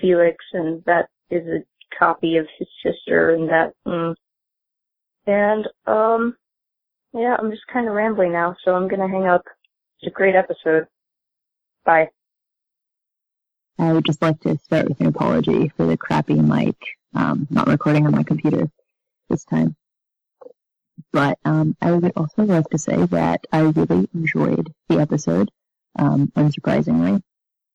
Felix 0.02 0.38
and 0.54 0.84
that 0.86 1.08
is 1.30 1.48
a 1.48 1.64
copy 1.98 2.36
of 2.36 2.48
his 2.58 2.68
sister 2.84 3.34
and 3.36 3.50
that, 3.50 3.74
mm. 3.88 4.16
and, 5.26 5.68
um, 5.88 6.36
yeah, 7.14 7.36
I'm 7.38 7.52
just 7.52 7.68
kind 7.68 7.88
of 7.88 7.94
rambling 7.94 8.32
now, 8.32 8.56
so 8.64 8.76
I'm 8.76 8.88
gonna 8.88 9.08
hang 9.08 9.28
up. 9.28 9.44
It's 10.02 10.12
a 10.12 10.14
great 10.14 10.36
episode. 10.36 10.88
Bye. 11.86 12.10
I 13.78 13.94
would 13.94 14.06
just 14.06 14.22
like 14.22 14.40
to 14.42 14.58
start 14.60 14.88
with 14.88 15.00
an 15.02 15.08
apology 15.08 15.70
for 15.76 15.86
the 15.86 15.98
crappy 15.98 16.36
mic, 16.36 16.76
um, 17.16 17.48
not 17.50 17.68
recording 17.68 18.06
on 18.06 18.12
my 18.12 18.24
computer 18.24 18.70
this 19.30 19.44
time. 19.44 19.76
But 21.12 21.40
um, 21.46 21.76
I 21.82 21.92
would 21.92 22.12
also 22.16 22.44
like 22.44 22.70
to 22.70 22.78
say 22.78 23.06
that 23.08 23.46
I 23.52 23.62
really 23.62 24.08
enjoyed 24.14 24.72
the 24.88 25.00
episode, 25.00 25.50
um, 25.98 26.32
unsurprisingly, 26.36 27.22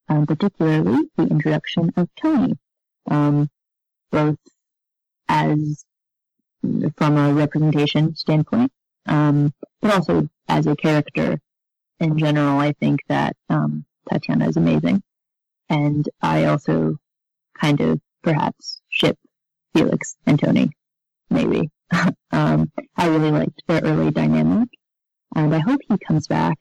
um, 0.08 0.26
particularly 0.26 1.10
the 1.16 1.24
introduction 1.24 1.92
of 1.96 2.08
Tony, 2.14 2.56
um, 3.10 3.50
both 4.10 4.38
as 5.28 5.84
from 6.96 7.16
a 7.16 7.34
representation 7.34 8.14
standpoint, 8.14 8.72
um, 9.06 9.52
but 9.80 9.94
also 9.94 10.28
as 10.48 10.66
a 10.66 10.76
character 10.76 11.38
in 12.00 12.18
general. 12.18 12.58
I 12.58 12.72
think 12.72 13.00
that 13.08 13.36
um, 13.48 13.84
Tatiana 14.08 14.48
is 14.48 14.56
amazing, 14.56 15.02
and 15.68 16.08
I 16.20 16.44
also 16.44 16.96
kind 17.58 17.80
of 17.80 18.00
perhaps 18.22 18.80
ship 18.88 19.18
Felix 19.74 20.16
and 20.26 20.38
Tony, 20.38 20.70
maybe. 21.30 21.70
um, 22.32 22.70
I 22.96 23.08
really 23.08 23.30
liked 23.30 23.62
their 23.66 23.82
early 23.82 24.10
dynamic, 24.10 24.68
and 25.34 25.54
I 25.54 25.58
hope 25.58 25.80
he 25.88 25.98
comes 25.98 26.26
back. 26.26 26.58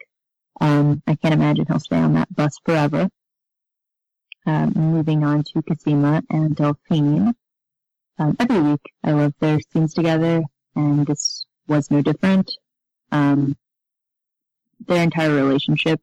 Um, 0.62 1.02
I 1.08 1.16
can't 1.16 1.34
imagine 1.34 1.66
he'll 1.68 1.80
stay 1.80 1.98
on 1.98 2.14
that 2.14 2.34
bus 2.34 2.58
forever. 2.64 3.10
Um, 4.46 4.74
moving 4.76 5.24
on 5.24 5.44
to 5.44 5.62
Cosima 5.64 6.22
and 6.30 6.56
Delphine. 6.56 7.34
Um, 8.20 8.36
every 8.40 8.62
week 8.62 8.94
I 9.04 9.12
love 9.12 9.34
their 9.40 9.60
scenes 9.60 9.94
together, 9.94 10.44
and 10.76 11.06
this 11.06 11.46
was 11.68 11.92
no 11.92 12.02
different. 12.02 12.52
Um, 13.12 13.56
their 14.88 15.04
entire 15.04 15.34
relationship 15.34 16.02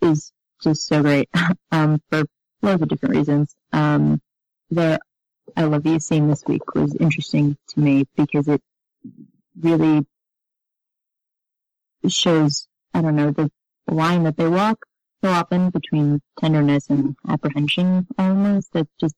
is 0.00 0.32
just 0.62 0.86
so 0.86 1.02
great 1.02 1.28
um, 1.72 2.00
for 2.10 2.24
loads 2.62 2.82
of 2.82 2.88
different 2.88 3.16
reasons. 3.16 3.54
Um, 3.72 4.20
their 4.70 4.98
I 5.56 5.64
love 5.64 5.86
you 5.86 5.98
scene 5.98 6.28
this 6.28 6.44
week 6.46 6.74
was 6.74 6.94
interesting 6.96 7.56
to 7.68 7.80
me 7.80 8.06
because 8.16 8.48
it 8.48 8.62
really 9.58 10.06
shows 12.06 12.68
I 12.94 13.00
don't 13.00 13.16
know 13.16 13.30
the 13.30 13.50
line 13.88 14.24
that 14.24 14.36
they 14.36 14.48
walk 14.48 14.84
so 15.22 15.30
often 15.30 15.70
between 15.70 16.20
tenderness 16.38 16.88
and 16.90 17.16
apprehension 17.28 18.06
almost 18.18 18.72
that 18.72 18.86
just 19.00 19.14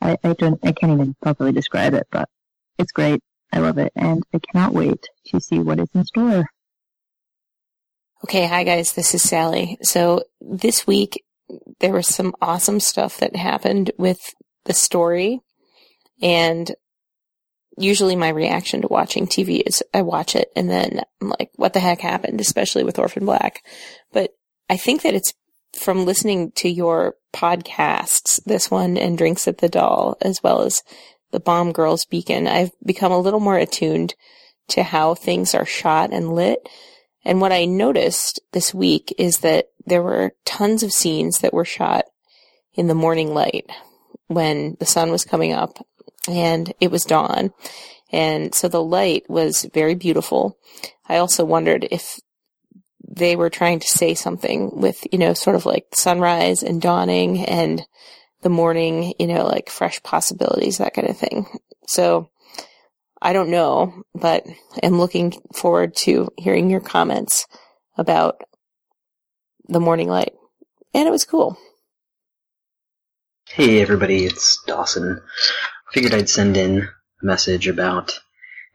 I, 0.00 0.16
I 0.22 0.34
don't 0.34 0.60
I 0.64 0.72
can't 0.72 0.92
even 0.92 1.16
properly 1.20 1.52
describe 1.52 1.94
it 1.94 2.06
but 2.10 2.28
it's 2.78 2.92
great 2.92 3.20
I 3.52 3.58
love 3.58 3.78
it 3.78 3.92
and 3.94 4.22
I 4.32 4.38
cannot 4.38 4.72
wait 4.72 5.06
to 5.26 5.40
see 5.40 5.58
what 5.58 5.78
is 5.78 5.88
in 5.94 6.04
store. 6.04 6.46
Okay, 8.24 8.46
hi 8.46 8.64
guys, 8.64 8.92
this 8.92 9.14
is 9.14 9.22
Sally. 9.22 9.78
So 9.82 10.24
this 10.40 10.86
week 10.86 11.24
there 11.80 11.92
was 11.92 12.06
some 12.06 12.34
awesome 12.40 12.80
stuff 12.80 13.18
that 13.18 13.36
happened 13.36 13.90
with 13.98 14.20
the 14.64 14.72
story 14.72 15.40
and 16.22 16.70
usually 17.76 18.16
my 18.16 18.28
reaction 18.28 18.82
to 18.82 18.88
watching 18.88 19.26
TV 19.26 19.62
is 19.66 19.82
I 19.92 20.02
watch 20.02 20.36
it 20.36 20.48
and 20.54 20.70
then 20.70 21.00
I'm 21.20 21.30
like, 21.38 21.50
what 21.56 21.72
the 21.72 21.80
heck 21.80 22.00
happened, 22.00 22.40
especially 22.40 22.84
with 22.84 22.98
Orphan 22.98 23.24
Black. 23.24 23.62
But 24.12 24.30
I 24.70 24.76
think 24.76 25.02
that 25.02 25.14
it's 25.14 25.34
from 25.78 26.04
listening 26.04 26.52
to 26.52 26.68
your 26.68 27.16
podcasts, 27.34 28.42
this 28.44 28.70
one 28.70 28.96
and 28.96 29.16
Drinks 29.16 29.48
at 29.48 29.58
the 29.58 29.68
Doll, 29.68 30.16
as 30.20 30.42
well 30.42 30.62
as 30.62 30.82
the 31.32 31.40
Bomb 31.40 31.72
Girls 31.72 32.04
Beacon, 32.04 32.46
I've 32.46 32.70
become 32.84 33.12
a 33.12 33.18
little 33.18 33.40
more 33.40 33.58
attuned 33.58 34.14
to 34.68 34.82
how 34.82 35.14
things 35.14 35.54
are 35.54 35.66
shot 35.66 36.12
and 36.12 36.32
lit 36.32 36.68
and 37.24 37.40
what 37.40 37.52
I 37.52 37.64
noticed 37.64 38.40
this 38.52 38.74
week 38.74 39.14
is 39.18 39.38
that 39.38 39.68
there 39.86 40.02
were 40.02 40.34
tons 40.44 40.82
of 40.82 40.92
scenes 40.92 41.38
that 41.38 41.54
were 41.54 41.64
shot 41.64 42.04
in 42.74 42.88
the 42.88 42.94
morning 42.94 43.32
light 43.34 43.70
when 44.26 44.76
the 44.80 44.86
sun 44.86 45.10
was 45.10 45.24
coming 45.24 45.52
up 45.52 45.84
and 46.28 46.72
it 46.80 46.90
was 46.90 47.04
dawn. 47.04 47.52
And 48.10 48.54
so 48.54 48.68
the 48.68 48.82
light 48.82 49.24
was 49.28 49.68
very 49.72 49.94
beautiful. 49.94 50.58
I 51.08 51.16
also 51.16 51.44
wondered 51.44 51.86
if 51.90 52.20
they 53.08 53.36
were 53.36 53.50
trying 53.50 53.80
to 53.80 53.86
say 53.86 54.14
something 54.14 54.70
with, 54.72 55.06
you 55.12 55.18
know, 55.18 55.34
sort 55.34 55.56
of 55.56 55.66
like 55.66 55.86
sunrise 55.92 56.62
and 56.62 56.80
dawning 56.80 57.44
and 57.44 57.82
the 58.42 58.50
morning, 58.50 59.14
you 59.18 59.26
know, 59.26 59.46
like 59.46 59.70
fresh 59.70 60.02
possibilities, 60.02 60.78
that 60.78 60.94
kind 60.94 61.08
of 61.08 61.16
thing. 61.16 61.46
So 61.86 62.28
I 63.20 63.32
don't 63.32 63.50
know, 63.50 64.02
but 64.14 64.44
I'm 64.82 64.98
looking 64.98 65.32
forward 65.54 65.94
to 65.98 66.28
hearing 66.36 66.68
your 66.68 66.80
comments 66.80 67.46
about 67.96 68.42
the 69.68 69.80
morning 69.80 70.08
light. 70.08 70.34
And 70.92 71.06
it 71.06 71.12
was 71.12 71.24
cool. 71.24 71.56
Hey 73.48 73.80
everybody, 73.80 74.24
it's 74.24 74.62
Dawson. 74.66 75.20
Figured 75.92 76.14
I'd 76.14 76.28
send 76.28 76.56
in 76.56 76.88
a 77.22 77.24
message 77.24 77.68
about 77.68 78.18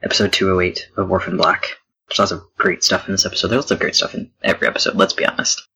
episode 0.01 0.31
208 0.31 0.89
of 0.97 1.11
Orphan 1.11 1.35
Black. 1.35 1.77
There's 2.07 2.19
lots 2.19 2.31
of 2.31 2.43
great 2.57 2.83
stuff 2.83 3.07
in 3.07 3.13
this 3.13 3.25
episode. 3.25 3.49
There's 3.49 3.63
lots 3.63 3.71
of 3.71 3.79
great 3.79 3.95
stuff 3.95 4.13
in 4.13 4.31
every 4.41 4.67
episode, 4.67 4.95
let's 4.95 5.13
be 5.13 5.25
honest. 5.25 5.67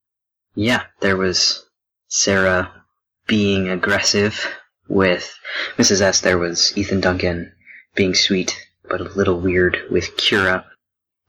Yeah, 0.56 0.84
there 1.00 1.18
was 1.18 1.66
Sarah 2.08 2.81
being 3.28 3.70
aggressive 3.70 4.46
with 4.88 5.34
Mrs. 5.78 6.02
S. 6.02 6.22
There 6.22 6.38
was 6.38 6.78
Ethan 6.78 7.02
Duncan 7.02 7.54
being 7.96 8.16
sweet 8.16 8.58
but 8.92 9.02
a 9.02 9.06
little 9.06 9.40
weird 9.40 9.78
with 9.90 10.18
Kira. 10.18 10.66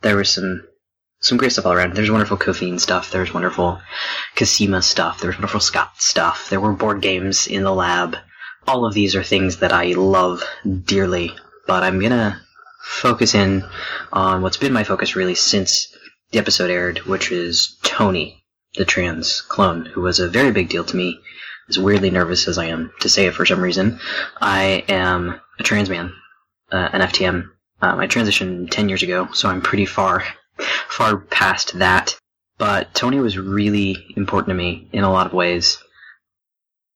There 0.01 0.16
was 0.16 0.31
some 0.31 0.64
some 1.20 1.39
great 1.39 1.52
stuff 1.52 1.66
all 1.66 1.73
around. 1.73 1.94
There's 1.94 2.10
wonderful 2.10 2.36
Cophine 2.36 2.81
stuff. 2.81 3.12
There's 3.12 3.32
wonderful 3.32 3.81
Cosima 4.35 4.82
stuff. 4.82 5.20
There's 5.20 5.36
wonderful 5.36 5.60
Scott 5.60 5.93
stuff. 5.98 6.51
There 6.51 6.60
were 6.60 6.73
board 6.73 7.01
games 7.01 7.47
in 7.47 7.62
the 7.62 7.73
lab. 7.73 8.16
All 8.66 8.85
of 8.85 8.94
these 8.94 9.14
are 9.14 9.23
things 9.23 9.59
that 9.59 9.73
I 9.73 9.93
love 9.93 10.43
dearly, 10.85 11.36
but 11.69 11.85
I'm 11.85 12.01
gonna 12.01 12.43
focus 12.82 13.35
in 13.35 13.64
on 14.12 14.43
what's 14.43 14.56
been 14.56 14.73
my 14.73 14.82
focus 14.82 15.14
really 15.14 15.36
since 15.36 15.97
the 16.32 16.40
episode 16.40 16.70
aired, 16.70 16.98
which 17.06 17.31
is 17.31 17.78
Tony, 17.85 18.44
the 18.74 18.85
trans 18.85 19.40
clone, 19.40 19.86
who 19.86 20.01
was 20.01 20.19
a 20.19 20.28
very 20.28 20.51
big 20.51 20.69
deal 20.69 20.85
to 20.85 20.97
me. 20.97 21.20
As 21.68 21.78
weirdly 21.78 22.10
nervous 22.10 22.48
as 22.48 22.59
I 22.59 22.66
am 22.66 22.93
to 23.01 23.09
say 23.09 23.26
it 23.26 23.34
for 23.34 23.47
some 23.47 23.60
reason, 23.60 23.98
I 24.40 24.84
am 24.89 25.40
a 25.59 25.62
trans 25.62 25.89
man 25.89 26.12
uh, 26.72 26.89
an 26.93 27.02
FTM. 27.02 27.48
Um, 27.82 27.98
I 27.98 28.06
transitioned 28.06 28.70
10 28.70 28.89
years 28.89 29.02
ago, 29.02 29.28
so 29.32 29.48
I'm 29.48 29.60
pretty 29.60 29.86
far, 29.86 30.24
far 30.89 31.18
past 31.18 31.78
that. 31.78 32.16
But 32.59 32.94
Tony 32.94 33.20
was 33.20 33.39
really 33.39 34.12
important 34.16 34.48
to 34.48 34.55
me 34.55 34.89
in 34.93 35.05
a 35.05 35.12
lot 35.12 35.26
of 35.26 35.32
ways. 35.32 35.78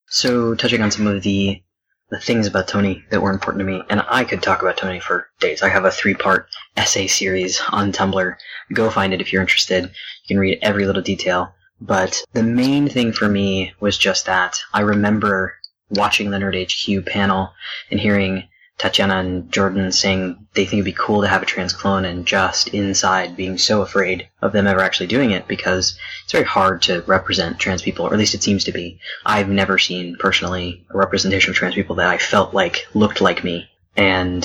So, 0.08 0.54
touching 0.54 0.82
on 0.82 0.90
some 0.90 1.06
of 1.06 1.22
the 1.22 1.62
the 2.08 2.20
things 2.20 2.46
about 2.46 2.68
Tony 2.68 3.04
that 3.10 3.20
were 3.20 3.32
important 3.32 3.58
to 3.58 3.64
me, 3.64 3.82
and 3.90 4.00
I 4.08 4.22
could 4.22 4.40
talk 4.40 4.62
about 4.62 4.76
Tony 4.76 5.00
for 5.00 5.28
days. 5.40 5.60
I 5.60 5.68
have 5.68 5.84
a 5.84 5.90
three 5.90 6.14
part 6.14 6.46
essay 6.76 7.08
series 7.08 7.60
on 7.70 7.90
Tumblr. 7.90 8.36
Go 8.72 8.90
find 8.90 9.12
it 9.12 9.20
if 9.20 9.32
you're 9.32 9.42
interested. 9.42 9.84
You 9.84 10.28
can 10.28 10.38
read 10.38 10.60
every 10.62 10.86
little 10.86 11.02
detail. 11.02 11.52
But 11.80 12.24
the 12.32 12.42
main 12.42 12.88
thing 12.88 13.12
for 13.12 13.28
me 13.28 13.74
was 13.80 13.98
just 13.98 14.24
that 14.26 14.60
I 14.72 14.80
remember 14.80 15.56
watching 15.90 16.30
the 16.30 16.38
Nerd 16.38 16.56
HQ 16.56 17.06
panel 17.06 17.52
and 17.90 18.00
hearing 18.00 18.48
Tatiana 18.78 19.20
and 19.20 19.50
Jordan 19.50 19.90
saying 19.90 20.48
they 20.54 20.64
think 20.64 20.74
it'd 20.80 20.84
be 20.84 20.92
cool 20.92 21.22
to 21.22 21.28
have 21.28 21.42
a 21.42 21.46
trans 21.46 21.72
clone 21.72 22.04
and 22.04 22.26
just 22.26 22.68
inside 22.68 23.36
being 23.36 23.56
so 23.56 23.80
afraid 23.80 24.28
of 24.42 24.52
them 24.52 24.66
ever 24.66 24.80
actually 24.80 25.06
doing 25.06 25.30
it 25.30 25.48
because 25.48 25.98
it's 26.24 26.32
very 26.32 26.44
hard 26.44 26.82
to 26.82 27.02
represent 27.02 27.58
trans 27.58 27.80
people, 27.82 28.06
or 28.06 28.12
at 28.12 28.18
least 28.18 28.34
it 28.34 28.42
seems 28.42 28.64
to 28.64 28.72
be. 28.72 28.98
I've 29.24 29.48
never 29.48 29.78
seen 29.78 30.16
personally 30.18 30.84
a 30.90 30.96
representation 30.98 31.50
of 31.50 31.56
trans 31.56 31.74
people 31.74 31.96
that 31.96 32.08
I 32.08 32.18
felt 32.18 32.52
like 32.52 32.86
looked 32.92 33.20
like 33.22 33.44
me. 33.44 33.68
And 33.96 34.44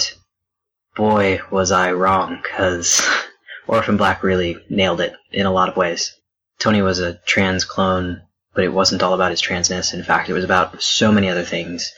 boy, 0.95 1.41
was 1.49 1.71
I 1.71 1.91
wrong 1.91 2.39
because 2.41 3.01
Orphan 3.67 3.97
Black 3.97 4.23
really 4.23 4.57
nailed 4.69 5.01
it 5.01 5.13
in 5.31 5.45
a 5.45 5.51
lot 5.51 5.67
of 5.67 5.75
ways. 5.75 6.13
Tony 6.61 6.81
was 6.81 6.99
a 6.99 7.15
trans 7.25 7.65
clone, 7.65 8.21
but 8.53 8.63
it 8.63 8.73
wasn't 8.73 9.03
all 9.03 9.13
about 9.13 9.31
his 9.31 9.41
transness. 9.41 9.93
In 9.93 10.03
fact, 10.03 10.29
it 10.29 10.33
was 10.33 10.43
about 10.43 10.81
so 10.81 11.11
many 11.11 11.29
other 11.29 11.43
things 11.43 11.91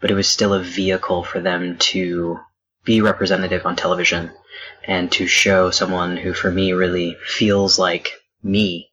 but 0.00 0.10
it 0.10 0.14
was 0.14 0.28
still 0.28 0.54
a 0.54 0.62
vehicle 0.62 1.22
for 1.22 1.40
them 1.40 1.76
to 1.78 2.40
be 2.84 3.00
representative 3.00 3.66
on 3.66 3.76
television 3.76 4.30
and 4.84 5.12
to 5.12 5.26
show 5.26 5.70
someone 5.70 6.16
who, 6.16 6.32
for 6.32 6.50
me, 6.50 6.72
really 6.72 7.16
feels 7.24 7.78
like 7.78 8.12
me 8.42 8.90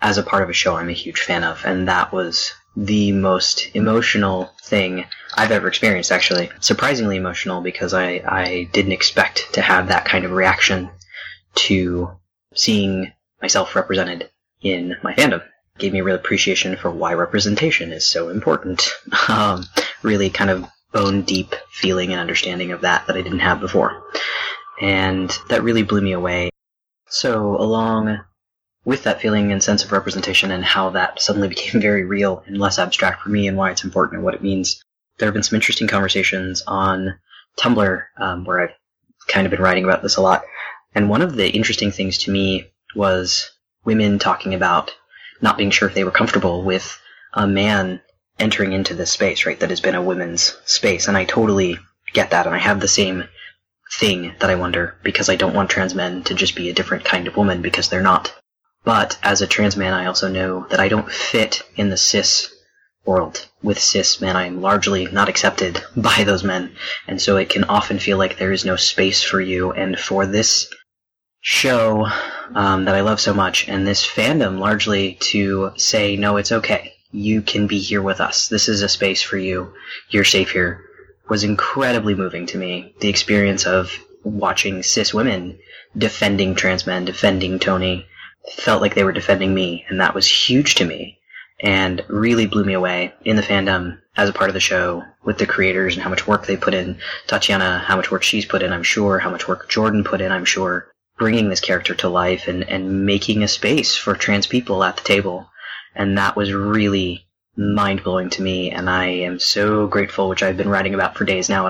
as 0.00 0.16
a 0.16 0.22
part 0.22 0.44
of 0.44 0.48
a 0.48 0.52
show 0.52 0.76
I'm 0.76 0.88
a 0.88 0.92
huge 0.92 1.20
fan 1.20 1.42
of. 1.42 1.64
And 1.64 1.88
that 1.88 2.12
was 2.12 2.52
the 2.76 3.10
most 3.10 3.68
emotional 3.74 4.52
thing 4.62 5.04
I've 5.34 5.50
ever 5.50 5.66
experienced, 5.66 6.12
actually. 6.12 6.50
Surprisingly 6.60 7.16
emotional 7.16 7.60
because 7.60 7.92
I, 7.92 8.22
I 8.24 8.68
didn't 8.72 8.92
expect 8.92 9.52
to 9.54 9.60
have 9.60 9.88
that 9.88 10.04
kind 10.04 10.24
of 10.24 10.30
reaction 10.30 10.88
to 11.56 12.12
seeing 12.54 13.12
myself 13.42 13.74
represented 13.74 14.30
in 14.62 14.96
my 15.02 15.14
fandom 15.14 15.42
gave 15.78 15.92
me 15.92 16.00
a 16.00 16.04
real 16.04 16.16
appreciation 16.16 16.76
for 16.76 16.90
why 16.90 17.14
representation 17.14 17.92
is 17.92 18.06
so 18.06 18.28
important. 18.28 18.90
Um, 19.28 19.64
really 20.02 20.30
kind 20.30 20.50
of 20.50 20.66
bone 20.92 21.22
deep 21.22 21.54
feeling 21.70 22.12
and 22.12 22.20
understanding 22.20 22.72
of 22.72 22.80
that 22.80 23.06
that 23.06 23.16
I 23.16 23.22
didn't 23.22 23.40
have 23.40 23.60
before. 23.60 24.02
And 24.80 25.36
that 25.48 25.62
really 25.62 25.82
blew 25.82 26.00
me 26.00 26.12
away. 26.12 26.50
So 27.08 27.56
along 27.56 28.20
with 28.84 29.04
that 29.04 29.20
feeling 29.20 29.52
and 29.52 29.62
sense 29.62 29.84
of 29.84 29.92
representation 29.92 30.50
and 30.50 30.64
how 30.64 30.90
that 30.90 31.20
suddenly 31.20 31.48
became 31.54 31.80
very 31.80 32.04
real 32.04 32.42
and 32.46 32.58
less 32.58 32.78
abstract 32.78 33.22
for 33.22 33.28
me 33.28 33.48
and 33.48 33.56
why 33.56 33.70
it's 33.70 33.84
important 33.84 34.16
and 34.16 34.24
what 34.24 34.34
it 34.34 34.42
means, 34.42 34.82
there 35.18 35.26
have 35.26 35.34
been 35.34 35.42
some 35.42 35.56
interesting 35.56 35.88
conversations 35.88 36.62
on 36.66 37.18
Tumblr 37.58 38.04
um, 38.18 38.44
where 38.44 38.60
I've 38.60 38.74
kind 39.26 39.46
of 39.46 39.50
been 39.50 39.60
writing 39.60 39.84
about 39.84 40.02
this 40.02 40.16
a 40.16 40.22
lot. 40.22 40.42
And 40.94 41.10
one 41.10 41.22
of 41.22 41.36
the 41.36 41.50
interesting 41.50 41.90
things 41.90 42.18
to 42.18 42.30
me 42.30 42.72
was 42.94 43.50
women 43.88 44.18
talking 44.18 44.52
about 44.52 44.94
not 45.40 45.56
being 45.56 45.70
sure 45.70 45.88
if 45.88 45.94
they 45.94 46.04
were 46.04 46.10
comfortable 46.10 46.62
with 46.62 47.00
a 47.32 47.46
man 47.46 48.02
entering 48.38 48.74
into 48.74 48.92
this 48.92 49.10
space, 49.10 49.46
right? 49.46 49.58
That 49.60 49.70
has 49.70 49.80
been 49.80 49.94
a 49.94 50.02
women's 50.02 50.54
space. 50.66 51.08
And 51.08 51.16
I 51.16 51.24
totally 51.24 51.78
get 52.12 52.32
that. 52.32 52.44
And 52.44 52.54
I 52.54 52.58
have 52.58 52.80
the 52.80 52.86
same 53.00 53.24
thing 53.90 54.34
that 54.40 54.50
I 54.50 54.56
wonder 54.56 54.98
because 55.02 55.30
I 55.30 55.36
don't 55.36 55.54
want 55.54 55.70
trans 55.70 55.94
men 55.94 56.22
to 56.24 56.34
just 56.34 56.54
be 56.54 56.68
a 56.68 56.74
different 56.74 57.06
kind 57.06 57.26
of 57.26 57.38
woman 57.38 57.62
because 57.62 57.88
they're 57.88 58.02
not. 58.02 58.34
But 58.84 59.18
as 59.22 59.40
a 59.40 59.46
trans 59.46 59.74
man, 59.74 59.94
I 59.94 60.04
also 60.04 60.28
know 60.28 60.66
that 60.68 60.80
I 60.80 60.88
don't 60.88 61.10
fit 61.10 61.62
in 61.76 61.88
the 61.88 61.96
cis 61.96 62.52
world. 63.06 63.48
With 63.62 63.78
cis 63.78 64.20
men, 64.20 64.36
I'm 64.36 64.60
largely 64.60 65.06
not 65.06 65.30
accepted 65.30 65.82
by 65.96 66.24
those 66.24 66.44
men. 66.44 66.76
And 67.06 67.22
so 67.22 67.38
it 67.38 67.48
can 67.48 67.64
often 67.64 67.98
feel 67.98 68.18
like 68.18 68.36
there 68.36 68.52
is 68.52 68.66
no 68.66 68.76
space 68.76 69.22
for 69.22 69.40
you. 69.40 69.72
And 69.72 69.98
for 69.98 70.26
this 70.26 70.70
show 71.40 72.06
um, 72.54 72.84
that 72.84 72.94
I 72.94 73.00
love 73.00 73.20
so 73.20 73.34
much 73.34 73.68
and 73.68 73.86
this 73.86 74.06
fandom 74.06 74.58
largely 74.58 75.14
to 75.32 75.72
say, 75.76 76.16
no, 76.16 76.36
it's 76.36 76.52
okay. 76.52 76.94
You 77.10 77.42
can 77.42 77.66
be 77.66 77.78
here 77.78 78.02
with 78.02 78.20
us. 78.20 78.48
This 78.48 78.68
is 78.68 78.82
a 78.82 78.88
space 78.88 79.22
for 79.22 79.38
you. 79.38 79.72
You're 80.10 80.24
safe 80.24 80.50
here. 80.50 80.84
Was 81.28 81.44
incredibly 81.44 82.14
moving 82.14 82.46
to 82.46 82.58
me. 82.58 82.94
The 83.00 83.08
experience 83.08 83.66
of 83.66 83.92
watching 84.24 84.82
cis 84.82 85.14
women 85.14 85.58
defending 85.96 86.54
trans 86.54 86.86
men, 86.86 87.04
defending 87.04 87.58
Tony, 87.58 88.06
felt 88.52 88.82
like 88.82 88.94
they 88.94 89.04
were 89.04 89.12
defending 89.12 89.54
me, 89.54 89.84
and 89.88 90.00
that 90.00 90.14
was 90.14 90.26
huge 90.26 90.74
to 90.76 90.84
me 90.84 91.18
and 91.60 92.04
really 92.08 92.46
blew 92.46 92.64
me 92.64 92.72
away 92.72 93.12
in 93.24 93.36
the 93.36 93.42
fandom 93.42 93.98
as 94.16 94.28
a 94.28 94.32
part 94.32 94.48
of 94.48 94.54
the 94.54 94.60
show 94.60 95.02
with 95.24 95.38
the 95.38 95.46
creators 95.46 95.94
and 95.94 96.02
how 96.02 96.10
much 96.10 96.26
work 96.26 96.46
they 96.46 96.56
put 96.56 96.74
in. 96.74 96.98
Tatiana, 97.26 97.78
how 97.78 97.96
much 97.96 98.10
work 98.10 98.22
she's 98.22 98.46
put 98.46 98.62
in, 98.62 98.72
I'm 98.72 98.82
sure, 98.82 99.18
how 99.18 99.30
much 99.30 99.48
work 99.48 99.68
Jordan 99.68 100.04
put 100.04 100.20
in, 100.20 100.30
I'm 100.30 100.44
sure 100.44 100.88
bringing 101.18 101.48
this 101.48 101.60
character 101.60 101.94
to 101.96 102.08
life 102.08 102.48
and, 102.48 102.62
and 102.68 103.04
making 103.04 103.42
a 103.42 103.48
space 103.48 103.96
for 103.96 104.14
trans 104.14 104.46
people 104.46 104.82
at 104.84 104.96
the 104.96 105.04
table. 105.04 105.50
And 105.94 106.16
that 106.18 106.36
was 106.36 106.52
really 106.52 107.26
mind 107.56 108.04
blowing 108.04 108.30
to 108.30 108.42
me. 108.42 108.70
And 108.70 108.88
I 108.88 109.06
am 109.06 109.38
so 109.38 109.86
grateful, 109.86 110.28
which 110.28 110.42
I've 110.42 110.56
been 110.56 110.68
writing 110.68 110.94
about 110.94 111.16
for 111.16 111.24
days 111.24 111.48
now. 111.48 111.68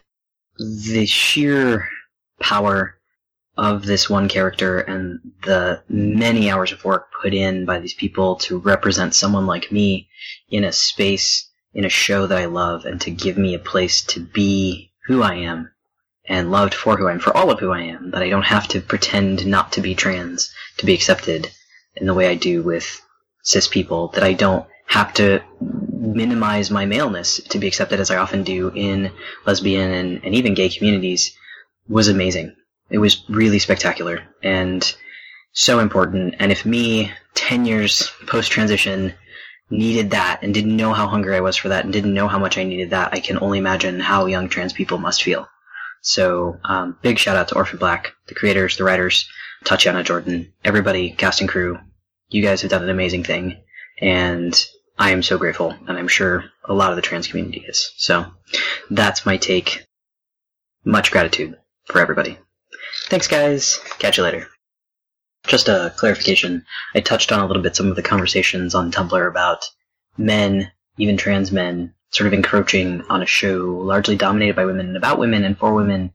The 0.59 1.07
sheer 1.07 1.89
power 2.41 2.99
of 3.57 3.85
this 3.85 4.09
one 4.09 4.29
character 4.29 4.79
and 4.79 5.19
the 5.43 5.83
many 5.89 6.51
hours 6.51 6.71
of 6.71 6.85
work 6.85 7.09
put 7.21 7.35
in 7.35 7.65
by 7.65 7.81
these 7.81 7.95
people 7.95 8.37
to 8.37 8.59
represent 8.59 9.15
someone 9.15 9.47
like 9.47 9.73
me 9.73 10.09
in 10.49 10.63
a 10.63 10.73
space, 10.73 11.51
in 11.75 11.85
a 11.85 11.89
show 11.89 12.27
that 12.27 12.39
I 12.39 12.45
love, 12.45 12.85
and 12.85 13.01
to 13.01 13.11
give 13.11 13.37
me 13.37 13.55
a 13.55 13.59
place 13.59 14.03
to 14.03 14.21
be 14.21 14.93
who 15.07 15.23
I 15.23 15.35
am 15.35 15.73
and 16.29 16.51
loved 16.51 16.75
for 16.75 16.97
who 16.97 17.09
I 17.09 17.13
am, 17.13 17.21
for 17.21 17.37
all 17.37 17.51
of 17.51 17.61
who 17.61 17.73
I 17.73 17.83
am, 17.83 18.11
that 18.11 18.23
I 18.23 18.29
don't 18.29 18.43
have 18.43 18.69
to 18.69 18.81
pretend 18.81 19.47
not 19.47 19.73
to 19.73 19.81
be 19.81 19.95
trans 19.95 20.53
to 20.79 20.87
be 20.87 20.95
accepted 20.95 21.51
in 21.97 22.07
the 22.07 22.15
way 22.15 22.29
I 22.29 22.35
do 22.35 22.63
with 22.63 23.01
cis 23.43 23.67
people, 23.67 24.09
that 24.09 24.23
I 24.23 24.35
don't 24.35 24.67
have 24.87 25.13
to 25.15 25.43
minimize 25.61 26.71
my 26.71 26.87
maleness 26.87 27.41
to 27.51 27.59
be 27.59 27.67
accepted 27.67 28.01
as 28.01 28.11
I 28.11 28.17
often 28.17 28.43
do 28.43 28.71
in 28.75 29.11
lesbian 29.47 29.91
and, 29.91 30.25
and 30.25 30.35
even 30.35 30.55
gay 30.55 30.69
communities 30.69 31.37
was 31.89 32.09
amazing. 32.09 32.55
It 32.91 32.99
was 32.99 33.25
really 33.29 33.59
spectacular 33.59 34.23
and 34.43 34.95
so 35.53 35.79
important. 35.79 36.37
And 36.39 36.53
if 36.53 36.65
me, 36.65 37.13
10 37.35 37.67
years 37.67 38.11
post 38.27 38.51
transition, 38.51 39.15
needed 39.71 40.11
that 40.11 40.43
and 40.43 40.55
didn't 40.55 40.77
know 40.77 40.93
how 40.93 41.07
hungry 41.07 41.37
I 41.37 41.41
was 41.41 41.57
for 41.57 41.69
that 41.69 41.85
and 41.85 41.93
didn't 41.93 42.15
know 42.15 42.29
how 42.29 42.39
much 42.39 42.57
I 42.57 42.65
needed 42.65 42.91
that, 42.91 43.13
I 43.13 43.21
can 43.21 43.39
only 43.41 43.59
imagine 43.59 44.01
how 44.01 44.27
young 44.27 44.49
trans 44.49 44.73
people 44.73 44.99
must 44.99 45.23
feel. 45.23 45.47
So 46.03 46.59
um, 46.65 46.97
big 47.03 47.19
shout 47.19 47.37
out 47.37 47.49
to 47.49 47.57
Orphan 47.57 47.79
Black, 47.79 48.13
the 48.29 48.35
creators, 48.35 48.77
the 48.77 48.85
writers, 48.85 49.29
Tatiana 49.65 50.03
Jordan, 50.03 50.53
everybody, 50.65 51.11
cast 51.11 51.41
and 51.41 51.49
crew. 51.49 51.79
You 52.29 52.43
guys 52.43 52.63
have 52.63 52.71
done 52.71 52.83
an 52.83 52.91
amazing 52.91 53.25
thing, 53.25 53.57
and 54.01 54.55
I 54.99 55.11
am 55.11 55.23
so 55.23 55.39
grateful, 55.39 55.71
and 55.87 55.99
I'm 55.99 56.09
sure 56.09 56.45
a 56.65 56.75
lot 56.75 56.91
of 56.91 56.97
the 56.97 57.03
trans 57.03 57.27
community 57.27 57.65
is. 57.67 57.93
So 57.97 58.27
that's 58.91 59.27
my 59.27 59.37
take. 59.37 59.87
Much 60.85 61.11
gratitude 61.11 61.57
for 61.87 62.01
everybody. 62.01 62.39
Thanks, 63.07 63.27
guys. 63.27 63.79
Catch 63.99 64.19
you 64.19 64.23
later. 64.23 64.49
Just 65.47 65.69
a 65.69 65.93
clarification. 65.97 66.65
I 66.95 67.01
touched 67.01 67.33
on 67.33 67.41
a 67.41 67.47
little 67.47 67.63
bit 67.63 67.77
some 67.77 67.89
of 67.89 67.97
the 67.97 68.03
conversations 68.03 68.75
on 68.75 68.93
Tumblr 68.93 69.29
about 69.29 69.65
men, 70.17 70.71
even 70.99 71.17
trans 71.17 71.53
men, 71.53 71.95
sort 72.11 72.27
of 72.27 72.33
encroaching 72.33 73.03
on 73.09 73.23
a 73.23 73.27
show 73.27 73.81
largely 73.83 74.17
dominated 74.17 74.57
by 74.57 74.65
women 74.65 74.87
and 74.87 74.97
about 74.97 75.19
women 75.19 75.45
and 75.45 75.59
for 75.59 75.75
women. 75.75 76.13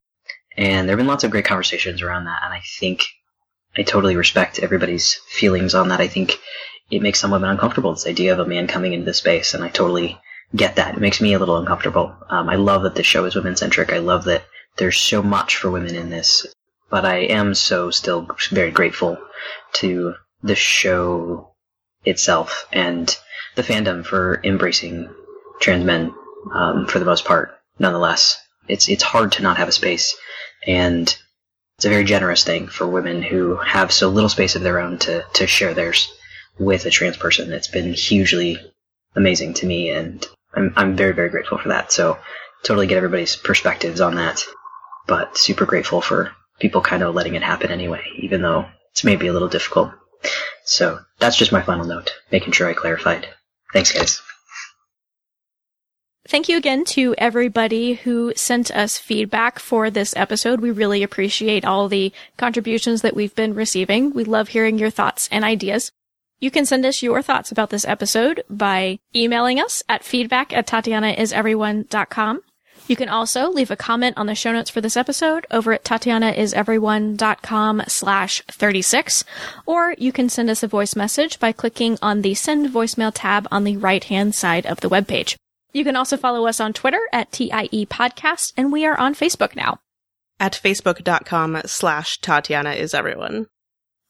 And 0.57 0.88
there 0.88 0.94
have 0.94 0.99
been 0.99 1.07
lots 1.07 1.24
of 1.24 1.32
great 1.32 1.45
conversations 1.45 2.02
around 2.02 2.26
that, 2.26 2.41
and 2.44 2.53
I 2.53 2.61
think 2.80 3.03
I 3.76 3.84
totally 3.84 4.15
respect 4.15 4.60
everybody's 4.60 5.15
feelings 5.30 5.74
on 5.74 5.90
that. 5.90 5.99
I 5.99 6.07
think 6.07 6.40
it 6.91 7.02
makes 7.02 7.20
some 7.20 7.32
women 7.32 7.49
uncomfortable, 7.49 7.91
this 7.94 8.07
idea 8.07 8.34
of 8.34 8.40
a 8.40 8.45
man 8.45 8.68
coming 8.68 8.94
into 8.94 9.06
the 9.06 9.14
space, 9.14 9.53
and 9.53 9.64
I 9.64 9.70
totally 9.70 10.20
get 10.56 10.76
that. 10.76 10.95
It 10.95 11.02
makes 11.02 11.22
me 11.22 11.34
a 11.34 11.40
little 11.40 11.57
uncomfortable. 11.57 12.15
Um, 12.30 12.49
I 12.49 12.56
love 12.56 12.84
that 12.84 12.95
this 12.95 13.07
show 13.07 13.26
is 13.26 13.36
women 13.36 13.56
centric. 13.56 13.91
I 13.91 13.98
love 13.98 14.26
that 14.26 14.45
there's 14.78 14.98
so 14.98 15.24
much 15.24 15.57
for 15.57 15.72
women 15.72 15.95
in 15.95 16.10
this, 16.10 16.45
but 16.90 17.06
I 17.06 17.18
am 17.18 17.56
so 17.56 17.90
still 17.90 18.28
very 18.52 18.72
grateful 18.72 19.18
to 19.74 20.14
the 20.44 20.56
show 20.56 21.56
itself 22.06 22.68
and 22.72 23.15
the 23.56 23.64
fandom 23.64 24.06
for 24.06 24.40
embracing 24.44 25.10
trans 25.64 25.85
men 25.85 26.14
um, 26.53 26.88
for 26.88 26.99
the 26.99 27.06
most 27.06 27.26
part. 27.26 27.57
Nonetheless, 27.80 28.38
it's 28.68 28.90
it's 28.90 29.03
hard 29.03 29.31
to 29.34 29.44
not 29.44 29.57
have 29.57 29.68
a 29.68 29.72
space, 29.72 30.15
and 30.68 31.03
it's 31.77 31.85
a 31.85 31.90
very 31.90 32.03
generous 32.03 32.44
thing 32.44 32.68
for 32.68 32.85
women 32.85 33.22
who 33.22 33.56
have 33.56 33.91
so 33.91 34.10
little 34.10 34.30
space 34.30 34.56
of 34.56 34.61
their 34.61 34.80
own 34.80 34.99
to 34.99 35.26
to 35.34 35.48
share 35.48 35.73
theirs 35.73 36.11
with 36.60 36.85
a 36.85 36.90
trans 36.91 37.18
person. 37.18 37.52
It's 37.52 37.68
been 37.68 37.94
hugely 37.94 38.60
amazing 39.15 39.56
to 39.56 39.65
me, 39.65 39.90
and 39.90 40.26
I'm 40.53 40.73
I'm 40.76 40.95
very 40.95 41.14
very 41.14 41.30
grateful 41.30 41.57
for 41.57 41.69
that. 41.69 41.91
So 41.91 42.19
totally 42.64 42.88
get 42.88 42.98
everybody's 42.98 43.35
perspectives 43.35 44.02
on 44.02 44.15
that, 44.15 44.45
but 45.07 45.38
super 45.38 45.65
grateful 45.65 46.02
for 46.02 46.31
people 46.60 46.81
kind 46.81 47.03
of 47.03 47.15
letting 47.15 47.35
it 47.35 47.44
happen 47.44 47.72
anyway, 47.72 48.03
even 48.18 48.41
though 48.41 48.65
it's 48.91 49.03
maybe 49.03 49.27
a 49.27 49.34
little 49.34 49.49
difficult. 49.49 49.91
So 50.65 50.99
that's 51.19 51.35
just 51.38 51.52
my 51.52 51.61
final 51.61 51.85
note, 51.85 52.14
making 52.31 52.53
sure 52.53 52.69
I 52.69 52.73
clarified. 52.73 53.27
Thanks, 53.73 53.91
guys. 53.91 54.22
Thank 56.28 56.50
you 56.50 56.58
again 56.58 56.86
to 56.86 57.16
everybody 57.18 57.94
who 57.94 58.34
sent 58.36 58.72
us 58.72 58.98
feedback 58.98 59.60
for 59.60 59.90
this 59.90 60.16
episode. 60.16 60.62
We 60.62 60.72
really 60.72 61.04
appreciate 61.04 61.66
all 61.66 61.88
the 61.88 62.12
contributions 62.38 63.02
that 63.02 63.16
we've 63.16 63.36
been 63.36 63.54
receiving. 63.54 64.14
We 64.14 64.24
love 64.24 64.50
hearing 64.50 64.78
your 64.78 64.90
thoughts 64.90 65.30
and 65.32 65.44
ideas. 65.44 65.91
You 66.40 66.52
can 66.52 66.66
send 66.66 66.86
us 66.86 67.02
your 67.02 67.22
thoughts 67.22 67.52
about 67.52 67.70
this 67.70 67.86
episode 67.86 68.44
by 68.50 69.00
emailing 69.16 69.62
us 69.62 69.82
at 69.88 70.04
feedback 70.04 70.52
at 70.52 70.68
tatianaiseveryone.com. 70.68 72.41
You 72.88 72.95
can 72.98 73.08
also 73.08 73.50
leave 73.50 73.72
a 73.72 73.78
comment 73.78 74.18
on 74.18 74.26
the 74.26 74.36
show 74.36 74.52
notes 74.52 74.70
for 74.70 74.82
this 74.82 74.98
episode 74.98 75.48
over 75.52 75.72
at 75.72 75.86
tatianaiseveryone.com 75.86 77.84
slash 77.88 78.41
36, 78.52 79.24
or 79.66 79.95
you 79.98 80.12
can 80.12 80.28
send 80.28 80.50
us 80.50 80.64
a 80.64 80.68
voice 80.68 80.95
message 80.95 81.40
by 81.40 81.54
clicking 81.54 81.98
on 82.02 82.24
the 82.24 82.34
send 82.34 82.68
voicemail 82.68 83.12
tab 83.14 83.48
on 83.50 83.64
the 83.64 83.78
right 83.78 84.04
hand 84.04 84.36
side 84.36 84.66
of 84.66 84.82
the 84.82 84.90
webpage. 84.90 85.38
You 85.74 85.84
can 85.84 85.95
also 85.95 86.18
follow 86.18 86.48
us 86.48 86.60
on 86.60 86.72
Twitter 86.72 87.02
at 87.12 87.32
TIE 87.32 87.88
Podcast, 87.90 88.54
and 88.56 88.72
we 88.72 88.86
are 88.86 88.95
on 88.98 89.16
Facebook 89.16 89.56
now. 89.56 89.80
At 90.40 90.54
facebook.com 90.54 91.64
slash 91.66 92.20
Tatiana 92.20 92.74
is 92.74 92.94
everyone. 92.94 93.48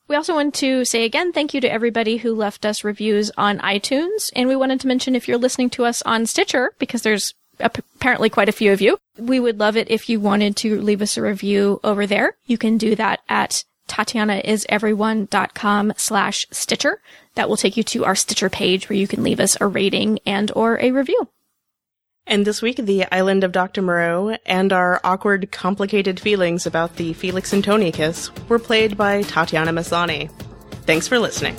We 0.09 0.17
also 0.17 0.35
want 0.35 0.53
to 0.55 0.83
say 0.83 1.05
again 1.05 1.31
thank 1.31 1.53
you 1.53 1.61
to 1.61 1.71
everybody 1.71 2.17
who 2.17 2.35
left 2.35 2.65
us 2.65 2.83
reviews 2.83 3.31
on 3.37 3.59
iTunes. 3.59 4.29
And 4.35 4.49
we 4.49 4.57
wanted 4.57 4.81
to 4.81 4.87
mention 4.87 5.15
if 5.15 5.29
you're 5.29 5.37
listening 5.37 5.69
to 5.71 5.85
us 5.85 6.01
on 6.01 6.25
Stitcher, 6.25 6.73
because 6.79 7.03
there's 7.03 7.33
apparently 7.59 8.29
quite 8.29 8.49
a 8.49 8.53
few 8.53 8.73
of 8.73 8.81
you, 8.81 8.97
we 9.17 9.39
would 9.39 9.59
love 9.59 9.77
it 9.77 9.89
if 9.89 10.09
you 10.09 10.19
wanted 10.19 10.57
to 10.57 10.81
leave 10.81 11.01
us 11.01 11.15
a 11.15 11.21
review 11.21 11.79
over 11.83 12.05
there. 12.05 12.35
You 12.45 12.57
can 12.57 12.77
do 12.77 12.95
that 12.95 13.21
at 13.29 13.63
tatianaiseveryone.com 13.87 15.93
slash 15.97 16.45
Stitcher. 16.51 16.99
That 17.35 17.47
will 17.47 17.57
take 17.57 17.77
you 17.77 17.83
to 17.83 18.05
our 18.05 18.15
Stitcher 18.15 18.49
page 18.49 18.89
where 18.89 18.97
you 18.97 19.07
can 19.07 19.21
leave 19.23 19.39
us 19.39 19.55
a 19.61 19.67
rating 19.67 20.19
and 20.25 20.51
or 20.55 20.81
a 20.81 20.91
review. 20.91 21.29
And 22.25 22.47
this 22.47 22.61
week, 22.61 22.77
the 22.77 23.05
island 23.11 23.43
of 23.43 23.51
Dr. 23.51 23.81
Moreau 23.81 24.37
and 24.45 24.71
our 24.71 25.01
awkward, 25.03 25.51
complicated 25.51 26.19
feelings 26.19 26.65
about 26.65 26.95
the 26.95 27.13
Felix 27.13 27.51
and 27.51 27.63
Tony 27.63 27.91
kiss 27.91 28.31
were 28.47 28.59
played 28.59 28.95
by 28.97 29.23
Tatiana 29.23 29.73
Maslany. 29.73 30.31
Thanks 30.85 31.07
for 31.07 31.19
listening. 31.19 31.55